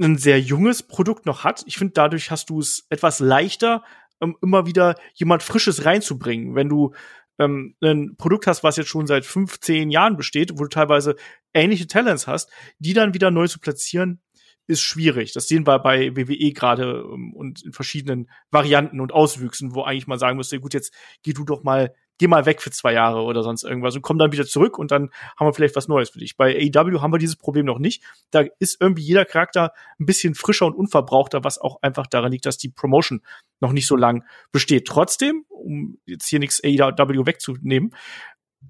ein 0.00 0.18
sehr 0.18 0.40
junges 0.40 0.82
Produkt 0.82 1.26
noch 1.26 1.44
hat. 1.44 1.62
Ich 1.66 1.76
finde, 1.76 1.92
dadurch 1.94 2.30
hast 2.30 2.50
du 2.50 2.60
es 2.60 2.86
etwas 2.88 3.20
leichter, 3.20 3.84
ähm, 4.20 4.36
immer 4.42 4.66
wieder 4.66 4.96
jemand 5.14 5.42
Frisches 5.42 5.84
reinzubringen. 5.84 6.54
Wenn 6.54 6.68
du 6.68 6.94
ähm, 7.40 7.74
ein 7.82 8.16
Produkt 8.16 8.46
hast, 8.46 8.62
was 8.62 8.76
jetzt 8.76 8.88
schon 8.88 9.06
seit 9.06 9.24
15 9.24 9.90
Jahren 9.90 10.16
besteht, 10.16 10.52
wo 10.52 10.62
du 10.62 10.68
teilweise 10.68 11.16
ähnliche 11.54 11.86
Talents 11.86 12.26
hast, 12.26 12.50
die 12.78 12.92
dann 12.92 13.14
wieder 13.14 13.30
neu 13.30 13.48
zu 13.48 13.58
platzieren, 13.58 14.20
ist 14.66 14.82
schwierig. 14.82 15.32
Das 15.32 15.48
sehen 15.48 15.66
wir 15.66 15.78
bei 15.80 16.14
WWE 16.14 16.52
gerade 16.52 17.04
ähm, 17.12 17.32
und 17.34 17.64
in 17.64 17.72
verschiedenen 17.72 18.30
Varianten 18.50 19.00
und 19.00 19.12
Auswüchsen, 19.12 19.74
wo 19.74 19.82
eigentlich 19.82 20.06
mal 20.06 20.18
sagen 20.18 20.36
müsste, 20.36 20.60
gut, 20.60 20.74
jetzt 20.74 20.94
geh 21.22 21.32
du 21.32 21.44
doch 21.44 21.64
mal, 21.64 21.94
geh 22.20 22.26
mal 22.26 22.44
weg 22.44 22.60
für 22.60 22.70
zwei 22.70 22.92
Jahre 22.92 23.22
oder 23.22 23.42
sonst 23.42 23.64
irgendwas 23.64 23.96
und 23.96 24.02
komm 24.02 24.18
dann 24.18 24.30
wieder 24.30 24.44
zurück 24.44 24.78
und 24.78 24.90
dann 24.90 25.08
haben 25.38 25.46
wir 25.48 25.54
vielleicht 25.54 25.74
was 25.74 25.88
Neues 25.88 26.10
für 26.10 26.18
dich. 26.18 26.36
Bei 26.36 26.54
AEW 26.54 27.00
haben 27.00 27.14
wir 27.14 27.18
dieses 27.18 27.36
Problem 27.36 27.64
noch 27.64 27.78
nicht. 27.78 28.02
Da 28.30 28.44
ist 28.58 28.76
irgendwie 28.78 29.02
jeder 29.02 29.24
Charakter 29.24 29.72
ein 29.98 30.04
bisschen 30.04 30.34
frischer 30.34 30.66
und 30.66 30.74
unverbrauchter, 30.74 31.44
was 31.44 31.58
auch 31.58 31.80
einfach 31.80 32.06
daran 32.06 32.30
liegt, 32.30 32.44
dass 32.44 32.58
die 32.58 32.68
Promotion 32.68 33.22
noch 33.60 33.72
nicht 33.72 33.86
so 33.86 33.96
lang 33.96 34.22
besteht. 34.52 34.86
Trotzdem, 34.86 35.46
um 35.48 35.96
jetzt 36.04 36.28
hier 36.28 36.40
nichts 36.40 36.62
AEW 36.62 37.24
wegzunehmen, 37.24 37.94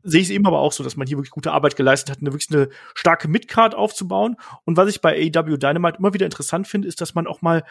sehe 0.05 0.21
ich 0.21 0.29
es 0.29 0.33
eben 0.33 0.47
aber 0.47 0.61
auch 0.61 0.71
so, 0.71 0.85
dass 0.85 0.97
man 0.97 1.09
hier 1.09 1.19
wirklich 1.19 1.33
gute 1.33 1.51
Arbeit 1.51 1.75
geleistet 1.75 2.11
hat, 2.11 2.21
eine 2.21 2.33
wirklich 2.33 2.53
eine 2.53 2.69
starke 2.95 3.27
Midcard 3.27 3.75
aufzubauen. 3.75 4.37
Und 4.65 4.77
was 4.77 4.89
ich 4.89 5.01
bei 5.01 5.17
AEW 5.17 5.57
Dynamite 5.57 5.99
immer 5.99 6.15
wieder 6.15 6.27
interessant 6.27 6.69
finde, 6.69 6.87
ist, 6.87 7.01
dass 7.01 7.17
man 7.17 7.27
auch 7.27 7.43
mal 7.43 7.65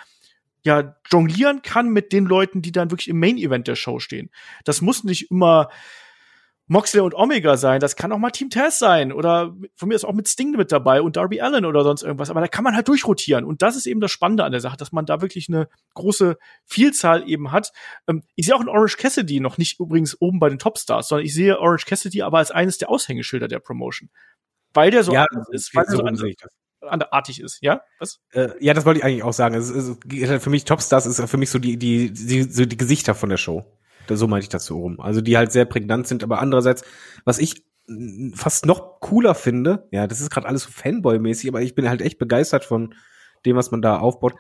ja 0.64 0.95
jonglieren 1.12 1.62
kann 1.62 1.89
mit 1.89 2.12
den 2.14 2.26
Leuten, 2.26 2.62
die 2.62 2.72
dann 2.72 2.91
wirklich 2.91 3.07
im 3.07 3.20
Main 3.20 3.38
Event 3.38 3.68
der 3.68 3.76
Show 3.76 3.99
stehen. 3.99 4.30
Das 4.64 4.82
muss 4.82 5.03
nicht 5.03 5.32
immer 5.32 5.70
Moxley 6.72 7.01
und 7.01 7.16
Omega 7.16 7.57
sein, 7.57 7.80
das 7.80 7.95
kann 7.95 8.12
auch 8.12 8.20
mal 8.20 8.30
Team 8.30 8.51
Taz 8.51 8.78
sein 8.78 9.12
oder 9.12 9.55
von 9.76 9.89
mir 9.89 9.95
ist 9.95 10.05
auch 10.05 10.14
mit 10.14 10.28
Sting 10.28 10.51
mit 10.51 10.72
dabei 10.72 11.01
und 11.01 11.18
Darby 11.18 11.41
Allen 11.41 11.66
oder 11.66 11.84
sonst 11.84 12.03
irgendwas, 12.03 12.30
aber 12.30 12.41
da 12.41 12.47
kann 12.47 12.64
man 12.64 12.76
halt 12.76 12.88
durchrotieren 12.88 13.43
und 13.43 13.64
das 13.64 13.76
ist 13.76 13.88
eben 13.88 13.99
das 13.99 14.12
Spannende 14.12 14.43
an 14.43 14.51
der 14.51 14.62
Sache, 14.62 14.78
dass 14.78 14.91
man 14.91 15.07
da 15.07 15.20
wirklich 15.20 15.49
eine 15.49 15.68
große 15.95 16.38
Vielzahl 16.66 17.28
eben 17.28 17.51
hat. 17.51 17.72
Ähm, 18.07 18.22
ich 18.36 18.45
sehe 18.45 18.53
auch 18.53 18.60
einen 18.60 18.70
Orange 18.70 18.97
Cassidy 18.97 19.39
noch 19.39 19.57
nicht 19.57 19.80
übrigens 19.80 20.16
oben 20.22 20.38
bei 20.38 20.47
den 20.47 20.60
Topstars, 20.60 21.07
sondern 21.07 21.26
ich 21.26 21.34
sehe 21.34 21.60
Orange 21.60 21.86
Cassidy 21.88 22.22
aber 22.22 22.38
als 22.38 22.51
eines 22.51 22.78
der 22.78 22.91
Aushängeschilder 22.91 23.47
der 23.47 23.60
Promotion. 23.60 24.12
Weil 24.72 24.91
der 24.91 25.03
so 25.03 25.12
ja, 25.12 25.26
anders 25.28 25.47
ist, 25.51 25.74
weil 25.74 25.86
so 25.88 26.03
anders- 26.03 26.22
das. 26.39 26.51
Anderartig 26.82 27.41
ist, 27.41 27.59
ja? 27.61 27.82
Was? 27.99 28.19
Äh, 28.32 28.49
ja, 28.59 28.73
das 28.73 28.86
wollte 28.86 28.99
ich 28.99 29.05
eigentlich 29.05 29.23
auch 29.23 29.34
sagen. 29.34 29.55
Es 29.55 29.69
ist, 29.69 29.99
es 30.11 30.30
ist 30.30 30.43
für 30.43 30.49
mich 30.49 30.65
Topstars 30.65 31.05
ist 31.05 31.21
für 31.21 31.38
mich 31.38 31.49
so 31.49 31.59
die 31.59 31.77
die 31.77 32.11
die, 32.11 32.43
so 32.43 32.65
die 32.65 32.77
Gesichter 32.77 33.15
von 33.15 33.30
der 33.30 33.38
Show. 33.38 33.65
So 34.07 34.27
meinte 34.27 34.43
ich 34.43 34.49
das 34.49 34.65
so 34.65 34.80
rum. 34.80 34.99
Also 34.99 35.21
die 35.21 35.38
halt 35.38 35.51
sehr 35.51 35.65
prägnant 35.65 36.07
sind, 36.07 36.23
aber 36.23 36.39
andererseits, 36.39 36.84
was 37.25 37.38
ich 37.38 37.63
mm, 37.88 38.34
fast 38.34 38.65
noch 38.65 38.99
cooler 39.01 39.36
finde, 39.36 39.88
ja, 39.91 40.07
das 40.07 40.19
ist 40.19 40.32
gerade 40.32 40.47
alles 40.47 40.63
so 40.63 40.71
Fanboy-mäßig, 40.71 41.49
aber 41.49 41.61
ich 41.61 41.75
bin 41.75 41.88
halt 41.89 42.01
echt 42.01 42.17
begeistert 42.17 42.65
von 42.65 42.95
dem, 43.45 43.55
was 43.55 43.71
man 43.71 43.82
da 43.82 43.99
aufbaut. 43.99 44.34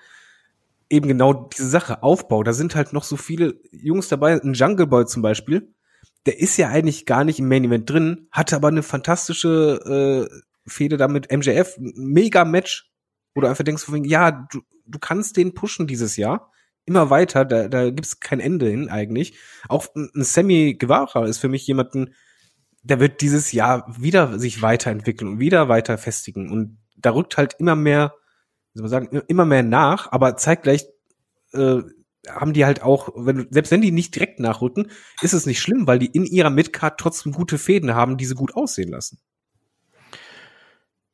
Eben 0.89 1.07
genau 1.07 1.33
diese 1.33 1.69
Sache, 1.69 2.01
Aufbau. 2.01 2.41
Da 2.41 2.53
sind 2.53 2.73
halt 2.73 2.93
noch 2.93 3.03
so 3.03 3.15
viele 3.15 3.59
Jungs 3.71 4.07
dabei. 4.07 4.41
Ein 4.41 4.53
Jungle 4.53 4.87
Boy 4.87 5.05
zum 5.05 5.21
Beispiel, 5.21 5.71
der 6.25 6.39
ist 6.39 6.57
ja 6.57 6.69
eigentlich 6.69 7.05
gar 7.05 7.23
nicht 7.23 7.39
im 7.39 7.47
Main 7.47 7.63
Event 7.63 7.89
drin, 7.89 8.27
hatte 8.31 8.55
aber 8.55 8.69
eine 8.69 8.83
fantastische 8.83 10.27
äh, 10.29 10.35
Fehde 10.67 10.97
da 10.97 11.07
mit 11.07 11.31
MJF, 11.31 11.75
mega 11.77 12.45
Match, 12.45 12.91
wo 13.33 13.41
du 13.41 13.47
einfach 13.47 13.63
denkst, 13.63 13.85
ja, 14.03 14.47
du, 14.51 14.61
du 14.85 14.99
kannst 14.99 15.37
den 15.37 15.53
pushen 15.53 15.87
dieses 15.87 16.17
Jahr 16.17 16.51
immer 16.85 17.09
weiter, 17.09 17.45
da, 17.45 17.67
da 17.67 17.89
gibt's 17.91 18.19
kein 18.19 18.39
Ende 18.39 18.67
hin 18.67 18.89
eigentlich. 18.89 19.37
Auch 19.67 19.87
ein 19.95 20.09
Sammy 20.15 20.75
Guevara 20.75 21.25
ist 21.25 21.37
für 21.37 21.49
mich 21.49 21.67
jemanden, 21.67 22.15
der 22.81 22.99
wird 22.99 23.21
dieses 23.21 23.51
Jahr 23.51 23.85
wieder 23.99 24.39
sich 24.39 24.61
weiterentwickeln 24.61 25.29
und 25.29 25.39
wieder 25.39 25.69
weiter 25.69 25.97
festigen 25.97 26.49
und 26.51 26.79
da 26.97 27.11
rückt 27.11 27.37
halt 27.37 27.55
immer 27.59 27.75
mehr, 27.75 28.13
wie 28.73 28.79
soll 28.79 28.83
man 28.83 28.89
sagen, 28.89 29.21
immer 29.27 29.45
mehr 29.45 29.63
nach, 29.63 30.11
aber 30.11 30.37
zeigt 30.37 30.63
gleich 30.63 30.85
äh, 31.53 31.81
haben 32.27 32.53
die 32.53 32.65
halt 32.65 32.81
auch, 32.81 33.09
wenn, 33.15 33.47
selbst 33.49 33.71
wenn 33.71 33.81
die 33.81 33.91
nicht 33.91 34.15
direkt 34.15 34.39
nachrücken, 34.39 34.91
ist 35.21 35.33
es 35.33 35.45
nicht 35.45 35.61
schlimm, 35.61 35.87
weil 35.87 35.99
die 35.99 36.07
in 36.07 36.25
ihrer 36.25 36.49
Midcard 36.49 36.99
trotzdem 36.99 37.31
gute 37.31 37.57
Fäden 37.57 37.95
haben, 37.95 38.17
die 38.17 38.25
sie 38.25 38.35
gut 38.35 38.55
aussehen 38.55 38.89
lassen. 38.89 39.19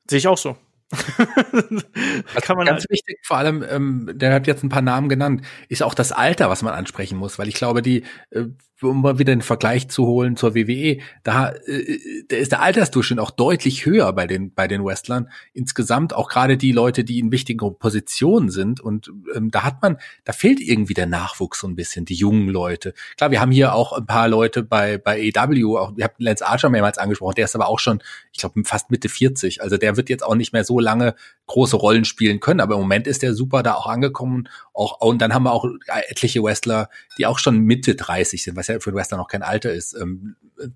Sehe 0.09 0.19
ich 0.19 0.27
auch 0.27 0.37
so. 0.37 0.55
kann 2.41 2.57
man 2.57 2.65
ganz 2.65 2.83
halt 2.83 2.89
wichtig, 2.91 3.19
vor 3.23 3.37
allem, 3.37 3.65
ähm, 3.67 4.11
der 4.13 4.33
hat 4.33 4.47
jetzt 4.47 4.63
ein 4.63 4.69
paar 4.69 4.81
Namen 4.81 5.09
genannt, 5.09 5.41
ist 5.67 5.83
auch 5.83 5.93
das 5.93 6.11
Alter, 6.11 6.49
was 6.49 6.61
man 6.61 6.73
ansprechen 6.73 7.17
muss, 7.17 7.39
weil 7.39 7.47
ich 7.47 7.55
glaube, 7.55 7.81
die, 7.81 8.03
äh, 8.29 8.45
um 8.81 9.01
mal 9.01 9.19
wieder 9.19 9.33
den 9.33 9.41
Vergleich 9.41 9.87
zu 9.87 10.05
holen 10.05 10.35
zur 10.35 10.53
WWE, 10.53 10.99
da, 11.23 11.51
äh, 11.51 11.99
da 12.27 12.35
ist 12.35 12.51
der 12.51 12.61
Altersdurchschnitt 12.61 13.19
auch 13.19 13.31
deutlich 13.31 13.85
höher 13.85 14.11
bei 14.13 14.27
den 14.27 14.53
bei 14.53 14.67
den 14.67 14.83
Wrestlern. 14.83 15.29
Insgesamt 15.53 16.13
auch 16.13 16.29
gerade 16.29 16.57
die 16.57 16.71
Leute, 16.71 17.03
die 17.03 17.19
in 17.19 17.31
wichtigen 17.31 17.77
Positionen 17.79 18.49
sind 18.49 18.81
und 18.81 19.11
ähm, 19.33 19.49
da 19.49 19.63
hat 19.63 19.81
man, 19.81 19.97
da 20.25 20.33
fehlt 20.33 20.59
irgendwie 20.59 20.93
der 20.93 21.05
Nachwuchs 21.05 21.59
so 21.59 21.67
ein 21.67 21.75
bisschen, 21.75 22.05
die 22.05 22.15
jungen 22.15 22.49
Leute. 22.49 22.93
Klar, 23.17 23.31
wir 23.31 23.39
haben 23.39 23.51
hier 23.51 23.73
auch 23.73 23.93
ein 23.93 24.05
paar 24.05 24.27
Leute 24.27 24.63
bei 24.63 24.97
bei 24.97 25.19
EW, 25.19 25.77
auch 25.77 25.95
wir 25.95 26.05
haben 26.05 26.15
Lance 26.17 26.45
Archer 26.45 26.69
mehrmals 26.69 26.97
angesprochen, 26.97 27.35
der 27.35 27.45
ist 27.45 27.55
aber 27.55 27.67
auch 27.67 27.79
schon, 27.79 28.01
ich 28.33 28.39
glaube 28.39 28.61
fast 28.65 28.91
Mitte 28.91 29.07
40, 29.07 29.61
also 29.61 29.77
der 29.77 29.95
wird 29.95 30.09
jetzt 30.09 30.23
auch 30.23 30.35
nicht 30.35 30.51
mehr 30.51 30.63
so 30.65 30.74
lange 30.79 31.15
große 31.47 31.75
Rollen 31.75 32.05
spielen 32.05 32.39
können, 32.39 32.59
aber 32.59 32.75
im 32.75 32.81
Moment 32.81 33.07
ist 33.07 33.21
der 33.21 33.33
super 33.33 33.61
da 33.61 33.75
auch 33.75 33.85
angekommen. 33.85 34.49
Auch 34.73 34.99
und 34.99 35.21
dann 35.21 35.33
haben 35.33 35.43
wir 35.43 35.51
auch 35.51 35.65
etliche 36.09 36.41
Wrestler, 36.43 36.89
die 37.17 37.25
auch 37.25 37.39
schon 37.39 37.59
Mitte 37.59 37.95
30 37.95 38.43
sind, 38.43 38.55
was 38.55 38.67
ja 38.67 38.79
für 38.79 38.91
den 38.91 38.97
Wrestler 38.97 39.17
noch 39.17 39.27
kein 39.27 39.43
Alter 39.43 39.71
ist. 39.71 39.93
Ähm, 39.93 40.35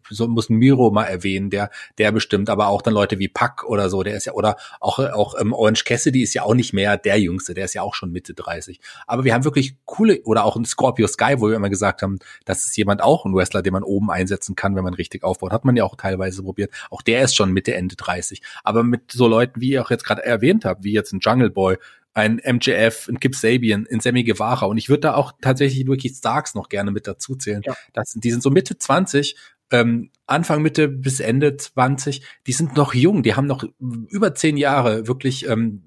so 0.10 0.28
muss 0.28 0.50
Miro 0.50 0.92
mal 0.92 1.06
erwähnen, 1.06 1.50
der 1.50 1.70
der 1.98 2.12
bestimmt, 2.12 2.50
aber 2.50 2.68
auch 2.68 2.82
dann 2.82 2.94
Leute 2.94 3.18
wie 3.18 3.30
Puck 3.30 3.64
oder 3.66 3.90
so, 3.90 4.04
der 4.04 4.16
ist 4.16 4.26
ja 4.26 4.34
oder 4.34 4.58
auch 4.80 5.00
auch 5.00 5.40
ähm, 5.40 5.54
Orange 5.54 5.86
Cassidy 5.86 6.22
ist 6.22 6.34
ja 6.34 6.44
auch 6.44 6.54
nicht 6.54 6.74
mehr 6.74 6.98
der 6.98 7.20
Jüngste, 7.20 7.54
der 7.54 7.66
ist 7.66 7.74
ja 7.74 7.82
auch 7.82 7.96
schon 7.96 8.12
Mitte 8.12 8.34
30. 8.34 8.80
Aber 9.08 9.24
wir 9.24 9.34
haben 9.34 9.46
wirklich 9.46 9.76
coole 9.86 10.22
oder 10.24 10.46
auch 10.46 10.56
ein 10.56 10.66
Scorpio 10.66 11.08
Sky, 11.08 11.36
wo 11.38 11.48
wir 11.50 11.56
immer 11.56 11.70
gesagt 11.70 12.02
haben, 12.04 12.20
das 12.46 12.68
ist 12.68 12.78
jemand 12.78 13.02
auch 13.02 13.26
ein 13.26 13.34
Wrestler, 13.34 13.62
den 13.62 13.74
man 13.74 13.84
oben 13.84 14.12
einsetzen 14.12 14.56
kann, 14.56 14.76
wenn 14.76 14.84
man 14.84 14.94
richtig 14.94 15.24
aufbaut. 15.24 15.52
Hat 15.52 15.66
man 15.66 15.76
ja 15.76 15.84
auch 15.84 15.96
teilweise 15.96 16.44
probiert. 16.44 16.72
Auch 16.92 17.02
der 17.02 17.24
ist 17.24 17.36
schon 17.36 17.52
Mitte 17.52 17.74
Ende 17.74 17.96
30. 17.96 18.42
Aber 18.64 18.84
mit 18.84 19.12
so 19.12 19.28
Leuten, 19.28 19.62
wie 19.62 19.72
ihr 19.72 19.89
auch 19.90 19.92
jetzt 19.92 20.06
gerade 20.06 20.24
erwähnt 20.24 20.66
habt, 20.66 20.84
wie 20.84 20.94
jetzt 20.94 21.14
ein 21.14 21.20
Jungle 21.22 21.50
Boy, 21.50 21.78
ein 22.14 22.42
MJF, 22.46 23.08
ein 23.08 23.20
Kip 23.20 23.36
Sabian, 23.36 23.88
ein 23.90 24.00
Sammy 24.00 24.24
Guevara. 24.24 24.66
Und 24.66 24.78
ich 24.78 24.90
würde 24.90 25.02
da 25.02 25.16
auch 25.16 25.34
tatsächlich 25.42 25.88
Ricky 25.88 26.10
Starks 26.10 26.56
noch 26.56 26.70
gerne 26.70 26.92
mit 26.92 27.08
dazu 27.08 27.36
zählen. 27.36 27.62
Ja. 27.66 27.76
Das, 27.94 28.14
die 28.14 28.32
sind 28.32 28.44
so 28.44 28.50
Mitte 28.50 28.78
20, 28.78 29.36
ähm, 29.72 30.10
Anfang 30.26 30.62
Mitte 30.62 30.88
bis 30.88 31.20
Ende 31.20 31.56
20, 31.56 32.24
die 32.48 32.52
sind 32.52 32.76
noch 32.76 32.94
jung, 32.94 33.24
die 33.24 33.36
haben 33.36 33.48
noch 33.48 33.64
über 33.80 34.34
zehn 34.34 34.58
Jahre 34.58 35.08
wirklich 35.08 35.48
ähm, 35.48 35.84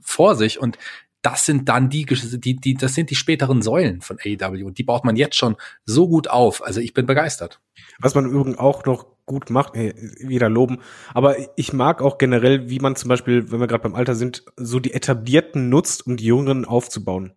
vor 0.00 0.36
sich 0.36 0.58
und 0.58 0.78
das 1.24 1.46
sind 1.46 1.68
dann 1.70 1.88
die, 1.88 2.04
die, 2.04 2.56
die, 2.56 2.74
das 2.74 2.94
sind 2.94 3.10
die 3.10 3.14
späteren 3.14 3.62
Säulen 3.62 4.02
von 4.02 4.18
AEW. 4.18 4.66
Und 4.66 4.76
die 4.78 4.82
baut 4.82 5.04
man 5.04 5.16
jetzt 5.16 5.36
schon 5.36 5.56
so 5.86 6.06
gut 6.06 6.28
auf. 6.28 6.62
Also 6.62 6.80
ich 6.80 6.92
bin 6.92 7.06
begeistert. 7.06 7.60
Was 7.98 8.14
man 8.14 8.26
übrigens 8.26 8.58
auch 8.58 8.84
noch 8.84 9.06
gut 9.24 9.48
macht, 9.48 9.74
hey, 9.74 9.94
wieder 10.20 10.50
loben. 10.50 10.80
Aber 11.14 11.36
ich 11.56 11.72
mag 11.72 12.02
auch 12.02 12.18
generell, 12.18 12.68
wie 12.68 12.78
man 12.78 12.94
zum 12.94 13.08
Beispiel, 13.08 13.50
wenn 13.50 13.58
wir 13.58 13.66
gerade 13.66 13.82
beim 13.82 13.94
Alter 13.94 14.14
sind, 14.14 14.44
so 14.56 14.80
die 14.80 14.92
Etablierten 14.92 15.70
nutzt, 15.70 16.06
um 16.06 16.18
die 16.18 16.26
Jüngeren 16.26 16.66
aufzubauen. 16.66 17.32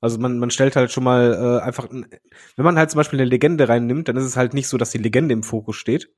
Also 0.00 0.18
man, 0.18 0.38
man 0.38 0.50
stellt 0.50 0.76
halt 0.76 0.90
schon 0.90 1.04
mal 1.04 1.60
äh, 1.60 1.62
einfach, 1.62 1.90
wenn 1.90 2.64
man 2.64 2.78
halt 2.78 2.90
zum 2.90 2.98
Beispiel 2.98 3.20
eine 3.20 3.28
Legende 3.28 3.68
reinnimmt, 3.68 4.08
dann 4.08 4.16
ist 4.16 4.24
es 4.24 4.38
halt 4.38 4.54
nicht 4.54 4.68
so, 4.68 4.78
dass 4.78 4.92
die 4.92 4.98
Legende 4.98 5.34
im 5.34 5.42
Fokus 5.42 5.76
steht, 5.76 6.10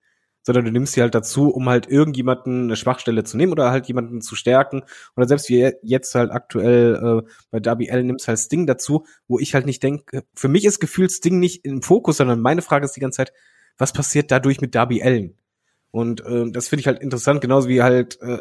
sondern 0.42 0.64
du 0.64 0.72
nimmst 0.72 0.94
sie 0.94 1.02
halt 1.02 1.14
dazu, 1.14 1.48
um 1.50 1.68
halt 1.68 1.88
irgendjemanden 1.88 2.64
eine 2.64 2.76
Schwachstelle 2.76 3.24
zu 3.24 3.36
nehmen 3.36 3.52
oder 3.52 3.70
halt 3.70 3.86
jemanden 3.86 4.20
zu 4.20 4.34
stärken. 4.34 4.82
Oder 5.16 5.28
selbst 5.28 5.48
wie 5.48 5.72
jetzt 5.82 6.14
halt 6.14 6.30
aktuell 6.30 7.22
äh, 7.26 7.30
bei 7.50 7.60
Darby 7.60 7.90
Allen 7.90 8.06
nimmst 8.06 8.28
halt 8.28 8.38
Sting 8.38 8.66
dazu, 8.66 9.06
wo 9.28 9.38
ich 9.38 9.54
halt 9.54 9.66
nicht 9.66 9.82
denke, 9.82 10.24
für 10.34 10.48
mich 10.48 10.64
ist 10.64 10.80
gefühlt 10.80 11.12
Sting 11.12 11.38
nicht 11.38 11.64
im 11.64 11.82
Fokus, 11.82 12.16
sondern 12.16 12.40
meine 12.40 12.62
Frage 12.62 12.84
ist 12.84 12.96
die 12.96 13.00
ganze 13.00 13.18
Zeit, 13.18 13.32
was 13.78 13.92
passiert 13.92 14.30
dadurch 14.30 14.60
mit 14.60 14.74
Darby 14.74 15.02
Allen? 15.02 15.36
Und 15.90 16.24
äh, 16.24 16.50
das 16.50 16.68
finde 16.68 16.80
ich 16.80 16.86
halt 16.86 17.00
interessant, 17.00 17.40
genauso 17.40 17.68
wie 17.68 17.82
halt 17.82 18.20
äh, 18.20 18.38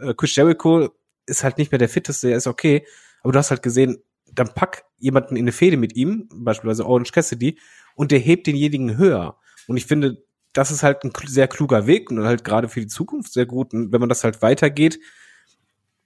äh, 0.00 0.14
Chris 0.14 0.36
Jericho 0.36 0.90
ist 1.26 1.42
halt 1.42 1.58
nicht 1.58 1.72
mehr 1.72 1.78
der 1.78 1.88
fitteste, 1.88 2.30
er 2.30 2.36
ist 2.36 2.46
okay, 2.46 2.86
aber 3.22 3.32
du 3.32 3.38
hast 3.38 3.50
halt 3.50 3.62
gesehen, 3.62 3.98
dann 4.32 4.52
pack 4.54 4.84
jemanden 4.98 5.36
in 5.36 5.44
eine 5.44 5.52
Fehde 5.52 5.76
mit 5.76 5.96
ihm, 5.96 6.28
beispielsweise 6.32 6.86
Orange 6.86 7.12
Cassidy, 7.12 7.58
und 7.94 8.12
der 8.12 8.18
hebt 8.18 8.46
denjenigen 8.46 8.96
höher. 8.96 9.38
Und 9.66 9.76
ich 9.76 9.86
finde, 9.86 10.22
das 10.56 10.70
ist 10.70 10.82
halt 10.82 11.04
ein 11.04 11.12
sehr 11.26 11.48
kluger 11.48 11.86
Weg 11.86 12.10
und 12.10 12.24
halt 12.24 12.42
gerade 12.42 12.68
für 12.68 12.80
die 12.80 12.86
Zukunft 12.86 13.32
sehr 13.32 13.44
gut. 13.44 13.74
Und 13.74 13.92
wenn 13.92 14.00
man 14.00 14.08
das 14.08 14.24
halt 14.24 14.40
weitergeht, 14.40 14.98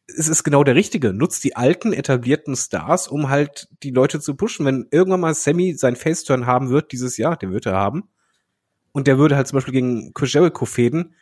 es 0.08 0.26
ist 0.26 0.42
genau 0.42 0.64
der 0.64 0.74
richtige. 0.74 1.12
Nutzt 1.12 1.44
die 1.44 1.54
alten, 1.54 1.92
etablierten 1.92 2.56
Stars, 2.56 3.06
um 3.06 3.28
halt 3.28 3.68
die 3.84 3.90
Leute 3.90 4.18
zu 4.18 4.34
pushen. 4.34 4.66
Wenn 4.66 4.88
irgendwann 4.90 5.20
mal 5.20 5.34
Sammy 5.34 5.74
sein 5.74 5.94
Faceturn 5.94 6.46
haben 6.46 6.68
wird 6.68 6.90
dieses 6.90 7.16
Jahr, 7.16 7.36
den 7.36 7.52
wird 7.52 7.66
er 7.66 7.74
haben, 7.74 8.08
und 8.90 9.06
der 9.06 9.18
würde 9.18 9.36
halt 9.36 9.46
zum 9.46 9.56
Beispiel 9.56 9.74
gegen 9.74 10.12
Chris 10.14 10.32
Jericho 10.32 10.64
fäden, 10.64 11.14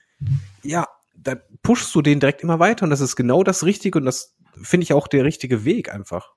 ja, 0.62 0.89
da 1.14 1.35
pushst 1.62 1.95
du 1.95 2.01
den 2.01 2.20
direkt 2.20 2.43
immer 2.43 2.59
weiter 2.59 2.85
und 2.85 2.91
das 2.91 3.01
ist 3.03 3.14
genau 3.14 3.43
das 3.43 3.62
Richtige 3.62 3.99
und 3.99 4.07
das 4.07 4.37
finde 4.62 4.85
ich 4.85 4.95
auch 4.95 5.07
der 5.07 5.24
richtige 5.24 5.66
Weg 5.66 5.93
einfach. 5.93 6.33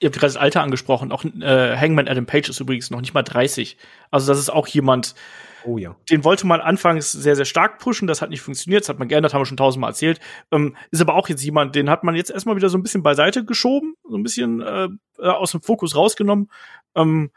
Ihr 0.00 0.08
habt 0.08 0.14
gerade 0.14 0.32
das 0.32 0.36
Alter 0.36 0.62
angesprochen. 0.62 1.10
Auch 1.10 1.24
äh, 1.24 1.76
Hangman 1.76 2.06
Adam 2.06 2.26
Page 2.26 2.48
ist 2.48 2.60
übrigens 2.60 2.90
noch 2.90 3.00
nicht 3.00 3.14
mal 3.14 3.22
30. 3.22 3.76
Also 4.10 4.30
das 4.30 4.38
ist 4.38 4.50
auch 4.50 4.68
jemand, 4.68 5.16
oh, 5.64 5.76
ja. 5.76 5.96
den 6.08 6.22
wollte 6.22 6.46
man 6.46 6.60
anfangs 6.60 7.10
sehr, 7.10 7.34
sehr 7.34 7.44
stark 7.44 7.80
pushen. 7.80 8.06
Das 8.06 8.22
hat 8.22 8.30
nicht 8.30 8.40
funktioniert. 8.40 8.82
Das 8.82 8.88
hat 8.88 9.00
man 9.00 9.08
geändert, 9.08 9.34
haben 9.34 9.40
wir 9.40 9.46
schon 9.46 9.56
tausendmal 9.56 9.90
erzählt. 9.90 10.20
Ähm, 10.52 10.76
ist 10.92 11.00
aber 11.00 11.14
auch 11.14 11.28
jetzt 11.28 11.42
jemand, 11.42 11.74
den 11.74 11.90
hat 11.90 12.04
man 12.04 12.14
jetzt 12.14 12.30
erstmal 12.30 12.54
wieder 12.54 12.68
so 12.68 12.78
ein 12.78 12.82
bisschen 12.82 13.02
beiseite 13.02 13.44
geschoben, 13.44 13.94
so 14.08 14.16
ein 14.16 14.22
bisschen 14.22 14.60
äh, 14.60 14.88
aus 15.18 15.50
dem 15.50 15.62
Fokus 15.62 15.96
rausgenommen. 15.96 16.48
Ähm, 16.94 17.30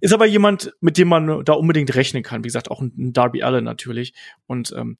ist 0.00 0.12
aber 0.12 0.26
jemand, 0.26 0.74
mit 0.80 0.98
dem 0.98 1.08
man 1.08 1.44
da 1.44 1.54
unbedingt 1.54 1.94
rechnen 1.94 2.22
kann. 2.22 2.44
Wie 2.44 2.48
gesagt, 2.48 2.70
auch 2.70 2.80
ein 2.80 3.12
Darby 3.12 3.42
Allen 3.42 3.64
natürlich. 3.64 4.12
Und 4.46 4.72
ähm, 4.76 4.98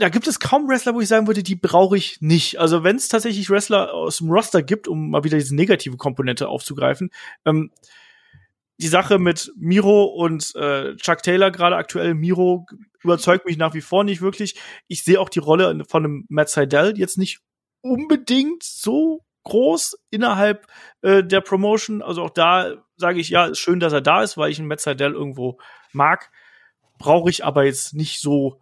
da 0.00 0.08
gibt 0.08 0.26
es 0.26 0.40
kaum 0.40 0.68
Wrestler, 0.68 0.94
wo 0.94 1.00
ich 1.00 1.08
sagen 1.08 1.26
würde, 1.26 1.42
die 1.42 1.56
brauche 1.56 1.96
ich 1.96 2.20
nicht. 2.20 2.58
Also 2.58 2.82
wenn 2.82 2.96
es 2.96 3.08
tatsächlich 3.08 3.50
Wrestler 3.50 3.92
aus 3.92 4.18
dem 4.18 4.30
Roster 4.30 4.62
gibt, 4.62 4.88
um 4.88 5.10
mal 5.10 5.24
wieder 5.24 5.38
diese 5.38 5.54
negative 5.54 5.96
Komponente 5.96 6.48
aufzugreifen, 6.48 7.10
ähm, 7.44 7.70
die 8.78 8.88
Sache 8.88 9.18
mit 9.18 9.52
Miro 9.56 10.04
und 10.04 10.54
äh, 10.56 10.96
Chuck 10.96 11.22
Taylor 11.22 11.50
gerade 11.50 11.76
aktuell, 11.76 12.14
Miro 12.14 12.66
überzeugt 13.02 13.44
mich 13.44 13.58
nach 13.58 13.74
wie 13.74 13.82
vor 13.82 14.04
nicht 14.04 14.22
wirklich. 14.22 14.58
Ich 14.88 15.04
sehe 15.04 15.20
auch 15.20 15.28
die 15.28 15.38
Rolle 15.38 15.84
von 15.86 16.04
einem 16.04 16.24
Matt 16.28 16.48
Seidel 16.48 16.98
jetzt 16.98 17.18
nicht 17.18 17.40
unbedingt 17.82 18.62
so 18.62 19.20
groß 19.44 19.98
innerhalb 20.10 20.66
äh, 21.02 21.22
der 21.22 21.42
Promotion. 21.42 22.00
Also 22.00 22.22
auch 22.22 22.30
da 22.30 22.74
sage 22.96 23.20
ich, 23.20 23.28
ja, 23.28 23.46
ist 23.46 23.58
schön, 23.58 23.80
dass 23.80 23.92
er 23.92 24.00
da 24.00 24.22
ist, 24.22 24.38
weil 24.38 24.50
ich 24.50 24.58
einen 24.58 24.68
Matt 24.68 24.80
Seidel 24.80 25.12
irgendwo 25.12 25.58
mag. 25.92 26.30
Brauche 26.98 27.28
ich 27.28 27.44
aber 27.44 27.64
jetzt 27.64 27.94
nicht 27.94 28.20
so 28.20 28.60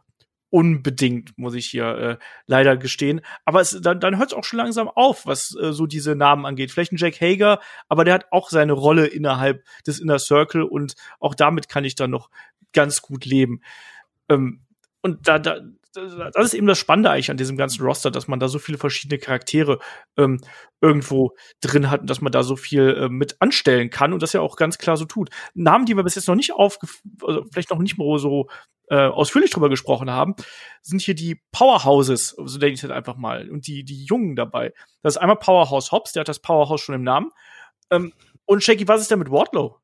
unbedingt, 0.51 1.37
muss 1.37 1.55
ich 1.55 1.67
hier 1.67 1.87
äh, 1.87 2.17
leider 2.47 2.77
gestehen. 2.77 3.21
Aber 3.45 3.61
es, 3.61 3.79
dann, 3.81 4.01
dann 4.01 4.19
hört 4.19 4.33
es 4.33 4.37
auch 4.37 4.45
schon 4.45 4.59
langsam 4.59 4.89
auf, 4.89 5.27
was 5.27 5.57
äh, 5.61 5.73
so 5.73 5.87
diese 5.87 6.15
Namen 6.15 6.47
angeht. 6.47 6.71
Vielleicht 6.71 6.93
ein 6.93 6.97
Jack 6.97 7.21
Hager, 7.21 7.61
aber 7.89 8.05
der 8.05 8.15
hat 8.15 8.27
auch 8.31 8.51
seine 8.51 8.73
Rolle 8.73 9.07
innerhalb 9.07 9.65
des 9.87 10.01
Inner 10.01 10.19
Circle 10.19 10.63
und 10.63 10.95
auch 11.21 11.35
damit 11.35 11.69
kann 11.69 11.85
ich 11.85 11.95
dann 11.95 12.11
noch 12.11 12.31
ganz 12.73 13.03
gut 13.03 13.25
leben. 13.25 13.61
Ähm, 14.29 14.61
und 15.03 15.29
da, 15.29 15.39
da, 15.39 15.61
das 15.93 16.47
ist 16.47 16.55
eben 16.55 16.67
das 16.67 16.79
Spannende 16.79 17.11
eigentlich 17.11 17.31
an 17.31 17.37
diesem 17.37 17.57
ganzen 17.57 17.83
Roster, 17.85 18.11
dass 18.11 18.29
man 18.29 18.41
da 18.41 18.49
so 18.49 18.59
viele 18.59 18.79
verschiedene 18.79 19.19
Charaktere 19.19 19.79
ähm, 20.17 20.41
irgendwo 20.81 21.35
drin 21.61 21.91
hat 21.91 22.03
und 22.03 22.11
dass 22.11 22.21
man 22.21 22.33
da 22.33 22.43
so 22.43 22.57
viel 22.57 22.95
äh, 22.95 23.09
mit 23.09 23.41
anstellen 23.41 23.91
kann 23.91 24.13
und 24.13 24.23
das 24.23 24.33
ja 24.33 24.41
auch 24.41 24.57
ganz 24.57 24.79
klar 24.79 24.97
so 24.97 25.05
tut. 25.05 25.31
Namen, 25.55 25.87
die 25.87 25.97
wir 25.97 26.05
bis 26.05 26.15
jetzt 26.15 26.29
noch 26.29 26.35
nicht 26.35 26.53
aufge 26.53 26.87
also 27.23 27.45
vielleicht 27.51 27.71
noch 27.71 27.79
nicht 27.79 27.99
mal 27.99 28.19
so 28.19 28.49
äh, 28.91 28.97
ausführlich 28.97 29.51
drüber 29.51 29.69
gesprochen 29.69 30.11
haben, 30.11 30.35
sind 30.83 31.03
hier 31.03 31.15
die 31.15 31.41
Powerhouses, 31.53 32.31
so 32.31 32.59
denke 32.59 32.75
ich 32.75 32.83
jetzt 32.83 32.91
einfach 32.91 33.17
mal, 33.17 33.51
und 33.51 33.67
die, 33.67 33.85
die 33.85 34.05
Jungen 34.05 34.37
dabei. 34.37 34.73
Das 35.03 35.15
ist 35.15 35.19
einmal 35.19 35.37
Powerhouse 35.37 35.93
Hobbs, 35.93 36.13
der 36.13 36.21
hat 36.21 36.29
das 36.29 36.41
Powerhouse 36.41 36.81
schon 36.81 36.95
im 36.95 37.03
Namen. 37.03 37.31
Ähm, 37.91 38.13
und 38.47 38.63
Shaky, 38.63 38.89
was 38.89 39.03
ist 39.03 39.11
denn 39.11 39.19
mit 39.19 39.31
Wardlow? 39.31 39.77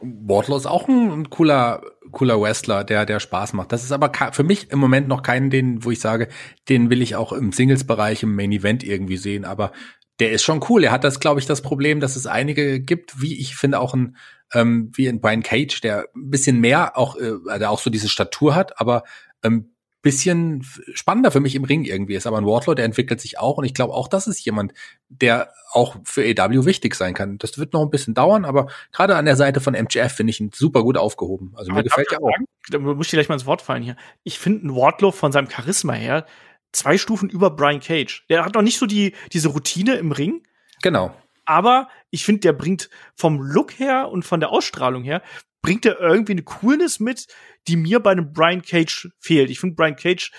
Wardlow 0.00 0.56
ist 0.56 0.66
auch 0.66 0.88
ein, 0.88 1.10
ein, 1.10 1.30
cooler, 1.30 1.82
cooler 2.10 2.40
Wrestler, 2.40 2.84
der, 2.84 3.06
der 3.06 3.20
Spaß 3.20 3.52
macht. 3.52 3.72
Das 3.72 3.84
ist 3.84 3.92
aber 3.92 4.12
für 4.32 4.42
mich 4.42 4.70
im 4.70 4.78
Moment 4.78 5.08
noch 5.08 5.22
keinen, 5.22 5.50
den, 5.50 5.84
wo 5.84 5.90
ich 5.90 6.00
sage, 6.00 6.28
den 6.68 6.90
will 6.90 7.00
ich 7.00 7.16
auch 7.16 7.32
im 7.32 7.52
Singles-Bereich, 7.52 8.22
im 8.22 8.34
Main 8.34 8.52
Event 8.52 8.82
irgendwie 8.82 9.16
sehen. 9.16 9.44
Aber 9.44 9.72
der 10.20 10.32
ist 10.32 10.44
schon 10.44 10.64
cool. 10.68 10.84
Er 10.84 10.92
hat 10.92 11.04
das, 11.04 11.20
glaube 11.20 11.40
ich, 11.40 11.46
das 11.46 11.62
Problem, 11.62 12.00
dass 12.00 12.16
es 12.16 12.26
einige 12.26 12.80
gibt, 12.80 13.20
wie 13.20 13.40
ich 13.40 13.56
finde 13.56 13.80
auch 13.80 13.94
ein, 13.94 14.16
ähm, 14.52 14.92
wie 14.94 15.08
ein 15.08 15.20
Brian 15.20 15.42
Cage, 15.42 15.80
der 15.80 16.08
ein 16.14 16.30
bisschen 16.30 16.60
mehr 16.60 16.96
auch, 16.96 17.16
äh, 17.16 17.58
der 17.58 17.70
auch 17.70 17.80
so 17.80 17.90
diese 17.90 18.08
Statur 18.08 18.54
hat, 18.54 18.80
aber 18.80 19.02
ähm, 19.42 19.74
bisschen 20.04 20.62
spannender 20.92 21.30
für 21.30 21.40
mich 21.40 21.54
im 21.54 21.64
Ring 21.64 21.84
irgendwie 21.84 22.14
ist. 22.14 22.26
Aber 22.26 22.36
ein 22.36 22.44
Wardlow, 22.44 22.74
der 22.74 22.84
entwickelt 22.84 23.22
sich 23.22 23.38
auch 23.38 23.56
und 23.56 23.64
ich 23.64 23.72
glaube 23.72 23.94
auch, 23.94 24.06
das 24.06 24.26
ist 24.26 24.44
jemand, 24.44 24.74
der 25.08 25.50
auch 25.72 25.96
für 26.04 26.22
AW 26.22 26.66
wichtig 26.66 26.94
sein 26.94 27.14
kann. 27.14 27.38
Das 27.38 27.58
wird 27.58 27.72
noch 27.72 27.82
ein 27.82 27.90
bisschen 27.90 28.12
dauern, 28.12 28.44
aber 28.44 28.68
gerade 28.92 29.16
an 29.16 29.24
der 29.24 29.34
Seite 29.34 29.62
von 29.62 29.72
MJF 29.72 30.12
finde 30.12 30.30
ich 30.30 30.40
ihn 30.40 30.50
super 30.54 30.82
gut 30.82 30.98
aufgehoben. 30.98 31.54
Also 31.56 31.70
aber 31.70 31.78
mir 31.78 31.84
gefällt 31.84 32.12
er 32.12 32.22
auch. 32.22 32.30
Da 32.68 32.78
muss 32.78 33.06
ich 33.06 33.12
gleich 33.12 33.30
mal 33.30 33.36
ins 33.36 33.46
Wort 33.46 33.62
fallen 33.62 33.82
hier. 33.82 33.96
Ich 34.24 34.38
finde 34.38 34.68
einen 34.68 34.76
Wardlow 34.76 35.10
von 35.10 35.32
seinem 35.32 35.48
Charisma 35.50 35.94
her 35.94 36.26
zwei 36.74 36.98
Stufen 36.98 37.28
über 37.28 37.50
Brian 37.50 37.80
Cage. 37.80 38.24
Der 38.28 38.44
hat 38.44 38.54
noch 38.54 38.62
nicht 38.62 38.78
so 38.78 38.86
die, 38.86 39.14
diese 39.32 39.48
Routine 39.48 39.94
im 39.94 40.12
Ring. 40.12 40.42
Genau. 40.82 41.14
Aber 41.44 41.88
ich 42.10 42.24
finde, 42.24 42.40
der 42.40 42.52
bringt 42.52 42.90
vom 43.14 43.40
Look 43.40 43.78
her 43.78 44.08
und 44.08 44.24
von 44.24 44.40
der 44.40 44.50
Ausstrahlung 44.50 45.02
her, 45.02 45.22
bringt 45.62 45.86
er 45.86 46.00
irgendwie 46.00 46.32
eine 46.32 46.42
Coolness 46.42 47.00
mit, 47.00 47.26
die 47.68 47.76
mir 47.76 48.00
bei 48.00 48.12
einem 48.12 48.32
Brian 48.32 48.62
Cage 48.62 49.08
fehlt. 49.18 49.50
Ich 49.50 49.60
finde 49.60 49.76
Brian 49.76 49.96
Cage, 49.96 50.30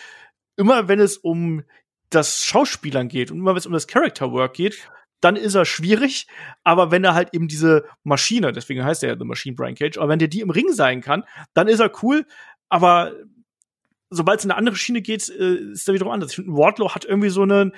immer 0.55 0.87
wenn 0.87 0.99
es 0.99 1.17
um 1.17 1.63
das 2.09 2.45
Schauspielern 2.45 3.07
geht 3.07 3.31
und 3.31 3.39
immer 3.39 3.51
wenn 3.51 3.57
es 3.57 3.65
um 3.65 3.73
das 3.73 3.87
Character 3.87 4.31
Work 4.31 4.53
geht, 4.53 4.89
dann 5.21 5.35
ist 5.35 5.55
er 5.55 5.65
schwierig. 5.65 6.27
Aber 6.63 6.91
wenn 6.91 7.03
er 7.03 7.15
halt 7.15 7.29
eben 7.33 7.47
diese 7.47 7.85
Maschine, 8.03 8.51
deswegen 8.51 8.83
heißt 8.83 9.03
er 9.03 9.09
ja 9.09 9.17
The 9.17 9.25
Machine 9.25 9.55
Brian 9.55 9.75
Cage, 9.75 9.97
aber 9.97 10.09
wenn 10.09 10.19
der 10.19 10.27
die 10.27 10.41
im 10.41 10.51
Ring 10.51 10.71
sein 10.71 11.01
kann, 11.01 11.23
dann 11.53 11.67
ist 11.67 11.79
er 11.79 11.91
cool. 12.03 12.25
Aber 12.69 13.13
sobald 14.09 14.39
es 14.39 14.45
in 14.45 14.51
eine 14.51 14.57
andere 14.57 14.75
Schiene 14.75 15.01
geht, 15.01 15.29
äh, 15.29 15.55
ist 15.71 15.87
er 15.87 15.93
wiederum 15.93 16.11
anders. 16.11 16.31
Ich 16.31 16.35
finde, 16.35 16.51
Wardlow 16.51 16.93
hat 16.93 17.05
irgendwie 17.05 17.29
so 17.29 17.41
einen, 17.41 17.73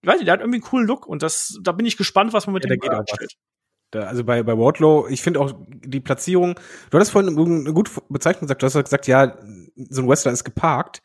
ich 0.00 0.08
weiß 0.08 0.16
nicht, 0.16 0.26
der 0.26 0.34
hat 0.34 0.40
irgendwie 0.40 0.58
einen 0.58 0.64
coolen 0.64 0.86
Look 0.86 1.06
und 1.06 1.22
das, 1.22 1.58
da 1.62 1.72
bin 1.72 1.86
ich 1.86 1.96
gespannt, 1.96 2.32
was 2.32 2.46
man 2.46 2.54
mit 2.54 2.64
Ja, 2.64 2.70
dem 2.70 2.80
da 2.80 2.88
geht 2.88 2.98
anstellt. 2.98 3.34
Da, 3.90 4.02
also 4.02 4.22
bei, 4.22 4.42
bei 4.42 4.56
Wardlow, 4.56 5.08
ich 5.08 5.22
finde 5.22 5.40
auch 5.40 5.52
die 5.66 6.00
Platzierung, 6.00 6.60
du 6.90 6.98
hattest 6.98 7.10
vorhin 7.10 7.38
eine 7.38 7.72
gute 7.72 7.90
Bezeichnung 8.08 8.42
gesagt, 8.42 8.62
du 8.62 8.66
hast 8.66 8.74
gesagt, 8.74 9.06
ja, 9.06 9.38
so 9.76 10.02
ein 10.02 10.08
Wrestler 10.08 10.32
ist 10.32 10.44
geparkt. 10.44 11.02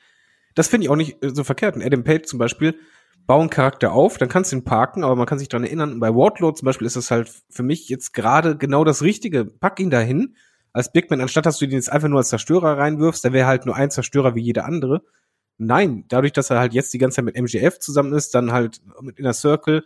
Das 0.56 0.68
finde 0.68 0.86
ich 0.86 0.90
auch 0.90 0.96
nicht 0.96 1.24
äh, 1.24 1.30
so 1.34 1.44
verkehrt. 1.44 1.76
Ein 1.76 1.82
Adam 1.82 2.04
Page 2.04 2.26
zum 2.26 2.40
Beispiel, 2.40 2.78
bauen 3.26 3.50
Charakter 3.50 3.94
auf, 3.94 4.18
dann 4.18 4.28
kannst 4.28 4.52
du 4.52 4.58
ihn 4.58 4.66
parken, 4.66 5.04
aber 5.04 5.16
man 5.16 5.26
kann 5.26 5.40
sich 5.40 5.48
dran 5.48 5.64
erinnern, 5.64 6.00
bei 6.00 6.14
Wardlow 6.14 6.52
zum 6.52 6.66
Beispiel 6.66 6.86
ist 6.86 6.98
das 6.98 7.10
halt 7.10 7.32
für 7.50 7.64
mich 7.64 7.88
jetzt 7.88 8.14
gerade 8.14 8.58
genau 8.58 8.84
das 8.84 9.02
Richtige. 9.02 9.46
Pack 9.46 9.80
ihn 9.80 9.90
dahin 9.90 10.36
als 10.74 10.92
Big 10.92 11.10
Man, 11.10 11.22
anstatt 11.22 11.46
dass 11.46 11.60
du 11.60 11.66
ihn 11.66 11.72
jetzt 11.72 11.92
einfach 11.92 12.10
nur 12.10 12.18
als 12.18 12.30
Zerstörer 12.30 12.78
reinwirfst, 12.78 13.24
der 13.24 13.32
wäre 13.32 13.48
halt 13.48 13.66
nur 13.66 13.76
ein 13.76 13.92
Zerstörer 13.92 14.36
wie 14.36 14.42
jeder 14.42 14.66
andere. 14.66 15.04
Nein, 15.58 16.06
dadurch, 16.10 16.34
dass 16.34 16.50
er 16.50 16.60
halt 16.60 16.74
jetzt 16.74 16.94
die 16.94 16.98
ganze 16.98 17.18
Zeit 17.18 17.26
mit 17.26 17.36
MGF 17.36 17.80
zusammen 17.80 18.14
ist, 18.14 18.34
dann 18.34 18.52
halt 18.52 18.82
mit 19.00 19.20
Inner 19.20 19.34
Circle, 19.34 19.86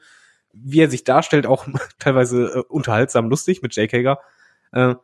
wie 0.53 0.79
er 0.79 0.89
sich 0.89 1.03
darstellt, 1.03 1.45
auch 1.45 1.67
teilweise 1.99 2.45
äh, 2.45 2.63
unterhaltsam 2.69 3.29
lustig 3.29 3.61
mit 3.61 3.75
Jake 3.75 3.95
Hager. 3.97 4.19
Äh, 4.71 4.95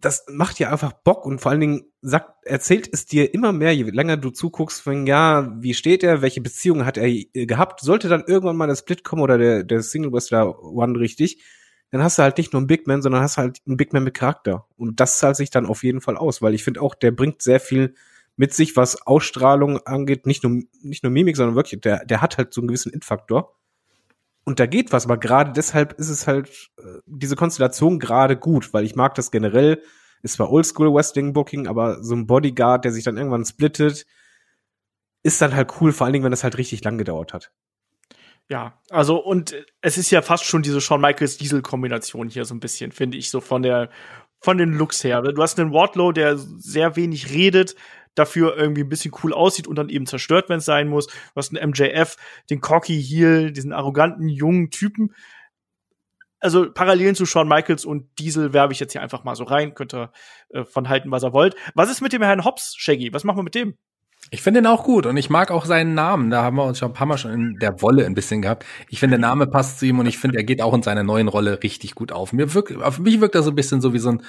das 0.00 0.24
macht 0.28 0.58
ja 0.58 0.70
einfach 0.70 0.92
Bock 0.92 1.26
und 1.26 1.40
vor 1.40 1.52
allen 1.52 1.60
Dingen 1.60 1.84
sagt, 2.00 2.46
erzählt 2.46 2.88
es 2.90 3.04
dir 3.04 3.34
immer 3.34 3.52
mehr, 3.52 3.74
je 3.74 3.84
länger 3.84 4.16
du 4.16 4.30
zuguckst, 4.30 4.80
von 4.80 5.06
ja, 5.06 5.54
wie 5.60 5.74
steht 5.74 6.02
er, 6.02 6.22
welche 6.22 6.40
Beziehungen 6.40 6.86
hat 6.86 6.96
er 6.96 7.06
äh, 7.06 7.26
gehabt, 7.46 7.80
sollte 7.80 8.08
dann 8.08 8.24
irgendwann 8.26 8.56
mal 8.56 8.66
der 8.66 8.76
Split 8.76 9.04
kommen 9.04 9.22
oder 9.22 9.38
der, 9.38 9.62
der 9.62 9.82
Single 9.82 10.12
Wrestler 10.12 10.62
One 10.62 10.98
richtig, 10.98 11.42
dann 11.90 12.02
hast 12.02 12.18
du 12.18 12.22
halt 12.22 12.38
nicht 12.38 12.52
nur 12.52 12.60
einen 12.60 12.66
Big 12.66 12.86
Man, 12.86 13.02
sondern 13.02 13.22
hast 13.22 13.36
halt 13.36 13.60
einen 13.66 13.76
Big 13.76 13.92
Man 13.92 14.04
mit 14.04 14.14
Charakter. 14.14 14.66
Und 14.76 15.00
das 15.00 15.18
zahlt 15.18 15.36
sich 15.36 15.50
dann 15.50 15.66
auf 15.66 15.82
jeden 15.82 16.00
Fall 16.00 16.16
aus, 16.16 16.40
weil 16.40 16.54
ich 16.54 16.64
finde 16.64 16.80
auch, 16.82 16.94
der 16.94 17.10
bringt 17.10 17.42
sehr 17.42 17.60
viel 17.60 17.94
mit 18.36 18.54
sich, 18.54 18.76
was 18.76 19.06
Ausstrahlung 19.06 19.78
angeht, 19.86 20.26
nicht 20.26 20.44
nur, 20.44 20.62
nicht 20.82 21.02
nur 21.02 21.12
Mimik, 21.12 21.36
sondern 21.36 21.56
wirklich, 21.56 21.80
der, 21.80 22.04
der 22.06 22.22
hat 22.22 22.38
halt 22.38 22.54
so 22.54 22.60
einen 22.60 22.68
gewissen 22.68 22.94
It-Faktor. 22.94 23.54
Und 24.44 24.60
da 24.60 24.66
geht 24.66 24.92
was, 24.92 25.04
aber 25.04 25.18
gerade 25.18 25.52
deshalb 25.52 25.92
ist 25.94 26.08
es 26.08 26.26
halt 26.26 26.70
äh, 26.78 27.00
diese 27.06 27.36
Konstellation 27.36 27.98
gerade 27.98 28.36
gut, 28.36 28.72
weil 28.72 28.84
ich 28.84 28.96
mag 28.96 29.14
das 29.14 29.30
generell. 29.30 29.82
Ist 30.22 30.34
zwar 30.34 30.50
Oldschool 30.50 30.92
Wrestling 30.92 31.32
Booking, 31.32 31.66
aber 31.66 32.02
so 32.02 32.14
ein 32.14 32.26
Bodyguard, 32.26 32.84
der 32.84 32.92
sich 32.92 33.04
dann 33.04 33.16
irgendwann 33.16 33.44
splittet, 33.44 34.06
ist 35.22 35.40
dann 35.40 35.54
halt 35.54 35.80
cool, 35.80 35.92
vor 35.92 36.06
allen 36.06 36.12
Dingen, 36.12 36.24
wenn 36.24 36.30
das 36.30 36.44
halt 36.44 36.58
richtig 36.58 36.82
lang 36.84 36.98
gedauert 36.98 37.34
hat. 37.34 37.52
Ja, 38.50 38.80
also 38.90 39.16
und 39.22 39.54
es 39.80 39.96
ist 39.96 40.10
ja 40.10 40.22
fast 40.22 40.44
schon 40.44 40.62
diese 40.62 40.80
Shawn 40.80 41.00
Michaels 41.00 41.38
Diesel 41.38 41.62
Kombination 41.62 42.28
hier 42.28 42.44
so 42.44 42.52
ein 42.52 42.58
bisschen, 42.58 42.90
finde 42.90 43.16
ich 43.16 43.30
so 43.30 43.40
von 43.40 43.62
der 43.62 43.90
von 44.40 44.58
den 44.58 44.72
Looks 44.72 45.04
her. 45.04 45.22
Du 45.22 45.40
hast 45.40 45.60
einen 45.60 45.72
Wardlow, 45.72 46.10
der 46.10 46.36
sehr 46.36 46.96
wenig 46.96 47.30
redet, 47.30 47.76
dafür 48.16 48.56
irgendwie 48.56 48.82
ein 48.82 48.88
bisschen 48.88 49.14
cool 49.22 49.32
aussieht 49.32 49.68
und 49.68 49.76
dann 49.76 49.88
eben 49.88 50.04
zerstört, 50.04 50.48
wenn 50.48 50.58
es 50.58 50.64
sein 50.64 50.88
muss. 50.88 51.06
Du 51.06 51.36
hast 51.36 51.56
einen 51.56 51.70
MJF, 51.70 52.16
den 52.50 52.60
Cocky 52.60 53.00
Heel, 53.00 53.52
diesen 53.52 53.72
arroganten 53.72 54.28
jungen 54.28 54.70
Typen. 54.70 55.14
Also 56.40 56.72
Parallelen 56.72 57.14
zu 57.14 57.26
Shawn 57.26 57.46
Michaels 57.46 57.84
und 57.84 58.18
Diesel 58.18 58.52
werbe 58.52 58.72
ich 58.72 58.80
jetzt 58.80 58.92
hier 58.92 59.02
einfach 59.02 59.22
mal 59.22 59.36
so 59.36 59.44
rein. 59.44 59.74
Könnt 59.74 59.94
ihr 59.94 60.10
äh, 60.48 60.64
von 60.64 60.88
halten, 60.88 61.12
was 61.12 61.22
ihr 61.22 61.32
wollt. 61.32 61.54
Was 61.76 61.88
ist 61.88 62.00
mit 62.00 62.12
dem 62.12 62.22
Herrn 62.22 62.44
Hobbs, 62.44 62.74
Shaggy? 62.76 63.12
Was 63.12 63.22
machen 63.22 63.38
wir 63.38 63.44
mit 63.44 63.54
dem? 63.54 63.76
Ich 64.32 64.42
finde 64.42 64.60
ihn 64.60 64.66
auch 64.66 64.84
gut 64.84 65.06
und 65.06 65.16
ich 65.16 65.28
mag 65.28 65.50
auch 65.50 65.64
seinen 65.64 65.94
Namen. 65.94 66.30
Da 66.30 66.42
haben 66.42 66.56
wir 66.56 66.64
uns 66.64 66.78
schon 66.78 66.90
ein 66.90 66.94
paar 66.94 67.06
Mal 67.06 67.18
schon 67.18 67.32
in 67.32 67.58
der 67.58 67.82
Wolle 67.82 68.06
ein 68.06 68.14
bisschen 68.14 68.42
gehabt. 68.42 68.64
Ich 68.88 69.00
finde, 69.00 69.18
der 69.18 69.26
Name 69.26 69.48
passt 69.48 69.80
zu 69.80 69.86
ihm 69.86 69.98
und 69.98 70.06
ich 70.06 70.18
finde, 70.18 70.38
er 70.38 70.44
geht 70.44 70.62
auch 70.62 70.72
in 70.72 70.82
seiner 70.82 71.02
neuen 71.02 71.26
Rolle 71.26 71.60
richtig 71.64 71.96
gut 71.96 72.12
auf. 72.12 72.32
Mir 72.32 72.54
wirkt, 72.54 72.80
auf 72.80 73.00
mich 73.00 73.20
wirkt 73.20 73.34
er 73.34 73.42
so 73.42 73.50
ein 73.50 73.56
bisschen 73.56 73.80
so 73.80 73.92
wie 73.92 73.98
so 73.98 74.10
ein 74.10 74.22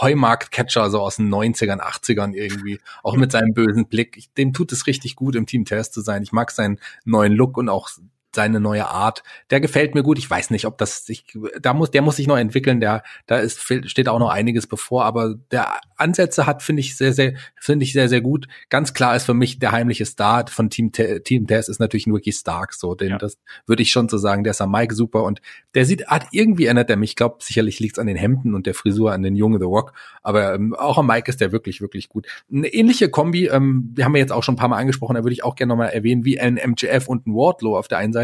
Heumarkt-Catcher, 0.00 0.88
so 0.88 1.00
aus 1.00 1.16
den 1.16 1.28
90ern, 1.28 1.80
80ern 1.80 2.32
irgendwie. 2.32 2.80
Auch 3.02 3.16
mit 3.16 3.30
seinem 3.30 3.52
bösen 3.52 3.88
Blick. 3.88 4.34
Dem 4.38 4.54
tut 4.54 4.72
es 4.72 4.86
richtig 4.86 5.16
gut, 5.16 5.36
im 5.36 5.44
Team 5.44 5.66
Test 5.66 5.92
zu 5.92 6.00
sein. 6.00 6.22
Ich 6.22 6.32
mag 6.32 6.50
seinen 6.50 6.78
neuen 7.04 7.34
Look 7.34 7.58
und 7.58 7.68
auch 7.68 7.90
seine 8.34 8.60
neue 8.60 8.86
Art. 8.86 9.22
Der 9.50 9.60
gefällt 9.60 9.94
mir 9.94 10.02
gut. 10.02 10.18
Ich 10.18 10.28
weiß 10.28 10.50
nicht, 10.50 10.66
ob 10.66 10.78
das 10.78 11.04
sich, 11.04 11.24
da 11.60 11.74
muss, 11.74 11.90
der 11.90 12.02
muss 12.02 12.16
sich 12.16 12.26
noch 12.26 12.36
entwickeln. 12.36 12.80
Der, 12.80 13.02
da 13.26 13.38
ist, 13.38 13.60
steht 13.60 14.08
auch 14.08 14.18
noch 14.18 14.30
einiges 14.30 14.66
bevor, 14.66 15.04
aber 15.04 15.34
der 15.50 15.80
Ansätze 15.96 16.46
hat, 16.46 16.62
finde 16.62 16.80
ich 16.80 16.96
sehr, 16.96 17.12
sehr, 17.12 17.34
finde 17.56 17.84
ich 17.84 17.92
sehr, 17.92 18.08
sehr 18.08 18.20
gut. 18.20 18.46
Ganz 18.68 18.94
klar 18.94 19.16
ist 19.16 19.24
für 19.24 19.34
mich 19.34 19.58
der 19.58 19.72
heimliche 19.72 20.06
Star 20.06 20.46
von 20.48 20.70
Team, 20.70 20.92
Team 20.92 21.46
Test 21.46 21.68
ist 21.68 21.80
natürlich 21.80 22.06
ein 22.06 22.12
Ricky 22.12 22.32
Stark, 22.32 22.74
so, 22.74 22.94
den, 22.94 23.10
ja. 23.10 23.18
das 23.18 23.38
würde 23.66 23.82
ich 23.82 23.90
schon 23.90 24.08
so 24.08 24.18
sagen. 24.18 24.44
Der 24.44 24.52
ist 24.52 24.60
am 24.60 24.70
Mike 24.70 24.94
super 24.94 25.22
und 25.22 25.40
der 25.74 25.84
sieht, 25.84 26.06
hat 26.06 26.26
irgendwie 26.32 26.66
erinnert 26.66 26.90
er 26.90 26.96
mich. 26.96 27.10
Ich 27.10 27.16
glaube, 27.16 27.36
sicherlich 27.40 27.80
liegt 27.80 27.96
es 27.96 28.00
an 28.00 28.06
den 28.06 28.16
Hemden 28.16 28.54
und 28.54 28.66
der 28.66 28.74
Frisur 28.74 29.12
an 29.12 29.22
den 29.22 29.36
Jungen 29.36 29.60
The 29.60 29.66
Rock, 29.66 29.92
aber 30.22 30.54
ähm, 30.54 30.74
auch 30.74 30.98
am 30.98 31.06
Mike 31.06 31.30
ist 31.30 31.40
der 31.40 31.52
wirklich, 31.52 31.80
wirklich 31.80 32.08
gut. 32.08 32.26
Eine 32.52 32.68
ähnliche 32.68 33.08
Kombi, 33.08 33.46
ähm, 33.46 33.92
die 33.96 34.04
haben 34.04 34.14
wir 34.14 34.20
jetzt 34.20 34.32
auch 34.32 34.42
schon 34.42 34.54
ein 34.54 34.58
paar 34.58 34.68
Mal 34.68 34.78
angesprochen, 34.78 35.14
da 35.14 35.22
würde 35.22 35.32
ich 35.32 35.44
auch 35.44 35.54
gerne 35.54 35.70
nochmal 35.70 35.90
erwähnen, 35.90 36.24
wie 36.24 36.40
ein 36.40 36.54
MJF 36.54 37.08
und 37.08 37.26
ein 37.26 37.34
Wardlow 37.34 37.76
auf 37.76 37.88
der 37.88 37.98
einen 37.98 38.12
Seite 38.12 38.23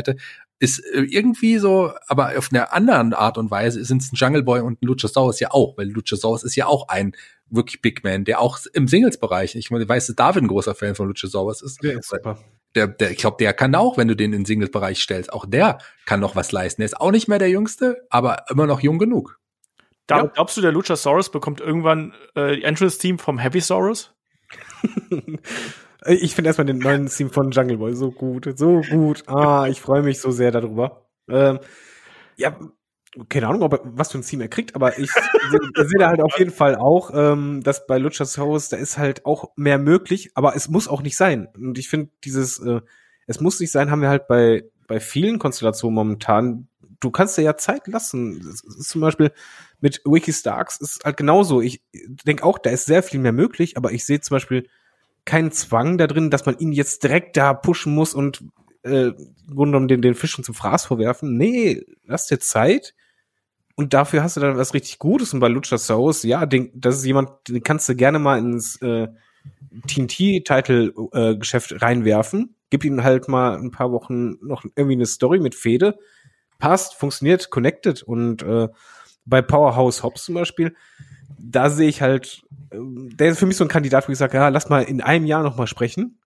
ist 0.58 0.78
äh, 0.78 1.02
irgendwie 1.02 1.58
so, 1.58 1.92
aber 2.06 2.36
auf 2.36 2.50
einer 2.52 2.72
anderen 2.72 3.14
Art 3.14 3.38
und 3.38 3.50
Weise 3.50 3.84
sind 3.84 4.02
es 4.02 4.12
ein 4.12 4.16
Jungle 4.16 4.42
Boy 4.42 4.60
und 4.60 4.82
ein 4.82 4.86
Luchasaurus 4.86 5.40
ja 5.40 5.50
auch, 5.50 5.76
weil 5.76 5.88
Luchasaurus 5.88 6.44
ist 6.44 6.54
ja 6.54 6.66
auch 6.66 6.88
ein 6.88 7.12
wirklich 7.48 7.82
Big 7.82 8.04
Man, 8.04 8.24
der 8.24 8.40
auch 8.40 8.58
im 8.74 8.86
Singles-Bereich, 8.86 9.56
ich 9.56 9.70
weiß, 9.70 10.06
dass 10.06 10.16
David 10.16 10.44
ein 10.44 10.48
großer 10.48 10.74
Fan 10.74 10.94
von 10.94 11.08
Luchasaurus 11.08 11.62
ist. 11.62 11.82
Der 11.82 11.98
ist 11.98 12.10
super. 12.10 12.38
Der, 12.76 12.86
der, 12.86 13.10
ich 13.10 13.18
glaube, 13.18 13.38
der 13.40 13.52
kann 13.52 13.74
auch, 13.74 13.98
wenn 13.98 14.06
du 14.06 14.14
den 14.14 14.32
in 14.32 14.40
den 14.40 14.44
Singles-Bereich 14.44 15.00
stellst, 15.00 15.32
auch 15.32 15.44
der 15.44 15.78
kann 16.06 16.20
noch 16.20 16.36
was 16.36 16.52
leisten. 16.52 16.82
Der 16.82 16.86
ist 16.86 17.00
auch 17.00 17.10
nicht 17.10 17.26
mehr 17.26 17.40
der 17.40 17.50
Jüngste, 17.50 18.06
aber 18.10 18.44
immer 18.48 18.66
noch 18.66 18.80
jung 18.80 18.98
genug. 18.98 19.40
Da, 20.06 20.18
ja. 20.18 20.26
Glaubst 20.26 20.56
du, 20.56 20.60
der 20.60 20.72
Luchasaurus 20.72 21.30
bekommt 21.30 21.60
irgendwann 21.60 22.12
äh, 22.34 22.56
die 22.56 22.64
Entrance-Team 22.64 23.18
vom 23.18 23.38
Happy 23.38 23.60
Saurus? 23.60 24.12
Ich 26.06 26.34
finde 26.34 26.48
erstmal 26.48 26.66
den 26.66 26.78
neuen 26.78 27.08
Theme 27.08 27.30
von 27.30 27.50
Jungle 27.50 27.78
Boy 27.78 27.94
so 27.94 28.10
gut, 28.10 28.48
so 28.56 28.80
gut. 28.80 29.22
Ah, 29.26 29.66
ich 29.68 29.80
freue 29.80 30.02
mich 30.02 30.20
so 30.20 30.30
sehr 30.30 30.50
darüber. 30.50 31.06
Ähm, 31.28 31.58
ja, 32.36 32.58
keine 33.28 33.48
Ahnung, 33.48 33.62
ob 33.62 33.72
er, 33.74 33.80
was 33.84 34.12
für 34.12 34.18
ein 34.18 34.22
Theme 34.22 34.44
er 34.44 34.48
kriegt, 34.48 34.74
aber 34.74 34.98
ich 34.98 35.10
sehe 35.76 35.98
da 35.98 36.08
halt 36.08 36.22
auf 36.22 36.38
jeden 36.38 36.52
Fall 36.52 36.76
auch, 36.76 37.10
ähm, 37.12 37.62
dass 37.62 37.86
bei 37.86 37.98
Luchasaurus, 37.98 38.68
da 38.68 38.76
ist 38.76 38.98
halt 38.98 39.26
auch 39.26 39.50
mehr 39.56 39.78
möglich, 39.78 40.30
aber 40.34 40.54
es 40.56 40.68
muss 40.68 40.88
auch 40.88 41.02
nicht 41.02 41.16
sein. 41.16 41.48
Und 41.54 41.78
ich 41.78 41.88
finde 41.88 42.10
dieses, 42.24 42.58
äh, 42.60 42.80
es 43.26 43.40
muss 43.40 43.60
nicht 43.60 43.72
sein, 43.72 43.90
haben 43.90 44.02
wir 44.02 44.08
halt 44.08 44.26
bei, 44.28 44.64
bei 44.86 45.00
vielen 45.00 45.38
Konstellationen 45.38 45.94
momentan. 45.94 46.68
Du 47.00 47.10
kannst 47.10 47.36
dir 47.36 47.42
ja 47.42 47.56
Zeit 47.56 47.86
lassen. 47.86 48.40
Ist 48.40 48.90
zum 48.90 49.00
Beispiel 49.00 49.32
mit 49.80 50.02
Wiki 50.04 50.32
Starks 50.32 50.76
ist 50.80 51.04
halt 51.04 51.16
genauso. 51.16 51.60
Ich 51.60 51.82
denke 52.26 52.44
auch, 52.44 52.58
da 52.58 52.70
ist 52.70 52.86
sehr 52.86 53.02
viel 53.02 53.20
mehr 53.20 53.32
möglich, 53.32 53.76
aber 53.76 53.92
ich 53.92 54.04
sehe 54.04 54.20
zum 54.20 54.34
Beispiel 54.34 54.68
keinen 55.24 55.52
Zwang 55.52 55.98
da 55.98 56.06
drin, 56.06 56.30
dass 56.30 56.46
man 56.46 56.58
ihn 56.58 56.72
jetzt 56.72 57.02
direkt 57.02 57.36
da 57.36 57.54
pushen 57.54 57.94
muss 57.94 58.14
und 58.14 58.44
äh, 58.82 59.12
genommen 59.48 59.88
den, 59.88 60.02
den 60.02 60.14
Fischen 60.14 60.44
zum 60.44 60.54
Fraß 60.54 60.86
vorwerfen. 60.86 61.36
Nee, 61.36 61.82
lass 62.04 62.26
dir 62.26 62.38
Zeit. 62.38 62.94
Und 63.76 63.94
dafür 63.94 64.22
hast 64.22 64.36
du 64.36 64.40
dann 64.40 64.56
was 64.56 64.74
richtig 64.74 64.98
Gutes. 64.98 65.32
Und 65.32 65.40
bei 65.40 65.48
Luchasaurus, 65.48 66.22
ja, 66.22 66.44
den, 66.46 66.70
das 66.74 66.98
ist 66.98 67.04
jemand, 67.06 67.30
den 67.48 67.62
kannst 67.62 67.88
du 67.88 67.94
gerne 67.94 68.18
mal 68.18 68.38
ins 68.38 68.76
äh, 68.82 69.08
TNT-Title-Geschäft 69.86 71.72
äh, 71.72 71.76
reinwerfen. 71.76 72.56
Gib 72.68 72.84
ihm 72.84 73.02
halt 73.02 73.28
mal 73.28 73.56
ein 73.56 73.70
paar 73.70 73.90
Wochen 73.92 74.36
noch 74.46 74.64
irgendwie 74.76 74.96
eine 74.96 75.06
Story 75.06 75.40
mit 75.40 75.54
Fede. 75.54 75.98
Passt, 76.58 76.94
funktioniert, 76.94 77.50
connected. 77.50 78.02
Und 78.02 78.42
äh, 78.42 78.68
bei 79.24 79.42
Powerhouse 79.42 80.02
Hobbs 80.02 80.24
zum 80.24 80.34
Beispiel, 80.34 80.74
da 81.38 81.70
sehe 81.70 81.88
ich 81.88 82.02
halt, 82.02 82.42
der 82.72 83.30
ist 83.30 83.38
für 83.38 83.46
mich 83.46 83.56
so 83.56 83.64
ein 83.64 83.68
Kandidat, 83.68 84.08
wo 84.08 84.12
ich 84.12 84.18
sage, 84.18 84.36
ja, 84.36 84.48
lass 84.48 84.68
mal 84.68 84.82
in 84.82 85.00
einem 85.00 85.26
Jahr 85.26 85.42
noch 85.42 85.56
mal 85.56 85.66
sprechen. 85.66 86.18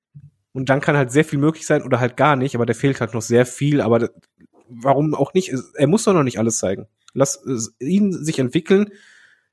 Und 0.52 0.68
dann 0.68 0.80
kann 0.80 0.96
halt 0.96 1.10
sehr 1.10 1.24
viel 1.24 1.38
möglich 1.38 1.66
sein 1.66 1.82
oder 1.82 1.98
halt 1.98 2.16
gar 2.16 2.36
nicht, 2.36 2.54
aber 2.54 2.66
der 2.66 2.76
fehlt 2.76 3.00
halt 3.00 3.12
noch 3.12 3.22
sehr 3.22 3.44
viel, 3.44 3.80
aber 3.80 3.98
das, 3.98 4.10
warum 4.68 5.14
auch 5.14 5.34
nicht? 5.34 5.52
Er 5.74 5.86
muss 5.86 6.04
doch 6.04 6.14
noch 6.14 6.22
nicht 6.22 6.38
alles 6.38 6.58
zeigen. 6.58 6.86
Lass 7.12 7.44
ihn 7.80 8.12
sich 8.12 8.38
entwickeln. 8.38 8.90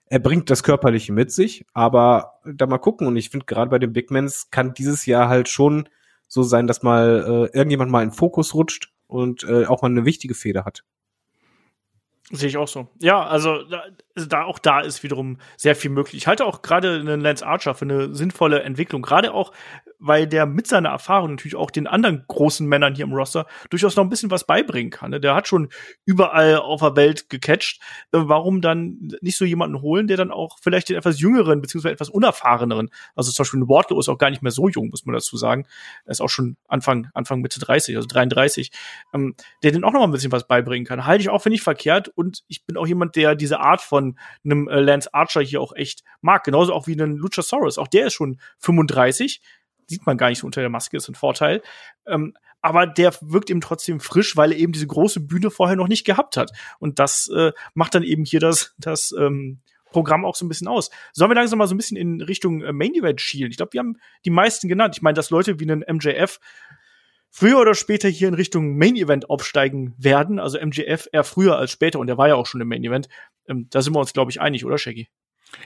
Er 0.06 0.20
bringt 0.20 0.50
das 0.50 0.64
Körperliche 0.64 1.14
mit 1.14 1.32
sich, 1.32 1.66
aber 1.74 2.34
da 2.46 2.68
mal 2.68 2.78
gucken. 2.78 3.08
Und 3.08 3.16
ich 3.16 3.30
finde, 3.30 3.46
gerade 3.46 3.72
bei 3.72 3.80
den 3.80 3.94
Big 3.94 4.12
Mans 4.12 4.50
kann 4.52 4.74
dieses 4.74 5.06
Jahr 5.06 5.30
halt 5.30 5.48
schon 5.50 5.88
so 6.28 6.44
sein, 6.44 6.68
dass 6.68 6.84
mal 6.84 7.50
äh, 7.54 7.58
irgendjemand 7.58 7.92
mal 7.92 8.04
in 8.04 8.12
Fokus 8.12 8.54
rutscht 8.54 8.92
und 9.08 9.44
äh, 9.44 9.66
auch 9.66 9.82
mal 9.82 9.90
eine 9.90 10.06
wichtige 10.06 10.34
Feder 10.34 10.66
hat. 10.66 10.84
Sehe 12.32 12.48
ich 12.48 12.58
auch 12.58 12.68
so. 12.68 12.88
Ja, 13.00 13.26
also 13.26 13.60
also 14.16 14.28
da 14.28 14.44
auch 14.44 14.60
da 14.60 14.82
ist 14.82 15.04
wiederum 15.04 15.38
sehr 15.58 15.76
viel 15.76 15.92
möglich. 15.92 16.16
Ich 16.22 16.28
halte 16.28 16.46
auch 16.46 16.62
gerade 16.62 17.00
einen 17.00 17.22
Lance 17.22 17.46
Archer 17.46 17.74
für 17.76 17.86
eine 17.86 18.14
sinnvolle 18.14 18.64
Entwicklung, 18.64 19.02
gerade 19.02 19.34
auch 19.34 19.52
weil 20.02 20.28
der 20.28 20.48
mit 20.48 20.68
seiner 20.68 20.90
Erfahrung 20.90 21.32
natürlich 21.32 21.56
auch 21.56 21.70
den 21.70 21.86
anderen 21.86 22.26
großen 22.28 22.68
Männern 22.68 22.96
hier 22.96 23.06
im 23.06 23.14
Roster 23.14 23.46
durchaus 23.70 23.96
noch 23.96 24.04
ein 24.04 24.10
bisschen 24.10 24.32
was 24.32 24.46
beibringen 24.46 24.90
kann. 24.90 25.12
Ne? 25.12 25.20
Der 25.20 25.36
hat 25.36 25.48
schon 25.48 25.70
überall 26.06 26.58
auf 26.58 26.82
der 26.82 26.96
Welt 26.96 27.30
gecatcht. 27.30 27.80
Äh, 28.12 28.18
warum 28.24 28.62
dann 28.62 29.12
nicht 29.22 29.38
so 29.38 29.46
jemanden 29.46 29.82
holen, 29.82 30.08
der 30.08 30.18
dann 30.18 30.32
auch 30.32 30.58
vielleicht 30.60 30.90
den 30.90 30.98
etwas 30.98 31.20
jüngeren 31.20 31.62
beziehungsweise 31.62 31.94
etwas 31.94 32.10
unerfahreneren, 32.10 32.90
also 33.16 33.32
zum 33.32 33.44
Beispiel 33.44 33.62
Wardlow 33.62 34.00
ist 34.00 34.10
auch 34.10 34.18
gar 34.18 34.32
nicht 34.32 34.42
mehr 34.42 34.52
so 34.52 34.68
jung, 34.68 34.90
muss 34.90 35.06
man 35.06 35.14
dazu 35.14 35.38
sagen. 35.38 35.68
Er 36.06 36.12
ist 36.12 36.22
auch 36.22 36.30
schon 36.30 36.58
Anfang 36.68 37.10
Anfang 37.14 37.42
Mitte 37.42 37.60
30, 37.60 37.96
also 37.96 38.08
33, 38.08 38.72
ähm, 39.14 39.36
der 39.62 39.72
den 39.72 39.84
auch 39.84 39.94
noch 39.94 40.00
mal 40.00 40.08
ein 40.08 40.12
bisschen 40.12 40.32
was 40.32 40.48
beibringen 40.48 40.86
kann. 40.86 41.06
Halte 41.06 41.22
ich 41.22 41.30
auch 41.30 41.44
für 41.44 41.50
nicht 41.50 41.64
verkehrt 41.64 42.08
und 42.08 42.44
ich 42.48 42.66
bin 42.66 42.76
auch 42.76 42.88
jemand, 42.88 43.16
der 43.16 43.36
diese 43.36 43.60
Art 43.60 43.82
von 43.82 44.01
einem 44.44 44.68
äh, 44.68 44.80
Lance 44.80 45.14
Archer 45.14 45.42
hier 45.42 45.62
auch 45.62 45.74
echt 45.74 46.04
mag, 46.22 46.44
genauso 46.44 46.74
auch 46.74 46.88
wie 46.88 46.94
einen 46.94 47.18
Luchasaurus. 47.18 47.78
Auch 47.78 47.88
der 47.88 48.08
ist 48.08 48.14
schon 48.14 48.40
35 48.60 49.42
sieht 49.92 50.06
man 50.06 50.18
gar 50.18 50.30
nicht 50.30 50.40
so 50.40 50.48
unter 50.48 50.62
der 50.62 50.70
Maske, 50.70 50.98
ist 50.98 51.10
ein 51.10 51.16
Vorteil. 51.16 51.62
Ähm, 52.08 52.34
aber 52.62 52.88
der 52.88 53.14
wirkt 53.22 53.50
eben 53.50 53.62
trotzdem 53.62 54.00
frisch, 54.00 54.38
weil 54.38 54.52
er 54.52 54.58
eben 54.58 54.72
diese 54.72 54.88
große 54.88 55.20
Bühne 55.20 55.52
vorher 55.52 55.76
noch 55.76 55.88
nicht 55.88 56.06
gehabt 56.06 56.38
hat. 56.38 56.52
Und 56.80 57.00
das 57.00 57.28
äh, 57.30 57.52
macht 57.74 57.96
dann 57.96 58.04
eben 58.04 58.24
hier 58.24 58.40
das, 58.40 58.74
das 58.78 59.14
ähm, 59.18 59.60
Programm 59.92 60.26
auch 60.26 60.36
so 60.36 60.46
ein 60.46 60.48
bisschen 60.48 60.68
aus. 60.68 60.90
Sollen 61.12 61.32
wir 61.32 61.36
langsam 61.36 61.60
mal 61.60 61.68
so 61.68 61.74
ein 61.74 61.78
bisschen 61.78 61.98
in 61.98 62.22
Richtung 62.22 62.62
äh, 62.62 62.72
Main 62.72 62.94
Event 62.94 63.20
schielen? 63.20 63.52
Ich 63.52 63.58
glaube, 63.58 63.74
wir 63.74 63.80
haben 63.80 63.98
die 64.26 64.30
meisten 64.30 64.68
genannt. 64.68 64.96
Ich 64.96 65.02
meine, 65.02 65.16
dass 65.16 65.30
Leute 65.30 65.60
wie 65.60 65.70
einen 65.70 65.84
MJF 65.88 66.40
früher 67.32 67.60
oder 67.60 67.74
später 67.74 68.10
hier 68.10 68.28
in 68.28 68.34
Richtung 68.34 68.78
Main 68.78 68.96
Event 68.96 69.30
aufsteigen 69.30 69.96
werden. 69.98 70.38
Also 70.38 70.60
MJF 70.60 71.10
eher 71.12 71.24
früher 71.24 71.58
als 71.58 71.72
später 71.72 72.00
und 72.00 72.08
der 72.08 72.18
war 72.18 72.28
ja 72.28 72.36
auch 72.36 72.46
schon 72.46 72.62
im 72.62 72.68
Main 72.68 72.84
Event. 72.84 73.08
Ähm, 73.48 73.68
da 73.70 73.82
sind 73.82 73.94
wir 73.94 74.00
uns, 74.00 74.14
glaube 74.14 74.32
ich, 74.32 74.42
einig, 74.42 74.66
oder 74.66 74.78
Shaggy? 74.78 75.08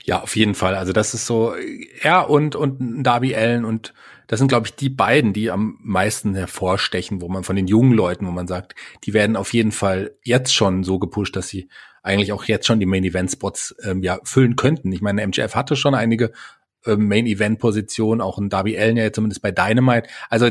Ja, 0.04 0.22
auf 0.22 0.36
jeden 0.36 0.56
Fall. 0.56 0.76
Also 0.76 0.94
das 0.94 1.14
ist 1.14 1.26
so, 1.26 1.54
er 2.02 2.30
und, 2.30 2.56
und 2.56 3.04
Darby 3.04 3.36
Allen 3.36 3.66
und 3.66 3.94
das 4.28 4.40
sind, 4.40 4.48
glaube 4.48 4.68
ich, 4.68 4.76
die 4.76 4.90
beiden, 4.90 5.34
die 5.34 5.52
am 5.52 5.78
meisten 5.84 6.34
hervorstechen, 6.34 7.22
wo 7.22 7.30
man 7.30 7.44
von 7.44 7.56
den 7.56 7.68
jungen 7.68 7.94
Leuten, 7.94 8.26
wo 8.26 8.32
man 8.32 8.48
sagt, 8.48 8.74
die 9.04 9.14
werden 9.14 9.36
auf 9.36 9.54
jeden 9.54 9.72
Fall 9.72 10.16
jetzt 10.24 10.54
schon 10.54 10.84
so 10.84 10.98
gepusht, 10.98 11.36
dass 11.36 11.48
sie 11.48 11.70
eigentlich 12.02 12.34
auch 12.34 12.46
jetzt 12.46 12.66
schon 12.66 12.80
die 12.80 12.86
Main 12.86 13.04
Event 13.04 13.32
Spots 13.32 13.76
ähm, 13.84 14.02
ja 14.02 14.20
füllen 14.24 14.56
könnten. 14.56 14.92
Ich 14.92 15.02
meine, 15.02 15.26
MJF 15.26 15.56
hatte 15.56 15.76
schon 15.76 15.96
einige 15.96 16.32
ähm, 16.86 17.08
Main 17.08 17.28
Event 17.28 17.60
Positionen, 17.60 18.22
auch 18.22 18.38
ein 18.38 18.50
Darby 18.50 18.78
Allen 18.78 18.98
ja 18.98 19.12
zumindest 19.12 19.42
bei 19.42 19.52
Dynamite. 19.52 20.08
Also 20.30 20.50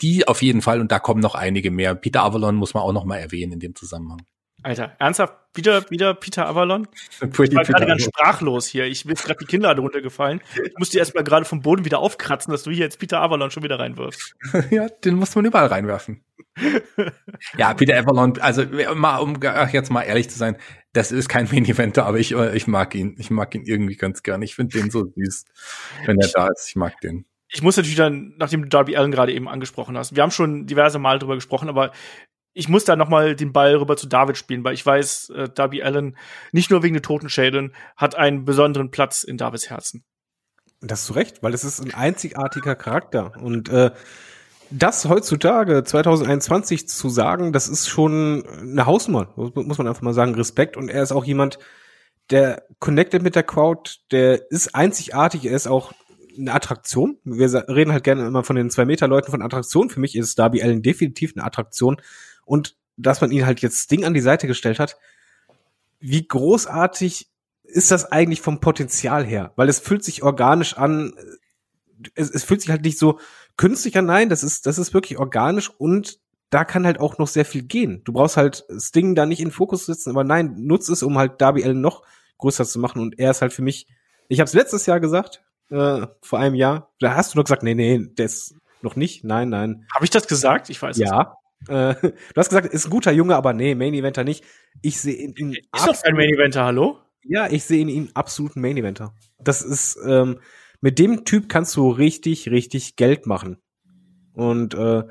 die 0.00 0.28
auf 0.28 0.42
jeden 0.42 0.62
Fall 0.62 0.80
und 0.80 0.92
da 0.92 0.98
kommen 0.98 1.20
noch 1.20 1.34
einige 1.34 1.70
mehr. 1.70 1.94
Peter 1.94 2.22
Avalon 2.22 2.56
muss 2.56 2.74
man 2.74 2.82
auch 2.82 2.92
noch 2.92 3.04
mal 3.04 3.16
erwähnen 3.16 3.52
in 3.52 3.60
dem 3.60 3.74
Zusammenhang. 3.74 4.26
Alter, 4.62 4.96
ernsthaft? 4.98 5.34
Wieder, 5.54 5.88
wieder 5.90 6.14
Peter 6.14 6.46
Avalon? 6.46 6.88
Ich 7.20 7.54
war 7.54 7.64
gerade 7.64 7.86
ganz 7.86 8.04
sprachlos 8.04 8.66
hier. 8.66 8.84
Ich 8.86 9.04
bin 9.04 9.14
gerade 9.14 9.38
die 9.40 9.46
Kinnlade 9.46 9.80
runtergefallen. 9.80 10.40
Ich 10.62 10.74
musste 10.78 10.98
erst 10.98 11.14
mal 11.14 11.24
gerade 11.24 11.44
vom 11.44 11.62
Boden 11.62 11.84
wieder 11.84 11.98
aufkratzen, 11.98 12.50
dass 12.50 12.62
du 12.62 12.70
hier 12.70 12.84
jetzt 12.84 12.98
Peter 12.98 13.20
Avalon 13.20 13.50
schon 13.50 13.62
wieder 13.62 13.78
reinwirfst. 13.78 14.34
ja, 14.70 14.88
den 14.88 15.14
muss 15.14 15.34
man 15.34 15.44
überall 15.44 15.66
reinwerfen. 15.66 16.24
ja, 17.56 17.74
Peter 17.74 17.98
Avalon, 17.98 18.38
also 18.38 18.64
mal, 18.94 19.18
um 19.18 19.38
ach, 19.44 19.72
jetzt 19.72 19.90
mal 19.90 20.02
ehrlich 20.02 20.28
zu 20.28 20.38
sein, 20.38 20.56
das 20.92 21.12
ist 21.12 21.28
kein 21.28 21.48
Main-Eventer, 21.50 22.06
aber 22.06 22.18
ich, 22.18 22.32
ich 22.32 22.66
mag 22.66 22.94
ihn. 22.94 23.16
Ich 23.18 23.30
mag 23.30 23.54
ihn 23.54 23.64
irgendwie 23.64 23.96
ganz 23.96 24.22
gern. 24.22 24.42
Ich 24.42 24.54
finde 24.54 24.78
den 24.78 24.90
so 24.90 25.04
süß, 25.04 25.44
wenn 26.06 26.18
er 26.18 26.28
da 26.28 26.48
ist. 26.48 26.68
Ich 26.68 26.76
mag 26.76 27.00
den 27.00 27.26
ich 27.48 27.62
muss 27.62 27.76
natürlich 27.76 27.96
dann, 27.96 28.34
nachdem 28.38 28.62
du 28.62 28.68
Darby 28.68 28.96
Allen 28.96 29.12
gerade 29.12 29.32
eben 29.32 29.48
angesprochen 29.48 29.96
hast, 29.96 30.16
wir 30.16 30.22
haben 30.22 30.30
schon 30.30 30.66
diverse 30.66 30.98
Mal 30.98 31.18
drüber 31.18 31.36
gesprochen, 31.36 31.68
aber 31.68 31.92
ich 32.56 32.70
muss 32.70 32.84
da 32.84 32.96
noch 32.96 33.10
mal 33.10 33.36
den 33.36 33.52
Ball 33.52 33.76
rüber 33.76 33.98
zu 33.98 34.06
David 34.06 34.38
spielen, 34.38 34.64
weil 34.64 34.72
ich 34.72 34.84
weiß, 34.84 35.28
äh, 35.30 35.48
Darby 35.54 35.82
Allen 35.82 36.16
nicht 36.52 36.70
nur 36.70 36.82
wegen 36.82 36.94
der 36.94 37.02
Totenschädeln 37.02 37.74
hat 37.96 38.14
einen 38.14 38.46
besonderen 38.46 38.90
Platz 38.90 39.24
in 39.24 39.36
Davids 39.36 39.68
Herzen. 39.68 40.04
Das 40.80 41.04
zu 41.04 41.12
Recht, 41.12 41.42
weil 41.42 41.52
es 41.52 41.64
ist 41.64 41.80
ein 41.80 41.92
einzigartiger 41.92 42.74
Charakter 42.74 43.32
und 43.42 43.68
äh, 43.68 43.90
das 44.70 45.06
heutzutage 45.06 45.84
2021 45.84 46.88
zu 46.88 47.10
sagen, 47.10 47.52
das 47.52 47.68
ist 47.68 47.88
schon 47.88 48.44
eine 48.46 48.86
Hausnummer, 48.86 49.32
muss 49.36 49.78
man 49.78 49.86
einfach 49.86 50.02
mal 50.02 50.14
sagen, 50.14 50.34
Respekt 50.34 50.78
und 50.78 50.88
er 50.88 51.02
ist 51.02 51.12
auch 51.12 51.24
jemand, 51.24 51.58
der 52.30 52.64
connected 52.78 53.22
mit 53.22 53.36
der 53.36 53.44
Crowd, 53.44 53.90
der 54.10 54.50
ist 54.50 54.74
einzigartig, 54.74 55.44
er 55.44 55.54
ist 55.54 55.68
auch 55.68 55.92
eine 56.38 56.54
Attraktion. 56.54 57.18
Wir 57.24 57.52
reden 57.68 57.92
halt 57.92 58.04
gerne 58.04 58.26
immer 58.26 58.44
von 58.44 58.56
den 58.56 58.70
zwei 58.70 58.84
Meter 58.84 59.08
Leuten 59.08 59.30
von 59.30 59.42
Attraktion. 59.42 59.88
Für 59.88 60.00
mich 60.00 60.16
ist 60.16 60.38
Darby 60.38 60.62
Allen 60.62 60.82
definitiv 60.82 61.32
eine 61.36 61.44
Attraktion 61.46 61.98
und 62.46 62.76
dass 62.96 63.20
man 63.20 63.30
ihn 63.30 63.44
halt 63.44 63.60
jetzt 63.60 63.90
Ding 63.90 64.04
an 64.06 64.14
die 64.14 64.20
Seite 64.20 64.46
gestellt 64.46 64.78
hat, 64.78 64.96
wie 66.00 66.26
großartig 66.26 67.30
ist 67.64 67.90
das 67.90 68.10
eigentlich 68.10 68.40
vom 68.40 68.60
Potenzial 68.60 69.24
her? 69.24 69.52
Weil 69.56 69.68
es 69.68 69.80
fühlt 69.80 70.04
sich 70.04 70.22
organisch 70.22 70.78
an, 70.78 71.12
es, 72.14 72.30
es 72.30 72.44
fühlt 72.44 72.62
sich 72.62 72.70
halt 72.70 72.82
nicht 72.82 72.98
so 72.98 73.18
künstlich 73.56 73.98
an, 73.98 74.06
nein, 74.06 74.28
das 74.28 74.42
ist, 74.42 74.66
das 74.66 74.78
ist 74.78 74.94
wirklich 74.94 75.18
organisch 75.18 75.70
und 75.70 76.18
da 76.50 76.64
kann 76.64 76.86
halt 76.86 77.00
auch 77.00 77.18
noch 77.18 77.26
sehr 77.26 77.44
viel 77.44 77.62
gehen. 77.62 78.02
Du 78.04 78.12
brauchst 78.12 78.36
halt 78.36 78.64
Sting 78.78 79.14
da 79.14 79.26
nicht 79.26 79.40
in 79.40 79.50
Fokus 79.50 79.86
setzen, 79.86 80.10
aber 80.10 80.24
nein, 80.24 80.54
nutz 80.58 80.88
es, 80.88 81.02
um 81.02 81.18
halt 81.18 81.40
Darby 81.40 81.64
Allen 81.64 81.80
noch 81.80 82.04
größer 82.38 82.64
zu 82.64 82.78
machen 82.78 83.02
und 83.02 83.18
er 83.18 83.32
ist 83.32 83.42
halt 83.42 83.52
für 83.52 83.62
mich, 83.62 83.88
ich 84.28 84.40
habe 84.40 84.46
es 84.46 84.54
letztes 84.54 84.86
Jahr 84.86 85.00
gesagt, 85.00 85.42
äh, 85.70 86.06
vor 86.22 86.38
einem 86.38 86.54
Jahr, 86.54 86.92
da 87.00 87.16
hast 87.16 87.34
du 87.34 87.36
doch 87.36 87.44
gesagt, 87.44 87.62
nee, 87.62 87.74
nee, 87.74 88.08
das 88.14 88.54
noch 88.82 88.94
nicht, 88.94 89.24
nein, 89.24 89.48
nein. 89.48 89.86
Habe 89.92 90.04
ich 90.04 90.10
das 90.10 90.28
gesagt? 90.28 90.70
Ich 90.70 90.80
weiß 90.80 90.98
ja. 90.98 91.36
Äh, 91.68 91.94
du 91.94 92.12
hast 92.36 92.48
gesagt, 92.48 92.72
ist 92.72 92.86
ein 92.86 92.90
guter 92.90 93.12
Junge, 93.12 93.36
aber 93.36 93.52
nee, 93.52 93.74
Main 93.74 93.94
Eventer 93.94 94.24
nicht. 94.24 94.44
Ich 94.82 95.00
sehe 95.00 95.14
ihn. 95.14 95.32
in 95.36 95.52
Ist 95.52 95.86
doch 95.86 96.02
kein 96.02 96.14
Main 96.14 96.30
Eventer, 96.30 96.64
hallo? 96.64 96.98
Ja, 97.22 97.48
ich 97.50 97.64
sehe 97.64 97.80
in 97.82 97.88
ihm 97.88 98.08
absoluten 98.14 98.60
Main 98.60 98.76
Eventer. 98.76 99.14
Das 99.38 99.62
ist, 99.62 99.98
ähm, 100.06 100.38
mit 100.80 100.98
dem 100.98 101.24
Typ 101.24 101.48
kannst 101.48 101.76
du 101.76 101.90
richtig, 101.90 102.50
richtig 102.50 102.96
Geld 102.96 103.26
machen. 103.26 103.58
Und 104.34 104.74
äh, 104.74 105.02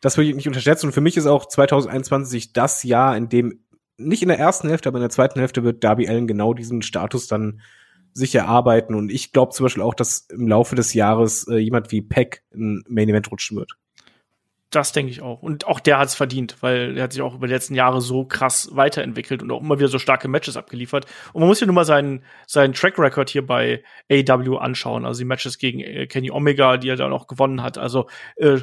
das 0.00 0.16
würde 0.16 0.28
ich 0.28 0.36
nicht 0.36 0.48
unterschätzen. 0.48 0.86
Und 0.86 0.92
für 0.92 1.00
mich 1.00 1.16
ist 1.16 1.26
auch 1.26 1.46
2021 1.46 2.52
das 2.52 2.82
Jahr, 2.82 3.16
in 3.16 3.28
dem 3.28 3.64
nicht 3.96 4.22
in 4.22 4.28
der 4.28 4.38
ersten 4.38 4.68
Hälfte, 4.68 4.88
aber 4.88 4.98
in 4.98 5.02
der 5.02 5.10
zweiten 5.10 5.38
Hälfte 5.38 5.62
wird 5.62 5.84
Darby 5.84 6.08
Allen 6.08 6.26
genau 6.26 6.52
diesen 6.52 6.82
Status 6.82 7.28
dann 7.28 7.60
sich 8.12 8.34
erarbeiten. 8.34 8.94
Und 8.94 9.10
ich 9.10 9.32
glaube 9.32 9.52
zum 9.52 9.64
Beispiel 9.64 9.82
auch, 9.82 9.94
dass 9.94 10.26
im 10.30 10.48
Laufe 10.48 10.74
des 10.74 10.94
Jahres 10.94 11.46
äh, 11.48 11.56
jemand 11.56 11.92
wie 11.92 12.02
Peck 12.02 12.42
ein 12.52 12.82
Main 12.88 13.08
Event 13.08 13.30
rutschen 13.30 13.56
wird. 13.56 13.72
Das 14.74 14.90
denke 14.90 15.12
ich 15.12 15.22
auch. 15.22 15.40
Und 15.40 15.68
auch 15.68 15.78
der 15.78 15.98
hat 15.98 16.08
es 16.08 16.16
verdient, 16.16 16.56
weil 16.60 16.96
er 16.96 17.04
hat 17.04 17.12
sich 17.12 17.22
auch 17.22 17.36
über 17.36 17.46
die 17.46 17.52
letzten 17.52 17.76
Jahre 17.76 18.00
so 18.00 18.24
krass 18.24 18.70
weiterentwickelt 18.72 19.40
und 19.40 19.52
auch 19.52 19.60
immer 19.60 19.78
wieder 19.78 19.86
so 19.86 20.00
starke 20.00 20.26
Matches 20.26 20.56
abgeliefert. 20.56 21.06
Und 21.32 21.40
man 21.40 21.48
muss 21.48 21.60
ja 21.60 21.66
nur 21.66 21.76
mal 21.76 21.84
seinen, 21.84 22.24
seinen 22.48 22.72
Track 22.72 22.98
Record 22.98 23.30
hier 23.30 23.46
bei 23.46 23.84
AW 24.10 24.56
anschauen. 24.58 25.04
Also 25.04 25.20
die 25.20 25.26
Matches 25.26 25.58
gegen 25.58 25.78
äh, 25.78 26.08
Kenny 26.08 26.32
Omega, 26.32 26.76
die 26.76 26.88
er 26.88 26.96
dann 26.96 27.12
auch 27.12 27.28
gewonnen 27.28 27.62
hat. 27.62 27.78
Also 27.78 28.08
äh, 28.34 28.58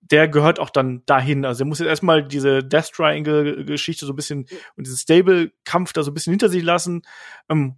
der 0.00 0.28
gehört 0.28 0.60
auch 0.60 0.70
dann 0.70 1.02
dahin. 1.04 1.44
Also 1.44 1.64
er 1.64 1.66
muss 1.66 1.80
jetzt 1.80 1.88
erstmal 1.88 2.26
diese 2.26 2.64
Death 2.64 2.92
Triangle 2.92 3.66
Geschichte 3.66 4.06
so 4.06 4.14
ein 4.14 4.16
bisschen 4.16 4.46
und 4.76 4.86
diesen 4.86 4.96
Stable 4.96 5.52
Kampf 5.66 5.92
da 5.92 6.02
so 6.02 6.10
ein 6.10 6.14
bisschen 6.14 6.32
hinter 6.32 6.48
sich 6.48 6.62
lassen. 6.62 7.02
Ähm, 7.50 7.76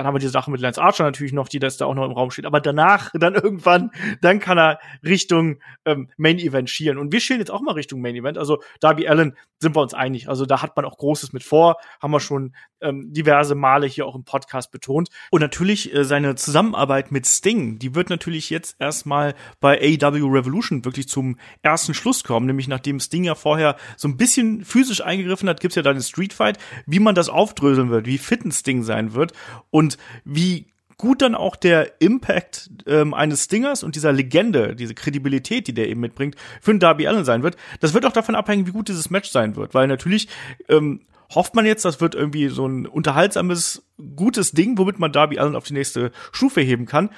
dann 0.00 0.06
haben 0.06 0.14
wir 0.14 0.20
die 0.20 0.28
Sache 0.28 0.50
mit 0.50 0.62
Lance 0.62 0.80
Archer 0.80 1.04
natürlich 1.04 1.34
noch, 1.34 1.46
die 1.46 1.58
das 1.58 1.76
da 1.76 1.84
auch 1.84 1.94
noch 1.94 2.06
im 2.06 2.12
Raum 2.12 2.30
steht. 2.30 2.46
Aber 2.46 2.60
danach, 2.60 3.10
dann 3.14 3.34
irgendwann, 3.34 3.90
dann 4.22 4.40
kann 4.40 4.58
er 4.58 4.78
Richtung 5.04 5.58
ähm, 5.84 6.08
Main 6.16 6.38
Event 6.38 6.70
schielen. 6.70 6.96
Und 6.96 7.12
wir 7.12 7.20
schielen 7.20 7.40
jetzt 7.40 7.50
auch 7.50 7.60
mal 7.60 7.72
Richtung 7.72 8.00
Main 8.00 8.16
Event. 8.16 8.38
Also 8.38 8.62
Darby 8.80 9.06
Allen 9.06 9.36
sind 9.58 9.76
wir 9.76 9.82
uns 9.82 9.92
einig. 9.92 10.28
Also 10.28 10.46
da 10.46 10.62
hat 10.62 10.74
man 10.74 10.86
auch 10.86 10.96
Großes 10.96 11.34
mit 11.34 11.42
vor, 11.42 11.76
haben 12.00 12.12
wir 12.12 12.20
schon 12.20 12.54
ähm, 12.80 13.12
diverse 13.12 13.54
Male 13.54 13.86
hier 13.86 14.06
auch 14.06 14.14
im 14.14 14.24
Podcast 14.24 14.70
betont. 14.70 15.10
Und 15.30 15.40
natürlich 15.42 15.94
äh, 15.94 16.04
seine 16.04 16.34
Zusammenarbeit 16.34 17.12
mit 17.12 17.26
Sting, 17.26 17.78
die 17.78 17.94
wird 17.94 18.08
natürlich 18.08 18.48
jetzt 18.48 18.76
erstmal 18.78 19.34
bei 19.60 19.78
AW 19.78 20.18
Revolution 20.22 20.84
wirklich 20.84 21.08
zum 21.08 21.38
ersten 21.60 21.92
Schluss 21.92 22.24
kommen. 22.24 22.46
Nämlich 22.46 22.68
nachdem 22.68 23.00
Sting 23.00 23.24
ja 23.24 23.34
vorher 23.34 23.76
so 23.98 24.08
ein 24.08 24.16
bisschen 24.16 24.64
physisch 24.64 25.02
eingegriffen 25.02 25.48
hat, 25.48 25.60
gibt's 25.60 25.76
ja 25.76 25.82
dann 25.82 25.96
den 25.96 26.02
Street 26.02 26.32
Fight, 26.32 26.58
wie 26.86 27.00
man 27.00 27.14
das 27.14 27.28
aufdröseln 27.28 27.90
wird, 27.90 28.06
wie 28.06 28.16
fit 28.16 28.44
ein 28.44 28.52
Sting 28.52 28.82
sein 28.82 29.12
wird. 29.12 29.32
Und 29.68 29.89
und 29.90 29.98
wie 30.24 30.66
gut 30.96 31.22
dann 31.22 31.34
auch 31.34 31.56
der 31.56 32.00
Impact 32.00 32.70
ähm, 32.86 33.14
eines 33.14 33.44
Stingers 33.44 33.82
und 33.82 33.96
dieser 33.96 34.12
Legende, 34.12 34.76
diese 34.76 34.94
Kredibilität, 34.94 35.66
die 35.66 35.72
der 35.72 35.88
eben 35.88 36.00
mitbringt, 36.00 36.36
für 36.60 36.72
einen 36.72 36.80
Darby 36.80 37.06
Allen 37.06 37.24
sein 37.24 37.42
wird. 37.42 37.56
Das 37.80 37.94
wird 37.94 38.04
auch 38.04 38.12
davon 38.12 38.34
abhängen, 38.34 38.66
wie 38.66 38.72
gut 38.72 38.88
dieses 38.88 39.08
Match 39.08 39.30
sein 39.30 39.56
wird, 39.56 39.72
weil 39.72 39.86
natürlich 39.86 40.28
ähm, 40.68 41.00
hofft 41.34 41.54
man 41.54 41.64
jetzt, 41.64 41.84
das 41.84 42.00
wird 42.00 42.14
irgendwie 42.14 42.48
so 42.48 42.66
ein 42.66 42.86
unterhaltsames, 42.86 43.82
gutes 44.14 44.52
Ding, 44.52 44.76
womit 44.76 44.98
man 44.98 45.10
Darby 45.10 45.38
Allen 45.38 45.56
auf 45.56 45.64
die 45.64 45.72
nächste 45.72 46.12
Stufe 46.32 46.60
heben 46.60 46.84
kann. 46.84 47.08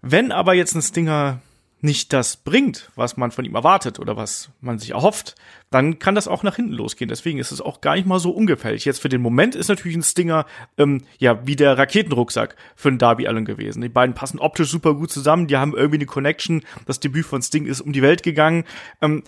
Wenn 0.00 0.32
aber 0.32 0.54
jetzt 0.54 0.74
ein 0.74 0.82
Stinger 0.82 1.40
nicht 1.80 2.12
das 2.12 2.38
bringt, 2.38 2.90
was 2.96 3.16
man 3.16 3.30
von 3.30 3.44
ihm 3.44 3.54
erwartet 3.54 3.98
oder 3.98 4.16
was 4.16 4.50
man 4.60 4.78
sich 4.78 4.90
erhofft, 4.90 5.34
dann 5.70 5.98
kann 5.98 6.14
das 6.14 6.26
auch 6.26 6.42
nach 6.42 6.56
hinten 6.56 6.72
losgehen. 6.72 7.08
Deswegen 7.08 7.38
ist 7.38 7.52
es 7.52 7.60
auch 7.60 7.80
gar 7.80 7.96
nicht 7.96 8.06
mal 8.06 8.18
so 8.18 8.30
ungefährlich. 8.30 8.84
Jetzt 8.84 9.00
für 9.00 9.08
den 9.08 9.20
Moment 9.20 9.54
ist 9.54 9.68
natürlich 9.68 9.96
ein 9.96 10.02
Stinger 10.02 10.46
ähm, 10.78 11.02
ja 11.18 11.46
wie 11.46 11.56
der 11.56 11.76
Raketenrucksack 11.76 12.56
für 12.76 12.88
einen 12.88 12.98
Darby 12.98 13.26
Allen 13.28 13.44
gewesen. 13.44 13.82
Die 13.82 13.88
beiden 13.88 14.14
passen 14.14 14.38
optisch 14.38 14.70
super 14.70 14.94
gut 14.94 15.10
zusammen, 15.10 15.48
die 15.48 15.56
haben 15.56 15.74
irgendwie 15.74 15.98
eine 15.98 16.06
Connection. 16.06 16.62
Das 16.86 17.00
Debüt 17.00 17.26
von 17.26 17.42
Sting 17.42 17.66
ist 17.66 17.82
um 17.82 17.92
die 17.92 18.02
Welt 18.02 18.22
gegangen 18.22 18.64
ähm, 19.02 19.22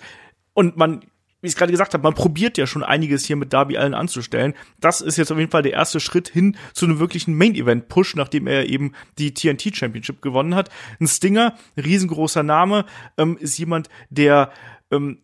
und 0.55 0.77
man 0.77 1.05
wie 1.41 1.49
ich 1.49 1.57
gerade 1.57 1.73
gesagt 1.73 1.95
habe, 1.95 2.03
man 2.03 2.15
probiert 2.15 2.59
ja 2.59 2.67
schon 2.67 2.83
einiges 2.83 3.25
hier 3.25 3.37
mit 3.37 3.53
Darby 3.53 3.77
Allen 3.77 3.95
anzustellen. 3.95 4.55
Das 4.81 5.01
ist 5.01 5.17
jetzt 5.17 5.31
auf 5.31 5.39
jeden 5.39 5.51
Fall 5.51 5.63
der 5.63 5.73
erste 5.73 6.01
Schritt 6.01 6.29
hin 6.29 6.57
zu 6.73 6.87
einem 6.87 6.99
wirklichen 6.99 7.37
Main-Event-Push, 7.37 8.17
nachdem 8.17 8.47
er 8.47 8.69
eben 8.69 8.93
die 9.19 9.35
TNT 9.35 9.77
Championship 9.77 10.21
gewonnen 10.21 10.55
hat. 10.55 10.71
Ein 11.01 11.07
Stinger, 11.07 11.57
riesengroßer 11.77 12.43
Name, 12.43 12.85
ähm, 13.17 13.37
ist 13.39 13.59
jemand, 13.59 13.89
der 14.11 14.51
ähm, 14.91 15.19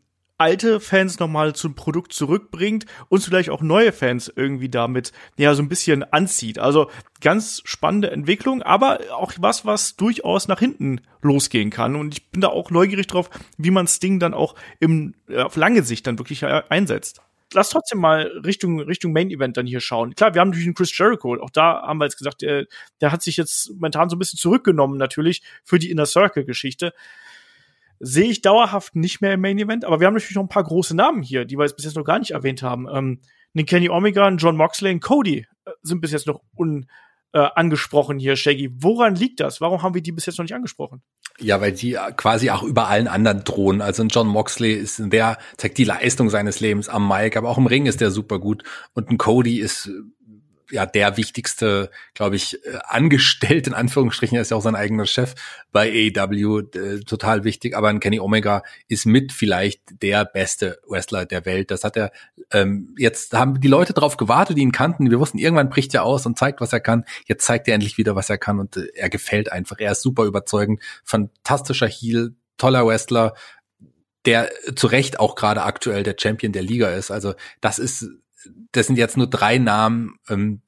alte 0.44 0.78
Fans 0.78 1.18
nochmal 1.20 1.54
zum 1.54 1.74
Produkt 1.74 2.12
zurückbringt 2.12 2.84
und 3.08 3.24
vielleicht 3.24 3.48
auch 3.48 3.62
neue 3.62 3.92
Fans 3.92 4.30
irgendwie 4.36 4.68
damit 4.68 5.10
ja 5.38 5.54
so 5.54 5.62
ein 5.62 5.70
bisschen 5.70 6.02
anzieht. 6.02 6.58
Also 6.58 6.90
ganz 7.22 7.62
spannende 7.64 8.10
Entwicklung, 8.10 8.60
aber 8.60 9.00
auch 9.16 9.32
was, 9.38 9.64
was 9.64 9.96
durchaus 9.96 10.46
nach 10.46 10.58
hinten 10.58 11.00
losgehen 11.22 11.70
kann. 11.70 11.96
Und 11.96 12.12
ich 12.12 12.30
bin 12.30 12.42
da 12.42 12.48
auch 12.48 12.70
neugierig 12.70 13.06
drauf, 13.06 13.30
wie 13.56 13.70
man 13.70 13.86
Sting 13.86 14.18
dann 14.18 14.34
auch 14.34 14.54
im, 14.80 15.14
äh, 15.30 15.40
auf 15.40 15.56
lange 15.56 15.82
Sicht 15.82 16.06
dann 16.06 16.18
wirklich 16.18 16.42
äh, 16.42 16.62
einsetzt. 16.68 17.22
Lass 17.54 17.70
trotzdem 17.70 18.00
mal 18.00 18.24
Richtung, 18.44 18.80
Richtung 18.80 19.14
Main 19.14 19.30
Event 19.30 19.56
dann 19.56 19.64
hier 19.64 19.80
schauen. 19.80 20.14
Klar, 20.14 20.34
wir 20.34 20.42
haben 20.42 20.48
natürlich 20.48 20.66
einen 20.66 20.74
Chris 20.74 20.96
Jericho. 20.96 21.40
Auch 21.40 21.50
da 21.50 21.80
haben 21.86 21.96
wir 21.96 22.04
jetzt 22.04 22.18
gesagt, 22.18 22.42
der, 22.42 22.66
der 23.00 23.12
hat 23.12 23.22
sich 23.22 23.38
jetzt 23.38 23.70
momentan 23.70 24.10
so 24.10 24.16
ein 24.16 24.18
bisschen 24.18 24.38
zurückgenommen, 24.38 24.98
natürlich, 24.98 25.40
für 25.62 25.78
die 25.78 25.90
Inner 25.90 26.04
Circle 26.04 26.44
Geschichte 26.44 26.92
sehe 28.00 28.30
ich 28.30 28.42
dauerhaft 28.42 28.96
nicht 28.96 29.20
mehr 29.20 29.34
im 29.34 29.40
Main 29.40 29.58
Event. 29.58 29.84
Aber 29.84 30.00
wir 30.00 30.06
haben 30.06 30.14
natürlich 30.14 30.36
noch 30.36 30.42
ein 30.42 30.48
paar 30.48 30.64
große 30.64 30.94
Namen 30.94 31.22
hier, 31.22 31.44
die 31.44 31.56
wir 31.56 31.64
jetzt 31.64 31.76
bis 31.76 31.84
jetzt 31.84 31.96
noch 31.96 32.04
gar 32.04 32.18
nicht 32.18 32.32
erwähnt 32.32 32.62
haben. 32.62 32.86
Ähm, 32.92 33.20
den 33.54 33.66
Kenny 33.66 33.88
Omega, 33.88 34.28
John 34.30 34.56
Moxley 34.56 34.92
und 34.92 35.00
Cody 35.00 35.46
äh, 35.64 35.70
sind 35.82 36.00
bis 36.00 36.12
jetzt 36.12 36.26
noch 36.26 36.42
un, 36.56 36.86
äh, 37.32 37.48
angesprochen 37.54 38.18
hier, 38.18 38.36
Shaggy. 38.36 38.70
Woran 38.78 39.16
liegt 39.16 39.40
das? 39.40 39.60
Warum 39.60 39.82
haben 39.82 39.94
wir 39.94 40.02
die 40.02 40.12
bis 40.12 40.26
jetzt 40.26 40.38
noch 40.38 40.44
nicht 40.44 40.54
angesprochen? 40.54 41.02
Ja, 41.40 41.60
weil 41.60 41.72
die 41.72 41.98
quasi 42.16 42.50
auch 42.50 42.62
über 42.62 42.88
allen 42.88 43.08
anderen 43.08 43.42
drohen. 43.42 43.80
Also 43.80 44.04
ein 44.04 44.08
John 44.08 44.28
Moxley 44.28 44.72
ist 44.72 45.00
der, 45.12 45.38
zeigt 45.56 45.78
die 45.78 45.84
Leistung 45.84 46.30
seines 46.30 46.60
Lebens 46.60 46.88
am 46.88 47.08
Mike, 47.08 47.36
aber 47.36 47.48
auch 47.50 47.58
im 47.58 47.66
Ring 47.66 47.86
ist 47.86 48.00
der 48.00 48.12
super 48.12 48.38
gut. 48.38 48.62
Und 48.92 49.10
ein 49.10 49.18
Cody 49.18 49.58
ist 49.58 49.90
ja 50.74 50.86
der 50.86 51.16
wichtigste, 51.16 51.90
glaube 52.12 52.36
ich, 52.36 52.64
äh, 52.66 52.78
angestellt 52.84 53.66
in 53.66 53.74
Anführungsstrichen, 53.74 54.36
er 54.36 54.42
ist 54.42 54.50
ja 54.50 54.56
auch 54.56 54.62
sein 54.62 54.76
eigener 54.76 55.06
Chef 55.06 55.34
bei 55.72 56.12
AEW, 56.14 56.60
äh, 56.74 57.00
total 57.00 57.44
wichtig. 57.44 57.76
Aber 57.76 57.88
ein 57.88 58.00
Kenny 58.00 58.20
Omega 58.20 58.62
ist 58.88 59.06
mit 59.06 59.32
vielleicht 59.32 60.02
der 60.02 60.24
beste 60.24 60.80
Wrestler 60.86 61.24
der 61.24 61.46
Welt. 61.46 61.70
Das 61.70 61.84
hat 61.84 61.96
er 61.96 62.12
ähm, 62.50 62.94
jetzt 62.98 63.32
haben 63.32 63.60
die 63.60 63.68
Leute 63.68 63.92
drauf 63.92 64.16
gewartet, 64.16 64.58
die 64.58 64.62
ihn 64.62 64.72
kannten. 64.72 65.10
Wir 65.10 65.20
wussten, 65.20 65.38
irgendwann 65.38 65.70
bricht 65.70 65.94
er 65.94 66.04
aus 66.04 66.26
und 66.26 66.38
zeigt, 66.38 66.60
was 66.60 66.72
er 66.72 66.80
kann. 66.80 67.04
Jetzt 67.26 67.44
zeigt 67.44 67.68
er 67.68 67.74
endlich 67.74 67.96
wieder, 67.96 68.14
was 68.16 68.28
er 68.28 68.38
kann 68.38 68.58
und 68.58 68.76
äh, 68.76 68.88
er 68.94 69.08
gefällt 69.08 69.50
einfach. 69.50 69.78
Er 69.78 69.92
ist 69.92 70.02
super 70.02 70.24
überzeugend, 70.24 70.80
fantastischer 71.04 71.88
Heel, 71.88 72.34
toller 72.58 72.86
Wrestler, 72.86 73.34
der 74.26 74.50
zu 74.74 74.86
Recht 74.86 75.20
auch 75.20 75.34
gerade 75.34 75.62
aktuell 75.62 76.02
der 76.02 76.16
Champion 76.18 76.52
der 76.52 76.62
Liga 76.62 76.88
ist. 76.88 77.10
Also 77.10 77.34
das 77.60 77.78
ist 77.78 78.08
das 78.72 78.86
sind 78.86 78.96
jetzt 78.96 79.16
nur 79.16 79.28
drei 79.28 79.58
Namen, 79.58 80.18
ähm, 80.28 80.60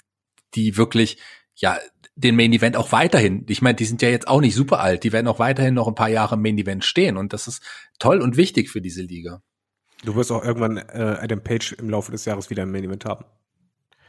die 0.57 0.77
wirklich, 0.77 1.19
ja, 1.55 1.78
den 2.16 2.35
Main 2.35 2.53
Event 2.53 2.77
auch 2.77 2.93
weiterhin, 2.93 3.45
ich 3.49 3.62
meine, 3.62 3.77
die 3.77 3.85
sind 3.85 4.03
ja 4.03 4.09
jetzt 4.09 4.27
auch 4.27 4.41
nicht 4.41 4.55
super 4.55 4.81
alt, 4.81 5.05
die 5.05 5.12
werden 5.12 5.28
auch 5.28 5.39
weiterhin 5.39 5.74
noch 5.74 5.87
ein 5.87 5.95
paar 5.95 6.09
Jahre 6.09 6.37
im 6.37 6.43
Main 6.43 6.59
Event 6.59 6.85
stehen 6.85 7.16
und 7.16 7.33
das 7.33 7.47
ist 7.47 7.62
toll 7.99 8.23
und 8.23 8.37
wichtig 8.37 8.70
für 8.70 8.81
diese 8.81 9.03
Liga. 9.03 9.43
Du 10.05 10.15
wirst 10.15 10.33
auch 10.33 10.45
irgendwann 10.45 10.78
äh, 10.78 11.19
Adam 11.20 11.43
Page 11.43 11.73
im 11.73 11.91
Laufe 11.91 12.12
des 12.12 12.24
Jahres 12.24 12.51
wieder 12.51 12.62
im 12.62 12.73
Main 12.73 12.85
Event 12.85 13.05
haben. 13.05 13.24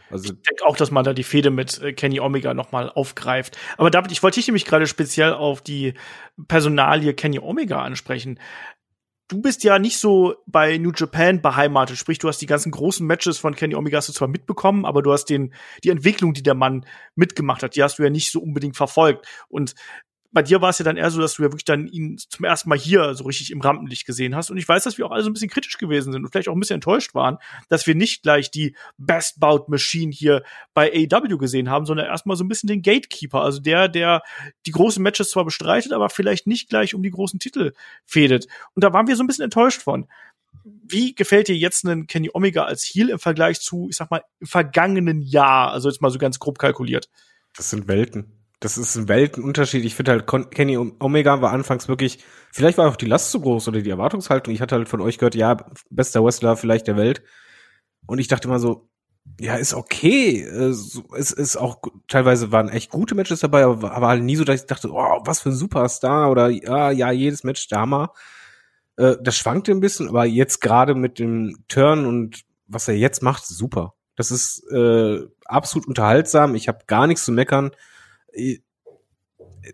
Also 0.10 0.26
ich 0.26 0.42
denke 0.42 0.66
auch, 0.66 0.78
dass 0.78 0.92
man 0.92 1.04
da 1.04 1.14
die 1.14 1.24
Fehde 1.24 1.50
mit 1.50 1.82
äh, 1.82 1.92
Kenny 1.92 2.20
Omega 2.20 2.54
nochmal 2.54 2.90
aufgreift. 2.90 3.58
Aber 3.78 3.90
David, 3.92 4.12
ich 4.12 4.24
wollte 4.24 4.36
dich 4.36 4.48
nämlich 4.48 4.66
gerade 4.66 4.88
speziell 4.88 5.34
auf 5.34 5.62
die 5.62 5.96
Personalie 6.48 7.14
Kenny 7.14 7.40
Omega 7.40 7.82
ansprechen 7.82 8.40
du 9.28 9.42
bist 9.42 9.64
ja 9.64 9.78
nicht 9.80 10.00
so 10.00 10.36
bei 10.46 10.78
New 10.78 10.92
Japan 10.96 11.42
beheimatet, 11.42 11.98
sprich, 11.98 12.18
du 12.18 12.28
hast 12.28 12.42
die 12.42 12.46
ganzen 12.46 12.72
großen 12.72 13.06
Matches 13.06 13.38
von 13.38 13.56
Kenny 13.56 13.76
Omega 13.76 14.02
zwar 14.02 14.28
mitbekommen, 14.28 14.86
aber 14.86 15.02
du 15.02 15.12
hast 15.12 15.26
den, 15.26 15.54
die 15.84 15.90
Entwicklung, 15.90 16.34
die 16.34 16.44
der 16.44 16.56
Mann 16.56 16.86
mitgemacht 17.16 17.64
hat, 17.64 17.76
die 17.76 17.84
hast 17.84 18.00
du 18.00 18.04
ja 18.04 18.10
nicht 18.10 18.32
so 18.32 18.40
unbedingt 18.40 18.78
verfolgt. 18.78 19.28
Und 19.50 19.76
bei 20.32 20.44
dir 20.44 20.62
war 20.62 20.70
es 20.70 20.80
ja 20.80 20.86
dann 20.86 20.98
eher 20.98 21.10
so, 21.10 21.22
dass 21.22 21.36
du 21.36 21.44
ja 21.44 21.50
wirklich 21.50 21.66
dann 21.66 21.88
ihn 21.88 22.18
zum 22.18 22.46
ersten 22.46 22.70
Mal 22.70 22.78
hier 22.78 23.14
so 23.14 23.24
richtig 23.24 23.52
im 23.52 23.62
Rampenlicht 23.62 24.06
gesehen 24.06 24.36
hast. 24.36 24.52
Und 24.52 24.58
ich 24.58 24.68
weiß, 24.68 24.84
dass 24.84 24.98
wir 24.98 25.06
auch 25.06 25.12
alle 25.12 25.24
so 25.24 25.30
ein 25.30 25.34
bisschen 25.34 25.50
kritisch 25.50 25.78
gewesen 25.78 26.12
sind 26.12 26.24
und 26.24 26.32
vielleicht 26.32 26.50
auch 26.50 26.54
ein 26.54 26.60
bisschen 26.60 26.76
enttäuscht 26.76 27.16
waren, 27.16 27.38
dass 27.70 27.88
wir 27.88 27.96
nicht 27.96 28.24
gleich 28.24 28.52
die 28.52 28.76
Best 28.98 29.40
Bout 29.40 29.66
Machine 29.68 30.12
hier 30.12 30.44
bei 30.74 30.92
AEW 30.92 31.38
gesehen 31.38 31.70
haben, 31.70 31.86
sondern 31.86 32.08
erstmal 32.08 32.36
so 32.36 32.44
ein 32.44 32.50
bisschen 32.50 32.68
den 32.68 32.82
Gatekeeper, 32.82 33.42
also 33.42 33.60
der, 33.60 33.88
der 33.88 34.22
die 34.66 34.72
großen 34.72 35.02
Matches 35.02 35.30
zwar 35.30 35.46
bestreitet, 35.46 35.94
aber 35.94 36.10
vielleicht 36.10 36.46
nicht 36.46 36.70
gleich 36.70 36.94
um 36.94 37.04
die 37.04 37.12
großen 37.12 37.40
Titel 37.40 37.74
fädet. 38.06 38.48
Und 38.74 38.84
da 38.84 38.94
waren 38.94 39.08
wir 39.08 39.16
so 39.16 39.24
ein 39.24 39.28
bisschen 39.28 39.46
enttäuscht 39.46 39.82
von. 39.82 40.08
Wie 40.64 41.16
gefällt 41.16 41.48
dir 41.48 41.56
jetzt 41.56 41.86
ein 41.86 42.08
Kenny 42.08 42.30
Omega 42.34 42.66
als 42.66 42.84
Heel 42.84 43.10
im 43.10 43.20
Vergleich 43.20 43.62
zu, 43.62 43.88
ich 43.90 43.96
sag 43.96 44.12
mal, 44.12 44.24
im 44.40 44.48
vergangenen 44.48 45.22
Jahr? 45.22 45.72
Also 45.72 45.88
jetzt 45.90 46.02
mal 46.02 46.12
so 46.12 46.20
ganz 46.20 46.40
grob 46.40 46.60
kalkuliert. 46.60 47.10
Das 47.56 47.70
sind 47.70 47.88
Welten 47.88 48.37
das 48.60 48.78
ist 48.78 48.96
ein 48.96 49.08
Weltenunterschied. 49.08 49.86
Ich 49.86 49.96
finde 49.96 50.12
halt, 50.12 50.52
Kenny 50.52 50.78
Omega 50.78 51.42
war 51.42 51.52
anfangs 51.52 51.88
wirklich, 51.88 52.24
vielleicht 52.52 52.78
war 52.78 52.90
auch 52.90 52.96
die 52.96 53.06
Last 53.06 53.32
zu 53.32 53.40
groß 53.40 53.68
oder 53.68 53.82
die 53.82 53.90
Erwartungshaltung. 53.90 54.54
Ich 54.54 54.62
hatte 54.62 54.76
halt 54.76 54.90
von 54.90 55.02
euch 55.02 55.20
gehört, 55.20 55.36
ja, 55.36 55.58
bester 55.90 56.24
Wrestler 56.24 56.58
vielleicht 56.58 56.88
der 56.88 56.98
Welt. 56.98 57.22
Und 58.08 58.20
ich 58.20 58.28
dachte 58.28 58.48
immer 58.48 58.60
so, 58.60 58.90
ja, 59.40 59.56
ist 59.56 59.74
okay. 59.74 60.42
Äh, 60.42 60.70
es 60.70 61.32
ist 61.32 61.58
auch, 61.58 61.82
teilweise 62.08 62.52
waren 62.52 62.70
echt 62.70 62.90
gute 62.90 63.14
Matches 63.14 63.42
dabei, 63.42 63.66
aber 63.66 63.82
war 63.82 64.08
halt 64.08 64.24
nie 64.24 64.36
so, 64.36 64.44
dass 64.44 64.62
ich 64.62 64.68
dachte, 64.68 64.90
oh, 64.92 65.22
was 65.26 65.42
für 65.42 65.50
ein 65.50 65.56
Superstar 65.56 66.32
oder 66.32 66.50
ja, 66.50 66.92
ja, 66.92 67.12
jedes 67.12 67.44
Match 67.44 67.68
der 67.68 67.82
Hammer. 67.82 68.14
Äh, 68.96 69.18
das 69.22 69.38
schwankte 69.38 69.72
ein 69.72 69.82
bisschen, 69.82 70.10
aber 70.10 70.26
jetzt 70.26 70.62
gerade 70.62 70.96
mit 70.96 71.20
dem 71.20 71.64
Turn 71.68 72.06
und 72.08 72.42
was 72.66 72.88
er 72.88 72.96
jetzt 72.96 73.22
macht, 73.22 73.46
super. 73.46 73.94
Das 74.16 74.32
ist 74.32 74.64
äh, 74.72 75.20
absolut 75.46 75.88
unterhaltsam. 75.88 76.56
Ich 76.56 76.68
habe 76.68 76.80
gar 76.88 77.06
nichts 77.06 77.24
zu 77.24 77.32
meckern 77.32 77.72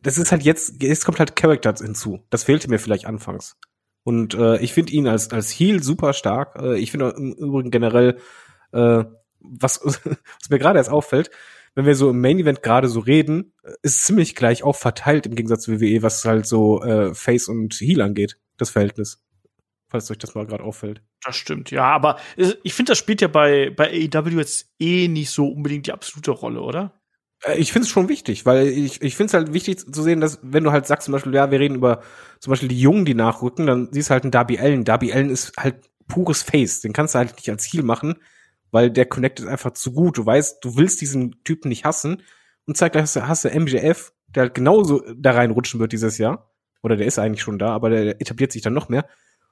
das 0.02 0.18
ist 0.18 0.32
halt 0.32 0.44
jetzt, 0.44 0.82
jetzt 0.82 1.06
kommt 1.06 1.20
halt 1.20 1.36
Character 1.36 1.74
hinzu. 1.76 2.26
Das 2.30 2.44
fehlte 2.44 2.70
mir 2.70 2.80
vielleicht 2.80 3.06
anfangs. 3.06 3.56
Und 4.04 4.34
äh, 4.34 4.58
ich 4.60 4.74
finde 4.74 4.92
ihn 4.92 5.08
als, 5.08 5.32
als 5.32 5.52
Heal 5.52 5.82
super 5.82 6.14
stark. 6.14 6.58
Äh, 6.62 6.78
ich 6.78 6.92
finde 6.92 7.14
im 7.18 7.34
Übrigen 7.34 7.72
generell, 7.72 8.18
äh, 8.72 9.04
was, 9.40 9.82
was 9.84 10.50
mir 10.50 10.60
gerade 10.60 10.80
erst 10.80 10.90
auffällt, 10.90 11.32
wenn 11.76 11.86
wir 11.86 11.96
so 11.96 12.10
im 12.10 12.22
Main 12.22 12.40
Event 12.40 12.62
gerade 12.62 12.88
so 12.88 13.00
reden, 13.00 13.54
ist 13.82 14.04
ziemlich 14.04 14.36
gleich 14.36 14.64
auch 14.64 14.76
verteilt 14.76 15.26
im 15.26 15.36
Gegensatz 15.36 15.64
zu 15.64 15.80
WWE, 15.80 16.04
was 16.04 16.24
halt 16.26 16.46
so 16.46 16.84
äh, 16.84 17.16
Face 17.16 17.48
und 17.48 17.74
Heal 17.74 18.02
angeht, 18.02 18.38
das 18.58 18.70
Verhältnis. 18.70 19.24
Falls 19.90 20.10
euch 20.12 20.18
das 20.18 20.36
mal 20.36 20.46
gerade 20.46 20.64
auffällt. 20.64 21.02
Das 21.24 21.36
stimmt, 21.36 21.72
ja, 21.72 21.86
aber 21.86 22.18
ich 22.36 22.74
finde, 22.74 22.92
das 22.92 22.98
spielt 22.98 23.22
ja 23.22 23.28
bei, 23.28 23.70
bei 23.70 23.90
AEW 23.90 24.40
jetzt 24.40 24.74
eh 24.80 25.08
nicht 25.08 25.30
so 25.30 25.48
unbedingt 25.48 25.88
die 25.88 25.94
absolute 25.94 26.32
Rolle, 26.32 26.62
oder? 26.62 27.00
Äh, 27.44 27.58
ich 27.58 27.72
finde 27.72 27.86
es 27.86 27.90
schon 27.92 28.10
wichtig, 28.10 28.46
weil 28.46 28.68
ich, 28.68 29.02
ich 29.02 29.16
finde 29.16 29.28
es 29.28 29.34
halt 29.34 29.54
wichtig 29.54 29.80
zu 29.80 30.02
sehen, 30.02 30.22
dass 30.22 30.40
wenn 30.42 30.64
du 30.64 30.72
halt 30.72 30.88
sagst 30.88 31.06
zum 31.06 31.12
Beispiel, 31.12 31.34
ja, 31.34 31.52
wir 31.52 31.60
reden 31.60 31.76
über 31.76 32.02
zum 32.40 32.52
Beispiel 32.52 32.70
die 32.70 32.80
Jungen, 32.80 33.06
die 33.06 33.14
nachrücken, 33.14 33.68
dann 33.68 33.90
siehst 33.92 34.10
du 34.10 34.14
halt 34.14 34.24
einen 34.24 34.32
Darby 34.32 34.60
Allen. 34.60 34.84
Darby 34.84 35.14
Allen 35.14 35.30
ist 35.30 35.54
halt 35.58 35.90
pures 36.08 36.44
Face. 36.44 36.82
Den 36.82 36.94
kannst 36.94 37.16
du 37.16 37.20
halt 37.20 37.36
nicht 37.36 37.50
als 37.50 37.66
Heal 37.72 37.84
machen, 37.84 38.16
weil 38.72 38.90
der 38.90 39.06
connectet 39.06 39.48
einfach 39.48 39.72
zu 39.72 39.94
gut. 39.94 40.18
Du 40.18 40.26
weißt, 40.26 40.64
du 40.64 40.78
willst 40.78 41.02
diesen 41.02 41.44
Typen 41.44 41.70
nicht 41.70 41.86
hassen 41.86 42.24
und 42.66 42.78
zeig 42.78 42.94
gleich, 42.94 43.04
hast 43.04 43.16
du, 43.16 43.28
hast 43.28 43.46
du 43.46 43.50
MJF, 43.50 44.14
der 44.28 44.44
halt 44.44 44.56
genauso 44.56 45.04
da 45.16 45.32
reinrutschen 45.32 45.80
wird 45.80 45.92
dieses 45.92 46.18
Jahr. 46.18 46.50
Oder 46.82 46.98
der 46.98 47.08
ist 47.08 47.18
eigentlich 47.20 47.42
schon 47.42 47.60
da, 47.60 47.70
aber 47.70 47.90
der 47.90 48.22
etabliert 48.22 48.52
sich 48.52 48.62
dann 48.62 48.74
noch 48.74 48.90
mehr. 48.90 49.06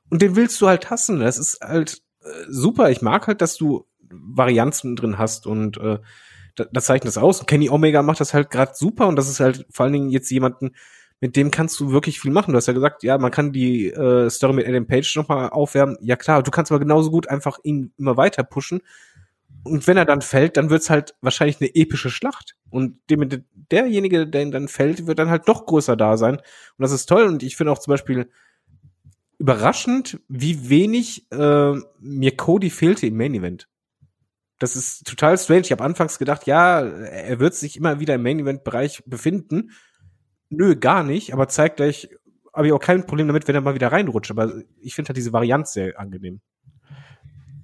Und 0.10 0.22
den 0.22 0.36
willst 0.36 0.60
du 0.60 0.68
halt 0.68 0.90
hassen. 0.90 1.22
Das 1.22 1.38
ist 1.38 1.62
halt 1.62 2.02
äh, 2.24 2.28
super. 2.50 2.90
Ich 2.90 3.02
mag 3.02 3.28
halt, 3.28 3.42
dass 3.42 3.56
du 3.56 3.88
Varianzen 4.10 4.98
drin 4.98 5.18
hast 5.18 5.48
und 5.48 5.78
äh, 5.78 6.00
das 6.56 6.86
zeichnet 6.86 7.08
das 7.08 7.18
aus. 7.18 7.40
Und 7.40 7.48
Kenny 7.48 7.70
Omega 7.70 8.02
macht 8.02 8.20
das 8.20 8.34
halt 8.34 8.50
gerade 8.50 8.72
super 8.76 9.08
und 9.08 9.16
das 9.16 9.30
ist 9.30 9.40
halt 9.40 9.66
vor 9.70 9.86
allen 9.86 9.94
Dingen 9.94 10.10
jetzt 10.10 10.30
jemanden, 10.30 10.72
mit 11.22 11.36
dem 11.36 11.52
kannst 11.52 11.80
du 11.80 11.92
wirklich 11.92 12.20
viel 12.20 12.32
machen. 12.32 12.52
Du 12.52 12.58
hast 12.58 12.68
ja 12.68 12.74
gesagt, 12.74 13.04
ja, 13.04 13.18
man 13.18 13.32
kann 13.32 13.52
die 13.52 13.90
äh, 13.90 14.30
Story 14.30 14.54
mit 14.54 14.68
Adam 14.68 14.88
Page 14.88 15.16
nochmal 15.16 15.50
aufwärmen. 15.50 15.98
Ja 16.02 16.16
klar, 16.16 16.42
du 16.42 16.50
kannst 16.50 16.72
aber 16.72 16.80
genauso 16.80 17.12
gut 17.12 17.30
einfach 17.30 17.60
ihn 17.64 17.94
immer 17.98 18.18
weiter 18.18 18.44
pushen. 18.44 18.82
Und 19.64 19.86
wenn 19.86 19.98
er 19.98 20.06
dann 20.06 20.22
fällt, 20.22 20.58
dann 20.58 20.72
wird's 20.72 20.90
halt 20.90 21.14
wahrscheinlich 21.22 21.62
eine 21.62 21.76
epische 21.76 22.10
Schlacht. 22.10 22.56
Und 22.72 22.98
dem, 23.12 23.44
derjenige, 23.54 24.26
der 24.26 24.48
dann 24.48 24.68
fällt, 24.68 25.06
wird 25.06 25.20
dann 25.20 25.30
halt 25.30 25.48
noch 25.48 25.68
größer 25.68 25.96
da 25.96 26.18
sein. 26.18 26.38
Und 26.38 26.44
das 26.80 26.92
ist 26.92 27.06
toll. 27.06 27.28
Und 27.28 27.44
ich 27.44 27.56
finde 27.56 27.72
auch 27.72 27.78
zum 27.78 27.92
Beispiel 27.92 28.32
überraschend, 29.38 30.20
wie 30.28 30.70
wenig 30.70 31.32
äh, 31.32 31.74
mir 32.00 32.36
Cody 32.36 32.72
fehlte 32.72 33.06
im 33.06 33.18
Main 33.18 33.36
Event. 33.36 33.68
Das 34.62 34.76
ist 34.76 35.08
total 35.08 35.40
strange. 35.40 35.62
Ich 35.62 35.72
habe 35.72 35.84
anfangs 35.84 36.20
gedacht, 36.20 36.46
ja, 36.46 36.82
er 36.82 37.40
wird 37.40 37.56
sich 37.56 37.78
immer 37.78 38.00
wieder 38.00 38.14
im 38.14 38.22
Main-Event-Bereich 38.22 39.02
befinden. 39.08 39.72
Nö, 40.50 40.76
gar 40.76 41.04
nicht, 41.04 41.34
aber 41.34 41.48
zeigt 41.48 41.78
gleich, 41.78 42.10
habe 42.54 42.68
ich 42.68 42.74
auch 42.74 42.80
kein 42.80 43.08
Problem 43.08 43.26
damit, 43.26 43.48
wenn 43.48 43.56
er 43.56 43.62
mal 43.62 43.74
wieder 43.74 43.92
reinrutscht. 43.92 44.30
Aber 44.30 44.54
ich 44.80 44.94
finde 44.94 45.10
halt 45.10 45.18
diese 45.18 45.34
Varianz 45.34 45.74
sehr 45.74 46.00
angenehm. 46.00 46.42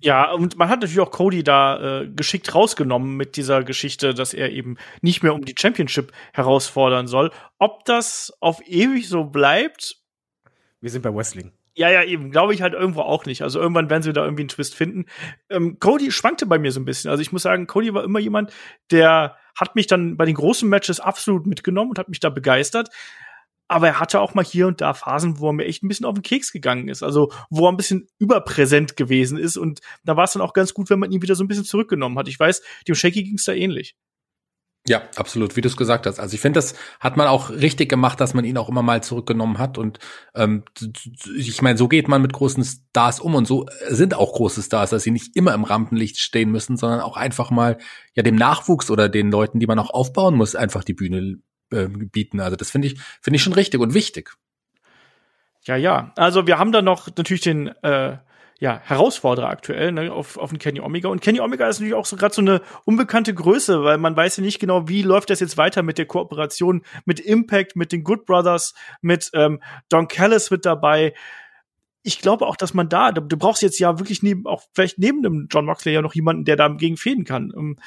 Ja, 0.01 0.31
und 0.31 0.57
man 0.57 0.69
hat 0.69 0.79
natürlich 0.81 0.99
auch 0.99 1.11
Cody 1.11 1.43
da 1.43 2.01
äh, 2.01 2.07
geschickt 2.09 2.55
rausgenommen 2.55 3.15
mit 3.15 3.35
dieser 3.35 3.63
Geschichte, 3.63 4.15
dass 4.15 4.33
er 4.33 4.51
eben 4.51 4.77
nicht 5.01 5.21
mehr 5.21 5.35
um 5.35 5.45
die 5.45 5.55
Championship 5.55 6.11
herausfordern 6.33 7.05
soll. 7.05 7.29
Ob 7.59 7.85
das 7.85 8.33
auf 8.39 8.59
ewig 8.65 9.07
so 9.07 9.23
bleibt, 9.23 9.97
Wir 10.81 10.89
sind 10.89 11.03
bei 11.03 11.13
Wrestling. 11.13 11.51
Ja, 11.77 11.91
ja, 11.91 12.03
eben. 12.03 12.31
Glaube 12.31 12.55
ich 12.55 12.63
halt 12.63 12.73
irgendwo 12.73 13.01
auch 13.01 13.25
nicht. 13.25 13.43
Also 13.43 13.59
irgendwann 13.59 13.91
werden 13.91 14.01
sie 14.01 14.11
da 14.11 14.23
irgendwie 14.23 14.41
einen 14.41 14.49
Twist 14.49 14.73
finden. 14.73 15.05
Ähm, 15.51 15.77
Cody 15.79 16.11
schwankte 16.11 16.47
bei 16.47 16.57
mir 16.57 16.71
so 16.71 16.79
ein 16.79 16.85
bisschen. 16.85 17.11
Also 17.11 17.21
ich 17.21 17.31
muss 17.31 17.43
sagen, 17.43 17.67
Cody 17.67 17.93
war 17.93 18.03
immer 18.03 18.17
jemand, 18.17 18.51
der 18.89 19.37
hat 19.55 19.75
mich 19.75 19.85
dann 19.85 20.17
bei 20.17 20.25
den 20.25 20.33
großen 20.33 20.67
Matches 20.67 20.99
absolut 20.99 21.45
mitgenommen 21.45 21.91
und 21.91 21.99
hat 21.99 22.09
mich 22.09 22.19
da 22.19 22.31
begeistert. 22.31 22.89
Aber 23.67 23.87
er 23.87 23.99
hatte 23.99 24.21
auch 24.21 24.33
mal 24.33 24.43
hier 24.43 24.65
und 24.65 24.81
da 24.81 24.95
Phasen, 24.95 25.39
wo 25.39 25.49
er 25.49 25.53
mir 25.53 25.65
echt 25.65 25.83
ein 25.83 25.87
bisschen 25.87 26.07
auf 26.07 26.15
den 26.15 26.23
Keks 26.23 26.51
gegangen 26.51 26.87
ist. 26.87 27.03
Also 27.03 27.31
wo 27.51 27.67
er 27.67 27.71
ein 27.71 27.77
bisschen 27.77 28.07
überpräsent 28.17 28.97
gewesen 28.97 29.37
ist. 29.37 29.55
Und 29.55 29.81
da 30.03 30.17
war 30.17 30.23
es 30.23 30.33
dann 30.33 30.41
auch 30.41 30.53
ganz 30.53 30.73
gut, 30.73 30.89
wenn 30.89 30.97
man 30.97 31.11
ihn 31.11 31.21
wieder 31.21 31.35
so 31.35 31.43
ein 31.43 31.47
bisschen 31.47 31.65
zurückgenommen 31.65 32.17
hat. 32.17 32.27
Ich 32.27 32.39
weiß, 32.39 32.63
dem 32.87 32.95
Shaky 32.95 33.21
ging 33.21 33.35
es 33.35 33.43
da 33.43 33.53
ähnlich. 33.53 33.95
Ja, 34.88 35.01
absolut, 35.18 35.57
wie 35.57 35.61
du 35.61 35.68
es 35.68 35.76
gesagt 35.76 36.05
hast. 36.05 36.19
Also 36.19 36.34
ich 36.34 36.39
finde, 36.39 36.59
das 36.59 36.73
hat 37.01 37.18
man 37.18 37.27
auch 37.27 37.49
richtig 37.49 37.89
gemacht, 37.89 38.22
dass 38.22 38.34
man 38.34 38.45
ihn 38.45 38.57
auch 38.57 38.69
immer 38.69 38.84
mal 38.84 39.03
zurückgenommen 39.03 39.57
hat. 39.57 39.77
Und 39.77 39.99
ähm, 40.34 40.64
ich 41.35 41.61
meine, 41.61 41.77
so 41.77 41.89
geht 41.89 42.07
man 42.07 42.22
mit 42.22 42.31
großen 42.31 42.64
Stars 42.64 43.19
um 43.19 43.35
und 43.35 43.47
so 43.47 43.65
sind 43.89 44.14
auch 44.14 44.34
große 44.34 44.64
Stars, 44.64 44.91
dass 44.91 45.03
sie 45.03 45.11
nicht 45.11 45.35
immer 45.35 45.53
im 45.53 45.65
Rampenlicht 45.65 46.19
stehen 46.19 46.51
müssen, 46.51 46.77
sondern 46.77 47.01
auch 47.01 47.18
einfach 47.18 47.51
mal 47.51 47.77
ja 48.14 48.23
dem 48.23 48.35
Nachwuchs 48.35 48.89
oder 48.89 49.09
den 49.09 49.30
Leuten, 49.30 49.59
die 49.59 49.68
man 49.68 49.80
auch 49.80 49.89
aufbauen 49.89 50.35
muss, 50.35 50.55
einfach 50.55 50.85
die 50.85 50.93
Bühne 50.93 51.39
äh, 51.72 51.88
bieten. 51.88 52.39
Also 52.39 52.55
das 52.55 52.72
finde 52.72 52.88
ich 52.88 52.99
finde 53.22 53.35
ich 53.35 53.43
schon 53.43 53.53
richtig 53.53 53.81
und 53.81 53.93
wichtig. 53.93 54.35
Ja, 55.64 55.76
ja. 55.76 56.14
Also 56.15 56.47
wir 56.47 56.59
haben 56.59 56.72
da 56.72 56.81
noch 56.81 57.07
natürlich 57.18 57.41
den 57.41 57.68
äh, 57.84 58.18
ja, 58.59 58.81
Herausforderer 58.84 59.49
aktuell 59.49 59.91
ne, 59.91 60.11
auf, 60.11 60.38
auf 60.38 60.49
den 60.49 60.59
Kenny 60.59 60.79
Omega. 60.79 61.09
Und 61.09 61.21
Kenny 61.21 61.39
Omega 61.39 61.67
ist 61.67 61.79
natürlich 61.79 61.93
auch 61.93 62.05
so 62.05 62.15
gerade 62.15 62.34
so 62.34 62.41
eine 62.41 62.61
unbekannte 62.85 63.34
Größe, 63.34 63.84
weil 63.84 63.97
man 63.97 64.15
weiß 64.15 64.38
ja 64.38 64.43
nicht 64.43 64.59
genau, 64.59 64.88
wie 64.88 65.03
läuft 65.03 65.29
das 65.29 65.39
jetzt 65.39 65.57
weiter 65.57 65.84
mit 65.84 65.97
der 65.97 66.05
Kooperation 66.05 66.81
mit 67.05 67.19
Impact, 67.19 67.75
mit 67.75 67.91
den 67.91 68.03
Good 68.03 68.25
Brothers, 68.25 68.73
mit 69.01 69.29
ähm, 69.34 69.61
Don 69.89 70.07
Callis 70.07 70.49
mit 70.49 70.65
dabei. 70.65 71.13
Ich 72.01 72.19
glaube 72.19 72.47
auch, 72.47 72.55
dass 72.55 72.73
man 72.73 72.89
da, 72.89 73.11
du 73.11 73.38
brauchst 73.38 73.61
jetzt 73.61 73.79
ja 73.79 73.99
wirklich 73.99 74.23
neben, 74.23 74.47
auch 74.47 74.63
vielleicht 74.73 74.97
neben 74.97 75.21
dem 75.21 75.47
John 75.51 75.65
Moxley 75.65 75.93
ja 75.93 76.01
noch 76.01 76.15
jemanden, 76.15 76.45
der 76.45 76.55
da 76.55 76.67
dagegen 76.67 76.97
fäden 76.97 77.25
kann. 77.25 77.53
Ähm, 77.55 77.77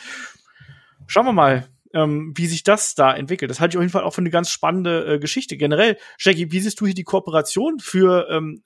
schauen 1.07 1.27
wir 1.27 1.33
mal, 1.33 1.69
ähm, 1.95 2.33
wie 2.37 2.47
sich 2.47 2.63
das 2.63 2.95
da 2.95 3.13
entwickelt. 3.13 3.51
Das 3.51 3.59
halte 3.59 3.75
ich 3.75 3.79
auf 3.79 3.83
jeden 3.83 3.93
Fall 3.93 4.05
auch 4.05 4.15
für 4.15 4.21
eine 4.21 4.31
ganz 4.31 4.51
spannende 4.51 5.15
äh, 5.15 5.19
Geschichte. 5.19 5.57
Generell, 5.57 5.97
Jackie, 6.19 6.53
wie 6.53 6.61
siehst 6.61 6.81
du 6.81 6.87
hier 6.87 6.95
die 6.95 7.03
Kooperation 7.03 7.81
für 7.81 8.29
ähm, 8.31 8.63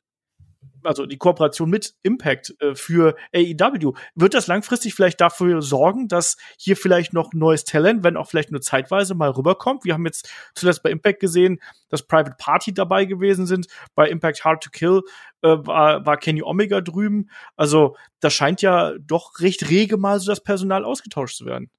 also 0.84 1.06
die 1.06 1.18
Kooperation 1.18 1.70
mit 1.70 1.94
Impact 2.02 2.54
äh, 2.60 2.74
für 2.74 3.16
AEW, 3.34 3.92
wird 4.14 4.34
das 4.34 4.46
langfristig 4.46 4.94
vielleicht 4.94 5.20
dafür 5.20 5.62
sorgen, 5.62 6.08
dass 6.08 6.36
hier 6.58 6.76
vielleicht 6.76 7.12
noch 7.12 7.32
neues 7.32 7.64
Talent, 7.64 8.04
wenn 8.04 8.16
auch 8.16 8.28
vielleicht 8.28 8.50
nur 8.50 8.60
zeitweise 8.60 9.14
mal 9.14 9.30
rüberkommt? 9.30 9.84
Wir 9.84 9.94
haben 9.94 10.06
jetzt 10.06 10.30
zuletzt 10.54 10.82
bei 10.82 10.90
Impact 10.90 11.20
gesehen, 11.20 11.60
dass 11.88 12.06
Private 12.06 12.36
Party 12.38 12.72
dabei 12.72 13.04
gewesen 13.04 13.46
sind. 13.46 13.66
Bei 13.94 14.08
Impact 14.08 14.44
Hard 14.44 14.62
to 14.62 14.70
Kill 14.70 15.02
äh, 15.42 15.48
war, 15.48 16.04
war 16.06 16.16
Kenny 16.16 16.42
Omega 16.42 16.80
drüben. 16.80 17.30
Also 17.56 17.96
da 18.20 18.30
scheint 18.30 18.62
ja 18.62 18.92
doch 18.98 19.40
recht 19.40 19.68
rege 19.70 19.96
mal 19.96 20.20
so 20.20 20.30
das 20.30 20.42
Personal 20.42 20.84
ausgetauscht 20.84 21.36
zu 21.36 21.46
werden. 21.46 21.70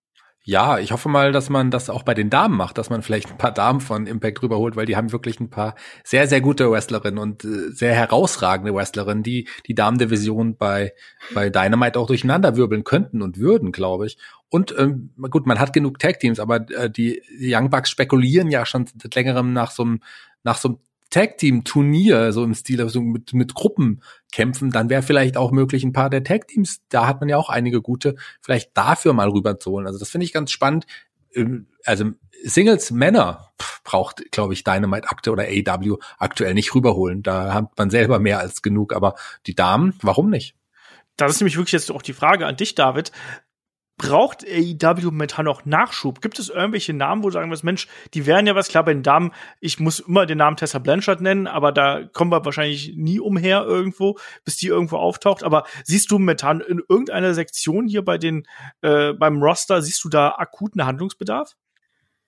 Ja, 0.47 0.77
ich 0.77 0.91
hoffe 0.91 1.09
mal, 1.09 1.31
dass 1.31 1.49
man 1.49 1.72
das 1.72 1.89
auch 1.89 2.03
bei 2.03 2.13
den 2.13 2.30
Damen 2.30 2.55
macht, 2.55 2.77
dass 2.77 2.91
man 2.91 3.01
vielleicht 3.01 3.31
ein 3.31 3.38
paar 3.39 3.51
Damen 3.51 3.81
von 3.81 4.05
Impact 4.05 4.43
rüberholt, 4.43 4.76
weil 4.76 4.85
die 4.85 4.95
haben 4.95 5.11
wirklich 5.11 5.39
ein 5.39 5.49
paar 5.49 5.73
sehr, 6.03 6.27
sehr 6.27 6.39
gute 6.39 6.69
Wrestlerinnen 6.69 7.17
und 7.17 7.43
äh, 7.43 7.72
sehr 7.72 7.95
herausragende 7.95 8.72
Wrestlerinnen, 8.72 9.23
die 9.23 9.47
die 9.65 9.73
Damendivision 9.73 10.55
bei, 10.55 10.93
bei 11.34 11.49
Dynamite 11.49 11.99
auch 11.99 12.05
durcheinander 12.05 12.55
wirbeln 12.57 12.84
könnten 12.84 13.23
und 13.23 13.39
würden, 13.39 13.72
glaube 13.72 14.05
ich. 14.05 14.19
Und 14.49 14.76
ähm, 14.77 15.15
gut, 15.31 15.47
man 15.47 15.59
hat 15.59 15.73
genug 15.73 15.97
Tag-Teams, 15.97 16.39
aber 16.39 16.69
äh, 16.69 16.91
die, 16.91 17.23
die 17.39 17.51
Young 17.51 17.72
Bucks 17.72 17.89
spekulieren 17.89 18.51
ja 18.51 18.67
schon 18.67 18.85
seit 18.85 19.15
längerem 19.15 19.51
nach 19.51 19.72
so 19.72 19.81
einem 19.81 20.01
nach 20.43 20.59
so 20.59 20.67
einem 20.69 20.77
Tag-Team-Turnier, 21.10 22.34
so 22.34 22.44
im 22.44 22.53
Stil 22.53 22.82
also 22.82 23.02
mit, 23.02 23.34
mit 23.34 23.53
Gruppenkämpfen, 23.53 24.72
dann 24.72 24.90
wäre 24.90 25.02
vielleicht 25.02 25.38
auch 25.38 25.52
möglich, 25.52 25.84
ein 25.84 25.94
paar 25.94 26.10
der 26.10 26.23
Tag-Teams, 26.23 26.82
da 26.90 27.07
hat 27.07 27.19
man 27.19 27.30
ja 27.30 27.38
auch 27.38 27.49
einige 27.49 27.82
gute, 27.82 28.15
vielleicht 28.41 28.72
dafür 28.76 29.14
mal 29.14 29.30
rüber 29.30 29.60
zu 29.60 29.72
holen. 29.72 29.88
Also 29.88 29.99
das 29.99 30.10
finde 30.10 30.26
ich 30.26 30.34
ganz 30.34 30.52
spannend. 30.52 30.86
Ähm, 31.34 31.68
also 31.86 32.11
Singles 32.44 32.91
Männer 32.91 33.52
braucht, 33.84 34.32
glaube 34.32 34.53
ich, 34.53 34.64
Dynamite 34.64 35.10
akte 35.10 35.32
oder 35.32 35.44
AW 35.44 35.98
aktuell 36.18 36.53
nicht 36.53 36.76
rüberholen. 36.76 37.23
Da 37.23 37.53
hat 37.53 37.77
man 37.77 37.90
selber 37.90 38.19
mehr 38.19 38.40
als 38.40 38.61
genug. 38.61 38.94
Aber 38.94 39.15
die 39.48 39.56
Damen, 39.56 39.98
warum 40.02 40.30
nicht? 40.30 40.56
Das 41.18 41.32
ist 41.32 41.41
nämlich 41.41 41.57
wirklich 41.57 41.72
jetzt 41.72 41.91
auch 41.91 42.02
die 42.02 42.14
Frage 42.14 42.45
an 42.45 42.57
dich, 42.57 42.76
David 42.76 43.11
braucht 43.97 44.45
AEW 44.45 45.05
momentan 45.05 45.45
noch 45.45 45.65
Nachschub? 45.65 46.22
Gibt 46.22 46.39
es 46.39 46.49
irgendwelche 46.49 46.93
Namen, 46.93 47.23
wo 47.23 47.27
du 47.27 47.34
sagen 47.34 47.49
wirst, 47.51 47.63
Mensch, 47.63 47.88
die 48.13 48.26
wären 48.26 48.45
ja 48.47 48.55
was, 48.55 48.67
klar, 48.67 48.84
bei 48.84 48.93
den 48.93 49.03
Damen, 49.03 49.31
ich 49.59 49.80
muss 49.80 49.99
immer 49.99 50.26
den 50.26 50.38
Namen 50.38 50.57
Tessa 50.57 50.80
Blanchard 50.80 51.22
nennen, 51.22 51.47
aber 51.47 51.72
da 51.72 52.03
kommen 52.03 52.31
wir 52.31 52.43
wahrscheinlich 52.43 52.93
nie 52.95 53.19
umher 53.19 53.63
irgendwo, 53.63 54.17
bis 54.43 54.57
die 54.57 54.67
irgendwo 54.67 54.97
auftaucht. 54.97 55.43
Aber 55.43 55.65
siehst 55.84 56.11
du 56.11 56.19
momentan 56.19 56.61
in 56.61 56.81
irgendeiner 56.88 57.34
Sektion 57.34 57.88
hier 57.88 58.03
bei 58.03 58.17
den, 58.17 58.45
äh, 58.81 59.13
beim 59.13 59.41
Roster, 59.41 59.81
siehst 59.81 60.03
du 60.03 60.09
da 60.09 60.35
akuten 60.38 60.85
Handlungsbedarf? 60.85 61.55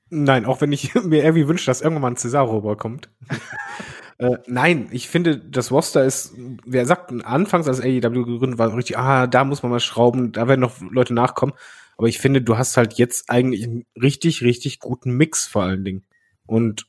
Nein, 0.10 0.45
auch 0.45 0.61
wenn 0.61 0.72
ich 0.72 0.94
mir 1.03 1.23
irgendwie 1.23 1.48
wünsche, 1.48 1.65
dass 1.65 1.81
irgendwann 1.81 2.14
ein 2.14 2.18
Cesaro 2.18 2.57
rüberkommt. 2.57 3.10
Äh, 4.19 4.38
nein, 4.48 4.89
ich 4.91 5.07
finde, 5.07 5.38
das 5.38 5.72
Roster 5.72 6.03
ist, 6.03 6.34
wer 6.65 6.85
sagt, 6.85 7.11
anfangs 7.26 7.68
als 7.68 7.81
AEW 7.81 8.26
gegründet 8.26 8.57
war, 8.57 8.76
richtig, 8.76 8.98
ah, 8.98 9.27
da 9.27 9.44
muss 9.44 9.61
man 9.61 9.72
mal 9.72 9.80
schrauben, 9.80 10.31
da 10.31 10.48
werden 10.48 10.61
noch 10.61 10.81
Leute 10.81 11.14
nachkommen. 11.14 11.53
Aber 11.98 12.07
ich 12.07 12.19
finde, 12.19 12.41
du 12.41 12.57
hast 12.57 12.77
halt 12.77 12.94
jetzt 12.95 13.30
eigentlich 13.30 13.64
einen 13.64 13.85
richtig, 13.99 14.44
richtig 14.44 14.80
guten 14.80 15.11
Mix 15.18 15.48
vor 15.48 15.64
allen 15.64 15.84
Dingen. 15.84 16.03
Und 16.45 16.88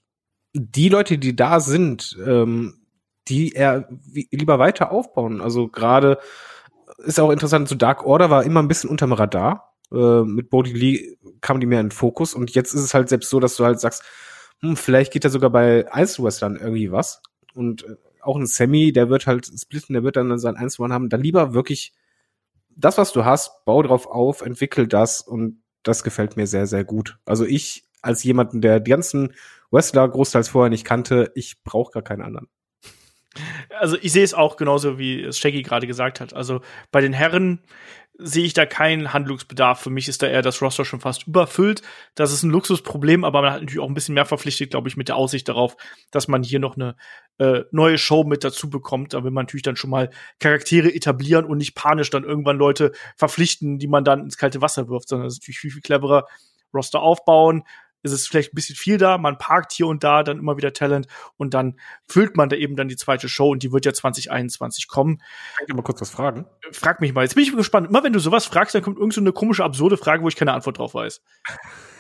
die 0.55 0.89
Leute, 0.89 1.19
die 1.19 1.37
da 1.37 1.61
sind, 1.61 2.17
ähm, 2.25 2.83
die 3.29 3.55
er 3.55 3.89
lieber 4.31 4.59
weiter 4.59 4.91
aufbauen. 4.91 5.41
Also 5.41 5.69
gerade 5.69 6.19
ist 6.99 7.21
auch 7.21 7.31
interessant, 7.31 7.69
so 7.69 7.75
Dark 7.75 8.05
Order 8.05 8.31
war 8.31 8.45
immer 8.45 8.63
ein 8.63 8.69
bisschen 8.69 8.91
unterm 8.91 9.13
Radar. 9.13 9.75
Äh, 9.93 10.23
mit 10.23 10.51
Bodhi 10.51 10.73
Lee 10.73 11.19
kam 11.41 11.61
die 11.61 11.67
mehr 11.67 11.81
in 11.81 11.87
den 11.87 11.93
Fokus 11.93 12.35
und 12.35 12.51
jetzt 12.55 12.75
ist 12.75 12.83
es 12.83 12.95
halt 12.95 13.09
selbst 13.09 13.31
so, 13.31 13.41
dass 13.41 13.57
du 13.57 13.65
halt 13.65 13.81
sagst, 13.81 14.03
hm, 14.61 14.77
vielleicht 14.77 15.13
geht 15.13 15.25
da 15.25 15.29
sogar 15.29 15.51
bei 15.51 15.93
Eiswrestlern 15.93 16.57
irgendwie 16.57 16.91
was. 16.91 17.23
Und 17.55 17.85
äh, 17.85 17.97
auch 18.21 18.37
ein 18.37 18.47
Sammy, 18.47 18.93
der 18.93 19.09
wird 19.09 19.27
halt 19.27 19.47
splitten, 19.47 19.95
der 19.95 20.03
wird 20.03 20.17
dann 20.17 20.39
sein 20.39 20.57
1 20.57 20.79
One 20.81 20.93
haben. 20.93 21.09
Dann 21.09 21.23
lieber 21.23 21.55
wirklich 21.55 21.93
das, 22.69 22.99
was 22.99 23.13
du 23.13 23.25
hast, 23.25 23.65
bau 23.65 23.83
drauf 23.83 24.07
auf, 24.07 24.41
entwickel 24.41 24.87
das 24.87 25.21
und 25.21 25.63
das 25.83 26.03
gefällt 26.03 26.37
mir 26.37 26.47
sehr, 26.47 26.67
sehr 26.67 26.85
gut. 26.85 27.19
Also 27.25 27.45
ich 27.45 27.85
als 28.03 28.23
jemanden, 28.23 28.61
der 28.61 28.81
die 28.81 28.91
ganzen 28.91 29.35
Wrestler 29.71 30.09
großteils 30.09 30.49
vorher 30.49 30.71
nicht 30.71 30.85
kannte, 30.85 31.33
ich 31.35 31.63
brauche 31.65 31.93
gar 31.93 32.03
keinen 32.03 32.23
anderen. 32.23 32.49
Also 33.79 33.97
ich 34.01 34.13
sehe 34.13 34.25
es 34.25 34.35
auch 34.35 34.57
genauso, 34.57 34.99
wie 34.99 35.23
es 35.23 35.39
Shaggy 35.39 35.63
gerade 35.63 35.87
gesagt 35.87 36.21
hat. 36.21 36.35
Also 36.35 36.61
bei 36.91 37.01
den 37.01 37.13
Herren 37.13 37.61
sehe 38.19 38.45
ich 38.45 38.53
da 38.53 38.67
keinen 38.67 39.13
Handlungsbedarf. 39.13 39.81
Für 39.81 39.91
mich 39.91 40.09
ist 40.09 40.23
da 40.23 40.27
eher 40.27 40.43
das 40.43 40.61
Roster 40.61 40.85
schon 40.85 41.01
fast 41.01 41.27
überfüllt. 41.27 41.83
Das 42.17 42.33
ist 42.33 42.43
ein 42.43 42.51
Luxusproblem, 42.51 43.25
aber 43.25 43.43
man 43.43 43.53
hat 43.53 43.61
natürlich 43.61 43.81
auch 43.81 43.89
ein 43.89 43.95
bisschen 43.95 44.15
mehr 44.15 44.27
verpflichtet, 44.27 44.71
glaube 44.71 44.89
ich, 44.89 44.97
mit 44.97 45.09
der 45.09 45.17
Aussicht 45.17 45.49
darauf, 45.49 45.77
dass 46.11 46.27
man 46.27 46.43
hier 46.43 46.59
noch 46.59 46.77
eine 46.77 46.97
äh, 47.39 47.63
neue 47.71 47.97
Show 47.97 48.25
mit 48.25 48.43
dazu 48.43 48.69
bekommt. 48.69 49.15
Da 49.15 49.23
will 49.23 49.31
man 49.31 49.45
natürlich 49.45 49.63
dann 49.63 49.77
schon 49.77 49.91
mal 49.91 50.11
Charaktere 50.41 50.93
etablieren 50.93 51.45
und 51.45 51.59
nicht 51.59 51.77
panisch 51.77 52.11
dann 52.11 52.25
irgendwann 52.25 52.59
Leute 52.59 52.93
verpflichten, 53.17 53.79
die 53.79 53.89
man 53.89 54.03
dann 54.03 54.25
ins 54.25 54.37
kalte 54.37 54.61
Wasser 54.61 54.89
wirft, 54.89 55.09
sondern 55.09 55.29
es 55.29 55.35
ist 55.35 55.43
natürlich 55.43 55.61
viel, 55.61 55.71
viel 55.71 55.83
cleverer. 55.83 56.27
Roster 56.75 57.01
aufbauen, 57.01 57.65
ist 58.15 58.23
es 58.23 58.27
vielleicht 58.27 58.53
ein 58.53 58.57
bisschen 58.57 58.77
viel 58.77 58.99
da, 58.99 59.19
man 59.19 59.39
parkt 59.39 59.73
hier 59.73 59.87
und 59.87 60.05
da 60.05 60.23
dann 60.23 60.39
immer 60.39 60.57
wieder 60.57 60.73
Talent 60.73 61.07
und 61.37 61.55
dann 61.55 61.79
füllt 62.07 62.37
man 62.37 62.49
da 62.49 62.57
eben 62.57 62.77
dann 62.77 62.89
die 62.89 62.97
zweite 62.97 63.29
Show 63.29 63.51
und 63.51 63.63
die 63.63 63.73
wird 63.73 63.87
ja 63.87 63.93
2021 63.93 64.89
kommen. 64.89 65.19
Kann 65.19 65.67
ich 65.69 65.75
mal 65.75 65.83
kurz 65.83 66.01
was 66.01 66.11
fragen? 66.11 66.47
Frag 66.73 67.01
mich 67.01 67.13
mal, 67.13 67.23
jetzt 67.23 67.35
bin 67.35 67.45
ich 67.45 67.55
gespannt. 67.55 67.89
Immer 67.89 68.05
wenn 68.05 68.13
du 68.13 68.21
sowas 68.21 68.47
fragst, 68.47 68.75
dann 68.75 68.83
kommt 68.83 68.99
irgend 68.99 69.15
so 69.15 69.21
eine 69.21 69.33
komische, 69.33 69.65
absurde 69.65 69.97
Frage, 69.97 70.23
wo 70.23 70.29
ich 70.29 70.37
keine 70.37 70.53
Antwort 70.53 70.79
drauf 70.79 70.95
weiß. 70.95 71.23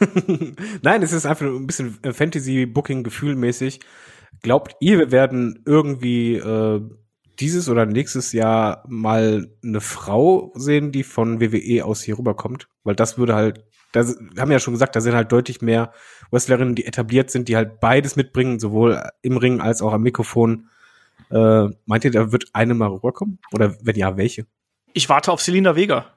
Nein, 0.82 1.02
es 1.02 1.12
ist 1.12 1.26
einfach 1.26 1.46
ein 1.46 1.66
bisschen 1.66 1.98
Fantasy-Booking-Gefühlmäßig. 2.02 3.80
Glaubt 4.42 4.76
ihr, 4.80 4.98
wir 4.98 5.10
werden 5.10 5.62
irgendwie 5.66 6.36
äh, 6.36 6.80
dieses 7.40 7.68
oder 7.68 7.86
nächstes 7.86 8.32
Jahr 8.32 8.84
mal 8.88 9.48
eine 9.62 9.80
Frau 9.80 10.52
sehen, 10.54 10.92
die 10.92 11.04
von 11.04 11.40
WWE 11.40 11.84
aus 11.84 12.02
hier 12.02 12.18
rüberkommt? 12.18 12.68
Weil 12.84 12.94
das 12.94 13.18
würde 13.18 13.34
halt 13.34 13.64
da 13.92 14.04
haben 14.38 14.52
ja 14.52 14.58
schon 14.58 14.74
gesagt, 14.74 14.96
da 14.96 15.00
sind 15.00 15.14
halt 15.14 15.32
deutlich 15.32 15.62
mehr 15.62 15.92
Wrestlerinnen, 16.30 16.74
die 16.74 16.84
etabliert 16.84 17.30
sind, 17.30 17.48
die 17.48 17.56
halt 17.56 17.80
beides 17.80 18.16
mitbringen, 18.16 18.58
sowohl 18.58 19.02
im 19.22 19.36
Ring 19.36 19.60
als 19.60 19.82
auch 19.82 19.92
am 19.92 20.02
Mikrofon. 20.02 20.68
Äh, 21.30 21.68
meint 21.86 22.04
ihr, 22.04 22.10
da 22.10 22.32
wird 22.32 22.46
eine 22.52 22.74
mal 22.74 22.88
rüberkommen? 22.88 23.38
Oder 23.52 23.76
wenn 23.82 23.96
ja, 23.96 24.16
welche? 24.16 24.46
Ich 24.92 25.08
warte 25.08 25.32
auf 25.32 25.40
Selina 25.40 25.76
Vega. 25.76 26.14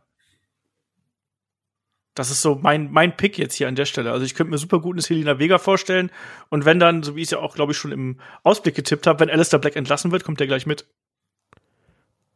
Das 2.14 2.30
ist 2.30 2.42
so 2.42 2.56
mein, 2.56 2.92
mein 2.92 3.16
Pick 3.16 3.38
jetzt 3.38 3.56
hier 3.56 3.70
an 3.70 3.76
der 3.76 3.86
Stelle. 3.86 4.12
Also 4.12 4.26
ich 4.26 4.36
könnte 4.36 4.52
mir 4.52 4.58
super 4.58 4.80
gut 4.80 4.96
eine 4.96 5.02
Selina 5.02 5.40
Vega 5.40 5.58
vorstellen. 5.58 6.12
Und 6.50 6.66
wenn 6.66 6.78
dann, 6.78 7.04
so 7.04 7.16
wie 7.16 7.22
ich 7.22 7.28
es 7.28 7.32
ja 7.32 7.40
auch, 7.40 7.56
glaube 7.56 7.72
ich, 7.72 7.78
schon 7.78 7.94
im 7.94 8.20
Ausblick 8.44 8.76
getippt 8.76 9.08
habe, 9.08 9.22
wenn 9.22 9.30
Alistair 9.30 9.60
Black 9.60 9.78
entlassen 9.78 10.12
wird, 10.12 10.26
kommt 10.26 10.40
der 10.42 10.48
gleich 10.48 10.66
mit. 10.66 10.88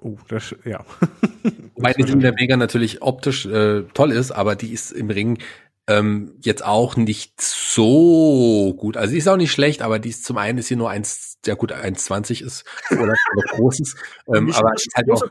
Oh, 0.05 0.19
das, 0.27 0.55
ja. 0.65 0.85
Wobei 1.75 1.93
die 1.93 2.03
Selina 2.03 2.37
Vega 2.37 2.57
natürlich 2.57 3.01
optisch 3.01 3.47
äh, 3.47 3.85
toll 3.95 4.11
ist, 4.11 4.29
aber 4.29 4.55
die 4.55 4.71
ist 4.71 4.91
im 4.91 5.09
Ring 5.09 5.39
ähm, 5.87 6.35
jetzt 6.41 6.63
auch 6.63 6.95
nicht 6.95 7.41
so 7.41 8.75
gut. 8.77 8.97
Also 8.97 9.11
sie 9.13 9.17
ist 9.17 9.27
auch 9.27 9.35
nicht 9.35 9.51
schlecht, 9.51 9.81
aber 9.81 9.97
die 9.97 10.09
ist 10.09 10.23
zum 10.23 10.37
einen 10.37 10.59
ist 10.59 10.67
sie 10.67 10.75
nur 10.75 10.91
eins, 10.91 11.39
ja 11.43 11.55
gut, 11.55 11.73
1,20 11.73 12.43
ist 12.43 12.65
oder 12.91 13.13
was 13.13 13.45
Großes. 13.57 13.95
ähm, 14.35 14.51
aber 14.53 14.75
ist 14.75 14.93
halt 14.95 15.09
auch, 15.09 15.23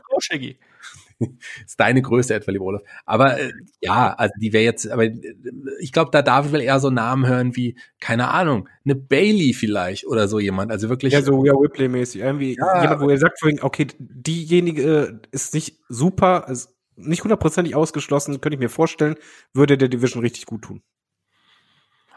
ist 1.65 1.79
deine 1.79 2.01
Größe 2.01 2.33
etwa, 2.33 2.51
lieber 2.51 2.65
Olaf. 2.65 2.81
Aber 3.05 3.39
äh, 3.39 3.51
ja, 3.81 4.13
also 4.13 4.33
die 4.39 4.53
wäre 4.53 4.63
jetzt, 4.63 4.89
aber 4.89 5.05
äh, 5.05 5.35
ich 5.79 5.91
glaube, 5.91 6.11
da 6.11 6.21
darf 6.21 6.47
ich 6.47 6.53
wohl 6.53 6.61
eher 6.61 6.79
so 6.79 6.89
Namen 6.89 7.27
hören 7.27 7.55
wie, 7.55 7.77
keine 7.99 8.29
Ahnung, 8.29 8.67
eine 8.83 8.95
Bailey 8.95 9.53
vielleicht 9.53 10.07
oder 10.07 10.27
so 10.27 10.39
jemand. 10.39 10.71
Also 10.71 10.89
wirklich. 10.89 11.13
Ja, 11.13 11.21
so 11.21 11.45
ja, 11.45 11.53
Whipley-mäßig. 11.53 12.21
Irgendwie 12.21 12.55
ja, 12.57 12.81
jemand, 12.81 13.01
wo 13.01 13.09
ihr 13.09 13.17
sagt 13.17 13.39
vorhin, 13.39 13.61
okay, 13.61 13.87
diejenige 13.99 15.21
ist 15.31 15.53
nicht 15.53 15.79
super, 15.89 16.45
ist 16.49 16.75
nicht 16.95 17.23
hundertprozentig 17.23 17.75
ausgeschlossen, 17.75 18.39
könnte 18.41 18.55
ich 18.55 18.59
mir 18.59 18.69
vorstellen, 18.69 19.15
würde 19.53 19.77
der 19.77 19.89
Division 19.89 20.21
richtig 20.21 20.45
gut 20.45 20.63
tun. 20.63 20.81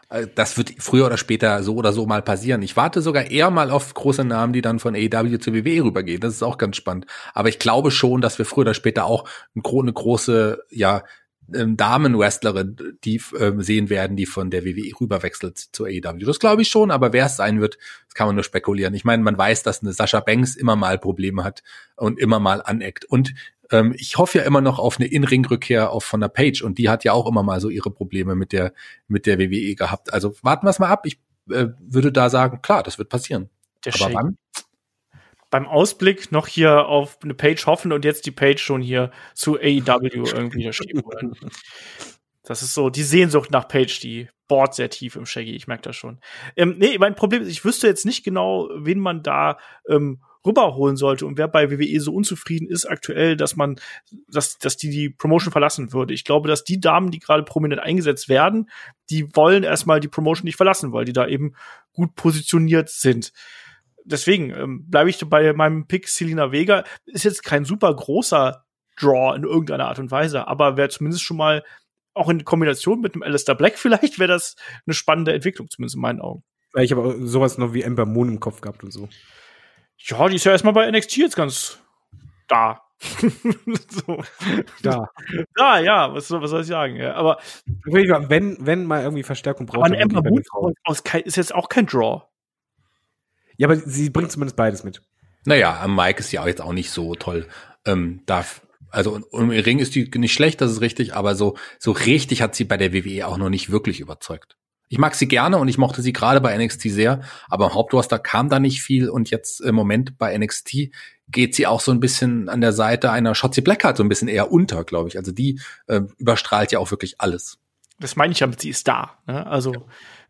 Äh, 0.08 0.26
das 0.34 0.56
wird 0.56 0.74
früher 0.78 1.06
oder 1.06 1.16
später 1.16 1.62
so 1.62 1.74
oder 1.76 1.92
so 1.92 2.06
mal 2.06 2.22
passieren. 2.22 2.62
Ich 2.62 2.76
warte 2.76 3.02
sogar 3.02 3.30
eher 3.30 3.50
mal 3.50 3.70
auf 3.70 3.92
große 3.94 4.24
Namen, 4.24 4.52
die 4.52 4.62
dann 4.62 4.78
von 4.78 4.94
AEW 4.94 5.38
zu 5.38 5.54
WWE 5.54 5.84
rübergehen. 5.84 6.20
Das 6.20 6.34
ist 6.34 6.42
auch 6.42 6.58
ganz 6.58 6.76
spannend. 6.76 7.06
Aber 7.34 7.48
ich 7.48 7.58
glaube 7.58 7.90
schon, 7.90 8.20
dass 8.20 8.38
wir 8.38 8.46
früher 8.46 8.62
oder 8.62 8.74
später 8.74 9.04
auch 9.04 9.28
eine 9.54 9.92
große, 9.92 10.62
ja, 10.70 11.02
ähm, 11.54 11.76
Damen-Wrestlerin, 11.76 12.76
die 13.04 13.20
ähm, 13.38 13.62
sehen 13.62 13.90
werden, 13.90 14.16
die 14.16 14.26
von 14.26 14.50
der 14.50 14.64
WWE 14.64 14.92
rüberwechselt 15.00 15.58
zu 15.58 15.84
AEW. 15.84 16.24
Das 16.24 16.38
glaube 16.38 16.62
ich 16.62 16.68
schon, 16.68 16.90
aber 16.90 17.12
wer 17.12 17.26
es 17.26 17.36
sein 17.36 17.60
wird, 17.60 17.78
das 18.06 18.14
kann 18.14 18.26
man 18.26 18.36
nur 18.36 18.44
spekulieren. 18.44 18.94
Ich 18.94 19.04
meine, 19.04 19.22
man 19.22 19.36
weiß, 19.38 19.62
dass 19.62 19.82
eine 19.82 19.92
Sascha 19.92 20.20
Banks 20.20 20.56
immer 20.56 20.76
mal 20.76 20.98
Probleme 20.98 21.44
hat 21.44 21.62
und 21.96 22.18
immer 22.18 22.40
mal 22.40 22.62
aneckt. 22.62 23.04
Und 23.04 23.34
ähm, 23.70 23.94
ich 23.96 24.16
hoffe 24.18 24.38
ja 24.38 24.44
immer 24.44 24.60
noch 24.60 24.78
auf 24.78 24.98
eine 24.98 25.08
In-Ring-Rückkehr 25.08 25.90
auf 25.90 26.04
von 26.04 26.20
der 26.20 26.28
Page 26.28 26.62
und 26.62 26.78
die 26.78 26.88
hat 26.88 27.04
ja 27.04 27.12
auch 27.12 27.26
immer 27.26 27.42
mal 27.42 27.60
so 27.60 27.68
ihre 27.68 27.90
Probleme 27.90 28.34
mit 28.34 28.52
der 28.52 28.72
mit 29.06 29.26
der 29.26 29.38
WWE 29.38 29.74
gehabt. 29.74 30.12
Also 30.12 30.34
warten 30.42 30.66
wir 30.66 30.70
es 30.70 30.78
mal 30.78 30.88
ab. 30.88 31.06
Ich 31.06 31.18
äh, 31.50 31.68
würde 31.80 32.12
da 32.12 32.30
sagen, 32.30 32.62
klar, 32.62 32.82
das 32.82 32.98
wird 32.98 33.08
passieren. 33.08 33.50
Der 33.84 33.94
Aber 33.94 34.04
Shake. 34.04 34.14
wann? 34.14 34.38
Beim 35.50 35.66
Ausblick 35.66 36.30
noch 36.32 36.46
hier 36.46 36.86
auf 36.86 37.18
eine 37.22 37.34
Page 37.34 37.64
hoffen 37.66 37.92
und 37.92 38.04
jetzt 38.04 38.26
die 38.26 38.30
Page 38.30 38.62
schon 38.62 38.82
hier 38.82 39.10
zu 39.34 39.56
AEW 39.56 40.30
irgendwie 40.34 40.72
schieben 40.72 41.02
wollen. 41.04 41.34
Das 42.42 42.62
ist 42.62 42.74
so 42.74 42.90
die 42.90 43.02
Sehnsucht 43.02 43.50
nach 43.50 43.68
Page, 43.68 44.00
die 44.00 44.28
bohrt 44.48 44.74
sehr 44.74 44.90
tief 44.90 45.16
im 45.16 45.26
Shaggy. 45.26 45.54
Ich 45.54 45.68
merke 45.68 45.82
das 45.82 45.96
schon. 45.96 46.18
Ähm, 46.56 46.76
nee, 46.78 46.96
mein 46.98 47.14
Problem 47.14 47.42
ist, 47.42 47.48
ich 47.48 47.64
wüsste 47.64 47.86
jetzt 47.86 48.06
nicht 48.06 48.24
genau, 48.24 48.70
wen 48.74 48.98
man 48.98 49.22
da 49.22 49.58
ähm, 49.88 50.22
rüberholen 50.46 50.96
sollte 50.96 51.26
und 51.26 51.36
wer 51.36 51.48
bei 51.48 51.70
WWE 51.70 52.00
so 52.00 52.12
unzufrieden 52.12 52.68
ist 52.68 52.86
aktuell, 52.86 53.36
dass 53.36 53.56
man, 53.56 53.78
dass, 54.28 54.58
dass 54.58 54.76
die 54.76 54.90
die 54.90 55.10
Promotion 55.10 55.52
verlassen 55.52 55.92
würde. 55.92 56.14
Ich 56.14 56.24
glaube, 56.24 56.48
dass 56.48 56.64
die 56.64 56.80
Damen, 56.80 57.10
die 57.10 57.18
gerade 57.18 57.42
prominent 57.42 57.82
eingesetzt 57.82 58.28
werden, 58.28 58.70
die 59.10 59.34
wollen 59.36 59.62
erstmal 59.62 60.00
die 60.00 60.08
Promotion 60.08 60.44
nicht 60.46 60.56
verlassen, 60.56 60.92
weil 60.92 61.04
die 61.04 61.12
da 61.12 61.26
eben 61.26 61.54
gut 61.92 62.14
positioniert 62.14 62.88
sind. 62.88 63.32
Deswegen 64.10 64.50
ähm, 64.50 64.90
bleibe 64.90 65.10
ich 65.10 65.18
bei 65.28 65.52
meinem 65.52 65.86
Pick 65.86 66.08
Selina 66.08 66.50
Vega. 66.52 66.84
Ist 67.06 67.24
jetzt 67.24 67.42
kein 67.44 67.64
super 67.64 67.94
großer 67.94 68.64
Draw 69.00 69.36
in 69.36 69.44
irgendeiner 69.44 69.86
Art 69.86 69.98
und 69.98 70.10
Weise, 70.10 70.48
aber 70.48 70.76
wäre 70.76 70.88
zumindest 70.88 71.22
schon 71.22 71.36
mal 71.36 71.62
auch 72.14 72.28
in 72.28 72.44
Kombination 72.44 73.00
mit 73.00 73.14
einem 73.14 73.22
Alistair 73.22 73.54
Black 73.54 73.78
vielleicht 73.78 74.18
wäre 74.18 74.28
das 74.28 74.56
eine 74.86 74.94
spannende 74.94 75.32
Entwicklung, 75.32 75.68
zumindest 75.70 75.96
in 75.96 76.02
meinen 76.02 76.20
Augen. 76.20 76.42
Ich 76.74 76.92
habe 76.92 77.26
sowas 77.26 77.58
noch 77.58 77.72
wie 77.72 77.82
Ember 77.82 78.06
Moon 78.06 78.28
im 78.28 78.40
Kopf 78.40 78.60
gehabt 78.60 78.84
und 78.84 78.92
so. 78.92 79.08
Ja, 79.98 80.28
die 80.28 80.36
ist 80.36 80.44
ja 80.44 80.52
erstmal 80.52 80.74
bei 80.74 80.90
NXT 80.90 81.16
jetzt 81.16 81.36
ganz 81.36 81.80
da. 82.46 82.82
so. 83.88 84.22
Da. 84.82 85.08
Da, 85.54 85.78
ja, 85.78 86.12
was, 86.12 86.30
was 86.30 86.50
soll 86.50 86.62
ich 86.62 86.66
sagen? 86.66 86.96
Ja, 86.96 87.14
aber 87.14 87.38
wenn, 87.84 88.56
wenn 88.60 88.84
mal 88.84 89.02
irgendwie 89.02 89.22
Verstärkung 89.22 89.66
braucht. 89.66 89.86
Aber 89.86 89.98
Ember 89.98 90.22
Moon 90.22 90.42
ist 91.24 91.36
jetzt 91.36 91.54
auch 91.54 91.68
kein 91.68 91.86
Draw. 91.86 92.22
Ja, 93.58 93.68
aber 93.68 93.76
sie 93.76 94.08
bringt 94.08 94.32
zumindest 94.32 94.56
beides 94.56 94.84
mit. 94.84 95.02
Naja, 95.44 95.80
am 95.82 95.94
Mike 95.94 96.20
ist 96.20 96.32
ja 96.32 96.42
auch 96.42 96.46
jetzt 96.46 96.62
auch 96.62 96.72
nicht 96.72 96.90
so 96.90 97.14
toll. 97.14 97.46
Ähm, 97.84 98.22
darf, 98.24 98.62
also 98.90 99.20
im 99.32 99.50
Ring 99.50 99.78
ist 99.78 99.94
die 99.94 100.10
nicht 100.16 100.32
schlecht, 100.32 100.60
das 100.60 100.72
ist 100.72 100.80
richtig, 100.80 101.14
aber 101.14 101.34
so, 101.34 101.56
so 101.78 101.92
richtig 101.92 102.40
hat 102.40 102.54
sie 102.54 102.64
bei 102.64 102.76
der 102.76 102.92
WWE 102.92 103.26
auch 103.26 103.36
noch 103.36 103.50
nicht 103.50 103.70
wirklich 103.70 104.00
überzeugt. 104.00 104.56
Ich 104.88 104.98
mag 104.98 105.14
sie 105.14 105.28
gerne 105.28 105.58
und 105.58 105.68
ich 105.68 105.76
mochte 105.76 106.00
sie 106.00 106.12
gerade 106.12 106.40
bei 106.40 106.56
NXT 106.56 106.82
sehr, 106.84 107.20
aber 107.48 107.66
im 107.66 107.74
Hauptroster 107.74 108.18
kam 108.18 108.48
da 108.48 108.58
nicht 108.58 108.80
viel 108.80 109.10
und 109.10 109.30
jetzt 109.30 109.60
im 109.60 109.74
Moment 109.74 110.16
bei 110.16 110.36
NXT 110.36 110.90
geht 111.28 111.54
sie 111.54 111.66
auch 111.66 111.80
so 111.80 111.92
ein 111.92 112.00
bisschen 112.00 112.48
an 112.48 112.62
der 112.62 112.72
Seite 112.72 113.10
einer 113.10 113.34
Shotzi 113.34 113.60
Blackheart 113.60 113.98
so 113.98 114.02
ein 114.02 114.08
bisschen 114.08 114.28
eher 114.28 114.50
unter, 114.50 114.84
glaube 114.84 115.08
ich. 115.08 115.18
Also 115.18 115.30
die 115.30 115.60
äh, 115.88 116.00
überstrahlt 116.16 116.72
ja 116.72 116.78
auch 116.78 116.90
wirklich 116.90 117.20
alles. 117.20 117.58
Das 118.00 118.16
meine 118.16 118.32
ich 118.32 118.40
ja, 118.40 118.48
sie 118.56 118.70
ist 118.70 118.88
da. 118.88 119.18
Ne? 119.26 119.46
Also 119.46 119.74
ja. 119.74 119.80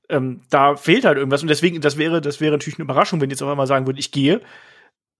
Ähm, 0.09 0.43
da 0.51 0.77
fehlt 0.77 1.05
halt 1.05 1.19
irgendwas 1.19 1.43
und 1.43 1.49
deswegen, 1.49 1.81
das 1.81 1.99
wäre, 1.99 2.21
das 2.21 2.41
wäre 2.41 2.53
natürlich 2.53 2.79
eine 2.79 2.85
Überraschung, 2.85 3.21
wenn 3.21 3.29
die 3.29 3.35
jetzt 3.35 3.43
auf 3.43 3.51
einmal 3.51 3.67
sagen 3.67 3.87
würde, 3.87 4.01
ich 4.01 4.13
gehe. 4.13 4.41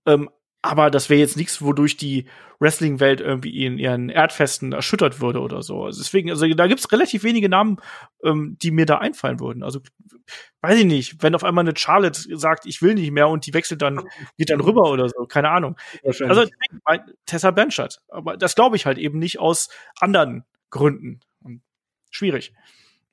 Ähm, 0.07 0.31
aber 0.61 0.91
das 0.91 1.09
wäre 1.09 1.21
jetzt 1.21 1.37
nichts, 1.37 1.63
wodurch 1.63 1.97
die 1.97 2.27
Wrestling-Welt 2.59 3.21
irgendwie 3.21 3.65
in 3.65 3.79
ihren 3.79 4.09
Erdfesten 4.09 4.73
erschüttert 4.73 5.21
würde 5.21 5.41
oder 5.41 5.63
so. 5.63 5.85
Also 5.85 6.01
deswegen, 6.01 6.31
also 6.31 6.47
da 6.49 6.67
gibt's 6.67 6.91
relativ 6.91 7.23
wenige 7.23 7.49
Namen, 7.49 7.77
ähm, 8.25 8.57
die 8.61 8.73
mir 8.73 8.85
da 8.85 8.99
einfallen 8.99 9.39
würden. 9.39 9.63
Also 9.63 9.81
weiß 10.63 10.81
ich 10.81 10.85
nicht, 10.85 11.23
wenn 11.23 11.37
auf 11.37 11.45
einmal 11.45 11.63
eine 11.63 11.77
Charlotte 11.77 12.21
sagt, 12.37 12.67
ich 12.67 12.83
will 12.83 12.95
nicht 12.95 13.13
mehr 13.13 13.29
und 13.29 13.47
die 13.47 13.55
wechselt 13.55 13.83
dann, 13.83 14.09
geht 14.37 14.51
dann 14.51 14.61
rüber 14.61 14.91
oder 14.91 15.09
so, 15.09 15.27
keine 15.27 15.51
Ahnung. 15.51 15.77
Also 16.29 16.45
Tessa 17.27 17.53
Blanchard. 17.53 18.01
Aber 18.09 18.37
das 18.37 18.57
glaube 18.57 18.75
ich 18.75 18.85
halt 18.85 18.99
eben 18.99 19.21
nicht 19.21 19.39
aus 19.39 19.69
anderen 20.01 20.45
Gründen. 20.71 21.21
Schwierig. 22.11 22.53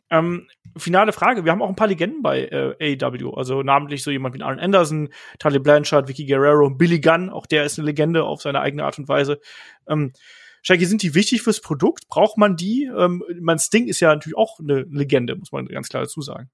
Ähm, 0.10 0.48
finale 0.78 1.14
Frage. 1.14 1.46
Wir 1.46 1.52
haben 1.52 1.62
auch 1.62 1.70
ein 1.70 1.76
paar 1.76 1.88
Legenden 1.88 2.22
bei 2.22 2.46
äh, 2.46 2.98
AEW. 3.02 3.32
Also 3.32 3.64
namentlich 3.64 4.04
so 4.04 4.12
jemand 4.12 4.36
wie 4.36 4.42
Arn 4.42 4.60
Anderson, 4.60 5.10
Tully 5.40 5.60
Blanchard, 5.60 6.08
Vicky 6.08 6.26
Guerrero, 6.26 6.70
Billy 6.70 7.00
Gunn. 7.00 7.30
Auch 7.30 7.46
der 7.46 7.64
ist 7.64 7.80
eine 7.80 7.88
Legende 7.88 8.24
auf 8.24 8.42
seine 8.42 8.62
eigene 8.62 8.84
Art 8.84 9.00
und 9.00 9.08
Weise. 9.08 9.40
Ähm, 9.88 10.14
Shaggy, 10.62 10.86
sind 10.86 11.04
die 11.04 11.14
wichtig 11.14 11.44
fürs 11.44 11.62
Produkt? 11.62 12.08
Braucht 12.08 12.38
man 12.38 12.56
die? 12.56 12.90
Ähm, 12.96 13.24
mein 13.40 13.60
Sting 13.60 13.88
ist 13.88 14.00
ja 14.00 14.14
natürlich 14.14 14.38
auch 14.38 14.60
eine 14.60 14.86
Legende, 14.90 15.36
muss 15.36 15.52
man 15.52 15.66
ganz 15.68 15.90
klar 15.90 16.04
dazu 16.04 16.22
sagen. 16.22 16.50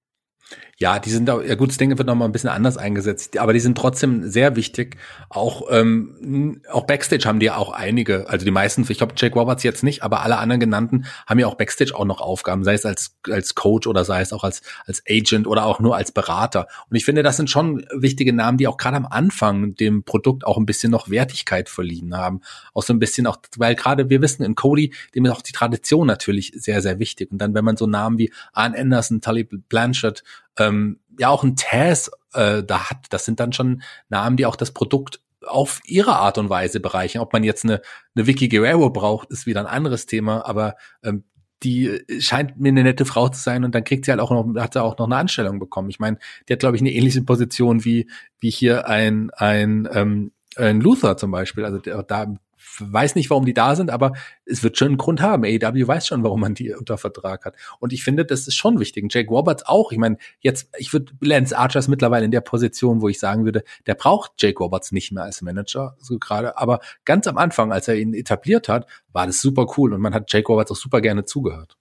Ja, 0.77 0.97
die 0.97 1.11
sind 1.11 1.29
auch, 1.29 1.43
ja 1.43 1.53
gut, 1.53 1.69
das 1.69 1.77
Ding 1.77 1.95
wird 1.95 2.07
nochmal 2.07 2.27
ein 2.27 2.31
bisschen 2.31 2.49
anders 2.49 2.75
eingesetzt, 2.75 3.37
aber 3.37 3.53
die 3.53 3.59
sind 3.59 3.77
trotzdem 3.77 4.27
sehr 4.27 4.55
wichtig. 4.55 4.97
Auch, 5.29 5.67
ähm, 5.69 6.61
auch 6.71 6.87
Backstage 6.87 7.25
haben 7.25 7.39
die 7.39 7.45
ja 7.45 7.57
auch 7.57 7.71
einige, 7.71 8.27
also 8.27 8.45
die 8.45 8.51
meisten, 8.51 8.83
ich 8.89 8.97
glaube 8.97 9.13
Jake 9.15 9.37
Roberts 9.37 9.61
jetzt 9.61 9.83
nicht, 9.83 10.01
aber 10.01 10.23
alle 10.23 10.39
anderen 10.39 10.59
genannten 10.59 11.05
haben 11.27 11.37
ja 11.37 11.45
auch 11.45 11.53
Backstage 11.53 11.93
auch 11.95 12.05
noch 12.05 12.19
Aufgaben, 12.19 12.63
sei 12.63 12.73
es 12.73 12.85
als, 12.87 13.15
als 13.29 13.53
Coach 13.53 13.85
oder 13.85 14.03
sei 14.05 14.21
es 14.21 14.33
auch 14.33 14.43
als, 14.43 14.63
als 14.87 15.03
Agent 15.07 15.45
oder 15.45 15.65
auch 15.65 15.79
nur 15.79 15.95
als 15.95 16.11
Berater. 16.11 16.67
Und 16.89 16.95
ich 16.95 17.05
finde, 17.05 17.21
das 17.21 17.37
sind 17.37 17.51
schon 17.51 17.85
wichtige 17.93 18.33
Namen, 18.33 18.57
die 18.57 18.67
auch 18.67 18.77
gerade 18.77 18.97
am 18.97 19.05
Anfang 19.05 19.75
dem 19.75 20.03
Produkt 20.03 20.47
auch 20.47 20.57
ein 20.57 20.65
bisschen 20.65 20.91
noch 20.91 21.11
Wertigkeit 21.11 21.69
verliehen 21.69 22.17
haben. 22.17 22.41
Auch 22.73 22.81
so 22.81 22.91
ein 22.91 22.99
bisschen 22.99 23.27
auch, 23.27 23.37
weil 23.55 23.75
gerade 23.75 24.09
wir 24.09 24.21
wissen, 24.21 24.43
in 24.43 24.55
Cody, 24.55 24.95
dem 25.13 25.25
ist 25.25 25.31
auch 25.31 25.43
die 25.43 25.51
Tradition 25.51 26.07
natürlich 26.07 26.53
sehr, 26.55 26.81
sehr 26.81 26.97
wichtig. 26.97 27.31
Und 27.31 27.37
dann, 27.37 27.53
wenn 27.53 27.63
man 27.63 27.77
so 27.77 27.85
Namen 27.85 28.17
wie 28.17 28.33
Arn 28.51 28.73
Anderson, 28.73 29.21
Tully 29.21 29.43
Blanchard, 29.43 30.23
ähm, 30.57 30.99
ja 31.17 31.29
auch 31.29 31.43
ein 31.43 31.55
Taz 31.55 32.11
äh, 32.33 32.63
da 32.63 32.89
hat. 32.89 33.07
Das 33.09 33.25
sind 33.25 33.39
dann 33.39 33.53
schon 33.53 33.81
Namen, 34.09 34.37
die 34.37 34.45
auch 34.45 34.55
das 34.55 34.71
Produkt 34.71 35.21
auf 35.45 35.81
ihre 35.85 36.15
Art 36.15 36.37
und 36.37 36.49
Weise 36.49 36.79
bereichern. 36.79 37.21
Ob 37.21 37.33
man 37.33 37.43
jetzt 37.43 37.63
eine, 37.63 37.81
eine 38.15 38.27
Vicky 38.27 38.47
Guerrero 38.47 38.89
braucht, 38.89 39.31
ist 39.31 39.45
wieder 39.45 39.59
ein 39.61 39.65
anderes 39.65 40.05
Thema, 40.05 40.45
aber 40.45 40.75
ähm, 41.03 41.23
die 41.63 42.01
scheint 42.19 42.59
mir 42.59 42.69
eine 42.69 42.83
nette 42.83 43.05
Frau 43.05 43.29
zu 43.29 43.39
sein 43.39 43.63
und 43.63 43.75
dann 43.75 43.83
kriegt 43.83 44.05
sie 44.05 44.11
halt 44.11 44.19
auch 44.19 44.31
noch, 44.31 44.55
hat 44.59 44.73
sie 44.73 44.81
auch 44.81 44.97
noch 44.97 45.05
eine 45.05 45.17
Anstellung 45.17 45.59
bekommen. 45.59 45.89
Ich 45.89 45.99
meine, 45.99 46.17
die 46.47 46.53
hat, 46.53 46.59
glaube 46.59 46.75
ich, 46.75 46.81
eine 46.81 46.91
ähnliche 46.91 47.21
Position 47.21 47.85
wie, 47.85 48.09
wie 48.39 48.49
hier 48.49 48.87
ein, 48.87 49.29
ein, 49.31 49.87
ähm, 49.91 50.31
ein 50.55 50.81
Luther 50.81 51.17
zum 51.17 51.31
Beispiel. 51.31 51.63
Also 51.65 51.77
da 51.79 52.33
weiß 52.79 53.15
nicht, 53.15 53.29
warum 53.29 53.45
die 53.45 53.53
da 53.53 53.75
sind, 53.75 53.89
aber 53.89 54.13
es 54.45 54.63
wird 54.63 54.77
schon 54.77 54.89
einen 54.89 54.97
Grund 54.97 55.21
haben. 55.21 55.43
AEW 55.43 55.87
weiß 55.87 56.07
schon, 56.07 56.23
warum 56.23 56.41
man 56.41 56.53
die 56.53 56.73
unter 56.73 56.97
Vertrag 56.97 57.45
hat. 57.45 57.55
Und 57.79 57.93
ich 57.93 58.03
finde, 58.03 58.25
das 58.25 58.47
ist 58.47 58.55
schon 58.55 58.79
wichtig. 58.79 59.05
Jake 59.09 59.29
Roberts 59.29 59.65
auch. 59.65 59.91
Ich 59.91 59.97
meine, 59.97 60.17
jetzt, 60.39 60.69
ich 60.77 60.93
würde, 60.93 61.13
Lance 61.19 61.57
Archer 61.57 61.79
ist 61.79 61.87
mittlerweile 61.87 62.25
in 62.25 62.31
der 62.31 62.41
Position, 62.41 63.01
wo 63.01 63.09
ich 63.09 63.19
sagen 63.19 63.45
würde, 63.45 63.63
der 63.87 63.95
braucht 63.95 64.33
Jake 64.37 64.59
Roberts 64.59 64.91
nicht 64.91 65.11
mehr 65.11 65.23
als 65.23 65.41
Manager, 65.41 65.95
so 65.99 66.17
gerade. 66.19 66.57
Aber 66.57 66.79
ganz 67.05 67.27
am 67.27 67.37
Anfang, 67.37 67.71
als 67.71 67.87
er 67.87 67.95
ihn 67.95 68.13
etabliert 68.13 68.69
hat, 68.69 68.87
war 69.11 69.25
das 69.25 69.41
super 69.41 69.67
cool 69.77 69.93
und 69.93 70.01
man 70.01 70.13
hat 70.13 70.31
Jake 70.31 70.47
Roberts 70.47 70.71
auch 70.71 70.75
super 70.75 71.01
gerne 71.01 71.25
zugehört. 71.25 71.77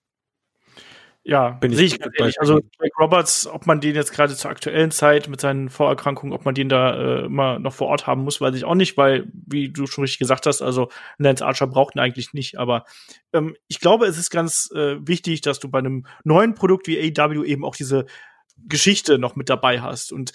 Ja, 1.23 1.51
bin 1.51 1.75
sehe 1.75 1.85
ich 1.85 1.99
ganz 2.01 2.15
ehrlich. 2.19 2.41
Also 2.41 2.61
Jake 2.81 2.95
Roberts, 2.99 3.47
ob 3.47 3.67
man 3.67 3.81
den 3.81 3.95
jetzt 3.95 4.13
gerade 4.13 4.35
zur 4.35 4.51
aktuellen 4.51 4.91
Zeit 4.91 5.29
mit 5.29 5.41
seinen 5.41 5.69
Vorerkrankungen, 5.69 6.33
ob 6.33 6.47
man 6.47 6.55
den 6.55 6.71
da 6.71 6.95
äh, 6.95 7.27
immer 7.27 7.59
noch 7.59 7.75
vor 7.75 7.89
Ort 7.89 8.07
haben 8.07 8.23
muss, 8.23 8.41
weiß 8.41 8.55
ich 8.55 8.65
auch 8.65 8.75
nicht, 8.75 8.97
weil, 8.97 9.31
wie 9.33 9.71
du 9.71 9.87
schon 9.87 10.03
richtig 10.03 10.19
gesagt 10.19 10.47
hast, 10.47 10.63
also 10.63 10.89
Lance 11.19 11.45
Archer 11.45 11.67
braucht 11.67 11.95
ihn 11.95 12.01
eigentlich 12.01 12.33
nicht. 12.33 12.59
Aber 12.59 12.85
ähm, 13.35 13.55
ich 13.69 13.81
glaube, 13.81 14.07
es 14.07 14.17
ist 14.17 14.31
ganz 14.31 14.71
äh, 14.75 14.97
wichtig, 15.07 15.43
dass 15.43 15.61
du 15.61 15.69
bei 15.69 15.79
einem 15.79 16.07
neuen 16.25 16.55
Produkt 16.55 16.87
wie 16.87 16.99
AW 16.99 17.45
eben 17.45 17.67
auch 17.67 17.77
diese 17.77 18.07
Geschichte 18.67 19.19
noch 19.19 19.37
mit 19.37 19.51
dabei 19.51 19.83
hast. 19.83 20.13
Und 20.13 20.33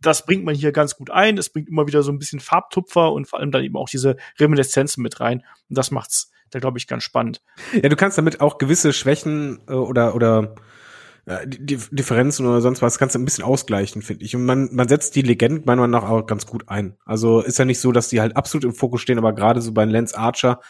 das 0.00 0.24
bringt 0.24 0.44
man 0.44 0.54
hier 0.54 0.70
ganz 0.70 0.96
gut 0.96 1.10
ein. 1.10 1.36
Es 1.36 1.50
bringt 1.50 1.68
immer 1.68 1.86
wieder 1.88 2.04
so 2.04 2.12
ein 2.12 2.18
bisschen 2.18 2.40
Farbtupfer 2.40 3.12
und 3.12 3.26
vor 3.26 3.40
allem 3.40 3.50
dann 3.50 3.64
eben 3.64 3.76
auch 3.76 3.88
diese 3.88 4.16
Reminiszenzen 4.38 5.02
mit 5.02 5.20
rein. 5.20 5.44
Und 5.68 5.78
das 5.78 5.90
macht's 5.90 6.30
da 6.50 6.58
glaube 6.58 6.78
ich, 6.78 6.86
ganz 6.86 7.02
spannend. 7.02 7.42
Ja, 7.74 7.88
du 7.88 7.96
kannst 7.96 8.18
damit 8.18 8.40
auch 8.40 8.58
gewisse 8.58 8.92
Schwächen 8.92 9.60
äh, 9.68 9.72
oder, 9.72 10.14
oder 10.14 10.54
die 11.44 11.78
Differenzen 11.90 12.46
oder 12.46 12.60
sonst 12.60 12.80
was 12.80 12.98
kannst 12.98 13.14
du 13.14 13.18
ein 13.18 13.24
bisschen 13.24 13.44
ausgleichen, 13.44 14.02
finde 14.02 14.24
ich. 14.24 14.34
Und 14.34 14.44
man, 14.44 14.68
man 14.72 14.88
setzt 14.88 15.14
die 15.14 15.22
Legenden 15.22 15.64
meiner 15.66 15.82
Meinung 15.82 16.00
nach 16.00 16.08
auch 16.08 16.26
ganz 16.26 16.46
gut 16.46 16.68
ein. 16.68 16.96
Also 17.04 17.40
ist 17.40 17.58
ja 17.58 17.64
nicht 17.64 17.80
so, 17.80 17.92
dass 17.92 18.08
die 18.08 18.20
halt 18.20 18.36
absolut 18.36 18.64
im 18.64 18.72
Fokus 18.72 19.02
stehen, 19.02 19.18
aber 19.18 19.34
gerade 19.34 19.60
so 19.60 19.72
bei 19.72 19.84
Lance 19.84 20.16
Archer, 20.16 20.60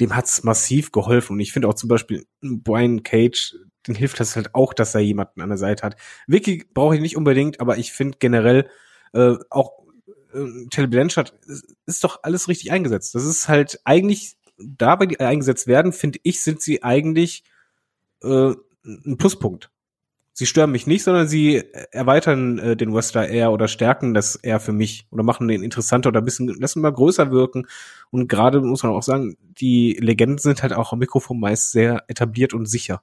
dem 0.00 0.14
hat's 0.14 0.42
massiv 0.44 0.92
geholfen. 0.92 1.34
Und 1.34 1.40
ich 1.40 1.52
finde 1.52 1.68
auch 1.68 1.74
zum 1.74 1.88
Beispiel 1.88 2.26
Brian 2.42 3.02
Cage, 3.02 3.54
den 3.86 3.94
hilft 3.94 4.20
das 4.20 4.36
halt 4.36 4.54
auch, 4.54 4.74
dass 4.74 4.94
er 4.94 5.00
jemanden 5.00 5.40
an 5.40 5.48
der 5.48 5.58
Seite 5.58 5.82
hat. 5.82 5.96
Vicky 6.26 6.66
brauche 6.74 6.94
ich 6.94 7.00
nicht 7.00 7.16
unbedingt, 7.16 7.60
aber 7.60 7.78
ich 7.78 7.92
finde 7.92 8.18
generell 8.20 8.68
äh, 9.14 9.34
auch 9.48 9.72
äh, 10.34 10.68
Telly 10.70 10.88
Blanchard 10.88 11.34
ist, 11.46 11.74
ist 11.86 12.04
doch 12.04 12.20
alles 12.22 12.48
richtig 12.48 12.70
eingesetzt. 12.70 13.14
Das 13.14 13.24
ist 13.24 13.48
halt 13.48 13.80
eigentlich 13.84 14.36
dabei, 14.58 15.06
die 15.06 15.20
eingesetzt 15.20 15.66
werden, 15.66 15.92
finde 15.92 16.18
ich, 16.22 16.42
sind 16.42 16.62
sie 16.62 16.82
eigentlich 16.82 17.44
äh, 18.22 18.52
ein 18.84 19.16
Pluspunkt 19.16 19.70
sie 20.32 20.46
stören 20.46 20.72
mich 20.72 20.86
nicht, 20.86 21.02
sondern 21.04 21.28
sie 21.28 21.62
erweitern 21.90 22.58
äh, 22.58 22.76
den 22.76 22.94
Wrestler 22.94 23.28
eher 23.28 23.52
oder 23.52 23.68
stärken 23.68 24.14
das 24.14 24.36
eher 24.36 24.60
für 24.60 24.72
mich 24.72 25.06
oder 25.10 25.22
machen 25.22 25.48
den 25.48 25.62
interessanter 25.62 26.08
oder 26.08 26.20
ein 26.20 26.24
bisschen, 26.24 26.48
lassen 26.48 26.80
mal 26.80 26.92
größer 26.92 27.30
wirken. 27.30 27.66
Und 28.10 28.28
gerade 28.28 28.60
muss 28.60 28.82
man 28.82 28.92
auch 28.92 29.02
sagen, 29.02 29.36
die 29.40 29.96
Legenden 30.00 30.38
sind 30.38 30.62
halt 30.62 30.72
auch 30.72 30.92
am 30.92 30.98
Mikrofon 30.98 31.38
meist 31.38 31.72
sehr 31.72 32.04
etabliert 32.08 32.54
und 32.54 32.66
sicher. 32.66 33.02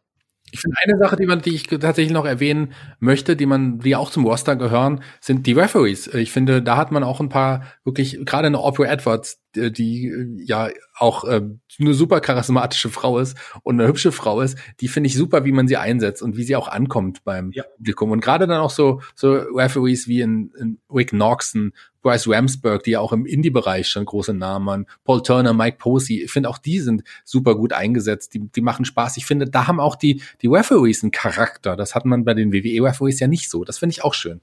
Ich 0.51 0.61
finde 0.61 0.77
eine 0.84 0.97
Sache, 0.97 1.15
die 1.15 1.27
man, 1.27 1.43
die 1.43 1.53
ich 1.53 1.67
tatsächlich 1.67 2.11
noch 2.11 2.26
erwähnen 2.26 2.73
möchte, 2.99 3.35
die 3.35 3.45
man, 3.45 3.77
die 3.77 3.95
auch 3.95 4.09
zum 4.09 4.26
Roster 4.26 4.55
gehören, 4.55 5.03
sind 5.21 5.45
die 5.45 5.51
Referees. 5.51 6.07
Ich 6.07 6.31
finde, 6.31 6.63
da 6.63 6.76
hat 6.76 6.91
man 6.91 7.03
auch 7.03 7.19
ein 7.19 7.30
paar 7.30 7.65
wirklich, 7.84 8.19
gerade 8.26 8.47
eine 8.47 8.57
Aubrey 8.57 8.88
Edwards, 8.88 9.43
die, 9.55 9.71
die 9.71 10.43
ja 10.45 10.69
auch 10.95 11.23
äh, 11.23 11.41
eine 11.80 11.93
super 11.93 12.19
charismatische 12.19 12.89
Frau 12.89 13.19
ist 13.19 13.38
und 13.63 13.80
eine 13.80 13.88
hübsche 13.88 14.11
Frau 14.11 14.41
ist, 14.41 14.57
die 14.80 14.88
finde 14.88 15.07
ich 15.07 15.15
super, 15.15 15.45
wie 15.45 15.51
man 15.51 15.67
sie 15.67 15.77
einsetzt 15.77 16.21
und 16.21 16.38
wie 16.38 16.43
sie 16.43 16.55
auch 16.55 16.67
ankommt 16.67 17.23
beim 17.23 17.51
ja. 17.51 17.63
Publikum. 17.63 18.11
Und 18.11 18.21
gerade 18.21 18.47
dann 18.47 18.59
auch 18.59 18.69
so, 18.69 19.01
so 19.15 19.34
Referees 19.34 20.07
wie 20.07 20.21
in, 20.21 20.51
in 20.59 20.80
Rick 20.89 21.13
Noxon, 21.13 21.73
Bryce 22.01 22.27
Ramsberg, 22.27 22.84
die 22.84 22.91
ja 22.91 22.99
auch 22.99 23.11
im 23.11 23.26
Indie-Bereich 23.26 23.88
schon 23.88 24.05
große 24.05 24.34
Namen 24.34 24.65
waren, 24.65 24.85
Paul 25.03 25.21
Turner, 25.21 25.53
Mike 25.53 25.77
Posey, 25.77 26.23
ich 26.23 26.31
finde 26.31 26.49
auch 26.49 26.57
die 26.57 26.80
sind 26.80 27.03
super 27.26 27.55
gut 27.55 27.73
eingesetzt, 27.73 28.34
die, 28.34 28.39
die 28.39 28.61
machen 28.61 28.85
Spaß. 28.85 29.17
Ich 29.17 29.26
finde, 29.26 29.45
da 29.45 29.67
haben 29.67 29.80
auch 29.80 29.95
die, 29.95 30.21
die 30.41 30.47
Referees 30.47 31.03
einen 31.03 31.11
Charakter. 31.11 31.76
Das 31.76 31.95
hat 31.95 32.05
man 32.05 32.23
bei 32.23 32.34
den 32.34 32.53
WWE-Referees 32.53 33.19
ja 33.19 33.27
nicht 33.27 33.49
so. 33.49 33.65
Das 33.65 33.80
finde 33.80 33.91
ich 33.91 34.03
auch 34.03 34.13
schön. 34.13 34.41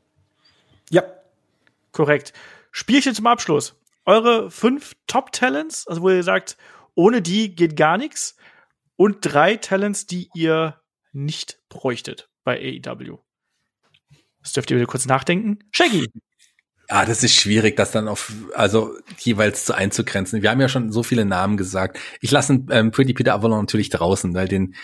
Ja, 0.90 1.02
korrekt. 1.92 2.32
Spielchen 2.72 3.14
zum 3.14 3.26
Abschluss 3.26 3.74
eure 4.06 4.50
fünf 4.50 4.94
Top-Talents, 5.06 5.86
also 5.86 6.02
wo 6.02 6.10
ihr 6.10 6.22
sagt, 6.22 6.56
ohne 6.94 7.20
die 7.20 7.54
geht 7.54 7.76
gar 7.76 7.98
nichts, 7.98 8.36
und 8.96 9.18
drei 9.20 9.56
Talents, 9.56 10.06
die 10.06 10.30
ihr 10.34 10.80
nicht 11.12 11.60
bräuchtet 11.68 12.30
bei 12.44 12.80
AEW. 12.84 13.18
Das 14.42 14.52
dürft 14.52 14.70
ihr 14.70 14.76
wieder 14.76 14.86
kurz 14.86 15.06
nachdenken. 15.06 15.58
Shaggy. 15.72 16.06
Ja, 16.88 17.04
das 17.04 17.24
ist 17.24 17.34
schwierig, 17.34 17.76
das 17.76 17.90
dann 17.90 18.06
auf, 18.06 18.32
also 18.54 18.96
jeweils 19.18 19.64
zu 19.64 19.74
einzugrenzen. 19.74 20.40
Wir 20.40 20.50
haben 20.50 20.60
ja 20.60 20.68
schon 20.68 20.92
so 20.92 21.02
viele 21.02 21.24
Namen 21.24 21.56
gesagt. 21.56 21.98
Ich 22.20 22.30
lasse 22.30 22.64
ähm, 22.70 22.92
Pretty 22.92 23.12
Peter 23.12 23.34
Avalon 23.34 23.58
natürlich 23.58 23.90
draußen, 23.90 24.32
weil 24.34 24.46
den, 24.46 24.76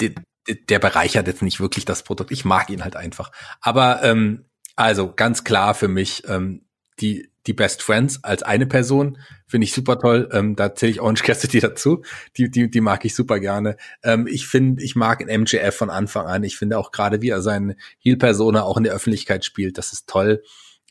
den, 0.00 0.14
der 0.48 0.78
bereichert 0.78 1.26
jetzt 1.26 1.42
nicht 1.42 1.60
wirklich 1.60 1.84
das 1.84 2.02
Produkt. 2.02 2.30
Ich 2.30 2.46
mag 2.46 2.70
ihn 2.70 2.82
halt 2.82 2.96
einfach. 2.96 3.30
Aber 3.60 4.02
ähm, 4.02 4.46
also 4.74 5.12
ganz 5.12 5.44
klar 5.44 5.74
für 5.74 5.88
mich 5.88 6.22
ähm, 6.26 6.66
die 6.98 7.30
die 7.48 7.54
Best 7.54 7.82
Friends 7.82 8.22
als 8.22 8.42
eine 8.42 8.66
Person 8.66 9.18
finde 9.46 9.64
ich 9.64 9.72
super 9.72 9.98
toll. 9.98 10.28
Ähm, 10.32 10.54
da 10.54 10.74
zähle 10.74 10.92
ich 10.92 11.00
Orange 11.00 11.22
Cassidy 11.24 11.60
dazu. 11.60 12.02
Die, 12.36 12.50
die, 12.50 12.70
die 12.70 12.80
mag 12.80 13.04
ich 13.04 13.14
super 13.14 13.40
gerne. 13.40 13.76
Ähm, 14.04 14.26
ich 14.28 14.46
finde, 14.46 14.82
ich 14.82 14.94
mag 14.94 15.26
MJF 15.26 15.74
von 15.74 15.90
Anfang 15.90 16.26
an. 16.26 16.44
Ich 16.44 16.56
finde 16.56 16.78
auch 16.78 16.92
gerade, 16.92 17.22
wie 17.22 17.30
er 17.30 17.42
seine 17.42 17.76
Heel-Persona 17.98 18.62
auch 18.62 18.76
in 18.76 18.84
der 18.84 18.92
Öffentlichkeit 18.92 19.44
spielt, 19.44 19.78
das 19.78 19.92
ist 19.92 20.08
toll. 20.08 20.42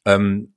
Ähm, 0.03 0.53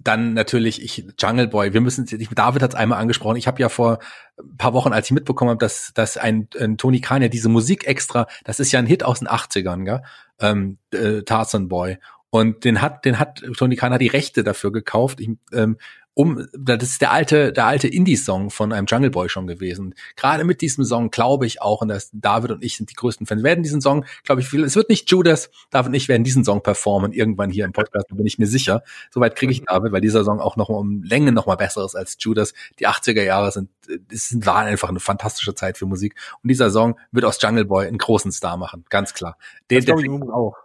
dann 0.00 0.34
natürlich 0.34 0.82
ich 0.82 1.06
Jungle 1.18 1.48
Boy. 1.48 1.72
Wir 1.72 1.80
müssen 1.80 2.06
David 2.06 2.62
hat 2.62 2.72
es 2.72 2.76
einmal 2.76 3.00
angesprochen. 3.00 3.36
Ich 3.36 3.46
habe 3.46 3.60
ja 3.62 3.68
vor 3.68 4.00
ein 4.38 4.56
paar 4.58 4.74
Wochen, 4.74 4.92
als 4.92 5.06
ich 5.06 5.12
mitbekommen 5.12 5.50
habe, 5.50 5.64
dass 5.64 5.92
dass 5.94 6.16
ein, 6.18 6.48
ein 6.58 6.76
Tony 6.76 7.00
Khan 7.00 7.22
ja 7.22 7.28
diese 7.28 7.48
Musik 7.48 7.86
extra, 7.86 8.26
das 8.44 8.60
ist 8.60 8.72
ja 8.72 8.80
ein 8.80 8.86
Hit 8.86 9.04
aus 9.04 9.20
den 9.20 9.28
80ern, 9.28 9.84
gell? 9.84 10.02
Ähm, 10.40 10.78
äh, 10.90 11.22
Tarzan 11.22 11.68
Boy 11.68 11.98
und 12.34 12.64
den 12.64 12.80
hat, 12.80 13.04
den 13.04 13.18
hat 13.18 13.42
Tony 13.58 13.76
Khan 13.76 13.92
hat 13.92 14.00
die 14.00 14.06
Rechte 14.06 14.42
dafür 14.42 14.72
gekauft. 14.72 15.20
Ich, 15.20 15.28
ähm, 15.52 15.76
um, 16.14 16.46
das 16.58 16.82
ist 16.82 17.02
der 17.02 17.12
alte, 17.12 17.52
der 17.52 17.66
alte 17.66 17.88
Indie-Song 17.88 18.48
von 18.48 18.72
einem 18.72 18.86
Jungle 18.86 19.10
Boy 19.10 19.28
schon 19.28 19.46
gewesen. 19.46 19.94
Gerade 20.16 20.44
mit 20.44 20.62
diesem 20.62 20.82
Song 20.84 21.10
glaube 21.10 21.44
ich 21.44 21.60
auch, 21.60 21.82
und 21.82 21.88
das 21.88 22.08
David 22.14 22.52
und 22.52 22.64
ich 22.64 22.78
sind 22.78 22.88
die 22.88 22.94
größten 22.94 23.26
Fans, 23.26 23.42
werden 23.42 23.62
diesen 23.62 23.82
Song, 23.82 24.06
glaube 24.24 24.40
ich, 24.40 24.48
viel, 24.48 24.64
es 24.64 24.76
wird 24.76 24.88
nicht 24.88 25.10
Judas, 25.10 25.50
David 25.70 25.88
und 25.88 25.94
ich 25.94 26.08
werden 26.08 26.24
diesen 26.24 26.42
Song 26.42 26.62
performen 26.62 27.12
irgendwann 27.12 27.50
hier 27.50 27.66
im 27.66 27.72
Podcast, 27.72 28.06
da 28.08 28.14
bin 28.14 28.24
ich 28.24 28.38
mir 28.38 28.46
sicher. 28.46 28.82
Soweit 29.10 29.36
kriege 29.36 29.52
ich 29.52 29.60
mhm. 29.60 29.66
David, 29.66 29.92
weil 29.92 30.00
dieser 30.00 30.24
Song 30.24 30.40
auch 30.40 30.56
noch 30.56 30.70
mal 30.70 30.78
um 30.78 31.02
Länge 31.02 31.32
noch 31.32 31.44
mal 31.44 31.56
besser 31.56 31.84
ist 31.84 31.94
als 31.94 32.16
Judas. 32.18 32.54
Die 32.78 32.88
80er 32.88 33.22
Jahre 33.22 33.52
sind, 33.52 33.68
es 34.10 34.34
waren 34.46 34.68
einfach 34.68 34.88
eine 34.88 35.00
fantastische 35.00 35.54
Zeit 35.54 35.76
für 35.76 35.84
Musik. 35.84 36.14
Und 36.42 36.48
dieser 36.48 36.70
Song 36.70 36.98
wird 37.10 37.26
aus 37.26 37.36
Jungle 37.42 37.66
Boy 37.66 37.86
einen 37.86 37.98
großen 37.98 38.32
Star 38.32 38.56
machen, 38.56 38.86
ganz 38.88 39.12
klar. 39.12 39.36
Den, 39.70 39.84
das 39.84 40.00
ich 40.00 40.10
auch. 40.10 40.56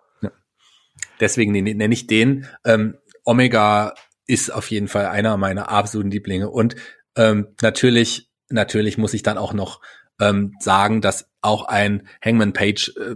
Deswegen 1.20 1.52
nenne 1.52 1.94
ich 1.94 2.08
den. 2.08 2.48
Ähm, 2.66 2.98
Omega 3.24 3.94
ist 4.28 4.54
auf 4.54 4.70
jeden 4.72 4.88
Fall 4.88 5.08
einer 5.08 5.38
meiner 5.38 5.70
absoluten 5.70 6.12
Lieblinge. 6.12 6.50
Und 6.50 6.76
ähm, 7.16 7.48
natürlich, 7.62 8.30
natürlich 8.50 8.98
muss 8.98 9.14
ich 9.14 9.24
dann 9.24 9.38
auch 9.38 9.54
noch 9.54 9.82
ähm, 10.20 10.54
sagen, 10.60 11.02
dass 11.02 11.30
auch 11.42 11.66
ein 11.66 12.08
Hangman 12.24 12.54
Page, 12.54 12.94
äh, 12.98 13.16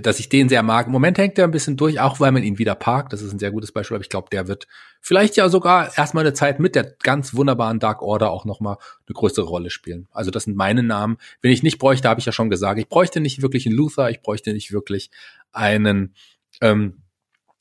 dass 0.00 0.20
ich 0.20 0.28
den 0.28 0.48
sehr 0.48 0.62
mag. 0.62 0.86
Im 0.86 0.92
Moment 0.92 1.18
hängt 1.18 1.38
er 1.38 1.44
ein 1.44 1.50
bisschen 1.50 1.76
durch, 1.76 1.98
auch 1.98 2.20
weil 2.20 2.30
man 2.30 2.44
ihn 2.44 2.58
wieder 2.58 2.76
parkt. 2.76 3.12
Das 3.12 3.20
ist 3.20 3.32
ein 3.32 3.40
sehr 3.40 3.50
gutes 3.50 3.72
Beispiel, 3.72 3.96
aber 3.96 4.04
ich 4.04 4.10
glaube, 4.10 4.28
der 4.30 4.46
wird 4.46 4.68
vielleicht 5.00 5.36
ja 5.36 5.48
sogar 5.48 5.96
erstmal 5.98 6.24
eine 6.24 6.34
Zeit 6.34 6.60
mit 6.60 6.76
der 6.76 6.94
ganz 7.02 7.34
wunderbaren 7.34 7.80
Dark 7.80 8.00
Order 8.00 8.30
auch 8.30 8.44
nochmal 8.44 8.76
eine 8.76 9.14
größere 9.14 9.44
Rolle 9.44 9.70
spielen. 9.70 10.06
Also 10.12 10.30
das 10.30 10.44
sind 10.44 10.56
meine 10.56 10.84
Namen. 10.84 11.18
Wenn 11.40 11.50
ich 11.50 11.64
nicht 11.64 11.78
bräuchte, 11.78 12.08
habe 12.08 12.20
ich 12.20 12.26
ja 12.26 12.32
schon 12.32 12.48
gesagt, 12.48 12.78
ich 12.78 12.88
bräuchte 12.88 13.20
nicht 13.20 13.42
wirklich 13.42 13.66
einen 13.66 13.74
Luther, 13.74 14.08
ich 14.08 14.22
bräuchte 14.22 14.52
nicht 14.52 14.72
wirklich 14.72 15.10
einen 15.50 16.14
ähm, 16.62 17.02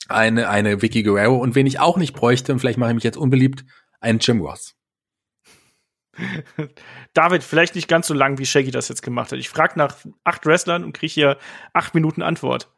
eine, 0.07 0.49
eine 0.49 0.81
Vicky 0.81 1.03
Guerrero 1.03 1.37
und 1.37 1.55
wen 1.55 1.67
ich 1.67 1.79
auch 1.79 1.97
nicht 1.97 2.13
bräuchte, 2.13 2.53
und 2.53 2.59
vielleicht 2.59 2.77
mache 2.77 2.91
ich 2.91 2.95
mich 2.95 3.03
jetzt 3.03 3.17
unbeliebt, 3.17 3.65
einen 3.99 4.19
Jim 4.19 4.41
Ross. 4.41 4.75
David, 7.13 7.43
vielleicht 7.43 7.75
nicht 7.75 7.87
ganz 7.87 8.07
so 8.07 8.13
lang, 8.13 8.37
wie 8.37 8.45
Shaggy 8.45 8.71
das 8.71 8.89
jetzt 8.89 9.01
gemacht 9.01 9.31
hat. 9.31 9.39
Ich 9.39 9.49
frage 9.49 9.77
nach 9.77 9.95
acht 10.23 10.45
Wrestlern 10.45 10.83
und 10.83 10.93
kriege 10.93 11.13
hier 11.13 11.37
acht 11.73 11.93
Minuten 11.93 12.21
Antwort. 12.21 12.69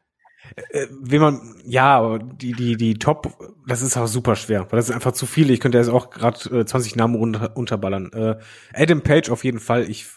Äh, 0.69 0.87
wenn 0.91 1.21
man, 1.21 1.55
ja, 1.65 2.17
die, 2.17 2.53
die, 2.53 2.77
die 2.77 2.95
Top, 2.95 3.37
das 3.67 3.81
ist 3.81 3.97
auch 3.97 4.07
super 4.07 4.35
schwer, 4.35 4.67
weil 4.69 4.77
das 4.77 4.89
ist 4.89 4.95
einfach 4.95 5.13
zu 5.13 5.25
viele. 5.25 5.53
Ich 5.53 5.59
könnte 5.59 5.77
jetzt 5.77 5.89
auch 5.89 6.09
gerade 6.09 6.59
äh, 6.59 6.65
20 6.65 6.95
Namen 6.95 7.15
runter, 7.15 7.55
unterballern. 7.55 8.11
Äh, 8.13 8.39
Adam 8.73 9.01
Page 9.01 9.29
auf 9.29 9.43
jeden 9.43 9.59
Fall. 9.59 9.89
Ich, 9.89 10.07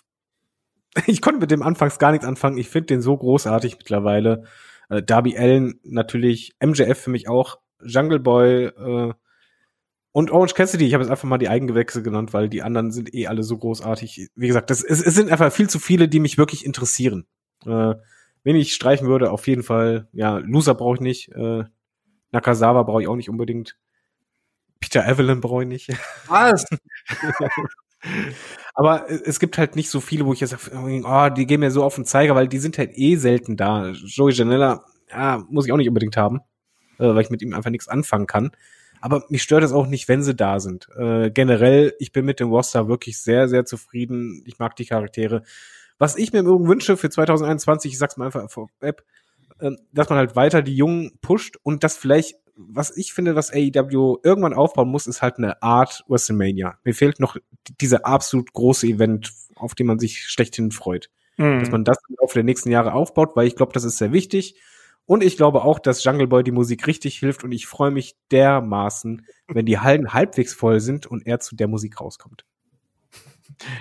ich 1.07 1.21
konnte 1.21 1.41
mit 1.41 1.51
dem 1.51 1.63
anfangs 1.63 1.99
gar 1.99 2.13
nichts 2.13 2.27
anfangen. 2.27 2.59
Ich 2.59 2.69
finde 2.69 2.89
den 2.89 3.03
so 3.03 3.17
großartig 3.17 3.79
mittlerweile. 3.79 4.45
Äh, 4.89 5.03
Darby 5.03 5.37
Allen 5.37 5.81
natürlich, 5.85 6.55
MJF 6.61 6.99
für 6.99 7.11
mich 7.11 7.29
auch, 7.29 7.59
Jungle 7.85 8.21
Boy 8.21 8.67
äh, 8.67 9.13
und 10.13 10.31
Orange 10.31 10.55
Cassidy. 10.55 10.87
Ich 10.87 10.95
habe 10.95 11.05
jetzt 11.05 11.11
einfach 11.11 11.29
mal 11.29 11.39
die 11.39 11.49
Eigengewächse 11.49 12.03
genannt, 12.03 12.33
weil 12.33 12.49
die 12.49 12.63
anderen 12.63 12.91
sind 12.91 13.15
eh 13.15 13.27
alle 13.27 13.43
so 13.43 13.59
großartig. 13.59 14.31
Wie 14.35 14.47
gesagt, 14.47 14.71
das, 14.71 14.83
es, 14.83 15.05
es 15.05 15.15
sind 15.15 15.31
einfach 15.31 15.53
viel 15.53 15.69
zu 15.69 15.79
viele, 15.79 16.09
die 16.09 16.21
mich 16.21 16.39
wirklich 16.39 16.65
interessieren. 16.65 17.27
Äh, 17.65 17.95
wenn 18.43 18.57
ich 18.57 18.75
streichen 18.75 19.09
würde, 19.09 19.31
auf 19.31 19.47
jeden 19.49 19.63
Fall, 19.63 20.09
ja, 20.13 20.39
Loser 20.39 20.75
brauche 20.75 20.95
ich 20.95 21.01
nicht, 21.01 21.33
äh, 21.33 21.65
Nakazawa 22.31 22.85
brauche 22.85 23.03
ich 23.03 23.09
auch 23.09 23.17
nicht 23.17 23.29
unbedingt. 23.29 23.77
Peter 24.79 25.07
Evelyn 25.07 25.41
brauche 25.41 25.63
ich 25.63 25.69
nicht. 25.69 25.89
Was? 26.29 26.65
Aber 28.75 29.11
es 29.11 29.41
gibt 29.41 29.57
halt 29.57 29.75
nicht 29.75 29.89
so 29.89 30.01
viele, 30.01 30.27
wo 30.27 30.35
ich 30.35 30.41
jetzt 30.41 30.51
sage, 30.51 31.03
oh, 31.05 31.29
die 31.35 31.47
gehen 31.47 31.61
mir 31.61 31.71
so 31.71 31.83
auf 31.83 31.95
den 31.95 32.05
Zeiger, 32.05 32.35
weil 32.35 32.47
die 32.47 32.59
sind 32.59 32.77
halt 32.77 32.91
eh 32.95 33.17
selten 33.17 33.57
da. 33.57 33.89
Joey 33.91 34.33
Janella, 34.33 34.85
ja, 35.11 35.43
muss 35.49 35.67
ich 35.67 35.73
auch 35.73 35.79
nicht 35.79 35.89
unbedingt 35.89 36.17
haben, 36.17 36.41
äh, 36.99 37.07
weil 37.07 37.23
ich 37.23 37.31
mit 37.31 37.41
ihm 37.41 37.55
einfach 37.55 37.71
nichts 37.71 37.89
anfangen 37.89 38.27
kann. 38.27 38.51
Aber 39.01 39.25
mich 39.29 39.43
stört 39.43 39.65
es 39.65 39.73
auch 39.73 39.87
nicht, 39.87 40.09
wenn 40.09 40.23
sie 40.23 40.35
da 40.35 40.61
sind. 40.61 40.89
Äh, 40.99 41.31
generell, 41.31 41.95
ich 41.99 42.13
bin 42.13 42.25
mit 42.25 42.41
dem 42.41 42.51
Roster 42.51 42.89
wirklich 42.89 43.19
sehr, 43.19 43.49
sehr 43.49 43.65
zufrieden. 43.65 44.43
Ich 44.47 44.59
mag 44.59 44.77
die 44.77 44.87
Charaktere. 44.87 45.43
Was 45.99 46.17
ich 46.17 46.33
mir 46.33 46.41
im 46.41 46.47
Übrigen 46.47 46.69
wünsche 46.69 46.97
für 46.97 47.09
2021, 47.09 47.93
ich 47.93 47.99
sag's 47.99 48.17
mal 48.17 48.27
einfach 48.27 48.51
vorweg, 48.51 49.05
äh, 49.59 49.71
dass 49.93 50.09
man 50.11 50.19
halt 50.19 50.37
weiter 50.37 50.61
die 50.61 50.77
Jungen 50.77 51.19
pusht 51.23 51.57
und 51.63 51.83
dass 51.83 51.97
vielleicht 51.97 52.37
was 52.57 52.97
ich 52.97 53.13
finde, 53.13 53.37
was 53.37 53.53
AEW 53.53 54.19
irgendwann 54.23 54.55
aufbauen 54.55 54.89
muss, 54.89 55.07
ist 55.07 55.23
halt 55.23 55.39
eine 55.39 55.63
Art 55.63 56.05
WrestleMania. 56.09 56.79
Mir 56.85 56.95
fehlt 56.95 57.21
noch 57.21 57.37
dieser 57.81 58.07
absolut 58.07 58.53
große 58.53 58.87
Event, 58.87 59.33
auf 59.55 59.75
den 59.75 59.87
man 59.87 59.99
sich 59.99 60.27
schlechthin 60.27 60.71
freut. 60.71 61.11
Mhm. 61.37 61.61
Dass 61.61 61.71
man 61.71 61.85
das 61.85 61.99
im 62.09 62.17
Laufe 62.21 62.35
der 62.35 62.45
nächsten 62.45 62.71
Jahre 62.71 62.95
aufbaut, 62.95 63.37
weil 63.37 63.47
ich 63.47 63.57
glaube, 63.57 63.73
das 63.73 63.85
ist 63.85 63.99
sehr 63.99 64.13
wichtig. 64.13 64.57
Und 65.05 65.23
ich 65.23 65.37
glaube 65.37 65.63
auch, 65.63 65.79
dass 65.79 66.03
Jungle 66.03 66.27
Boy 66.27 66.43
die 66.43 66.51
Musik 66.51 66.87
richtig 66.87 67.19
hilft 67.19 67.45
und 67.45 67.53
ich 67.53 67.67
freue 67.67 67.93
mich 67.93 68.17
dermaßen, 68.33 69.25
wenn 69.47 69.67
die 69.67 69.79
Hallen 69.79 70.13
halbwegs 70.13 70.53
voll 70.53 70.81
sind 70.81 71.07
und 71.07 71.27
er 71.27 71.39
zu 71.39 71.55
der 71.55 71.69
Musik 71.69 72.01
rauskommt. 72.01 72.45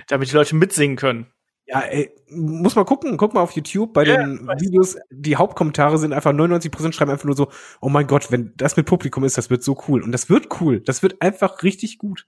Damit 0.07 0.30
die 0.30 0.35
Leute 0.35 0.56
mitsingen 0.56 0.97
können. 0.97 1.27
Ja, 1.68 1.82
ey, 1.82 2.14
muss 2.30 2.76
mal 2.76 2.86
gucken, 2.86 3.18
guck 3.18 3.34
mal 3.34 3.42
auf 3.42 3.52
YouTube 3.52 3.92
bei 3.94 4.04
Ja, 4.04 4.18
den 4.18 4.48
Videos, 4.60 4.98
die 5.10 5.36
Hauptkommentare 5.36 5.98
sind 5.98 6.14
einfach 6.14 6.32
99% 6.32 6.94
schreiben 6.94 7.12
einfach 7.12 7.26
nur 7.26 7.36
so, 7.36 7.50
oh 7.82 7.90
mein 7.90 8.06
Gott, 8.06 8.32
wenn 8.32 8.54
das 8.56 8.78
mit 8.78 8.86
Publikum 8.86 9.24
ist, 9.24 9.38
das 9.38 9.50
wird 9.50 9.64
so 9.64 9.76
cool. 9.88 10.04
Und 10.04 10.12
das 10.12 10.30
wird 10.30 10.62
cool. 10.62 10.82
Das 10.82 11.02
wird 11.02 11.22
einfach 11.22 11.64
richtig 11.64 11.98
gut. 11.98 12.28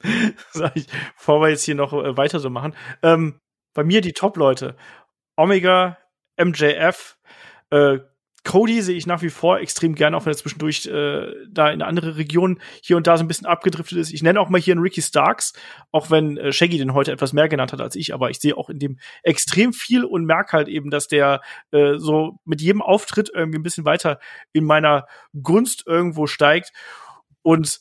Sag 0.52 0.76
ich, 0.76 0.86
bevor 1.16 1.40
wir 1.40 1.48
jetzt 1.48 1.64
hier 1.64 1.74
noch 1.74 1.92
äh, 1.92 2.16
weiter 2.16 2.38
so 2.38 2.48
machen. 2.48 2.74
Ähm, 3.02 3.40
bei 3.74 3.82
mir 3.82 4.00
die 4.00 4.12
Top-Leute. 4.12 4.76
Omega, 5.36 5.98
MJF, 6.36 7.18
äh, 7.70 7.98
Cody 8.46 8.80
sehe 8.80 8.96
ich 8.96 9.08
nach 9.08 9.22
wie 9.22 9.28
vor 9.28 9.58
extrem 9.58 9.96
gerne, 9.96 10.16
auch 10.16 10.24
wenn 10.24 10.32
er 10.32 10.36
zwischendurch 10.36 10.86
äh, 10.86 11.32
da 11.50 11.68
in 11.68 11.82
andere 11.82 12.16
Region 12.16 12.60
hier 12.80 12.96
und 12.96 13.08
da 13.08 13.16
so 13.16 13.24
ein 13.24 13.28
bisschen 13.28 13.46
abgedriftet 13.46 13.98
ist. 13.98 14.12
Ich 14.12 14.22
nenne 14.22 14.40
auch 14.40 14.48
mal 14.48 14.60
hier 14.60 14.72
einen 14.72 14.82
Ricky 14.82 15.02
Starks, 15.02 15.52
auch 15.90 16.12
wenn 16.12 16.36
äh, 16.36 16.52
Shaggy 16.52 16.78
den 16.78 16.94
heute 16.94 17.10
etwas 17.10 17.32
mehr 17.32 17.48
genannt 17.48 17.72
hat 17.72 17.80
als 17.80 17.96
ich, 17.96 18.14
aber 18.14 18.30
ich 18.30 18.38
sehe 18.38 18.56
auch 18.56 18.70
in 18.70 18.78
dem 18.78 18.98
extrem 19.24 19.72
viel 19.72 20.04
und 20.04 20.26
merke 20.26 20.52
halt 20.52 20.68
eben, 20.68 20.90
dass 20.90 21.08
der 21.08 21.40
äh, 21.72 21.98
so 21.98 22.38
mit 22.44 22.60
jedem 22.60 22.82
Auftritt 22.82 23.30
irgendwie 23.34 23.58
ein 23.58 23.64
bisschen 23.64 23.84
weiter 23.84 24.20
in 24.52 24.64
meiner 24.64 25.06
Gunst 25.42 25.82
irgendwo 25.84 26.28
steigt. 26.28 26.70
Und 27.42 27.80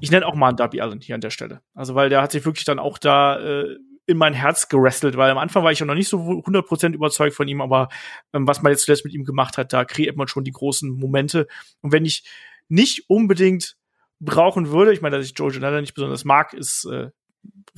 ich 0.00 0.10
nenne 0.10 0.26
auch 0.26 0.34
mal 0.34 0.48
einen 0.48 0.58
Darby 0.58 0.82
Allen 0.82 1.00
hier 1.00 1.14
an 1.14 1.22
der 1.22 1.30
Stelle. 1.30 1.62
Also, 1.72 1.94
weil 1.94 2.10
der 2.10 2.20
hat 2.20 2.32
sich 2.32 2.44
wirklich 2.44 2.66
dann 2.66 2.78
auch 2.78 2.98
da 2.98 3.40
äh, 3.40 3.78
in 4.06 4.18
mein 4.18 4.34
Herz 4.34 4.68
gerestelt, 4.68 5.16
weil 5.16 5.30
am 5.30 5.38
Anfang 5.38 5.64
war 5.64 5.72
ich 5.72 5.78
ja 5.78 5.86
noch 5.86 5.94
nicht 5.94 6.08
so 6.08 6.18
100% 6.18 6.92
überzeugt 6.92 7.34
von 7.34 7.48
ihm, 7.48 7.60
aber 7.60 7.88
ähm, 8.32 8.46
was 8.46 8.62
man 8.62 8.72
jetzt 8.72 8.84
zuletzt 8.84 9.04
mit 9.04 9.14
ihm 9.14 9.24
gemacht 9.24 9.56
hat, 9.58 9.72
da 9.72 9.84
kreiert 9.84 10.16
man 10.16 10.28
schon 10.28 10.44
die 10.44 10.52
großen 10.52 10.90
Momente. 10.90 11.46
Und 11.80 11.92
wenn 11.92 12.04
ich 12.04 12.24
nicht 12.68 13.08
unbedingt 13.08 13.76
brauchen 14.20 14.70
würde, 14.70 14.92
ich 14.92 15.00
meine, 15.00 15.16
dass 15.16 15.26
ich 15.26 15.36
Joe 15.36 15.52
Janella 15.52 15.80
nicht 15.80 15.94
besonders 15.94 16.24
mag, 16.24 16.52
ist 16.52 16.84
äh, 16.86 17.10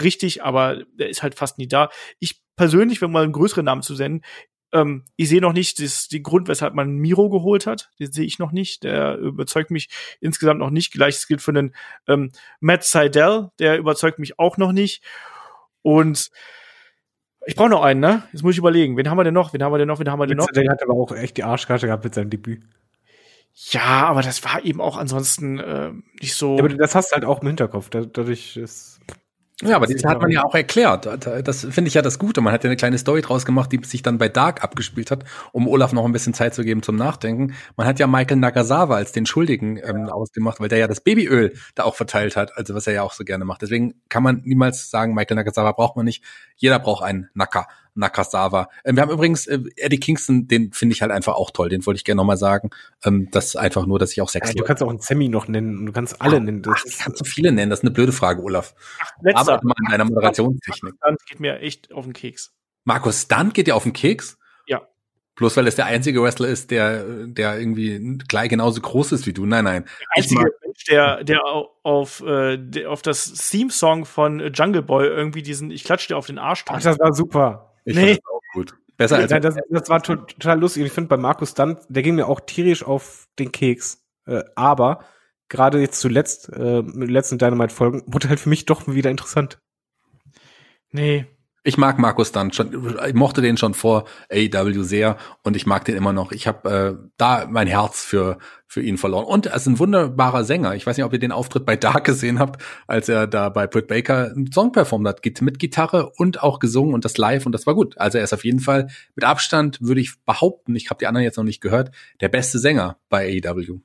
richtig, 0.01 0.43
aber 0.43 0.85
der 0.99 1.09
ist 1.09 1.23
halt 1.23 1.35
fast 1.35 1.59
nie 1.59 1.69
da. 1.69 1.91
Ich 2.19 2.41
persönlich, 2.57 3.01
wenn 3.01 3.11
mal 3.11 3.23
einen 3.23 3.33
größeren 3.33 3.65
Namen 3.65 3.83
zu 3.83 3.95
senden, 3.95 4.23
ähm, 4.73 5.05
ich 5.17 5.29
sehe 5.29 5.41
noch 5.41 5.53
nicht 5.53 5.81
das, 5.81 6.09
den 6.09 6.23
Grund, 6.23 6.49
weshalb 6.49 6.75
man 6.75 6.97
Miro 6.97 7.31
geholt 7.31 7.67
hat. 7.67 7.91
Den 8.01 8.13
sehe 8.13 8.27
ich 8.27 8.39
noch 8.39 8.53
nicht. 8.53 8.83
Der 8.83 9.17
überzeugt 9.19 9.71
mich 9.71 9.89
insgesamt 10.21 10.61
noch 10.61 10.71
nicht. 10.71 10.93
Gleiches 10.93 11.27
gilt 11.27 11.41
für 11.41 11.53
den 11.53 11.75
ähm, 12.09 12.33
Matt 12.61 12.85
Seidel. 12.85 13.51
Der 13.59 13.79
überzeugt 13.79 14.19
mich 14.19 14.39
auch 14.39 14.57
noch 14.57 14.73
nicht. 14.73 15.03
Und 15.87 16.31
ich 17.47 17.55
brauche 17.55 17.69
noch 17.69 17.83
einen, 17.85 18.01
ne? 18.01 18.25
Jetzt 18.33 18.43
muss 18.43 18.53
ich 18.55 18.59
überlegen. 18.59 18.97
Wen 18.97 19.09
haben 19.09 19.19
wir 19.19 19.23
denn 19.25 19.35
noch? 19.35 19.53
Wen 19.53 19.63
haben 19.63 19.73
wir 19.73 19.79
denn 19.79 19.87
noch? 19.87 20.01
Wen 20.01 20.11
haben 20.11 20.19
wir 20.19 20.27
denn 20.27 20.37
noch? 20.37 20.51
Der 20.51 20.69
hat 20.69 20.83
aber 20.83 20.95
auch 20.95 21.13
echt 21.13 21.37
die 21.37 21.45
Arschkarte 21.45 21.87
gehabt 21.87 22.03
mit 22.03 22.13
seinem 22.13 22.29
Debüt. 22.29 22.65
Ja, 23.71 24.07
aber 24.09 24.23
das 24.23 24.43
war 24.45 24.65
eben 24.65 24.81
auch 24.81 24.97
ansonsten 24.97 25.61
äh, 25.61 25.93
nicht 26.21 26.35
so. 26.35 26.57
Ja, 26.57 26.65
aber 26.65 26.75
das 26.75 26.97
hast 26.97 27.13
du 27.13 27.15
halt 27.15 27.25
auch 27.25 27.41
im 27.41 27.47
Hinterkopf. 27.47 27.89
Da- 27.89 28.05
Dadurch 28.05 28.57
ist. 28.57 28.99
Ja, 29.63 29.77
aber 29.77 29.87
das 29.87 30.05
hat 30.05 30.21
man 30.21 30.31
ja 30.31 30.45
auch 30.45 30.55
erklärt. 30.55 31.07
Das 31.07 31.65
finde 31.65 31.89
ich 31.89 31.95
ja 31.95 32.03
das 32.03 32.19
Gute. 32.19 32.43
Man 32.43 32.53
hat 32.53 32.63
ja 32.63 32.69
eine 32.69 32.77
kleine 32.77 32.99
Story 32.99 33.23
draus 33.23 33.47
gemacht, 33.47 33.73
die 33.73 33.81
sich 33.85 34.03
dann 34.03 34.19
bei 34.19 34.29
Dark 34.29 34.63
abgespielt 34.63 35.11
hat, 35.11 35.25
um 35.53 35.67
Olaf 35.67 35.95
noch 35.95 36.05
ein 36.05 36.13
bisschen 36.13 36.35
Zeit 36.35 36.55
zu 36.55 36.63
geben 36.63 36.83
zum 36.83 36.97
Nachdenken. 36.97 37.55
Man 37.75 37.87
hat 37.87 37.99
ja 37.99 38.07
Michael 38.07 38.37
Nagasawa 38.37 38.97
als 38.97 39.13
den 39.13 39.25
Schuldigen 39.25 39.79
ähm, 39.79 40.11
ausgemacht, 40.11 40.61
weil 40.61 40.69
der 40.69 40.79
ja 40.79 40.89
das 40.89 41.01
Babyöl 41.01 41.55
da 41.75 41.85
auch 41.85 41.95
verteilt 41.95 42.37
hat, 42.37 42.55
also 42.59 42.75
was 42.75 42.87
er 42.87 42.93
ja 42.93 43.03
auch 43.03 43.15
so 43.15 43.25
gerne 43.25 43.47
macht. 43.47 43.63
Deswegen 43.63 43.95
kann 44.11 44.23
man 44.23 44.43
niemals 44.45 44.91
sagen, 44.91 45.15
Michael 45.15 45.37
Nagasawa 45.37 45.73
braucht 45.73 45.97
man 45.97 46.05
nicht. 46.05 46.23
Jeder 46.57 46.79
braucht 46.79 47.03
einen 47.03 47.31
Naka. 47.33 47.67
Nakasawa. 47.97 48.69
Ähm, 48.85 48.97
wir 48.97 49.03
haben 49.03 49.11
übrigens 49.11 49.47
äh, 49.47 49.59
Eddie 49.77 49.99
Kingston, 50.01 50.47
den 50.49 50.73
finde 50.73 50.95
ich 50.95 51.03
halt 51.03 51.11
einfach 51.13 51.35
auch 51.35 51.51
toll. 51.51 51.69
Den 51.69 51.85
wollte 51.87 51.97
ich 51.99 52.05
gerne 52.05 52.17
nochmal 52.19 52.37
sagen. 52.37 52.71
Ähm, 53.05 53.29
das 53.33 53.47
ist 53.47 53.57
einfach 53.57 53.87
nur, 53.87 53.99
dass 53.99 54.13
ich 54.13 54.21
auch 54.21 54.29
sechs 54.29 54.49
Ja, 54.49 54.55
du 54.55 54.65
kannst 54.65 54.83
auch 54.83 54.89
einen 54.91 55.01
Sammy 55.01 55.29
noch 55.29 55.49
nennen 55.49 55.79
und 55.79 55.87
du 55.87 55.93
kannst 55.93 56.21
alle 56.21 56.41
nennen. 56.41 56.63
Das 56.63 56.75
Ach, 56.79 56.85
ich 56.87 56.99
kann 56.99 57.15
so 57.15 57.25
viele 57.25 57.53
nennen. 57.53 57.71
Das 57.71 57.81
ist 57.81 57.85
eine 57.85 57.93
blöde 57.93 58.13
Frage, 58.13 58.43
Olaf. 58.43 58.75
letzter. 59.23 59.41
Aber 59.55 59.61
mal 59.65 59.75
in 59.85 59.91
deiner 59.91 60.05
Moderationstechnik. 60.05 60.95
Das 61.01 61.25
geht 61.25 61.41
mir 61.41 61.61
echt 61.61 61.93
auf 61.93 62.05
den 62.05 62.13
Keks. 62.13 62.53
Markus 62.85 63.23
Stunt 63.23 63.55
geht 63.55 63.67
dir 63.67 63.75
auf 63.77 63.83
den 63.83 63.93
Keks? 63.93 64.39
Ja. 64.67 64.83
Bloß 65.35 65.57
weil 65.57 65.67
es 65.67 65.75
der 65.77 65.87
einzige 65.87 66.23
Wrestler 66.23 66.49
ist, 66.49 66.71
der, 66.71 67.27
der 67.27 67.59
irgendwie 67.59 68.19
gleich 68.29 68.49
genauso 68.49 68.81
groß 68.81 69.13
ist 69.13 69.27
wie 69.27 69.33
du. 69.33 69.45
Nein, 69.45 69.65
nein. 69.65 69.85
Der 69.85 70.07
einzige 70.23 70.41
Mensch, 70.65 70.85
der, 70.89 71.25
der 71.25 71.45
au- 71.45 71.69
auf, 71.83 72.23
äh, 72.25 72.57
der 72.57 72.91
auf 72.91 73.03
das 73.03 73.33
Theme-Song 73.51 74.05
von 74.07 74.53
Jungle 74.55 74.83
Boy 74.83 75.07
irgendwie 75.07 75.43
diesen 75.43 75.71
Ich 75.71 75.85
klatsche 75.85 76.09
dir 76.09 76.17
auf 76.17 76.27
den 76.27 76.39
Arsch 76.39 76.65
Ach, 76.69 76.81
das 76.81 76.99
war 76.99 77.13
super. 77.13 77.75
Ich 77.87 77.97
Nee. 77.97 78.07
fand 78.15 78.19
das 78.19 78.31
auch 78.35 78.41
gut. 78.53 78.75
Besser 78.99 79.17
als 79.17 79.31
Nein, 79.31 79.43
das, 79.43 79.57
das 79.71 79.89
war 79.89 80.03
to- 80.03 80.17
total 80.17 80.59
lustig. 80.61 80.83
Und 80.83 80.87
ich 80.87 80.93
finde 80.93 81.09
bei 81.09 81.17
Markus 81.17 81.55
Dunn, 81.55 81.79
der 81.89 82.03
ging 82.03 82.15
mir 82.17 82.27
auch 82.29 82.41
tierisch 82.41 82.83
auf 82.85 83.27
den 83.39 83.53
Keks. 83.53 84.03
Äh, 84.27 84.43
aber 84.55 85.05
gerade 85.49 85.81
jetzt 85.81 86.01
zuletzt, 86.01 86.49
äh, 86.53 86.83
mit 86.83 87.09
den 87.09 87.13
letzten 87.15 87.39
Dynamite-Folgen, 87.39 88.03
wurde 88.07 88.29
halt 88.29 88.41
für 88.41 88.49
mich 88.49 88.65
doch 88.67 88.87
wieder 88.89 89.11
interessant. 89.11 89.59
Nee. 90.93 91.27
Ich 91.67 91.77
mag 91.77 91.99
Markus 91.99 92.29
Stunt 92.29 92.55
schon. 92.55 92.97
Ich 93.09 93.15
mochte 93.15 93.43
den 93.43 93.57
schon 93.57 93.75
vor 93.75 94.05
AEW 94.31 94.85
sehr 94.85 95.17
und 95.43 95.57
ich 95.57 95.67
mag 95.67 95.85
den 95.85 95.97
immer 95.97 96.13
noch. 96.13 96.31
Ich 96.31 96.47
habe 96.47 96.71
äh, 97.03 97.09
da 97.17 97.49
mein 97.51 97.67
Herz 97.67 98.05
für 98.05 98.39
für 98.69 98.81
ihn 98.83 98.99
verloren. 98.99 99.25
Und 99.25 99.47
er 99.47 99.57
ist 99.57 99.67
ein 99.67 99.81
wunderbarer 99.81 100.45
Sänger. 100.45 100.77
Ich 100.77 100.87
weiß 100.87 100.97
nicht, 100.97 101.05
ob 101.05 101.13
ihr 101.13 101.19
den 101.19 101.33
Auftritt 101.33 101.67
bei 101.67 101.75
Dark 101.75 102.05
gesehen 102.05 102.39
habt, 102.39 102.63
als 102.87 103.09
er 103.09 103.27
da 103.27 103.49
bei 103.49 103.67
Britt 103.67 103.89
Baker 103.89 104.31
einen 104.31 104.53
Song 104.53 104.71
performt 104.71 105.09
hat, 105.09 105.41
mit 105.41 105.59
Gitarre 105.59 106.11
und 106.11 106.41
auch 106.41 106.61
gesungen 106.61 106.95
und 106.95 107.05
das 107.05 107.19
live 107.19 107.47
und 107.47 107.53
das 107.53 107.67
war 107.67 107.75
gut. 107.75 107.99
Also 107.99 108.19
er 108.19 108.25
ist 108.25 108.33
auf 108.33 108.45
jeden 108.45 108.61
Fall 108.61 108.87
mit 109.17 109.25
Abstand, 109.25 109.81
würde 109.81 110.01
ich 110.01 110.23
behaupten, 110.25 110.77
ich 110.77 110.89
habe 110.91 110.99
die 110.99 111.09
anderen 111.09 111.25
jetzt 111.25 111.37
noch 111.37 111.43
nicht 111.43 111.61
gehört, 111.61 111.91
der 112.21 112.29
beste 112.29 112.61
Sänger 112.61 112.97
bei 113.09 113.41
AEW. 113.45 113.81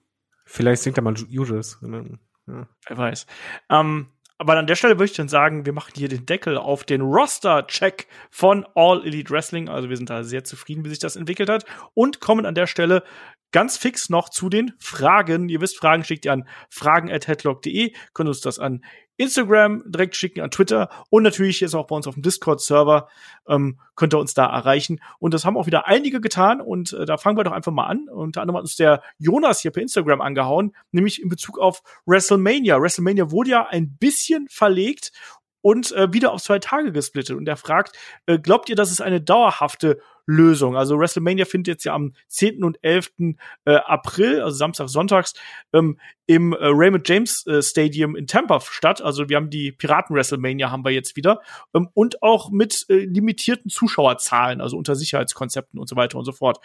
Vielleicht 0.45 0.84
singt 0.84 0.98
er 0.98 1.03
mal 1.03 1.16
Judas. 1.16 1.80
Ja. 1.82 2.68
Wer 2.88 2.98
weiß. 2.98 3.26
Ähm, 3.72 4.08
aber 4.41 4.57
an 4.57 4.65
der 4.65 4.73
Stelle 4.73 4.95
würde 4.95 5.11
ich 5.11 5.15
dann 5.15 5.27
sagen, 5.27 5.68
wir 5.68 5.73
machen 5.73 5.91
hier 5.95 6.09
den 6.09 6.26
Deckel 6.26 6.57
auf 6.57 6.84
den 6.84 7.01
Roster-Check 7.01 8.07
von 8.31 8.65
All 8.73 9.05
Elite 9.05 9.30
Wrestling. 9.30 9.69
Also 9.69 9.88
wir 9.88 9.97
sind 9.97 10.09
da 10.09 10.23
sehr 10.23 10.43
zufrieden, 10.43 10.84
wie 10.84 10.89
sich 10.89 10.97
das 10.97 11.15
entwickelt 11.15 11.47
hat. 11.47 11.63
Und 11.93 12.22
kommen 12.22 12.47
an 12.47 12.55
der 12.55 12.65
Stelle 12.65 13.03
ganz 13.51 13.77
fix 13.77 14.09
noch 14.09 14.30
zu 14.30 14.49
den 14.49 14.73
Fragen. 14.80 15.47
Ihr 15.47 15.61
wisst, 15.61 15.77
Fragen 15.77 16.03
schickt 16.03 16.26
ihr 16.26 16.34
an 16.34 16.47
fragen.headlock.de. 16.72 17.93
Könnt 18.15 18.30
uns 18.30 18.41
das 18.41 18.57
an 18.57 18.84
Instagram 19.22 19.84
direkt 19.85 20.15
schicken, 20.15 20.41
an 20.41 20.52
Twitter 20.52 20.89
und 21.10 21.23
natürlich 21.23 21.60
jetzt 21.61 21.76
auch 21.76 21.88
bei 21.88 21.95
uns 21.95 22.07
auf 22.07 22.15
dem 22.15 22.23
Discord-Server 22.23 23.07
ähm, 23.48 23.80
könnt 23.95 24.14
ihr 24.14 24.19
uns 24.19 24.34
da 24.34 24.45
erreichen. 24.48 24.99
Und 25.19 25.34
das 25.34 25.45
haben 25.45 25.57
auch 25.57 25.68
wieder 25.68 25.88
einige 25.88 26.19
getan 26.22 26.60
und 26.60 26.93
äh, 26.93 27.06
da 27.06 27.18
fangen 27.18 27.38
wir 27.38 27.43
doch 27.43 27.52
einfach 27.52 27.72
mal 27.72 27.85
an. 27.85 28.10
Unter 28.10 28.41
anderem 28.41 28.57
hat 28.57 28.64
uns 28.64 28.76
der 28.76 29.02
Jonas 29.18 29.61
hier 29.61 29.72
per 29.72 29.81
Instagram 29.81 30.22
angehauen, 30.22 30.76
nämlich 30.91 31.22
in 31.22 31.30
Bezug 31.30 31.60
auf 31.60 31.81
WrestleMania. 32.06 32.81
WrestleMania 32.81 33.31
wurde 33.31 33.52
ja 33.52 33.68
ein 33.68 33.95
bisschen 33.98 34.48
verlegt 34.49 35.11
und 35.61 35.91
äh, 35.91 36.11
wieder 36.11 36.31
auf 36.31 36.41
zwei 36.41 36.60
Tage 36.60 36.91
gesplittet. 36.91 37.38
Und 37.38 37.48
er 37.48 37.57
fragt, 37.57 37.95
äh, 38.26 38.39
glaubt 38.39 38.69
ihr, 38.69 38.76
das 38.76 38.91
ist 38.91 39.02
eine 39.02 39.22
dauerhafte 39.22 39.99
Lösung? 40.26 40.76
Also 40.76 40.99
WrestleMania 40.99 41.45
findet 41.45 41.68
jetzt 41.76 41.84
ja 41.84 41.93
am 41.93 42.14
10. 42.27 42.64
und 42.64 42.77
11. 42.81 43.11
Äh, 43.65 43.76
April, 43.76 44.41
also 44.41 44.56
Samstag, 44.57 44.89
Sonntags, 44.89 45.34
ähm, 45.73 45.99
im 46.26 46.53
äh, 46.53 46.57
Raymond 46.61 47.07
James 47.07 47.45
äh, 47.48 47.61
Stadium 47.61 48.15
in 48.15 48.27
Tampa 48.27 48.61
statt. 48.61 49.02
Also 49.02 49.30
wir 49.30 49.38
haben 49.38 49.49
die 49.49 49.72
Piraten 49.72 50.15
WrestleMania 50.15 50.72
haben 50.72 50.85
wir 50.85 50.91
jetzt 50.91 51.15
wieder 51.15 51.41
ähm, 51.73 51.89
und 51.93 52.22
auch 52.23 52.49
mit 52.52 52.85
äh, 52.89 53.06
limitierten 53.06 53.69
Zuschauerzahlen, 53.69 54.61
also 54.61 54.77
unter 54.77 54.95
Sicherheitskonzepten 54.95 55.80
und 55.80 55.89
so 55.89 55.95
weiter 55.95 56.18
und 56.18 56.26
so 56.26 56.31
fort. 56.31 56.60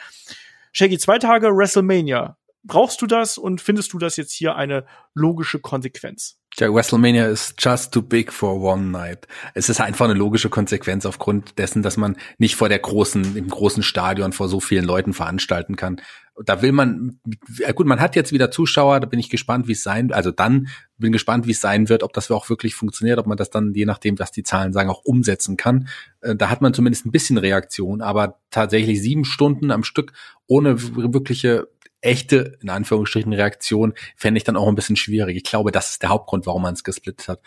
Shaggy, 0.72 0.98
zwei 0.98 1.18
Tage 1.18 1.48
WrestleMania. 1.48 2.36
Brauchst 2.66 3.00
du 3.00 3.06
das 3.06 3.38
und 3.38 3.60
findest 3.60 3.92
du 3.92 3.98
das 3.98 4.16
jetzt 4.16 4.32
hier 4.32 4.56
eine 4.56 4.84
logische 5.14 5.60
Konsequenz? 5.60 6.38
Tja, 6.56 6.72
WrestleMania 6.72 7.26
ist 7.26 7.54
just 7.58 7.92
too 7.92 8.00
big 8.00 8.32
for 8.32 8.60
one 8.60 8.84
night. 8.84 9.28
Es 9.52 9.68
ist 9.68 9.80
einfach 9.80 10.06
eine 10.06 10.14
logische 10.14 10.48
Konsequenz 10.48 11.04
aufgrund 11.04 11.58
dessen, 11.58 11.82
dass 11.82 11.98
man 11.98 12.16
nicht 12.38 12.56
vor 12.56 12.70
der 12.70 12.78
großen, 12.78 13.36
im 13.36 13.48
großen 13.48 13.82
Stadion 13.82 14.32
vor 14.32 14.48
so 14.48 14.58
vielen 14.58 14.84
Leuten 14.84 15.12
veranstalten 15.12 15.76
kann. 15.76 16.00
Da 16.44 16.62
will 16.62 16.72
man, 16.72 17.20
ja 17.58 17.72
gut, 17.72 17.86
man 17.86 18.00
hat 18.00 18.16
jetzt 18.16 18.32
wieder 18.32 18.50
Zuschauer, 18.50 19.00
da 19.00 19.06
bin 19.06 19.18
ich 19.20 19.30
gespannt, 19.30 19.68
wie 19.68 19.72
es 19.72 19.82
sein, 19.82 20.12
also 20.12 20.30
dann 20.30 20.68
bin 20.98 21.12
gespannt, 21.12 21.46
wie 21.46 21.52
es 21.52 21.60
sein 21.60 21.88
wird, 21.88 22.02
ob 22.02 22.12
das 22.14 22.30
auch 22.30 22.48
wirklich 22.48 22.74
funktioniert, 22.74 23.18
ob 23.18 23.26
man 23.26 23.36
das 23.36 23.50
dann, 23.50 23.72
je 23.74 23.86
nachdem, 23.86 24.18
was 24.18 24.32
die 24.32 24.42
Zahlen 24.42 24.72
sagen, 24.72 24.90
auch 24.90 25.04
umsetzen 25.04 25.56
kann. 25.56 25.88
Äh, 26.20 26.36
Da 26.36 26.50
hat 26.50 26.62
man 26.62 26.74
zumindest 26.74 27.06
ein 27.06 27.12
bisschen 27.12 27.38
Reaktion, 27.38 28.00
aber 28.02 28.38
tatsächlich 28.50 29.00
sieben 29.00 29.24
Stunden 29.24 29.70
am 29.70 29.84
Stück 29.84 30.12
ohne 30.46 30.80
wirkliche 30.80 31.68
echte, 32.06 32.58
in 32.62 32.70
Anführungsstrichen, 32.70 33.32
Reaktion 33.32 33.92
fände 34.16 34.38
ich 34.38 34.44
dann 34.44 34.56
auch 34.56 34.68
ein 34.68 34.74
bisschen 34.74 34.96
schwierig. 34.96 35.36
Ich 35.36 35.44
glaube, 35.44 35.72
das 35.72 35.90
ist 35.90 36.02
der 36.02 36.10
Hauptgrund, 36.10 36.46
warum 36.46 36.62
man 36.62 36.74
es 36.74 36.84
gesplittet 36.84 37.28
hat. 37.28 37.40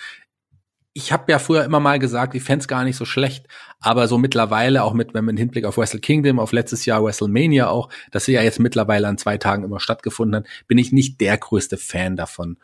Ich 0.93 1.11
habe 1.11 1.31
ja 1.31 1.39
früher 1.39 1.63
immer 1.63 1.79
mal 1.79 1.99
gesagt, 1.99 2.35
ich 2.35 2.43
fände 2.43 2.61
es 2.61 2.67
gar 2.67 2.83
nicht 2.83 2.97
so 2.97 3.05
schlecht, 3.05 3.47
aber 3.79 4.07
so 4.07 4.17
mittlerweile, 4.17 4.83
auch 4.83 4.93
mit, 4.93 5.13
wenn 5.13 5.23
man 5.23 5.35
im 5.35 5.39
Hinblick 5.39 5.65
auf 5.65 5.77
Wrestle 5.77 5.99
Kingdom, 5.99 6.39
auf 6.39 6.51
letztes 6.51 6.85
Jahr 6.85 7.03
WrestleMania 7.03 7.69
auch, 7.69 7.89
dass 8.11 8.25
sie 8.25 8.33
ja 8.33 8.41
jetzt 8.41 8.59
mittlerweile 8.59 9.07
an 9.07 9.17
zwei 9.17 9.37
Tagen 9.37 9.63
immer 9.63 9.79
stattgefunden 9.79 10.41
hat, 10.41 10.47
bin 10.67 10.77
ich 10.77 10.91
nicht 10.91 11.21
der 11.21 11.37
größte 11.37 11.77
Fan 11.77 12.15
davon. 12.15 12.57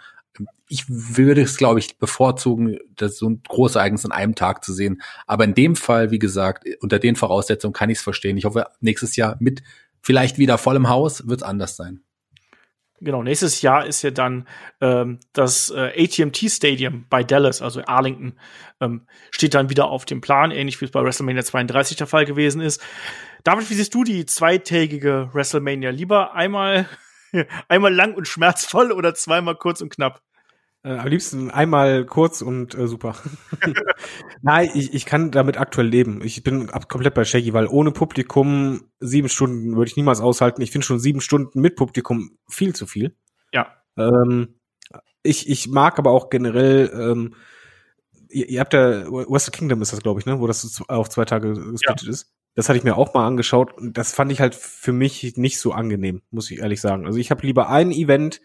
Ich 0.68 0.84
würde 0.90 1.44
es, 1.44 1.56
glaube 1.56 1.80
ich, 1.80 1.98
bevorzugen, 1.98 2.80
das 2.96 3.18
so 3.18 3.30
ein 3.30 3.42
großes 3.48 3.76
Ereignis 3.78 4.04
an 4.04 4.12
einem 4.12 4.36
Tag 4.36 4.66
zu 4.66 4.74
sehen. 4.74 5.02
Aber 5.28 5.46
in 5.46 5.54
dem 5.54 5.78
Fall, 5.78 6.12
wie 6.12 6.20
gesagt, 6.20 6.68
unter 6.82 7.00
den 7.00 7.16
Voraussetzungen 7.16 7.74
kann 7.74 7.90
ich 7.90 8.00
es 8.00 8.04
verstehen. 8.04 8.36
Ich 8.36 8.44
hoffe, 8.44 8.66
nächstes 8.82 9.16
Jahr 9.16 9.38
mit 9.40 9.62
vielleicht 10.06 10.38
wieder 10.38 10.60
vollem 10.60 10.88
Haus 10.88 11.28
wird 11.28 11.42
es 11.42 11.44
anders 11.44 11.76
sein. 11.76 12.02
Genau, 13.02 13.24
nächstes 13.24 13.62
Jahr 13.62 13.86
ist 13.86 14.04
ja 14.04 14.12
dann 14.12 14.48
ähm, 14.80 15.20
das 15.34 15.70
äh, 15.70 15.92
AT&T 16.04 16.48
Stadium 16.48 17.06
bei 17.10 17.24
Dallas, 17.24 17.62
also 17.62 17.82
Arlington, 17.86 18.40
ähm, 18.80 19.06
steht 19.32 19.54
dann 19.54 19.70
wieder 19.70 19.88
auf 19.88 20.06
dem 20.06 20.22
Plan, 20.22 20.52
ähnlich 20.52 20.80
wie 20.80 20.86
es 20.86 20.92
bei 20.92 21.04
WrestleMania 21.04 21.44
32 21.44 21.98
der 21.98 22.08
Fall 22.08 22.26
gewesen 22.26 22.62
ist. 22.62 22.82
David, 23.44 23.70
wie 23.70 23.74
siehst 23.74 23.94
du 23.94 24.04
die 24.04 24.26
zweitägige 24.26 25.30
WrestleMania? 25.34 25.90
Lieber 25.90 26.36
einmal, 26.36 26.88
einmal 27.68 27.94
lang 27.94 28.14
und 28.14 28.28
schmerzvoll 28.28 28.92
oder 28.92 29.14
zweimal 29.14 29.56
kurz 29.56 29.82
und 29.82 29.90
knapp? 29.90 30.22
Äh, 30.86 31.00
am 31.00 31.08
liebsten 31.08 31.50
einmal 31.50 32.06
kurz 32.06 32.44
und 32.44 32.76
äh, 32.76 32.88
super. 32.88 33.16
Nein, 34.44 34.70
ich, 34.76 34.94
ich 34.94 35.08
kann 35.08 35.32
damit 35.32 35.60
aktuell 35.60 35.88
leben. 35.88 36.22
Ich 36.24 36.44
bin 36.44 36.70
ab, 36.70 36.88
komplett 36.90 37.16
bei 37.16 37.26
Shaggy, 37.26 37.54
weil 37.54 37.66
ohne 37.66 37.90
Publikum 37.90 38.84
sieben 39.00 39.28
Stunden 39.28 39.76
würde 39.76 39.90
ich 39.90 39.98
niemals 39.98 40.22
aushalten. 40.22 40.62
Ich 40.62 40.70
finde 40.70 40.86
schon 40.86 41.00
sieben 41.00 41.22
Stunden 41.22 41.60
mit 41.60 41.76
Publikum 41.76 42.38
viel 42.48 42.76
zu 42.76 42.86
viel. 42.86 43.16
Ja. 43.52 43.74
Ähm, 43.98 44.60
ich, 45.24 45.50
ich 45.50 45.68
mag 45.70 45.98
aber 45.98 46.12
auch 46.12 46.30
generell, 46.30 46.92
ähm, 46.94 47.34
ihr, 48.30 48.48
ihr 48.48 48.60
habt 48.60 48.74
ja, 48.76 49.12
Wrestle 49.12 49.54
Kingdom 49.54 49.82
ist 49.82 49.92
das, 49.92 50.04
glaube 50.04 50.20
ich, 50.20 50.28
ne, 50.28 50.40
wo 50.40 50.46
das 50.46 50.84
auf 50.88 51.10
zwei 51.10 51.26
Tage 51.26 51.56
gesplittet 51.72 52.04
ja. 52.04 52.12
ist. 52.12 52.32
Das 52.54 52.70
hatte 52.70 52.78
ich 52.78 52.84
mir 52.84 52.96
auch 52.96 53.16
mal 53.16 53.26
angeschaut 53.26 53.76
und 53.76 53.98
das 53.98 54.14
fand 54.14 54.32
ich 54.32 54.40
halt 54.40 54.54
für 54.54 54.94
mich 54.94 55.36
nicht 55.36 55.60
so 55.60 55.72
angenehm, 55.72 56.22
muss 56.30 56.52
ich 56.52 56.60
ehrlich 56.60 56.80
sagen. 56.80 57.08
Also 57.08 57.18
ich 57.18 57.32
habe 57.32 57.44
lieber 57.44 57.70
ein 57.70 57.92
Event, 57.92 58.40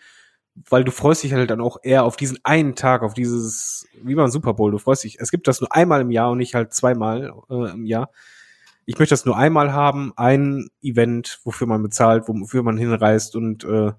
weil 0.69 0.85
du 0.85 0.91
freust 0.91 1.23
dich 1.23 1.33
halt 1.33 1.51
dann 1.51 1.61
auch 1.61 1.79
eher 1.83 2.05
auf 2.05 2.17
diesen 2.17 2.39
einen 2.43 2.75
Tag, 2.75 3.03
auf 3.03 3.15
dieses, 3.15 3.87
wie 4.03 4.15
beim 4.15 4.31
Super 4.31 4.55
Bowl, 4.55 4.71
du 4.71 4.79
freust 4.79 5.05
dich, 5.05 5.19
es 5.21 5.31
gibt 5.31 5.49
das 5.49 5.61
nur 5.61 5.75
einmal 5.75 6.01
im 6.01 6.11
Jahr 6.11 6.31
und 6.31 6.39
nicht 6.39 6.55
halt 6.55 6.75
zweimal 6.75 7.33
äh, 7.49 7.71
im 7.73 7.85
Jahr. 7.85 8.11
Ich 8.87 8.99
möchte 8.99 9.13
das 9.13 9.25
nur 9.25 9.37
einmal 9.37 9.73
haben, 9.73 10.13
ein 10.17 10.69
Event, 10.83 11.41
wofür 11.45 11.67
man 11.67 11.83
bezahlt, 11.83 12.25
wofür 12.27 12.63
man 12.63 12.77
hinreist 12.77 13.37
und 13.37 13.65
äh, 13.65 13.93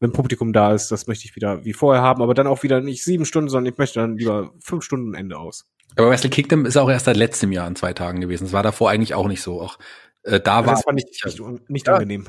wenn 0.00 0.12
Publikum 0.12 0.52
da 0.52 0.74
ist, 0.74 0.90
das 0.90 1.06
möchte 1.06 1.24
ich 1.24 1.36
wieder 1.36 1.64
wie 1.64 1.72
vorher 1.72 2.02
haben, 2.02 2.22
aber 2.22 2.34
dann 2.34 2.46
auch 2.46 2.62
wieder 2.62 2.80
nicht 2.80 3.02
sieben 3.02 3.24
Stunden, 3.24 3.48
sondern 3.48 3.72
ich 3.72 3.78
möchte 3.78 4.00
dann 4.00 4.18
lieber 4.18 4.52
fünf 4.60 4.84
Stunden 4.84 5.14
Ende 5.14 5.38
aus. 5.38 5.66
Aber 5.96 6.10
Wrestle 6.10 6.30
Kingdom 6.30 6.66
ist 6.66 6.76
auch 6.76 6.90
erst 6.90 7.06
seit 7.06 7.16
letztem 7.16 7.52
Jahr 7.52 7.68
in 7.68 7.76
zwei 7.76 7.92
Tagen 7.92 8.20
gewesen. 8.20 8.44
Das 8.44 8.52
war 8.52 8.64
davor 8.64 8.90
eigentlich 8.90 9.14
auch 9.14 9.28
nicht 9.28 9.42
so. 9.42 9.62
Auch 9.62 9.78
äh, 10.24 10.40
da 10.40 10.60
ja, 10.60 10.66
war. 10.66 10.74
Das 10.74 10.82
fand 10.82 11.00
ich 11.00 11.24
nicht, 11.24 11.70
nicht 11.70 11.86
ja, 11.86 11.94
angenehm 11.94 12.26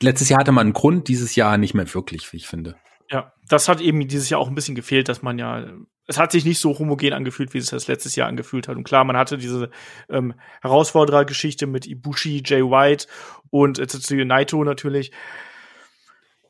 letztes 0.00 0.28
Jahr 0.28 0.40
hatte 0.40 0.52
man 0.52 0.66
einen 0.66 0.72
Grund, 0.72 1.08
dieses 1.08 1.34
Jahr 1.34 1.58
nicht 1.58 1.74
mehr 1.74 1.92
wirklich, 1.94 2.32
wie 2.32 2.36
ich 2.36 2.46
finde. 2.46 2.76
Ja, 3.10 3.32
das 3.48 3.68
hat 3.68 3.80
eben 3.80 4.06
dieses 4.08 4.30
Jahr 4.30 4.40
auch 4.40 4.48
ein 4.48 4.54
bisschen 4.54 4.74
gefehlt, 4.74 5.08
dass 5.08 5.22
man 5.22 5.38
ja, 5.38 5.66
es 6.06 6.18
hat 6.18 6.32
sich 6.32 6.44
nicht 6.44 6.58
so 6.58 6.78
homogen 6.78 7.12
angefühlt, 7.12 7.52
wie 7.52 7.58
es 7.58 7.66
das 7.66 7.86
letztes 7.86 8.16
Jahr 8.16 8.28
angefühlt 8.28 8.68
hat. 8.68 8.76
Und 8.76 8.84
klar, 8.84 9.04
man 9.04 9.16
hatte 9.16 9.38
diese 9.38 9.70
ähm, 10.08 10.34
Herausforderer-Geschichte 10.62 11.66
mit 11.66 11.86
Ibushi, 11.86 12.42
Jay 12.44 12.62
White 12.62 13.06
und 13.50 13.78
äh, 13.78 13.86
Tetsuya 13.86 14.24
Naito 14.24 14.64
natürlich. 14.64 15.12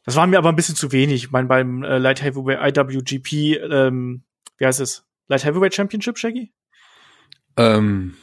Das 0.04 0.16
war 0.16 0.26
mir 0.26 0.38
aber 0.38 0.48
ein 0.48 0.56
bisschen 0.56 0.76
zu 0.76 0.92
wenig. 0.92 1.24
Ich 1.24 1.30
meine, 1.30 1.48
beim 1.48 1.82
äh, 1.82 1.98
Light 1.98 2.22
Heavyweight 2.22 2.76
IWGP, 2.76 3.58
ähm, 3.70 4.24
wie 4.58 4.66
heißt 4.66 4.80
es? 4.80 5.04
Light 5.28 5.44
Heavyweight 5.44 5.74
Championship, 5.74 6.18
Shaggy? 6.18 6.52
Ähm, 7.56 8.16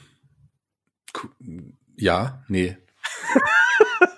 ja, 1.96 2.44
nee. 2.48 2.78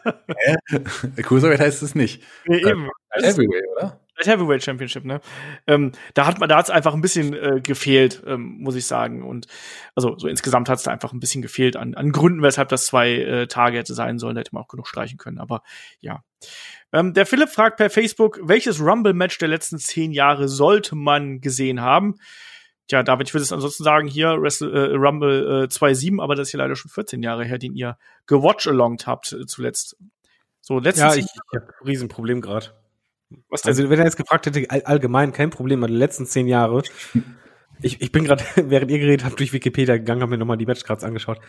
Cruiserweight 1.22 1.60
heißt 1.60 1.84
es 1.84 1.96
nicht. 1.96 2.24
Nee, 2.46 2.58
eben. 2.58 2.90
Light 3.14 3.26
Heavyweight, 3.26 3.64
oder? 3.76 4.00
Heavyweight 4.24 4.64
Championship, 4.64 5.06
ne? 5.06 5.22
Ähm, 5.68 5.92
da 6.14 6.26
hat 6.26 6.40
man, 6.40 6.48
da 6.48 6.58
hat 6.58 6.66
es 6.66 6.70
einfach 6.70 6.94
ein 6.94 7.02
bisschen 7.02 7.34
äh, 7.34 7.60
gefehlt, 7.62 8.22
ähm, 8.26 8.58
muss 8.60 8.76
ich 8.76 8.86
sagen. 8.86 9.24
Und 9.24 9.48
also 9.96 10.18
so 10.18 10.28
insgesamt 10.28 10.70
hat 10.70 10.78
es 10.78 10.84
da 10.84 10.92
einfach 10.92 11.14
ein 11.14 11.20
bisschen 11.20 11.42
gefehlt 11.42 11.76
an, 11.76 11.96
an 11.96 12.12
Gründen, 12.12 12.42
weshalb 12.42 12.70
das 12.70 12.86
zwei 12.86 13.14
äh, 13.14 13.48
Tage 13.48 13.78
hätte 13.78 13.94
sein 13.94 14.20
sollen. 14.20 14.36
Da 14.36 14.42
hätte 14.42 14.54
man 14.54 14.64
auch 14.64 14.68
genug 14.68 14.88
streichen 14.88 15.18
können. 15.18 15.40
Aber 15.40 15.64
ja. 16.00 16.24
Ähm, 16.94 17.14
der 17.14 17.26
Philipp 17.26 17.50
fragt 17.50 17.78
per 17.78 17.90
Facebook, 17.90 18.40
welches 18.44 18.82
Rumble-Match 18.82 19.38
der 19.38 19.48
letzten 19.48 19.80
zehn 19.80 20.12
Jahre 20.12 20.48
sollte 20.48 20.96
man 20.96 21.40
gesehen 21.40 21.82
haben? 21.82 22.16
Tja, 22.92 23.04
David, 23.04 23.30
ich 23.30 23.34
würde 23.34 23.44
es 23.44 23.54
ansonsten 23.54 23.86
sagen, 23.86 24.10
hier 24.10 24.42
Wrestle, 24.42 24.70
äh, 24.70 24.96
Rumble 24.96 25.64
äh, 25.64 25.68
2.7, 25.68 26.22
aber 26.22 26.36
das 26.36 26.50
ist 26.50 26.52
ja 26.52 26.58
leider 26.58 26.76
schon 26.76 26.92
14 26.92 27.24
Jahre 27.24 27.46
her, 27.46 27.58
den 27.58 27.74
ihr 27.74 27.98
gewatch-alonged 28.28 29.08
habt 29.08 29.32
äh, 29.32 29.46
zuletzt. 29.46 29.96
So, 30.60 30.78
letztens. 30.78 31.16
Ja, 31.16 31.20
ich, 31.22 31.24
ich 31.24 31.56
habe 31.56 31.68
ein 31.68 31.88
Riesenproblem 31.88 32.42
gerade. 32.42 32.74
Was 33.48 33.62
denn? 33.62 33.70
Also, 33.70 33.90
wenn 33.90 33.98
er 33.98 34.04
jetzt 34.04 34.18
gefragt 34.18 34.46
hätte, 34.46 34.70
all, 34.70 34.82
allgemein 34.82 35.32
kein 35.32 35.52
Problem, 35.52 35.88
die 35.88 35.94
letzten 35.94 36.26
zehn 36.26 36.50
Jahre. 36.50 36.84
ich, 37.82 38.02
ich 38.02 38.12
bin 38.12 38.26
gerade, 38.26 38.44
während 38.58 38.92
ihr 38.92 39.00
geredet 39.00 39.24
habt, 39.24 39.40
durch 39.40 39.54
Wikipedia 39.54 39.96
gegangen, 39.96 40.22
habe 40.22 40.32
mir 40.32 40.38
nochmal 40.38 40.58
die 40.58 40.66
Matchcards 40.66 41.06
angeschaut. 41.06 41.40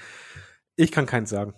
Ich 0.76 0.92
kann 0.92 1.06
keins 1.06 1.28
sagen. 1.28 1.54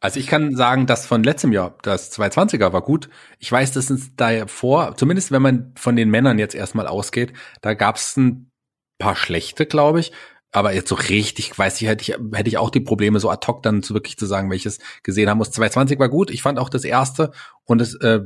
Also 0.00 0.18
ich 0.18 0.28
kann 0.28 0.56
sagen, 0.56 0.86
das 0.86 1.04
von 1.04 1.22
letztem 1.22 1.52
Jahr, 1.52 1.76
das 1.82 2.10
220er 2.18 2.72
war 2.72 2.80
gut. 2.80 3.10
Ich 3.38 3.52
weiß, 3.52 3.72
dass 3.72 3.90
es 3.90 4.16
davor, 4.16 4.96
zumindest 4.96 5.30
wenn 5.30 5.42
man 5.42 5.74
von 5.76 5.94
den 5.94 6.08
Männern 6.08 6.38
jetzt 6.38 6.54
erstmal 6.54 6.86
ausgeht, 6.86 7.34
da 7.60 7.74
gab 7.74 7.96
es 7.96 8.16
ein 8.16 8.49
paar 9.00 9.16
schlechte, 9.16 9.66
glaube 9.66 9.98
ich. 9.98 10.12
Aber 10.52 10.72
jetzt 10.72 10.88
so 10.88 10.94
richtig, 10.94 11.56
weiß 11.56 11.80
ich, 11.80 11.88
hätte 11.88 12.02
ich, 12.02 12.16
hätte 12.36 12.48
ich 12.48 12.58
auch 12.58 12.70
die 12.70 12.80
Probleme, 12.80 13.20
so 13.20 13.30
ad 13.30 13.46
hoc 13.46 13.62
dann 13.62 13.82
zu 13.82 13.94
wirklich 13.94 14.16
zu 14.16 14.26
sagen, 14.26 14.50
welches 14.50 14.78
gesehen 15.02 15.28
haben 15.28 15.38
muss. 15.38 15.50
220 15.50 15.98
war 15.98 16.08
gut. 16.08 16.30
Ich 16.30 16.42
fand 16.42 16.58
auch 16.58 16.68
das 16.68 16.84
erste 16.84 17.32
und 17.64 17.80
das, 17.80 17.94
äh, 17.96 18.20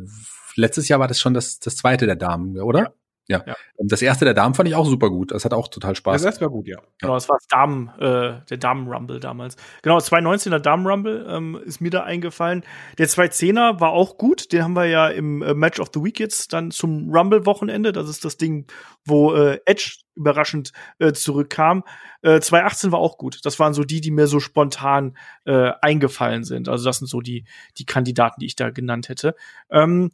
letztes 0.56 0.88
Jahr 0.88 1.00
war 1.00 1.08
das 1.08 1.20
schon 1.20 1.34
das, 1.34 1.58
das 1.58 1.76
zweite 1.76 2.06
der 2.06 2.16
Damen, 2.16 2.58
oder? 2.60 2.80
Ja. 2.80 2.92
Ja. 3.26 3.42
ja. 3.46 3.54
Das 3.78 4.02
erste 4.02 4.24
der 4.24 4.34
Damen 4.34 4.54
fand 4.54 4.68
ich 4.68 4.74
auch 4.74 4.86
super 4.86 5.08
gut. 5.08 5.30
Das 5.32 5.44
hat 5.44 5.54
auch 5.54 5.68
total 5.68 5.96
Spaß. 5.96 6.22
Das 6.22 6.24
erste 6.24 6.42
war 6.42 6.50
gut, 6.50 6.68
ja. 6.68 6.78
Genau, 7.00 7.14
das 7.14 7.28
war 7.28 7.38
das 7.38 7.46
Damen, 7.46 7.88
äh, 7.98 8.40
der 8.48 8.56
Damen-Rumble 8.58 9.18
damals. 9.18 9.56
Genau, 9.82 9.98
2019er 9.98 10.58
Damen-Rumble 10.58 11.26
ähm, 11.28 11.58
ist 11.64 11.80
mir 11.80 11.90
da 11.90 12.02
eingefallen. 12.02 12.64
Der 12.98 13.08
210er 13.08 13.80
war 13.80 13.90
auch 13.90 14.18
gut. 14.18 14.52
Den 14.52 14.62
haben 14.62 14.74
wir 14.74 14.86
ja 14.86 15.08
im 15.08 15.42
äh, 15.42 15.54
Match 15.54 15.80
of 15.80 15.88
the 15.94 16.02
Week 16.02 16.20
jetzt 16.20 16.52
dann 16.52 16.70
zum 16.70 17.10
Rumble-Wochenende. 17.10 17.92
Das 17.92 18.08
ist 18.08 18.24
das 18.24 18.36
Ding, 18.36 18.66
wo 19.06 19.34
äh, 19.34 19.58
Edge 19.64 20.03
überraschend 20.14 20.72
äh, 20.98 21.12
zurückkam. 21.12 21.84
Äh, 22.22 22.40
2018 22.40 22.92
war 22.92 22.98
auch 22.98 23.18
gut. 23.18 23.40
Das 23.44 23.58
waren 23.58 23.74
so 23.74 23.84
die, 23.84 24.00
die 24.00 24.10
mir 24.10 24.26
so 24.26 24.40
spontan 24.40 25.16
äh, 25.44 25.72
eingefallen 25.80 26.44
sind. 26.44 26.68
Also 26.68 26.84
das 26.84 26.98
sind 26.98 27.08
so 27.08 27.20
die, 27.20 27.44
die 27.78 27.86
Kandidaten, 27.86 28.40
die 28.40 28.46
ich 28.46 28.56
da 28.56 28.70
genannt 28.70 29.08
hätte. 29.08 29.34
Ähm, 29.70 30.10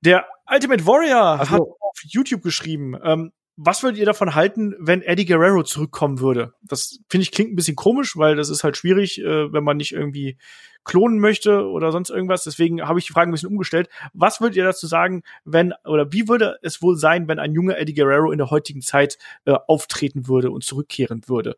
der 0.00 0.26
Ultimate 0.50 0.86
Warrior 0.86 1.44
so. 1.44 1.50
hat 1.50 1.60
auf 1.60 1.98
YouTube 2.04 2.42
geschrieben, 2.42 2.96
ähm, 3.02 3.32
was 3.60 3.82
würdet 3.82 3.98
ihr 3.98 4.06
davon 4.06 4.36
halten, 4.36 4.76
wenn 4.78 5.02
Eddie 5.02 5.26
Guerrero 5.26 5.64
zurückkommen 5.64 6.20
würde? 6.20 6.54
Das 6.62 7.00
finde 7.10 7.24
ich 7.24 7.32
klingt 7.32 7.52
ein 7.52 7.56
bisschen 7.56 7.74
komisch, 7.74 8.16
weil 8.16 8.36
das 8.36 8.50
ist 8.50 8.62
halt 8.62 8.76
schwierig, 8.76 9.20
äh, 9.20 9.52
wenn 9.52 9.64
man 9.64 9.76
nicht 9.76 9.92
irgendwie 9.92 10.38
klonen 10.84 11.18
möchte 11.18 11.66
oder 11.66 11.90
sonst 11.90 12.10
irgendwas. 12.10 12.44
Deswegen 12.44 12.82
habe 12.82 13.00
ich 13.00 13.06
die 13.06 13.12
Frage 13.12 13.28
ein 13.28 13.32
bisschen 13.32 13.50
umgestellt. 13.50 13.88
Was 14.14 14.40
würdet 14.40 14.56
ihr 14.56 14.64
dazu 14.64 14.86
sagen, 14.86 15.24
wenn 15.44 15.74
oder 15.84 16.12
wie 16.12 16.28
würde 16.28 16.58
es 16.62 16.80
wohl 16.82 16.96
sein, 16.96 17.26
wenn 17.26 17.40
ein 17.40 17.52
junger 17.52 17.76
Eddie 17.76 17.94
Guerrero 17.94 18.30
in 18.30 18.38
der 18.38 18.50
heutigen 18.50 18.80
Zeit 18.80 19.18
äh, 19.44 19.54
auftreten 19.66 20.28
würde 20.28 20.52
und 20.52 20.62
zurückkehren 20.62 21.22
würde? 21.26 21.56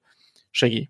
Shaggy. 0.52 0.89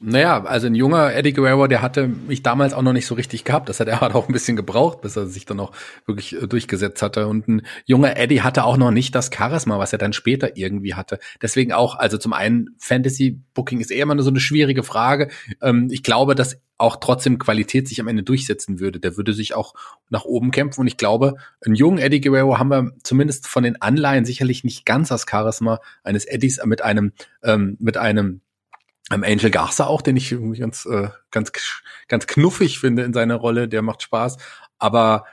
Naja, 0.00 0.44
also 0.44 0.68
ein 0.68 0.76
junger 0.76 1.12
Eddie 1.12 1.32
Guerrero, 1.32 1.66
der 1.66 1.82
hatte 1.82 2.06
mich 2.06 2.44
damals 2.44 2.72
auch 2.72 2.82
noch 2.82 2.92
nicht 2.92 3.06
so 3.06 3.16
richtig 3.16 3.42
gehabt. 3.42 3.68
Das 3.68 3.80
hat 3.80 3.88
er 3.88 4.02
auch 4.14 4.28
ein 4.28 4.32
bisschen 4.32 4.56
gebraucht, 4.56 5.00
bis 5.00 5.16
er 5.16 5.26
sich 5.26 5.44
dann 5.44 5.58
auch 5.58 5.72
wirklich 6.06 6.40
äh, 6.40 6.46
durchgesetzt 6.46 7.02
hatte. 7.02 7.26
Und 7.26 7.48
ein 7.48 7.62
junger 7.84 8.16
Eddie 8.16 8.42
hatte 8.42 8.64
auch 8.64 8.76
noch 8.76 8.92
nicht 8.92 9.14
das 9.16 9.30
Charisma, 9.34 9.78
was 9.78 9.92
er 9.92 9.98
dann 9.98 10.12
später 10.12 10.56
irgendwie 10.56 10.94
hatte. 10.94 11.18
Deswegen 11.42 11.72
auch, 11.72 11.96
also 11.96 12.16
zum 12.16 12.32
einen, 12.32 12.76
Fantasy 12.78 13.40
Booking 13.54 13.80
ist 13.80 13.90
eher 13.90 14.04
immer 14.04 14.22
so 14.22 14.30
eine 14.30 14.40
schwierige 14.40 14.84
Frage. 14.84 15.30
Ähm, 15.60 15.88
ich 15.90 16.04
glaube, 16.04 16.36
dass 16.36 16.60
auch 16.78 16.96
trotzdem 16.96 17.40
Qualität 17.40 17.88
sich 17.88 18.00
am 18.00 18.06
Ende 18.06 18.22
durchsetzen 18.22 18.78
würde. 18.78 19.00
Der 19.00 19.16
würde 19.16 19.32
sich 19.32 19.54
auch 19.54 19.74
nach 20.10 20.24
oben 20.24 20.52
kämpfen. 20.52 20.82
Und 20.82 20.86
ich 20.86 20.96
glaube, 20.96 21.34
einen 21.64 21.74
jungen 21.74 21.98
Eddie 21.98 22.20
Guerrero 22.20 22.58
haben 22.58 22.70
wir 22.70 22.92
zumindest 23.02 23.48
von 23.48 23.64
den 23.64 23.82
Anleihen 23.82 24.24
sicherlich 24.24 24.62
nicht 24.62 24.86
ganz 24.86 25.08
das 25.08 25.26
Charisma 25.28 25.80
eines 26.04 26.24
Eddies 26.24 26.60
mit 26.64 26.82
einem, 26.82 27.12
ähm, 27.42 27.76
mit 27.80 27.96
einem 27.96 28.42
ähm, 29.12 29.24
Angel 29.24 29.50
Garza 29.50 29.86
auch, 29.86 30.02
den 30.02 30.16
ich 30.16 30.32
irgendwie 30.32 30.58
ganz, 30.58 30.86
äh, 30.86 31.08
ganz, 31.30 31.52
ganz 32.08 32.26
knuffig 32.26 32.78
finde 32.78 33.02
in 33.02 33.12
seiner 33.12 33.36
Rolle, 33.36 33.68
der 33.68 33.82
macht 33.82 34.02
Spaß. 34.02 34.36
Aber 34.78 35.24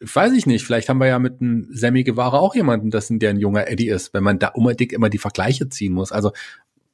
weiß 0.00 0.32
ich 0.32 0.46
nicht, 0.46 0.64
vielleicht 0.64 0.88
haben 0.88 0.98
wir 0.98 1.06
ja 1.06 1.18
mit 1.18 1.40
einem 1.40 1.68
Sammy 1.70 2.04
Guevara 2.04 2.38
auch 2.38 2.54
jemanden, 2.54 2.90
das, 2.90 3.08
der 3.10 3.30
ein 3.30 3.38
junger 3.38 3.68
Eddie 3.68 3.88
ist, 3.88 4.14
wenn 4.14 4.24
man 4.24 4.38
da 4.38 4.48
unbedingt 4.48 4.92
immer 4.92 5.10
die 5.10 5.18
Vergleiche 5.18 5.68
ziehen 5.68 5.92
muss. 5.92 6.12
Also 6.12 6.32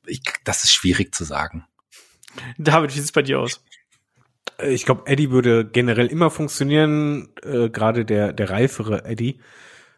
ich, 0.07 0.23
das 0.45 0.65
ist 0.65 0.73
schwierig 0.73 1.15
zu 1.15 1.25
sagen. 1.25 1.65
David, 2.59 2.95
wie 2.95 2.99
sieht's 2.99 3.13
bei 3.13 3.23
dir 3.23 3.41
aus? 3.41 3.63
Äh, 4.59 4.73
ich 4.73 4.85
glaube, 4.85 5.03
Eddie 5.07 5.31
würde 5.31 5.65
generell 5.65 6.07
immer 6.07 6.31
funktionieren, 6.31 7.29
äh, 7.43 7.71
gerade 7.71 8.05
der, 8.05 8.33
der 8.33 8.51
reifere 8.51 9.05
Eddie. 9.05 9.41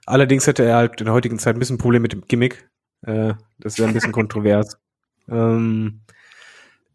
Allerdings 0.06 0.46
hätte 0.46 0.64
er 0.64 0.76
halt 0.76 1.00
in 1.00 1.06
der 1.06 1.14
heutigen 1.14 1.38
Zeit 1.38 1.56
ein 1.56 1.58
bisschen 1.58 1.78
Problem 1.78 2.02
mit 2.02 2.12
dem 2.12 2.26
Gimmick. 2.26 2.68
Äh, 3.02 3.34
das 3.58 3.78
wäre 3.78 3.88
ein 3.88 3.94
bisschen 3.94 4.12
kontrovers. 4.12 4.78
Ähm, 5.28 6.00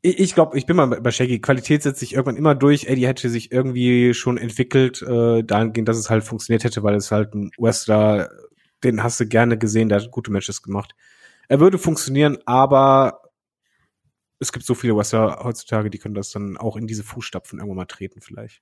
ich, 0.04 0.20
ich 0.20 0.36
glaube, 0.36 0.58
ich 0.58 0.68
bin 0.68 0.76
mal 0.76 0.88
bei 0.88 1.12
Shaggy. 1.12 1.40
Qualität 1.40 1.82
setzt 1.82 2.02
sich 2.02 2.14
irgendwann 2.14 2.36
immer 2.38 2.54
durch. 2.54 2.86
Eddie 2.86 3.08
hätte 3.08 3.30
sich 3.30 3.52
irgendwie 3.52 4.14
schon 4.14 4.38
entwickelt, 4.38 5.02
äh, 5.02 5.44
dahingehend, 5.44 5.88
dass 5.88 5.98
es 5.98 6.10
halt 6.10 6.24
funktioniert 6.24 6.64
hätte, 6.64 6.84
weil 6.84 6.96
es 6.96 7.12
halt 7.12 7.34
ein 7.34 7.52
Wrestler, 7.58 8.30
den 8.84 9.02
hast 9.02 9.20
du 9.20 9.26
gerne 9.26 9.58
gesehen, 9.58 9.90
der 9.90 10.02
hat 10.02 10.12
gute 10.12 10.32
Matches 10.32 10.62
gemacht. 10.62 10.94
Er 11.48 11.60
würde 11.60 11.78
funktionieren, 11.78 12.38
aber 12.46 13.22
es 14.40 14.52
gibt 14.52 14.66
so 14.66 14.76
viele 14.76 14.96
Wrestler 14.96 15.40
heutzutage, 15.44 15.90
die 15.90 16.00
können 16.00 16.16
das 16.16 16.32
dann 16.32 16.58
auch 16.58 16.76
in 16.76 16.86
diese 16.86 17.04
Fußstapfen 17.04 17.60
irgendwann 17.60 17.78
mal 17.78 17.86
treten, 17.86 18.22
vielleicht. 18.22 18.62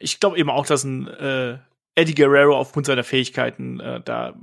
Ich 0.00 0.18
glaube 0.18 0.38
eben 0.38 0.50
auch, 0.50 0.66
dass 0.66 0.82
ein 0.82 1.06
äh, 1.06 1.58
Eddie 1.94 2.14
Guerrero 2.14 2.56
aufgrund 2.56 2.86
seiner 2.86 3.04
Fähigkeiten 3.04 3.78
äh, 3.78 4.00
da 4.02 4.34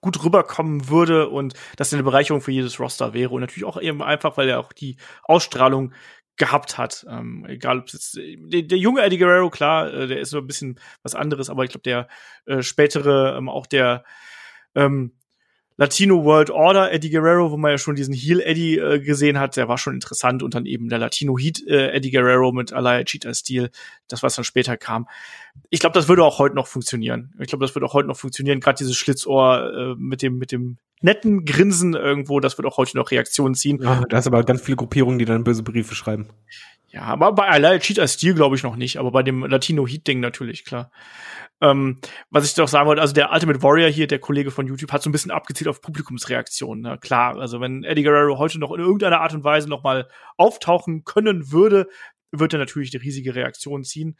gut 0.00 0.24
rüberkommen 0.24 0.88
würde 0.88 1.28
und 1.28 1.54
das 1.76 1.92
eine 1.92 2.02
Bereicherung 2.02 2.40
für 2.40 2.52
jedes 2.52 2.78
Roster 2.80 3.14
wäre 3.14 3.30
und 3.30 3.40
natürlich 3.40 3.64
auch 3.64 3.80
eben 3.80 4.02
einfach, 4.02 4.36
weil 4.36 4.48
er 4.48 4.60
auch 4.60 4.72
die 4.72 4.96
Ausstrahlung 5.24 5.92
gehabt 6.36 6.78
hat. 6.78 7.06
Ähm, 7.08 7.46
egal, 7.48 7.78
ob 7.78 7.90
jetzt 7.90 8.16
der, 8.16 8.62
der, 8.62 8.78
junge 8.78 9.02
Eddie 9.02 9.18
Guerrero, 9.18 9.50
klar, 9.50 9.92
äh, 9.92 10.06
der 10.06 10.20
ist 10.20 10.30
so 10.30 10.38
ein 10.38 10.46
bisschen 10.46 10.80
was 11.02 11.14
anderes, 11.14 11.48
aber 11.48 11.64
ich 11.64 11.70
glaube, 11.70 11.82
der 11.82 12.08
äh, 12.46 12.62
spätere, 12.62 13.36
ähm, 13.36 13.48
auch 13.48 13.66
der 13.66 14.04
ähm, 14.74 15.12
Latino 15.76 16.24
World 16.24 16.50
Order 16.50 16.92
Eddie 16.92 17.10
Guerrero, 17.10 17.50
wo 17.50 17.56
man 17.56 17.72
ja 17.72 17.78
schon 17.78 17.96
diesen 17.96 18.14
Heel 18.14 18.40
Eddie 18.40 18.78
äh, 18.78 19.00
gesehen 19.00 19.40
hat, 19.40 19.56
der 19.56 19.68
war 19.68 19.76
schon 19.76 19.94
interessant 19.94 20.42
und 20.42 20.54
dann 20.54 20.66
eben 20.66 20.88
der 20.88 20.98
Latino 20.98 21.36
Heat 21.36 21.66
äh, 21.66 21.90
Eddie 21.90 22.12
Guerrero 22.12 22.52
mit 22.52 22.72
Alaya 22.72 23.02
Cheetah 23.04 23.34
Stil, 23.34 23.70
das 24.06 24.22
was 24.22 24.36
dann 24.36 24.44
später 24.44 24.76
kam. 24.76 25.08
Ich 25.70 25.80
glaube, 25.80 25.94
das 25.94 26.08
würde 26.08 26.24
auch 26.24 26.38
heute 26.38 26.54
noch 26.54 26.68
funktionieren. 26.68 27.34
Ich 27.40 27.48
glaube, 27.48 27.64
das 27.64 27.74
würde 27.74 27.86
auch 27.86 27.94
heute 27.94 28.08
noch 28.08 28.16
funktionieren. 28.16 28.60
Gerade 28.60 28.78
dieses 28.78 28.96
Schlitzohr 28.96 29.72
äh, 29.74 29.94
mit 29.98 30.22
dem 30.22 30.38
mit 30.38 30.52
dem 30.52 30.78
netten 31.00 31.44
Grinsen 31.44 31.94
irgendwo, 31.94 32.40
das 32.40 32.56
wird 32.56 32.66
auch 32.66 32.78
heute 32.78 32.96
noch 32.96 33.10
Reaktionen 33.10 33.54
ziehen. 33.54 33.78
Ja, 33.82 34.02
da 34.08 34.18
ist 34.18 34.26
aber 34.26 34.42
ganz 34.42 34.62
viele 34.62 34.76
Gruppierungen, 34.76 35.18
die 35.18 35.26
dann 35.26 35.44
böse 35.44 35.62
Briefe 35.62 35.94
schreiben. 35.94 36.28
Ja, 36.94 37.02
aber 37.02 37.32
bei 37.32 37.48
Alaya 37.48 37.80
Cheetah 37.80 38.06
Stil 38.06 38.34
glaube 38.34 38.54
ich 38.54 38.62
noch 38.62 38.76
nicht, 38.76 38.98
aber 38.98 39.10
bei 39.10 39.24
dem 39.24 39.44
Latino 39.44 39.84
Heat 39.84 40.06
Ding 40.06 40.20
natürlich 40.20 40.64
klar. 40.64 40.92
Ähm, 41.60 41.98
was 42.30 42.46
ich 42.46 42.54
doch 42.54 42.68
sagen 42.68 42.86
wollte, 42.86 43.02
also 43.02 43.12
der 43.12 43.32
Ultimate 43.32 43.64
Warrior 43.64 43.90
hier, 43.90 44.06
der 44.06 44.20
Kollege 44.20 44.52
von 44.52 44.68
YouTube, 44.68 44.92
hat 44.92 45.02
so 45.02 45.10
ein 45.10 45.12
bisschen 45.12 45.32
abgezielt 45.32 45.66
auf 45.66 45.80
Publikumsreaktionen. 45.80 46.84
Ne? 46.84 46.98
Klar, 46.98 47.36
also 47.36 47.60
wenn 47.60 47.82
Eddie 47.82 48.04
Guerrero 48.04 48.38
heute 48.38 48.60
noch 48.60 48.70
in 48.70 48.78
irgendeiner 48.78 49.20
Art 49.22 49.34
und 49.34 49.42
Weise 49.42 49.68
noch 49.68 49.82
mal 49.82 50.08
auftauchen 50.36 51.02
können 51.02 51.50
würde, 51.50 51.88
wird 52.30 52.52
er 52.52 52.60
natürlich 52.60 52.92
die 52.92 52.98
riesige 52.98 53.34
Reaktion 53.34 53.82
ziehen. 53.82 54.16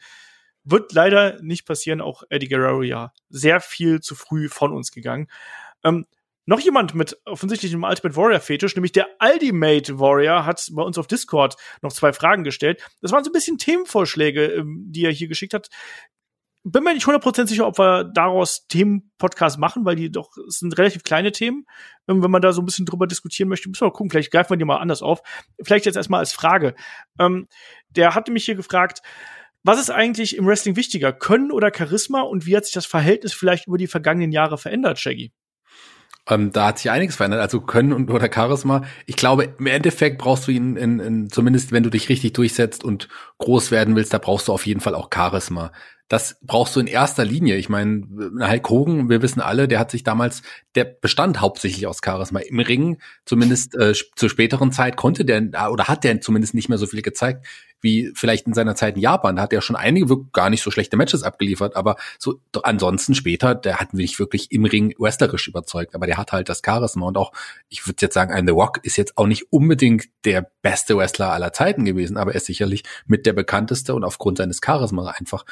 Wird 0.65 0.91
leider 0.91 1.41
nicht 1.41 1.65
passieren, 1.65 2.01
auch 2.01 2.23
Eddie 2.29 2.49
Guerrero 2.49 2.81
ja 2.81 3.13
sehr 3.29 3.61
viel 3.61 4.01
zu 4.01 4.15
früh 4.15 4.49
von 4.49 4.73
uns 4.73 4.91
gegangen. 4.91 5.27
Ähm, 5.85 6.07
noch 6.45 6.59
jemand 6.59 6.95
mit 6.95 7.17
offensichtlich 7.25 7.73
einem 7.73 7.83
Ultimate 7.83 8.15
Warrior 8.15 8.39
Fetisch, 8.39 8.75
nämlich 8.75 8.91
der 8.91 9.07
Ultimate 9.19 9.99
Warrior, 9.99 10.45
hat 10.45 10.67
bei 10.73 10.83
uns 10.83 10.97
auf 10.97 11.07
Discord 11.07 11.55
noch 11.81 11.91
zwei 11.91 12.13
Fragen 12.13 12.43
gestellt. 12.43 12.83
Das 13.01 13.11
waren 13.11 13.23
so 13.23 13.29
ein 13.29 13.33
bisschen 13.33 13.57
Themenvorschläge, 13.57 14.45
ähm, 14.45 14.85
die 14.87 15.05
er 15.05 15.11
hier 15.11 15.27
geschickt 15.27 15.53
hat 15.53 15.69
bin 16.67 16.83
mir 16.83 16.95
nicht 16.95 17.05
100% 17.05 17.45
sicher, 17.45 17.67
ob 17.67 17.77
wir 17.77 18.05
daraus 18.05 18.67
Themen-Podcast 18.67 19.59
machen, 19.59 19.85
weil 19.85 19.95
die 19.95 20.11
doch, 20.11 20.31
sind 20.47 20.75
relativ 20.79 21.03
kleine 21.03 21.31
Themen. 21.31 21.67
Ähm, 22.07 22.23
wenn 22.23 22.31
man 22.31 22.41
da 22.41 22.53
so 22.53 22.61
ein 22.61 22.65
bisschen 22.65 22.87
drüber 22.87 23.05
diskutieren 23.05 23.49
möchte, 23.49 23.69
müssen 23.69 23.81
wir 23.81 23.87
mal 23.87 23.93
gucken, 23.93 24.09
vielleicht 24.09 24.31
greifen 24.31 24.49
wir 24.49 24.57
die 24.57 24.65
mal 24.65 24.77
anders 24.77 25.03
auf. 25.03 25.21
Vielleicht 25.61 25.85
jetzt 25.85 25.95
erstmal 25.95 26.21
als 26.21 26.33
Frage. 26.33 26.73
Ähm, 27.19 27.47
der 27.89 28.15
hatte 28.15 28.31
mich 28.31 28.45
hier 28.45 28.55
gefragt, 28.55 29.03
was 29.63 29.79
ist 29.79 29.91
eigentlich 29.91 30.37
im 30.37 30.47
Wrestling 30.47 30.75
wichtiger, 30.75 31.13
Können 31.13 31.51
oder 31.51 31.71
Charisma 31.75 32.21
und 32.21 32.47
wie 32.47 32.57
hat 32.57 32.65
sich 32.65 32.73
das 32.73 32.87
Verhältnis 32.87 33.33
vielleicht 33.33 33.67
über 33.67 33.77
die 33.77 33.87
vergangenen 33.87 34.31
Jahre 34.31 34.57
verändert, 34.57 34.99
Shaggy? 34.99 35.31
Ähm, 36.27 36.51
da 36.51 36.67
hat 36.67 36.79
sich 36.79 36.89
einiges 36.89 37.15
verändert, 37.15 37.41
also 37.41 37.61
Können 37.61 37.93
und 37.93 38.09
oder 38.09 38.31
Charisma. 38.33 38.83
Ich 39.05 39.15
glaube, 39.15 39.55
im 39.59 39.67
Endeffekt 39.67 40.17
brauchst 40.17 40.47
du 40.47 40.51
ihn, 40.51 40.75
in, 40.75 40.99
in, 40.99 41.29
zumindest 41.29 41.71
wenn 41.71 41.83
du 41.83 41.89
dich 41.89 42.09
richtig 42.09 42.33
durchsetzt 42.33 42.83
und 42.83 43.09
groß 43.37 43.71
werden 43.71 43.95
willst, 43.95 44.13
da 44.13 44.17
brauchst 44.17 44.47
du 44.47 44.53
auf 44.53 44.65
jeden 44.65 44.79
Fall 44.79 44.95
auch 44.95 45.09
Charisma 45.13 45.71
das 46.07 46.37
brauchst 46.43 46.75
du 46.75 46.79
in 46.79 46.87
erster 46.87 47.25
Linie. 47.25 47.55
Ich 47.55 47.67
meine, 47.67 48.03
Hulk 48.39 48.69
Hogan, 48.69 49.09
wir 49.09 49.23
wissen 49.23 49.41
alle, 49.41 49.67
der 49.67 49.79
hat 49.79 49.89
sich 49.89 50.03
damals, 50.03 50.43
der 50.75 50.83
bestand 50.83 51.41
hauptsächlich 51.41 51.87
aus 51.87 51.99
Charisma. 52.03 52.41
Im 52.41 52.59
Ring, 52.59 52.99
zumindest 53.25 53.75
äh, 53.75 53.93
zur 54.15 54.29
späteren 54.29 54.71
Zeit, 54.71 54.97
konnte 54.97 55.25
der 55.25 55.71
oder 55.71 55.87
hat 55.87 56.03
der 56.03 56.21
zumindest 56.21 56.53
nicht 56.53 56.69
mehr 56.69 56.77
so 56.77 56.85
viel 56.85 57.01
gezeigt 57.01 57.45
wie 57.81 58.11
vielleicht 58.15 58.47
in 58.47 58.53
seiner 58.53 58.75
Zeit 58.75 58.95
in 58.95 59.01
Japan. 59.01 59.35
Da 59.35 59.43
hat 59.43 59.53
er 59.53 59.61
schon 59.61 59.75
einige 59.75 60.25
gar 60.31 60.49
nicht 60.49 60.63
so 60.63 60.71
schlechte 60.71 60.97
Matches 60.97 61.23
abgeliefert, 61.23 61.75
aber 61.75 61.95
so 62.17 62.39
ansonsten 62.63 63.15
später, 63.15 63.55
der 63.55 63.79
hat 63.79 63.93
mich 63.93 64.19
wirklich 64.19 64.51
im 64.51 64.65
Ring 64.65 64.93
wrestlerisch 64.97 65.47
überzeugt. 65.47 65.95
Aber 65.95 66.07
der 66.07 66.17
hat 66.17 66.31
halt 66.31 66.49
das 66.49 66.61
Charisma 66.65 67.07
und 67.07 67.17
auch, 67.17 67.31
ich 67.69 67.85
würde 67.87 67.97
jetzt 68.01 68.13
sagen, 68.13 68.33
ein 68.33 68.47
The 68.47 68.53
Rock 68.53 68.79
ist 68.83 68.97
jetzt 68.97 69.17
auch 69.17 69.27
nicht 69.27 69.51
unbedingt 69.51 70.05
der 70.25 70.49
beste 70.61 70.97
Wrestler 70.97 71.31
aller 71.31 71.53
Zeiten 71.53 71.85
gewesen, 71.85 72.17
aber 72.17 72.31
er 72.31 72.37
ist 72.37 72.45
sicherlich 72.45 72.83
mit 73.05 73.25
der 73.25 73.33
bekannteste 73.33 73.93
und 73.93 74.03
aufgrund 74.03 74.37
seines 74.37 74.59
Charisma 74.63 75.13
einfach 75.17 75.45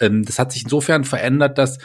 ähm, 0.00 0.24
das 0.24 0.38
hat 0.38 0.50
sich 0.50 0.64
insofern 0.64 1.04
verändert, 1.04 1.58
dass 1.58 1.78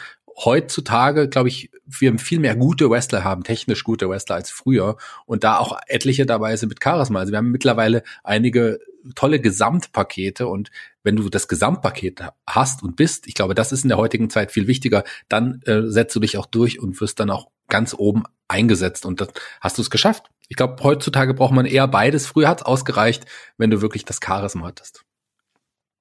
heutzutage, 0.44 1.28
glaube 1.28 1.48
ich, 1.48 1.70
wir 1.86 2.18
viel 2.18 2.40
mehr 2.40 2.56
gute 2.56 2.90
Wrestler 2.90 3.24
haben, 3.24 3.42
technisch 3.42 3.84
gute 3.84 4.08
Wrestler 4.08 4.36
als 4.36 4.50
früher 4.50 4.96
und 5.24 5.44
da 5.44 5.58
auch 5.58 5.78
etliche 5.86 6.26
dabei 6.26 6.56
sind 6.56 6.68
mit 6.68 6.82
Charisma. 6.82 7.20
Also 7.20 7.32
wir 7.32 7.38
haben 7.38 7.50
mittlerweile 7.50 8.02
einige 8.22 8.80
tolle 9.14 9.40
Gesamtpakete 9.40 10.46
und 10.46 10.70
wenn 11.02 11.16
du 11.16 11.28
das 11.28 11.48
Gesamtpaket 11.48 12.24
hast 12.46 12.82
und 12.82 12.96
bist, 12.96 13.26
ich 13.26 13.34
glaube, 13.34 13.54
das 13.54 13.72
ist 13.72 13.84
in 13.84 13.88
der 13.88 13.98
heutigen 13.98 14.30
Zeit 14.30 14.52
viel 14.52 14.66
wichtiger, 14.66 15.04
dann 15.28 15.62
äh, 15.66 15.82
setzt 15.82 16.14
du 16.16 16.20
dich 16.20 16.36
auch 16.38 16.46
durch 16.46 16.80
und 16.80 17.00
wirst 17.00 17.20
dann 17.20 17.30
auch 17.30 17.48
ganz 17.68 17.94
oben 17.94 18.24
eingesetzt 18.48 19.06
und 19.06 19.20
dann 19.20 19.28
hast 19.60 19.78
du 19.78 19.82
es 19.82 19.90
geschafft. 19.90 20.30
Ich 20.48 20.56
glaube, 20.56 20.82
heutzutage 20.82 21.34
braucht 21.34 21.54
man 21.54 21.66
eher 21.66 21.88
beides. 21.88 22.26
Früher 22.26 22.48
hat 22.48 22.60
es 22.60 22.66
ausgereicht, 22.66 23.26
wenn 23.58 23.70
du 23.70 23.82
wirklich 23.82 24.04
das 24.04 24.20
Charisma 24.22 24.66
hattest. 24.66 25.04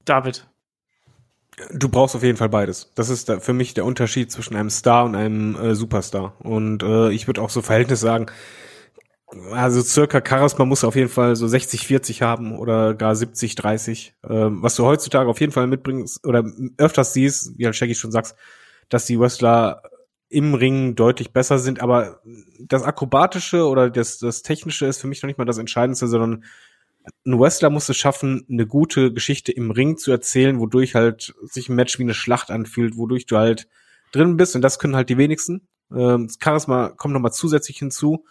David, 0.03 0.48
Du 1.72 1.88
brauchst 1.88 2.15
auf 2.15 2.23
jeden 2.23 2.38
Fall 2.38 2.49
beides. 2.49 2.91
Das 2.95 3.10
ist 3.10 3.32
für 3.40 3.53
mich 3.53 3.73
der 3.73 3.86
Unterschied 3.86 4.30
zwischen 4.30 4.56
einem 4.56 4.69
Star 4.69 5.06
und 5.06 5.15
einem 5.15 5.56
äh, 5.56 5.73
Superstar. 5.73 6.34
Und 6.40 6.84
äh, 6.84 7.11
ich 7.11 7.27
würde 7.27 7.41
auch 7.41 7.49
so 7.49 7.61
Verhältnis 7.61 8.02
sagen, 8.02 8.26
also 9.27 9.81
circa 9.81 10.22
Charisma 10.26 10.65
muss 10.65 10.84
auf 10.84 10.95
jeden 10.95 11.10
Fall 11.10 11.35
so 11.35 11.47
60, 11.47 11.88
40 11.88 12.22
haben 12.22 12.57
oder 12.57 12.93
gar 12.93 13.15
70, 13.15 13.56
30. 13.56 14.15
Ähm, 14.30 14.61
was 14.61 14.76
du 14.76 14.85
heutzutage 14.85 15.30
auf 15.30 15.39
jeden 15.39 15.52
Fall 15.52 15.68
mitbringst 15.68 16.26
oder 16.26 16.43
öfters 16.77 17.14
siehst, 17.14 17.57
wie 17.57 17.65
halt 17.65 17.76
Shaggy 17.76 17.95
schon 17.95 18.11
sagst, 18.11 18.35
dass 18.89 19.06
die 19.06 19.19
Wrestler 19.19 19.81
im 20.30 20.53
Ring 20.53 20.95
deutlich 20.95 21.34
besser 21.34 21.60
sind, 21.60 21.81
aber 21.81 22.22
das 22.60 22.84
Akrobatische 22.84 23.68
oder 23.68 23.89
das, 23.89 24.18
das 24.18 24.41
Technische 24.41 24.85
ist 24.85 24.99
für 24.99 25.07
mich 25.07 25.22
noch 25.22 25.27
nicht 25.27 25.38
mal 25.38 25.45
das 25.45 25.60
Entscheidendste, 25.60 26.07
sondern 26.07 26.43
ein 27.26 27.39
Wrestler 27.39 27.69
muss 27.69 27.89
es 27.89 27.97
schaffen, 27.97 28.45
eine 28.49 28.65
gute 28.65 29.14
Geschichte 29.14 29.52
im 29.52 29.72
Ring 29.72 29.97
zu 29.97 30.11
erzählen, 30.11 30.60
wodurch 30.60 30.95
halt 30.95 31.35
sich 31.41 31.69
ein 31.69 31.76
Match 31.76 31.99
wie 31.99 32.03
eine 32.03 32.15
Schlacht 32.15 32.49
anfühlt, 32.49 32.97
wodurch 32.97 33.27
du 33.27 33.38
halt 33.38 33.68
drin 34.11 34.38
bist 34.38 34.56
und 34.56 34.61
das 34.61 34.80
können 34.80 34.95
halt 34.95 35.10
die 35.10 35.18
wenigsten. 35.18 35.68
Ähm, 35.95 36.30
Charisma 36.41 36.89
kommt 36.89 37.14
nochmal 37.14 37.34
zusätzlich 37.34 37.77
hinzu. 37.77 38.26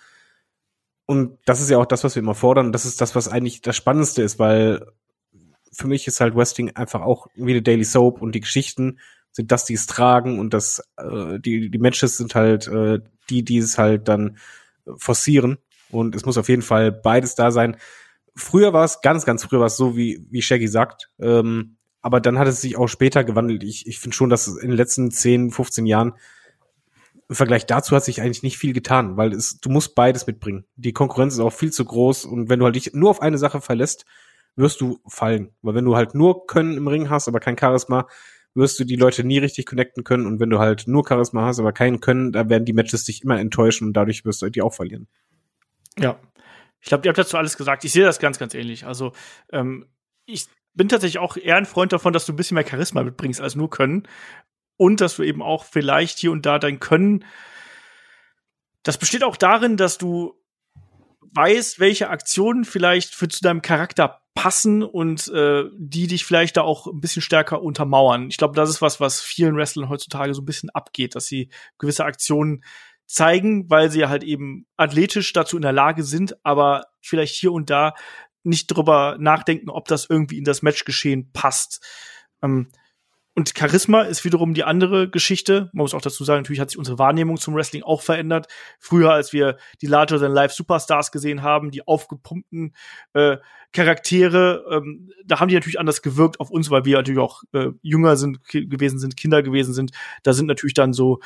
Und 1.07 1.39
das 1.45 1.61
ist 1.61 1.71
ja 1.71 1.79
auch 1.79 1.87
das, 1.87 2.05
was 2.05 2.15
wir 2.15 2.23
immer 2.23 2.35
fordern. 2.35 2.73
Das 2.73 2.85
ist 2.85 3.01
das, 3.01 3.15
was 3.15 3.29
eigentlich 3.29 3.61
das 3.61 3.77
Spannendste 3.77 4.23
ist, 4.23 4.39
weil 4.39 4.87
für 5.73 5.89
mich 5.89 6.07
ist 6.07 6.21
halt 6.21 6.35
Wrestling 6.35 6.71
einfach 6.77 7.03
auch 7.03 7.27
wie 7.35 7.51
eine 7.51 7.63
Daily 7.63 7.85
Soap 7.85 8.23
und 8.23 8.35
die 8.35 8.41
Geschichten 8.41 8.99
sind 9.33 9.51
das, 9.51 9.65
die 9.65 9.75
es 9.75 9.87
tragen 9.87 10.39
und 10.39 10.55
das, 10.55 10.83
äh, 10.97 11.41
die, 11.41 11.69
die 11.71 11.79
Matches 11.79 12.17
sind 12.17 12.35
halt 12.35 12.69
äh, 12.69 13.01
die, 13.29 13.45
die 13.45 13.59
es 13.59 13.79
halt 13.79 14.09
dann 14.09 14.39
forcieren. 14.97 15.59
Und 15.91 16.15
es 16.15 16.25
muss 16.25 16.39
auf 16.39 16.49
jeden 16.49 16.63
Fall 16.63 16.93
beides 16.93 17.35
da 17.35 17.51
sein 17.51 17.77
früher 18.35 18.73
war 18.73 18.85
es, 18.85 19.01
ganz, 19.01 19.25
ganz 19.25 19.45
früher 19.45 19.61
war 19.61 19.67
es 19.67 19.77
so, 19.77 19.97
wie, 19.97 20.27
wie 20.31 20.43
Shaggy 20.43 20.69
sagt. 20.69 21.11
Ähm, 21.19 21.77
aber 22.03 22.21
dann 22.21 22.39
hat 22.39 22.49
es 22.49 22.61
sich 22.61 22.77
auch 22.77 22.89
später 22.89 23.25
gewandelt. 23.25 23.63
Ich, 23.63 23.87
ich 23.87 23.99
finde 23.99 24.17
schon, 24.17 24.31
dass 24.31 24.47
in 24.47 24.69
den 24.69 24.77
letzten 24.77 25.11
10, 25.11 25.51
15 25.51 25.87
Jahren 25.87 26.15
im 27.29 27.35
Vergleich 27.35 27.67
dazu 27.67 27.97
hat 27.97 28.05
sich 28.05 28.21
eigentlich 28.21 28.43
nicht 28.43 28.59
viel 28.59 28.73
getan, 28.73 29.17
weil 29.17 29.33
es, 29.33 29.59
du 29.61 29.71
musst 29.71 29.95
beides 29.95 30.27
mitbringen. 30.27 30.65
Die 30.77 30.93
Konkurrenz 30.93 31.35
ist 31.35 31.41
auch 31.41 31.53
viel 31.53 31.73
zu 31.73 31.85
groß 31.85 32.27
und 32.27 32.49
wenn 32.49 32.59
du 32.59 32.65
halt 32.65 32.77
dich 32.77 32.93
nur 32.93 33.11
auf 33.11 33.23
eine 33.23 33.39
Sache 33.39 33.61
verlässt, 33.61 34.05
wirst 34.57 34.81
du 34.81 35.01
fallen. 35.07 35.55
Weil 35.63 35.75
wenn 35.75 35.85
du 35.85 35.97
halt 35.97 36.15
nur 36.15 36.47
Können 36.47 36.77
im 36.77 36.87
Ring 36.87 37.11
hast, 37.11 37.29
aber 37.29 37.41
kein 37.41 37.59
Charisma, 37.59 38.07
wirst 38.55 38.79
du 38.79 38.85
die 38.85 38.97
Leute 38.97 39.25
nie 39.25 39.39
richtig 39.39 39.67
connecten 39.67 40.05
können 40.05 40.27
und 40.27 40.39
wenn 40.39 40.51
du 40.51 40.59
halt 40.59 40.87
nur 40.87 41.05
Charisma 41.07 41.45
hast, 41.47 41.59
aber 41.59 41.73
kein 41.73 42.01
Können, 42.01 42.33
da 42.33 42.49
werden 42.49 42.65
die 42.65 42.73
Matches 42.73 43.05
dich 43.05 43.23
immer 43.23 43.39
enttäuschen 43.39 43.89
und 43.89 43.95
dadurch 43.95 44.25
wirst 44.25 44.43
du 44.43 44.51
die 44.51 44.63
auch 44.63 44.75
verlieren. 44.75 45.09
Ja, 45.99 46.19
ich 46.81 46.89
glaube, 46.89 47.07
ihr 47.07 47.09
habt 47.09 47.19
dazu 47.19 47.37
alles 47.37 47.57
gesagt. 47.57 47.85
Ich 47.85 47.93
sehe 47.93 48.05
das 48.05 48.19
ganz, 48.19 48.39
ganz 48.39 48.55
ähnlich. 48.55 48.87
Also, 48.87 49.13
ähm, 49.51 49.87
ich 50.27 50.47
bin 50.75 50.89
tatsächlich 50.89 51.19
auch 51.19 51.37
eher 51.37 51.57
ein 51.57 51.67
Freund 51.67 51.93
davon, 51.93 52.13
dass 52.13 52.27
du 52.27 52.33
ein 52.33 52.37
bisschen 52.37 52.57
mehr 52.57 52.67
Charisma 52.67 53.03
mitbringst 53.03 53.41
als 53.41 53.55
nur 53.55 53.71
Können. 53.71 54.07
Und 54.77 55.01
dass 55.01 55.17
du 55.17 55.23
eben 55.23 55.43
auch 55.43 55.65
vielleicht 55.65 56.19
hier 56.19 56.33
und 56.33 56.47
da 56.47 56.59
dein 56.59 56.81
Können. 56.81 57.25
Das 58.83 58.99
besteht 58.99 59.25
auch 59.25 59.37
darin, 59.37 59.77
dass 59.77 59.99
du 59.99 60.35
weißt, 61.35 61.81
welche 61.81 62.11
Aktionen 62.11 62.65
vielleicht 62.65 63.15
für 63.15 63.29
zu 63.29 63.41
deinem 63.43 63.63
Charakter 63.63 64.21
passen 64.35 64.83
und 64.83 65.29
äh, 65.29 65.65
die 65.77 66.07
dich 66.07 66.25
vielleicht 66.25 66.57
da 66.57 66.63
auch 66.63 66.87
ein 66.87 67.01
bisschen 67.01 67.23
stärker 67.23 67.63
untermauern. 67.63 68.29
Ich 68.29 68.37
glaube, 68.37 68.55
das 68.55 68.69
ist 68.69 68.83
was, 68.83 69.01
was 69.01 69.21
vielen 69.21 69.57
Wrestlern 69.57 69.89
heutzutage 69.89 70.35
so 70.35 70.43
ein 70.43 70.47
bisschen 70.47 70.71
abgeht, 70.71 71.15
dass 71.15 71.27
sie 71.27 71.51
gewisse 71.79 72.05
Aktionen 72.05 72.65
zeigen, 73.07 73.71
weil 73.71 73.91
sie 73.91 74.07
halt 74.07 74.25
eben 74.25 74.67
athletisch 74.77 75.33
dazu 75.33 75.57
in 75.57 75.63
der 75.63 75.73
Lage 75.73 76.03
sind, 76.03 76.37
aber 76.45 76.87
vielleicht 77.01 77.35
hier 77.35 77.53
und 77.53 77.71
da 77.71 77.95
nicht 78.43 78.67
drüber 78.67 79.17
nachdenken, 79.19 79.71
ob 79.71 79.89
das 79.89 80.07
irgendwie 80.09 80.39
in 80.39 80.45
das 80.45 80.63
Matchgeschehen 80.63 81.33
passt. 81.33 81.85
Ähm, 82.43 82.71
und 83.37 83.53
Charisma 83.59 84.03
ist 84.03 84.25
wiederum 84.25 84.55
die 84.55 84.63
andere 84.63 85.11
Geschichte. 85.11 85.69
Man 85.73 85.83
muss 85.83 85.95
auch 85.95 86.01
dazu 86.01 86.23
sagen, 86.23 86.43
natürlich 86.43 86.61
hat 86.61 86.71
sich 86.71 86.79
unsere 86.79 86.99
Wahrnehmung 86.99 87.37
zum 87.37 87.55
Wrestling 87.55 87.83
auch 87.83 88.01
verändert. 88.01 88.47
Früher, 88.79 89.13
als 89.13 89.33
wir 89.33 89.57
die 89.83 89.87
Larger 89.87 90.21
than 90.21 90.31
Life 90.31 90.55
Superstars 90.55 91.11
gesehen 91.11 91.43
haben, 91.43 91.73
die 91.73 91.87
aufgepumpten 91.87 92.75
äh, 93.13 93.39
Charaktere, 93.73 94.65
ähm, 94.71 95.11
da 95.25 95.41
haben 95.41 95.49
die 95.49 95.55
natürlich 95.55 95.81
anders 95.81 96.01
gewirkt 96.01 96.39
auf 96.39 96.51
uns, 96.51 96.71
weil 96.71 96.85
wir 96.85 96.97
natürlich 96.97 97.21
auch 97.21 97.43
äh, 97.53 97.71
jünger 97.83 98.17
sind 98.17 98.45
gewesen 98.45 99.01
sind, 99.01 99.17
Kinder 99.17 99.43
gewesen 99.43 99.75
sind. 99.75 99.91
Da 100.23 100.33
sind 100.33 100.47
natürlich 100.47 100.75
dann 100.75 100.93
so 100.93 101.19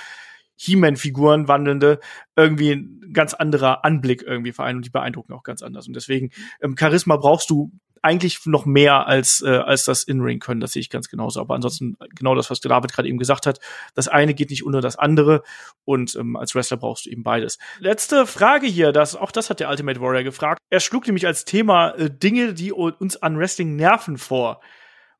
He-Man-Figuren 0.56 1.46
wandelnde 1.46 2.00
irgendwie 2.36 2.72
ein 2.72 3.12
ganz 3.12 3.34
anderer 3.34 3.84
Anblick 3.84 4.22
irgendwie 4.22 4.52
vereint 4.52 4.76
und 4.76 4.84
die 4.86 4.90
beeindrucken 4.90 5.32
auch 5.34 5.42
ganz 5.42 5.62
anders. 5.62 5.86
Und 5.86 5.94
deswegen 5.94 6.30
ähm, 6.60 6.74
Charisma 6.78 7.16
brauchst 7.16 7.50
du 7.50 7.70
eigentlich 8.02 8.44
noch 8.46 8.66
mehr 8.66 9.06
als, 9.06 9.42
äh, 9.42 9.48
als 9.48 9.84
das 9.84 10.04
In-Ring 10.04 10.38
können. 10.38 10.60
Das 10.60 10.72
sehe 10.72 10.80
ich 10.80 10.90
ganz 10.90 11.08
genauso. 11.08 11.40
Aber 11.40 11.54
ansonsten 11.54 11.96
genau 12.14 12.34
das, 12.34 12.50
was 12.50 12.60
David 12.60 12.92
gerade 12.92 13.08
eben 13.08 13.18
gesagt 13.18 13.46
hat. 13.46 13.60
Das 13.94 14.08
eine 14.08 14.34
geht 14.34 14.50
nicht 14.50 14.64
unter 14.64 14.80
das 14.80 14.96
andere. 14.96 15.42
Und 15.84 16.14
ähm, 16.16 16.36
als 16.36 16.54
Wrestler 16.54 16.76
brauchst 16.76 17.06
du 17.06 17.10
eben 17.10 17.22
beides. 17.22 17.58
Letzte 17.78 18.26
Frage 18.26 18.66
hier. 18.66 18.92
Das, 18.92 19.16
auch 19.16 19.30
das 19.30 19.50
hat 19.50 19.60
der 19.60 19.70
Ultimate 19.70 20.00
Warrior 20.00 20.22
gefragt. 20.22 20.60
Er 20.70 20.80
schlug 20.80 21.06
nämlich 21.06 21.26
als 21.26 21.44
Thema 21.44 21.90
äh, 21.90 22.10
Dinge, 22.10 22.54
die 22.54 22.72
uns 22.72 23.16
an 23.16 23.38
Wrestling 23.38 23.76
nerven 23.76 24.18
vor. 24.18 24.60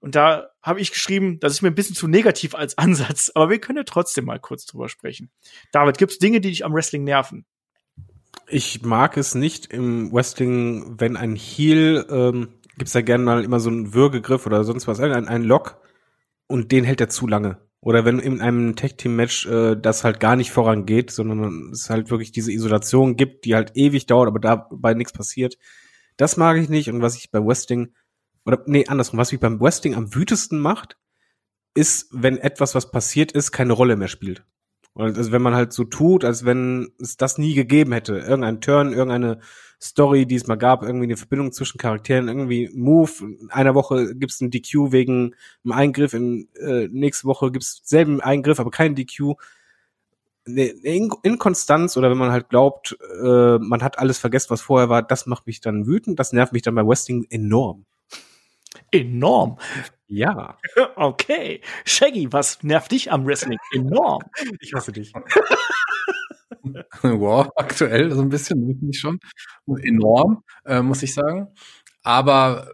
Und 0.01 0.15
da 0.15 0.51
habe 0.63 0.81
ich 0.81 0.93
geschrieben, 0.93 1.41
das 1.41 1.55
ist 1.55 1.63
mir 1.63 1.69
ein 1.69 1.75
bisschen 1.75 1.97
zu 1.97 2.07
negativ 2.07 2.55
als 2.55 2.79
Ansatz, 2.79 3.33
aber 3.35 3.51
wir 3.51 3.59
können 3.59 3.79
ja 3.79 3.85
trotzdem 3.85 4.27
mal 4.27 4.39
kurz 4.39 4.65
drüber 4.67 4.89
sprechen. 4.89 5.31
David, 5.73 5.99
gibt 5.99 6.13
es 6.13 6.19
Dinge, 6.19 6.41
die 6.41 6.51
dich 6.51 6.65
am 6.65 6.73
Wrestling 6.73 7.05
nerven? 7.05 7.45
Ich 8.47 8.83
mag 8.83 9.17
es 9.17 9.35
nicht 9.35 9.67
im 9.67 10.13
Wrestling, 10.13 10.99
wenn 10.99 11.17
ein 11.17 11.37
Heel 11.37 12.07
ähm, 12.09 12.49
gibt's 12.79 12.93
da 12.93 13.03
gerne 13.03 13.25
mal 13.25 13.45
immer 13.45 13.61
so 13.61 13.71
einen 13.71 13.95
Würgegriff 13.95 14.47
oder 14.47 14.65
sonst 14.65 14.87
was, 14.87 15.01
ein, 15.01 15.29
ein 15.29 15.45
Lock 15.45 15.81
und 16.47 16.73
den 16.73 16.85
hält 16.85 17.01
er 17.01 17.09
zu 17.09 17.27
lange. 17.27 17.59
Oder 17.81 18.05
wenn 18.05 18.19
in 18.19 18.41
einem 18.41 18.75
Tag-Team-Match 18.75 19.47
äh, 19.47 19.77
das 19.77 20.03
halt 20.03 20.19
gar 20.19 20.35
nicht 20.35 20.51
vorangeht, 20.51 21.11
sondern 21.11 21.71
es 21.73 21.91
halt 21.91 22.11
wirklich 22.11 22.33
diese 22.33 22.53
Isolation 22.53 23.17
gibt, 23.17 23.45
die 23.45 23.55
halt 23.55 23.73
ewig 23.75 24.07
dauert, 24.07 24.29
aber 24.29 24.41
dabei 24.41 24.95
nichts 24.95 25.13
passiert. 25.13 25.57
Das 26.17 26.37
mag 26.37 26.57
ich 26.57 26.69
nicht. 26.69 26.91
Und 26.91 27.03
was 27.03 27.17
ich 27.17 27.31
beim 27.31 27.47
Westing, 27.47 27.95
oder 28.45 28.63
nee, 28.67 28.87
andersrum, 28.89 29.19
was 29.19 29.31
mich 29.31 29.41
beim 29.41 29.61
Westing 29.61 29.95
am 29.95 30.15
wütesten 30.15 30.59
macht, 30.59 30.97
ist, 31.75 32.09
wenn 32.11 32.39
etwas, 32.39 32.75
was 32.75 32.91
passiert 32.91 33.31
ist, 33.31 33.53
keine 33.53 33.75
Rolle 33.75 33.97
mehr 33.97 34.09
spielt. 34.09 34.45
Also 34.99 35.31
wenn 35.31 35.43
man 35.43 35.55
halt 35.55 35.73
so 35.73 35.85
tut, 35.85 36.25
als 36.25 36.45
wenn 36.45 36.93
es 37.01 37.17
das 37.17 37.39
nie 37.39 37.55
gegeben 37.55 37.93
hätte. 37.93 38.19
Irgendein 38.19 38.61
Turn, 38.61 38.93
irgendeine 38.93 39.39
Story, 39.81 40.27
die 40.27 40.35
es 40.35 40.49
mal 40.49 40.57
gab, 40.57 40.83
irgendwie 40.83 41.05
eine 41.05 41.17
Verbindung 41.17 41.53
zwischen 41.53 41.79
Charakteren, 41.79 42.27
irgendwie 42.27 42.69
Move. 42.75 43.11
In 43.41 43.51
einer 43.51 43.77
Woche 43.77 44.17
gibt's 44.17 44.41
einen 44.41 44.51
DQ 44.51 44.91
wegen 44.91 45.37
einem 45.65 45.73
Eingriff, 45.73 46.15
in 46.15 46.49
äh, 46.61 46.89
nächste 46.89 47.29
Woche 47.29 47.53
gibt's 47.53 47.83
selben 47.85 48.21
Eingriff, 48.21 48.59
aber 48.59 48.73
keinen 48.73 48.97
DQ. 48.97 49.35
Eine 50.47 50.65
Inkonstanz 51.23 51.97
oder 51.97 52.11
wenn 52.11 52.19
man 52.19 52.33
halt 52.33 52.49
glaubt, 52.49 52.99
äh, 53.23 53.59
man 53.59 53.83
hat 53.83 53.99
alles 53.99 54.19
vergessen, 54.19 54.51
was 54.51 54.63
vorher 54.63 54.89
war, 54.89 55.03
das 55.03 55.27
macht 55.27 55.47
mich 55.47 55.61
dann 55.61 55.87
wütend. 55.87 56.19
Das 56.19 56.33
nervt 56.33 56.53
mich 56.53 56.63
dann 56.63 56.75
bei 56.75 56.87
Westing 56.87 57.27
enorm. 57.31 57.85
Enorm. 58.91 59.59
Ja. 60.07 60.57
Okay. 60.97 61.61
Shaggy, 61.85 62.33
was 62.33 62.63
nervt 62.63 62.93
dich 62.93 63.13
am 63.13 63.27
Wrestling? 63.27 63.59
Enorm. 63.75 64.23
Ich 64.61 64.75
hasse 64.75 64.93
dich. 64.93 65.13
wow, 67.03 67.49
aktuell 67.57 68.11
so 68.11 68.21
ein 68.21 68.29
bisschen, 68.29 68.79
nicht 68.81 69.01
schon. 69.01 69.21
Enorm, 69.83 70.43
äh, 70.65 70.83
muss 70.83 71.03
ich 71.03 71.15
sagen. 71.15 71.49
Aber 72.03 72.69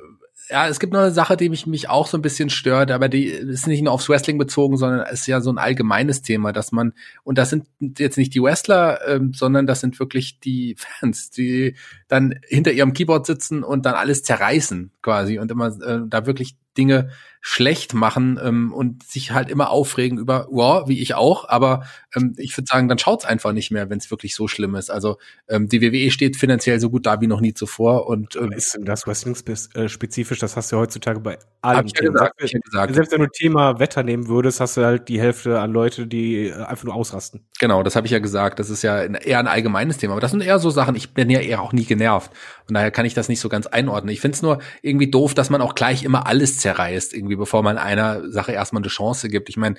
ja, 0.50 0.68
es 0.68 0.78
gibt 0.78 0.92
noch 0.92 1.00
eine 1.00 1.10
Sache, 1.10 1.36
die 1.36 1.48
mich, 1.48 1.66
mich 1.66 1.88
auch 1.88 2.06
so 2.06 2.18
ein 2.18 2.22
bisschen 2.22 2.50
stört, 2.50 2.90
aber 2.90 3.08
die 3.08 3.26
ist 3.26 3.66
nicht 3.66 3.82
nur 3.82 3.92
aufs 3.92 4.08
Wrestling 4.08 4.36
bezogen, 4.36 4.76
sondern 4.76 5.06
ist 5.06 5.26
ja 5.26 5.40
so 5.40 5.50
ein 5.50 5.58
allgemeines 5.58 6.22
Thema, 6.22 6.52
dass 6.52 6.70
man, 6.70 6.92
und 7.22 7.38
das 7.38 7.50
sind 7.50 7.66
jetzt 7.98 8.18
nicht 8.18 8.34
die 8.34 8.42
Wrestler, 8.42 9.00
ähm, 9.06 9.32
sondern 9.32 9.66
das 9.66 9.80
sind 9.80 9.98
wirklich 9.98 10.40
die 10.40 10.76
Fans, 10.78 11.30
die 11.30 11.76
dann 12.14 12.38
hinter 12.46 12.70
ihrem 12.70 12.92
Keyboard 12.92 13.26
sitzen 13.26 13.64
und 13.64 13.86
dann 13.86 13.94
alles 13.94 14.22
zerreißen 14.22 14.92
quasi 15.02 15.40
und 15.40 15.50
immer 15.50 15.66
äh, 15.82 16.00
da 16.06 16.26
wirklich 16.26 16.54
Dinge 16.78 17.10
schlecht 17.46 17.92
machen 17.92 18.40
ähm, 18.42 18.72
und 18.72 19.02
sich 19.02 19.32
halt 19.32 19.50
immer 19.50 19.68
aufregen 19.68 20.16
über, 20.16 20.46
wow, 20.50 20.88
wie 20.88 21.02
ich 21.02 21.14
auch, 21.14 21.46
aber 21.46 21.84
ähm, 22.16 22.34
ich 22.38 22.56
würde 22.56 22.66
sagen, 22.66 22.88
dann 22.88 22.98
schaut's 22.98 23.26
einfach 23.26 23.52
nicht 23.52 23.70
mehr, 23.70 23.90
wenn 23.90 23.98
es 23.98 24.10
wirklich 24.10 24.34
so 24.34 24.48
schlimm 24.48 24.74
ist. 24.76 24.90
Also 24.90 25.18
ähm, 25.46 25.68
die 25.68 25.82
WWE 25.82 26.10
steht 26.10 26.38
finanziell 26.38 26.80
so 26.80 26.88
gut 26.88 27.04
da 27.04 27.20
wie 27.20 27.26
noch 27.26 27.42
nie 27.42 27.52
zuvor 27.52 28.06
und 28.06 28.36
ähm, 28.36 28.50
ist 28.50 28.74
denn 28.74 28.86
das 28.86 29.06
Wrestling 29.06 29.36
äh, 29.74 29.88
spezifisch? 29.90 30.38
Das 30.38 30.56
hast 30.56 30.72
du 30.72 30.78
heutzutage 30.78 31.20
bei 31.20 31.38
allen 31.60 31.86
ja 31.86 32.10
gesagt, 32.10 32.42
ich 32.42 32.52
ja 32.52 32.60
gesagt. 32.60 32.94
Selbst 32.94 33.12
wenn 33.12 33.20
du 33.20 33.28
Thema 33.28 33.78
Wetter 33.78 34.02
nehmen 34.02 34.26
würdest, 34.26 34.60
hast 34.60 34.78
du 34.78 34.84
halt 34.84 35.10
die 35.10 35.20
Hälfte 35.20 35.60
an 35.60 35.70
Leute, 35.70 36.06
die 36.06 36.46
äh, 36.46 36.54
einfach 36.54 36.84
nur 36.84 36.94
ausrasten. 36.94 37.44
Genau, 37.60 37.82
das 37.82 37.94
habe 37.94 38.06
ich 38.06 38.12
ja 38.12 38.20
gesagt. 38.20 38.58
Das 38.58 38.70
ist 38.70 38.80
ja 38.80 39.02
eher 39.02 39.38
ein 39.38 39.48
allgemeines 39.48 39.98
Thema, 39.98 40.14
aber 40.14 40.22
das 40.22 40.30
sind 40.30 40.42
eher 40.42 40.58
so 40.58 40.70
Sachen. 40.70 40.96
Ich 40.96 41.12
bin 41.12 41.28
ja 41.28 41.40
eher 41.40 41.60
auch 41.60 41.74
nie 41.74 41.84
genervt 41.84 42.03
und 42.12 42.74
daher 42.74 42.90
kann 42.90 43.06
ich 43.06 43.14
das 43.14 43.28
nicht 43.28 43.40
so 43.40 43.48
ganz 43.48 43.66
einordnen. 43.66 44.12
Ich 44.12 44.20
finde 44.20 44.36
es 44.36 44.43
nur 44.43 44.59
irgendwie 44.82 45.10
doof, 45.10 45.35
dass 45.35 45.51
man 45.51 45.60
auch 45.60 45.74
gleich 45.74 46.02
immer 46.02 46.26
alles 46.26 46.59
zerreißt, 46.59 47.14
irgendwie, 47.14 47.36
bevor 47.36 47.62
man 47.62 47.78
einer 47.78 48.31
Sache 48.31 48.52
erstmal 48.52 48.82
eine 48.82 48.89
Chance 48.89 49.28
gibt. 49.28 49.48
Ich 49.48 49.56
meine, 49.56 49.76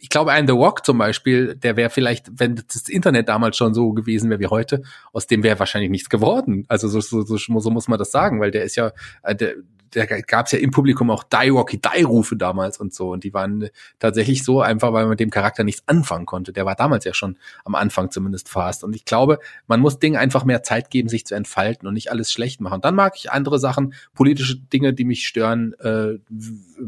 ich 0.00 0.08
glaube, 0.08 0.32
ein 0.32 0.46
The 0.46 0.52
Rock 0.52 0.84
zum 0.84 0.98
Beispiel, 0.98 1.56
der 1.56 1.76
wäre 1.76 1.90
vielleicht, 1.90 2.26
wenn 2.38 2.56
das 2.56 2.88
Internet 2.88 3.28
damals 3.28 3.56
schon 3.56 3.74
so 3.74 3.92
gewesen 3.92 4.30
wäre 4.30 4.40
wie 4.40 4.46
heute, 4.46 4.82
aus 5.12 5.26
dem 5.26 5.42
wäre 5.42 5.58
wahrscheinlich 5.58 5.90
nichts 5.90 6.08
geworden. 6.08 6.64
Also 6.68 6.88
so, 6.88 7.00
so, 7.00 7.22
so, 7.22 7.36
so 7.36 7.70
muss 7.70 7.88
man 7.88 7.98
das 7.98 8.10
sagen, 8.10 8.40
weil 8.40 8.50
der 8.50 8.64
ist 8.64 8.76
ja, 8.76 8.92
äh, 9.22 9.34
der, 9.34 9.54
da 9.90 10.04
gab 10.04 10.46
es 10.46 10.52
ja 10.52 10.58
im 10.58 10.70
Publikum 10.70 11.10
auch 11.10 11.24
Die 11.24 11.48
Rocky 11.48 11.80
Die 11.80 12.02
Rufe 12.02 12.36
damals 12.36 12.78
und 12.78 12.94
so 12.94 13.10
und 13.12 13.24
die 13.24 13.32
waren 13.32 13.68
tatsächlich 13.98 14.44
so 14.44 14.60
einfach, 14.60 14.92
weil 14.92 15.02
man 15.02 15.10
mit 15.10 15.20
dem 15.20 15.30
Charakter 15.30 15.64
nichts 15.64 15.82
anfangen 15.86 16.26
konnte. 16.26 16.52
Der 16.52 16.66
war 16.66 16.74
damals 16.74 17.04
ja 17.04 17.14
schon 17.14 17.38
am 17.64 17.74
Anfang 17.74 18.10
zumindest 18.10 18.48
fast 18.48 18.84
und 18.84 18.94
ich 18.94 19.04
glaube, 19.04 19.38
man 19.66 19.80
muss 19.80 19.98
Dingen 19.98 20.16
einfach 20.16 20.44
mehr 20.44 20.62
Zeit 20.62 20.90
geben, 20.90 21.08
sich 21.08 21.26
zu 21.26 21.34
entfalten 21.34 21.86
und 21.86 21.94
nicht 21.94 22.10
alles 22.10 22.30
schlecht 22.32 22.60
machen. 22.60 22.80
Dann 22.80 22.94
mag 22.94 23.14
ich 23.16 23.30
andere 23.30 23.58
Sachen, 23.58 23.94
politische 24.14 24.58
Dinge, 24.58 24.92
die 24.92 25.04
mich 25.04 25.26
stören, 25.26 25.74
äh, 25.80 26.18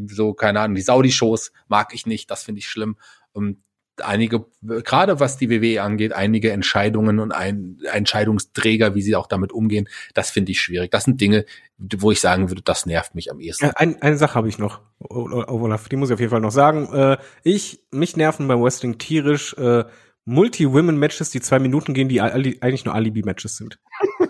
so 0.06 0.34
keine 0.34 0.60
Ahnung, 0.60 0.74
die 0.74 0.82
Saudi-Shows 0.82 1.52
mag 1.68 1.94
ich 1.94 2.06
nicht, 2.06 2.30
das 2.30 2.42
finde 2.42 2.60
ich 2.60 2.68
schlimm. 2.68 2.96
Und 3.32 3.58
einige, 4.02 4.46
gerade 4.62 5.20
was 5.20 5.36
die 5.36 5.50
WWE 5.50 5.82
angeht, 5.82 6.12
einige 6.12 6.52
Entscheidungen 6.52 7.18
und 7.18 7.32
ein, 7.32 7.78
Entscheidungsträger, 7.92 8.94
wie 8.94 9.02
sie 9.02 9.16
auch 9.16 9.26
damit 9.26 9.52
umgehen, 9.52 9.88
das 10.14 10.30
finde 10.30 10.52
ich 10.52 10.60
schwierig. 10.60 10.90
Das 10.90 11.04
sind 11.04 11.20
Dinge, 11.20 11.44
wo 11.78 12.10
ich 12.10 12.20
sagen 12.20 12.50
würde, 12.50 12.62
das 12.62 12.86
nervt 12.86 13.14
mich 13.14 13.30
am 13.30 13.40
ehesten. 13.40 13.70
Ein, 13.76 14.00
eine 14.02 14.16
Sache 14.16 14.34
habe 14.34 14.48
ich 14.48 14.58
noch, 14.58 14.80
Olaf, 14.98 15.88
die 15.88 15.96
muss 15.96 16.10
ich 16.10 16.14
auf 16.14 16.20
jeden 16.20 16.30
Fall 16.30 16.40
noch 16.40 16.52
sagen. 16.52 16.92
Äh, 16.92 17.18
ich, 17.42 17.84
mich 17.90 18.16
nerven 18.16 18.48
beim 18.48 18.62
Wrestling 18.62 18.98
tierisch 18.98 19.54
äh, 19.54 19.84
Multi-Women-Matches, 20.24 21.30
die 21.30 21.40
zwei 21.40 21.58
Minuten 21.58 21.94
gehen, 21.94 22.08
die 22.08 22.20
eigentlich 22.20 22.84
nur 22.84 22.94
Alibi-Matches 22.94 23.56
sind. 23.56 23.78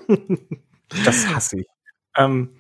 das 1.05 1.27
hasse 1.29 1.61
ich. 1.61 1.67
Ähm, 2.17 2.51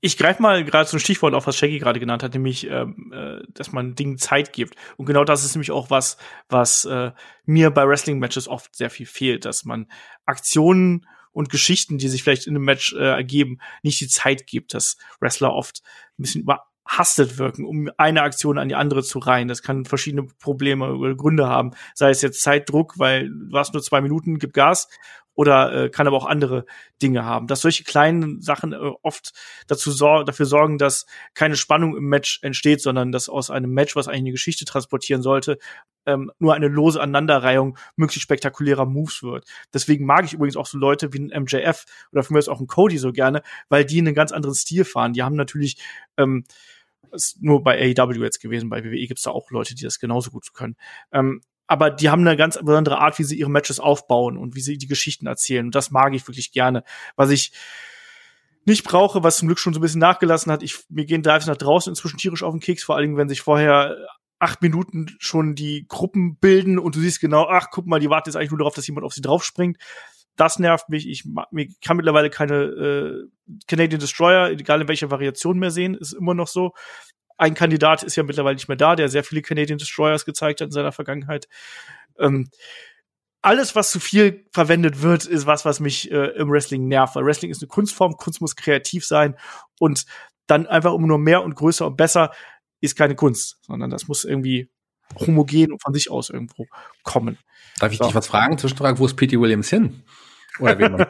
ich 0.00 0.16
greife 0.16 0.40
mal 0.40 0.64
gerade 0.64 0.90
ein 0.90 1.00
Stichwort 1.00 1.34
auf, 1.34 1.46
was 1.46 1.56
Shaggy 1.56 1.78
gerade 1.78 2.00
genannt 2.00 2.22
hat, 2.22 2.32
nämlich, 2.32 2.68
ähm, 2.68 3.12
äh, 3.14 3.42
dass 3.52 3.72
man 3.72 3.94
Dingen 3.94 4.18
Zeit 4.18 4.52
gibt. 4.52 4.74
Und 4.96 5.06
genau 5.06 5.24
das 5.24 5.44
ist 5.44 5.54
nämlich 5.54 5.70
auch 5.70 5.90
was, 5.90 6.16
was 6.48 6.86
äh, 6.86 7.12
mir 7.44 7.70
bei 7.70 7.86
Wrestling-Matches 7.86 8.48
oft 8.48 8.74
sehr 8.74 8.90
viel 8.90 9.06
fehlt, 9.06 9.44
dass 9.44 9.64
man 9.64 9.86
Aktionen 10.24 11.06
und 11.32 11.50
Geschichten, 11.50 11.98
die 11.98 12.08
sich 12.08 12.22
vielleicht 12.22 12.46
in 12.46 12.56
einem 12.56 12.64
Match 12.64 12.94
äh, 12.94 12.98
ergeben, 12.98 13.58
nicht 13.82 14.00
die 14.00 14.08
Zeit 14.08 14.46
gibt, 14.46 14.74
dass 14.74 14.96
Wrestler 15.20 15.52
oft 15.52 15.82
ein 16.18 16.22
bisschen 16.22 16.42
überhastet 16.42 17.38
wirken, 17.38 17.66
um 17.66 17.90
eine 17.98 18.22
Aktion 18.22 18.58
an 18.58 18.68
die 18.68 18.74
andere 18.74 19.02
zu 19.02 19.18
reihen. 19.18 19.48
Das 19.48 19.62
kann 19.62 19.84
verschiedene 19.84 20.26
Probleme 20.40 20.94
oder 20.94 21.14
Gründe 21.14 21.46
haben. 21.46 21.72
Sei 21.94 22.10
es 22.10 22.22
jetzt 22.22 22.42
Zeitdruck, 22.42 22.98
weil 22.98 23.28
du 23.28 23.56
hast 23.56 23.74
nur 23.74 23.82
zwei 23.82 24.00
Minuten, 24.00 24.38
gib 24.38 24.54
Gas, 24.54 24.88
oder 25.40 25.72
äh, 25.72 25.88
kann 25.88 26.06
aber 26.06 26.18
auch 26.18 26.26
andere 26.26 26.66
Dinge 27.00 27.24
haben. 27.24 27.46
Dass 27.46 27.62
solche 27.62 27.82
kleinen 27.82 28.42
Sachen 28.42 28.74
äh, 28.74 28.76
oft 29.00 29.32
dazu 29.68 29.90
sor 29.90 30.26
dafür 30.26 30.44
sorgen, 30.44 30.76
dass 30.76 31.06
keine 31.32 31.56
Spannung 31.56 31.96
im 31.96 32.04
Match 32.04 32.40
entsteht, 32.42 32.82
sondern 32.82 33.10
dass 33.10 33.30
aus 33.30 33.48
einem 33.48 33.72
Match, 33.72 33.96
was 33.96 34.06
eigentlich 34.06 34.20
eine 34.20 34.32
Geschichte 34.32 34.66
transportieren 34.66 35.22
sollte, 35.22 35.56
ähm, 36.04 36.30
nur 36.38 36.52
eine 36.52 36.68
lose 36.68 37.00
Aneinanderreihung 37.00 37.78
möglichst 37.96 38.24
spektakulärer 38.24 38.84
Moves 38.84 39.22
wird. 39.22 39.46
Deswegen 39.72 40.04
mag 40.04 40.26
ich 40.26 40.34
übrigens 40.34 40.58
auch 40.58 40.66
so 40.66 40.76
Leute 40.76 41.14
wie 41.14 41.20
ein 41.20 41.44
MJF 41.44 41.86
oder 42.12 42.22
für 42.22 42.34
mich 42.34 42.50
auch 42.50 42.60
ein 42.60 42.66
Cody 42.66 42.98
so 42.98 43.10
gerne, 43.10 43.40
weil 43.70 43.86
die 43.86 43.98
einen 43.98 44.14
ganz 44.14 44.32
anderen 44.32 44.54
Stil 44.54 44.84
fahren. 44.84 45.14
Die 45.14 45.22
haben 45.22 45.36
natürlich 45.36 45.78
ähm, 46.18 46.44
ist 47.12 47.42
nur 47.42 47.62
bei 47.62 47.94
AEW 47.96 48.22
jetzt 48.22 48.40
gewesen, 48.40 48.68
bei 48.68 48.84
WWE 48.84 49.06
gibt's 49.06 49.22
da 49.22 49.30
auch 49.30 49.50
Leute, 49.50 49.74
die 49.74 49.84
das 49.84 49.98
genauso 49.98 50.30
gut 50.30 50.52
können. 50.52 50.76
Ähm, 51.12 51.40
aber 51.70 51.92
die 51.92 52.10
haben 52.10 52.26
eine 52.26 52.36
ganz 52.36 52.58
besondere 52.58 52.98
Art, 52.98 53.20
wie 53.20 53.22
sie 53.22 53.38
ihre 53.38 53.48
Matches 53.48 53.78
aufbauen 53.78 54.36
und 54.36 54.56
wie 54.56 54.60
sie 54.60 54.76
die 54.76 54.88
Geschichten 54.88 55.28
erzählen. 55.28 55.66
Und 55.66 55.74
das 55.76 55.92
mag 55.92 56.12
ich 56.14 56.26
wirklich 56.26 56.50
gerne. 56.50 56.82
Was 57.14 57.30
ich 57.30 57.52
nicht 58.64 58.82
brauche, 58.82 59.22
was 59.22 59.36
zum 59.36 59.46
Glück 59.46 59.60
schon 59.60 59.72
so 59.72 59.78
ein 59.78 59.82
bisschen 59.82 60.00
nachgelassen 60.00 60.50
hat, 60.50 60.64
ich, 60.64 60.80
mir 60.88 61.04
gehen 61.04 61.22
Dives 61.22 61.46
nach 61.46 61.56
draußen 61.56 61.92
inzwischen 61.92 62.18
tierisch 62.18 62.42
auf 62.42 62.52
den 62.52 62.60
Keks, 62.60 62.82
vor 62.82 62.96
allen 62.96 63.04
Dingen, 63.04 63.16
wenn 63.18 63.28
sich 63.28 63.42
vorher 63.42 63.96
acht 64.40 64.62
Minuten 64.62 65.14
schon 65.20 65.54
die 65.54 65.86
Gruppen 65.86 66.38
bilden 66.38 66.80
und 66.80 66.96
du 66.96 66.98
siehst 66.98 67.20
genau, 67.20 67.46
ach, 67.48 67.68
guck 67.70 67.86
mal, 67.86 68.00
die 68.00 68.10
warten 68.10 68.28
jetzt 68.28 68.36
eigentlich 68.36 68.50
nur 68.50 68.58
darauf, 68.58 68.74
dass 68.74 68.88
jemand 68.88 69.06
auf 69.06 69.14
sie 69.14 69.22
draufspringt. 69.22 69.78
Das 70.34 70.58
nervt 70.58 70.88
mich. 70.88 71.08
Ich 71.08 71.24
mir 71.52 71.68
kann 71.84 71.98
mittlerweile 71.98 72.30
keine 72.30 72.62
äh, 72.64 73.28
Canadian 73.68 74.00
Destroyer, 74.00 74.50
egal 74.50 74.80
in 74.80 74.88
welcher 74.88 75.12
Variation 75.12 75.60
mehr 75.60 75.70
sehen, 75.70 75.94
ist 75.94 76.14
immer 76.14 76.34
noch 76.34 76.48
so 76.48 76.72
ein 77.40 77.54
Kandidat 77.54 78.02
ist 78.02 78.16
ja 78.16 78.22
mittlerweile 78.22 78.54
nicht 78.54 78.68
mehr 78.68 78.76
da, 78.76 78.94
der 78.94 79.08
sehr 79.08 79.24
viele 79.24 79.40
Canadian 79.40 79.78
Destroyers 79.78 80.26
gezeigt 80.26 80.60
hat 80.60 80.66
in 80.66 80.72
seiner 80.72 80.92
Vergangenheit. 80.92 81.48
Ähm, 82.18 82.50
alles, 83.40 83.74
was 83.74 83.90
zu 83.90 83.98
viel 83.98 84.44
verwendet 84.52 85.00
wird, 85.00 85.24
ist 85.24 85.46
was, 85.46 85.64
was 85.64 85.80
mich 85.80 86.10
äh, 86.10 86.32
im 86.36 86.50
Wrestling 86.50 86.86
nervt. 86.86 87.14
Weil 87.14 87.24
Wrestling 87.24 87.50
ist 87.50 87.62
eine 87.62 87.68
Kunstform, 87.68 88.18
Kunst 88.18 88.42
muss 88.42 88.56
kreativ 88.56 89.06
sein 89.06 89.38
und 89.78 90.04
dann 90.48 90.66
einfach 90.66 90.92
um 90.92 91.06
nur 91.06 91.16
mehr 91.16 91.42
und 91.42 91.54
größer 91.54 91.86
und 91.86 91.96
besser 91.96 92.30
ist 92.82 92.94
keine 92.94 93.14
Kunst, 93.14 93.58
sondern 93.62 93.88
das 93.88 94.06
muss 94.06 94.24
irgendwie 94.26 94.68
homogen 95.18 95.72
und 95.72 95.82
von 95.82 95.94
sich 95.94 96.10
aus 96.10 96.28
irgendwo 96.28 96.66
kommen. 97.04 97.38
Darf 97.78 97.90
ich 97.90 97.98
so. 97.98 98.04
dich 98.04 98.14
was 98.14 98.26
fragen? 98.26 98.58
Zwischenfrage, 98.58 98.98
wo 98.98 99.06
ist 99.06 99.16
P.T. 99.16 99.40
Williams 99.40 99.70
hin? 99.70 100.02
Oder 100.58 100.78
wie 100.78 100.88
man? 100.90 101.00
ja, 101.00 101.06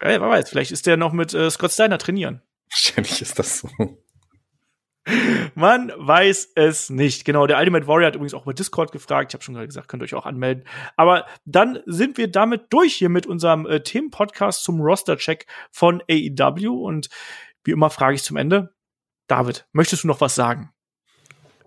wer 0.00 0.20
weiß, 0.20 0.50
vielleicht 0.50 0.70
ist 0.70 0.86
der 0.86 0.98
noch 0.98 1.14
mit 1.14 1.32
äh, 1.32 1.48
Scott 1.48 1.72
Steiner 1.72 1.96
trainieren. 1.96 2.42
Wahrscheinlich 2.68 3.22
ist 3.22 3.38
das 3.38 3.60
so. 3.60 3.70
Man 5.54 5.92
weiß 5.96 6.52
es 6.54 6.90
nicht. 6.90 7.24
Genau, 7.24 7.46
der 7.46 7.58
Ultimate 7.58 7.86
Warrior 7.86 8.08
hat 8.08 8.14
übrigens 8.14 8.34
auch 8.34 8.42
über 8.42 8.54
Discord 8.54 8.92
gefragt. 8.92 9.30
Ich 9.30 9.34
habe 9.34 9.44
schon 9.44 9.54
gerade 9.54 9.66
gesagt, 9.66 9.88
könnt 9.88 10.02
ihr 10.02 10.04
euch 10.04 10.14
auch 10.14 10.26
anmelden. 10.26 10.64
Aber 10.96 11.26
dann 11.44 11.80
sind 11.86 12.18
wir 12.18 12.30
damit 12.30 12.66
durch 12.70 12.94
hier 12.94 13.08
mit 13.08 13.26
unserem 13.26 13.66
äh, 13.66 13.82
Themenpodcast 13.82 14.62
zum 14.62 14.80
Roster-Check 14.80 15.46
von 15.70 16.02
AEW. 16.08 16.84
Und 16.84 17.08
wie 17.64 17.72
immer 17.72 17.90
frage 17.90 18.14
ich 18.14 18.22
zum 18.22 18.36
Ende, 18.36 18.74
David, 19.26 19.66
möchtest 19.72 20.04
du 20.04 20.08
noch 20.08 20.20
was 20.20 20.34
sagen? 20.34 20.70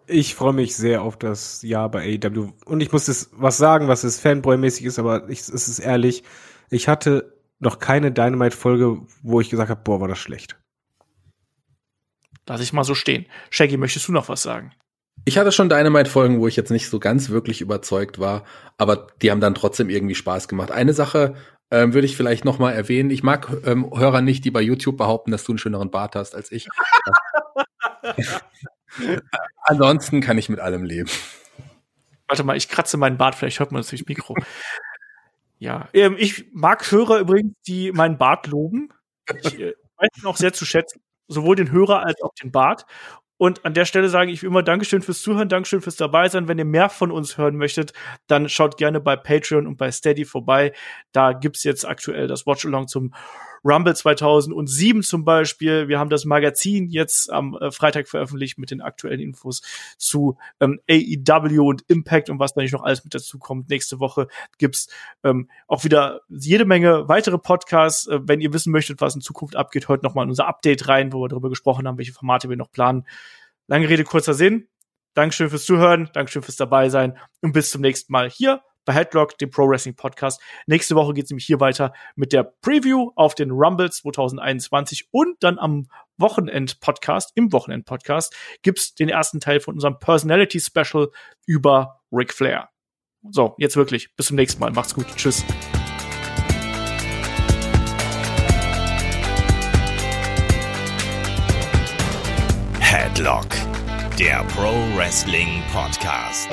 Ich 0.05 0.35
freue 0.35 0.53
mich 0.53 0.75
sehr 0.75 1.01
auf 1.01 1.17
das 1.17 1.61
Jahr 1.61 1.89
bei 1.89 2.19
AEW. 2.21 2.51
Und 2.65 2.81
ich 2.81 2.91
muss 2.91 3.07
es 3.07 3.29
was 3.33 3.57
sagen, 3.57 3.87
was 3.87 4.03
es 4.03 4.19
Fanboy-mäßig 4.19 4.85
ist, 4.85 4.99
aber 4.99 5.29
ich, 5.29 5.39
es 5.39 5.49
ist 5.49 5.79
ehrlich. 5.79 6.23
Ich 6.69 6.87
hatte 6.87 7.37
noch 7.59 7.79
keine 7.79 8.11
Dynamite-Folge, 8.11 9.01
wo 9.21 9.39
ich 9.39 9.49
gesagt 9.49 9.69
habe, 9.69 9.81
boah, 9.81 10.01
war 10.01 10.07
das 10.07 10.19
schlecht. 10.19 10.57
Lass 12.47 12.61
ich 12.61 12.73
mal 12.73 12.83
so 12.83 12.95
stehen. 12.95 13.25
Shaggy, 13.49 13.77
möchtest 13.77 14.07
du 14.07 14.11
noch 14.11 14.29
was 14.29 14.43
sagen? 14.43 14.73
Ich 15.25 15.37
hatte 15.37 15.51
schon 15.51 15.69
Dynamite-Folgen, 15.69 16.39
wo 16.39 16.47
ich 16.47 16.55
jetzt 16.55 16.71
nicht 16.71 16.89
so 16.89 16.99
ganz 16.99 17.29
wirklich 17.29 17.61
überzeugt 17.61 18.19
war, 18.19 18.43
aber 18.77 19.07
die 19.21 19.31
haben 19.31 19.39
dann 19.39 19.55
trotzdem 19.55 19.89
irgendwie 19.89 20.15
Spaß 20.15 20.47
gemacht. 20.47 20.71
Eine 20.71 20.93
Sache 20.93 21.35
ähm, 21.71 21.93
würde 21.93 22.05
ich 22.05 22.17
vielleicht 22.17 22.45
noch 22.45 22.59
mal 22.59 22.71
erwähnen. 22.71 23.09
Ich 23.09 23.23
mag 23.23 23.49
ähm, 23.65 23.89
Hörer 23.95 24.21
nicht, 24.21 24.43
die 24.43 24.51
bei 24.51 24.61
YouTube 24.61 24.97
behaupten, 24.97 25.31
dass 25.31 25.43
du 25.43 25.53
einen 25.53 25.59
schöneren 25.59 25.91
Bart 25.91 26.15
hast 26.15 26.35
als 26.35 26.51
ich. 26.51 26.67
Ansonsten 29.63 30.21
kann 30.21 30.37
ich 30.37 30.49
mit 30.49 30.59
allem 30.59 30.83
leben. 30.83 31.09
Warte 32.27 32.43
mal, 32.43 32.57
ich 32.57 32.67
kratze 32.67 32.97
meinen 32.97 33.17
Bart, 33.17 33.35
vielleicht 33.35 33.59
hört 33.59 33.71
man 33.71 33.79
das 33.79 33.89
durchs 33.89 34.05
Mikro. 34.07 34.35
ja, 35.57 35.87
ähm, 35.93 36.15
ich 36.19 36.47
mag 36.53 36.91
Hörer 36.91 37.19
übrigens, 37.19 37.55
die 37.65 37.91
meinen 37.91 38.17
Bart 38.17 38.47
loben. 38.47 38.89
Ich 39.41 39.59
äh, 39.59 39.73
weiß 39.97 40.09
ihn 40.17 40.25
auch 40.25 40.37
sehr 40.37 40.53
zu 40.53 40.65
schätzen, 40.65 41.01
sowohl 41.27 41.55
den 41.55 41.71
Hörer 41.71 42.05
als 42.05 42.21
auch 42.21 42.33
den 42.41 42.51
Bart. 42.51 42.85
Und 43.37 43.65
an 43.65 43.73
der 43.73 43.85
Stelle 43.85 44.09
sage 44.09 44.31
ich 44.31 44.41
wie 44.41 44.45
immer 44.45 44.63
Dankeschön 44.63 45.01
fürs 45.01 45.21
Zuhören, 45.21 45.49
Dankeschön 45.49 45.81
fürs 45.81 45.97
dabei 45.97 46.29
sein. 46.29 46.47
Wenn 46.47 46.59
ihr 46.59 46.65
mehr 46.65 46.89
von 46.89 47.11
uns 47.11 47.37
hören 47.37 47.57
möchtet, 47.57 47.91
dann 48.27 48.47
schaut 48.47 48.77
gerne 48.77 49.01
bei 49.01 49.15
Patreon 49.15 49.67
und 49.67 49.77
bei 49.77 49.91
Steady 49.91 50.23
vorbei. 50.23 50.71
Da 51.11 51.33
gibt's 51.33 51.63
jetzt 51.63 51.85
aktuell 51.85 52.27
das 52.27 52.45
Watch-Along 52.45 52.87
zum 52.87 53.13
Rumble 53.63 53.95
2007 53.95 55.03
zum 55.03 55.23
Beispiel. 55.23 55.87
Wir 55.87 55.99
haben 55.99 56.09
das 56.09 56.25
Magazin 56.25 56.89
jetzt 56.89 57.31
am 57.31 57.55
äh, 57.55 57.71
Freitag 57.71 58.07
veröffentlicht 58.07 58.57
mit 58.57 58.71
den 58.71 58.81
aktuellen 58.81 59.19
Infos 59.19 59.61
zu 59.97 60.37
ähm, 60.59 60.79
AEW 60.89 61.67
und 61.67 61.83
Impact 61.87 62.29
und 62.29 62.39
was 62.39 62.53
da 62.53 62.61
nicht 62.61 62.73
noch 62.73 62.83
alles 62.83 63.03
mit 63.03 63.13
dazu 63.13 63.39
kommt. 63.39 63.69
Nächste 63.69 63.99
Woche 63.99 64.27
gibt's 64.57 64.89
ähm, 65.23 65.49
auch 65.67 65.83
wieder 65.83 66.21
jede 66.29 66.65
Menge 66.65 67.07
weitere 67.07 67.37
Podcasts. 67.37 68.07
Äh, 68.07 68.19
wenn 68.23 68.41
ihr 68.41 68.53
wissen 68.53 68.71
möchtet, 68.71 69.01
was 69.01 69.15
in 69.15 69.21
Zukunft 69.21 69.55
abgeht, 69.55 69.87
hört 69.87 70.03
noch 70.03 70.13
mal 70.13 70.23
in 70.23 70.29
unser 70.29 70.47
Update 70.47 70.87
rein, 70.87 71.13
wo 71.13 71.21
wir 71.21 71.29
darüber 71.29 71.49
gesprochen 71.49 71.87
haben, 71.87 71.97
welche 71.97 72.13
Formate 72.13 72.49
wir 72.49 72.57
noch 72.57 72.71
planen. 72.71 73.07
Lange 73.67 73.87
Rede, 73.87 74.03
kurzer 74.03 74.33
Sinn. 74.33 74.67
Dankeschön 75.13 75.49
fürs 75.49 75.65
Zuhören, 75.65 76.09
Dankeschön 76.13 76.41
fürs 76.41 76.55
dabei 76.55 76.89
sein 76.89 77.17
und 77.41 77.53
bis 77.53 77.69
zum 77.69 77.81
nächsten 77.81 78.11
Mal 78.11 78.29
hier 78.29 78.63
bei 78.85 78.93
Headlock, 78.93 79.37
dem 79.37 79.49
Pro 79.49 79.67
Wrestling 79.67 79.95
Podcast. 79.95 80.41
Nächste 80.67 80.95
Woche 80.95 81.13
geht 81.13 81.25
es 81.25 81.29
nämlich 81.31 81.45
hier 81.45 81.59
weiter 81.59 81.93
mit 82.15 82.33
der 82.33 82.43
Preview 82.43 83.11
auf 83.15 83.35
den 83.35 83.51
Rumble 83.51 83.91
2021 83.91 85.07
und 85.11 85.41
dann 85.41 85.59
am 85.59 85.87
Wochenend-Podcast, 86.17 87.31
im 87.35 87.51
Wochenend-Podcast, 87.51 88.35
gibt's 88.61 88.95
den 88.95 89.09
ersten 89.09 89.39
Teil 89.39 89.59
von 89.59 89.75
unserem 89.75 89.99
Personality 89.99 90.59
Special 90.59 91.09
über 91.45 92.01
Ric 92.11 92.33
Flair. 92.33 92.69
So, 93.29 93.55
jetzt 93.57 93.77
wirklich. 93.77 94.13
Bis 94.15 94.27
zum 94.27 94.35
nächsten 94.35 94.59
Mal. 94.59 94.71
Macht's 94.71 94.93
gut. 94.93 95.07
Tschüss. 95.15 95.43
Headlock, 102.79 103.47
der 104.19 104.43
Pro 104.55 104.73
Wrestling 104.95 105.63
Podcast. 105.71 106.49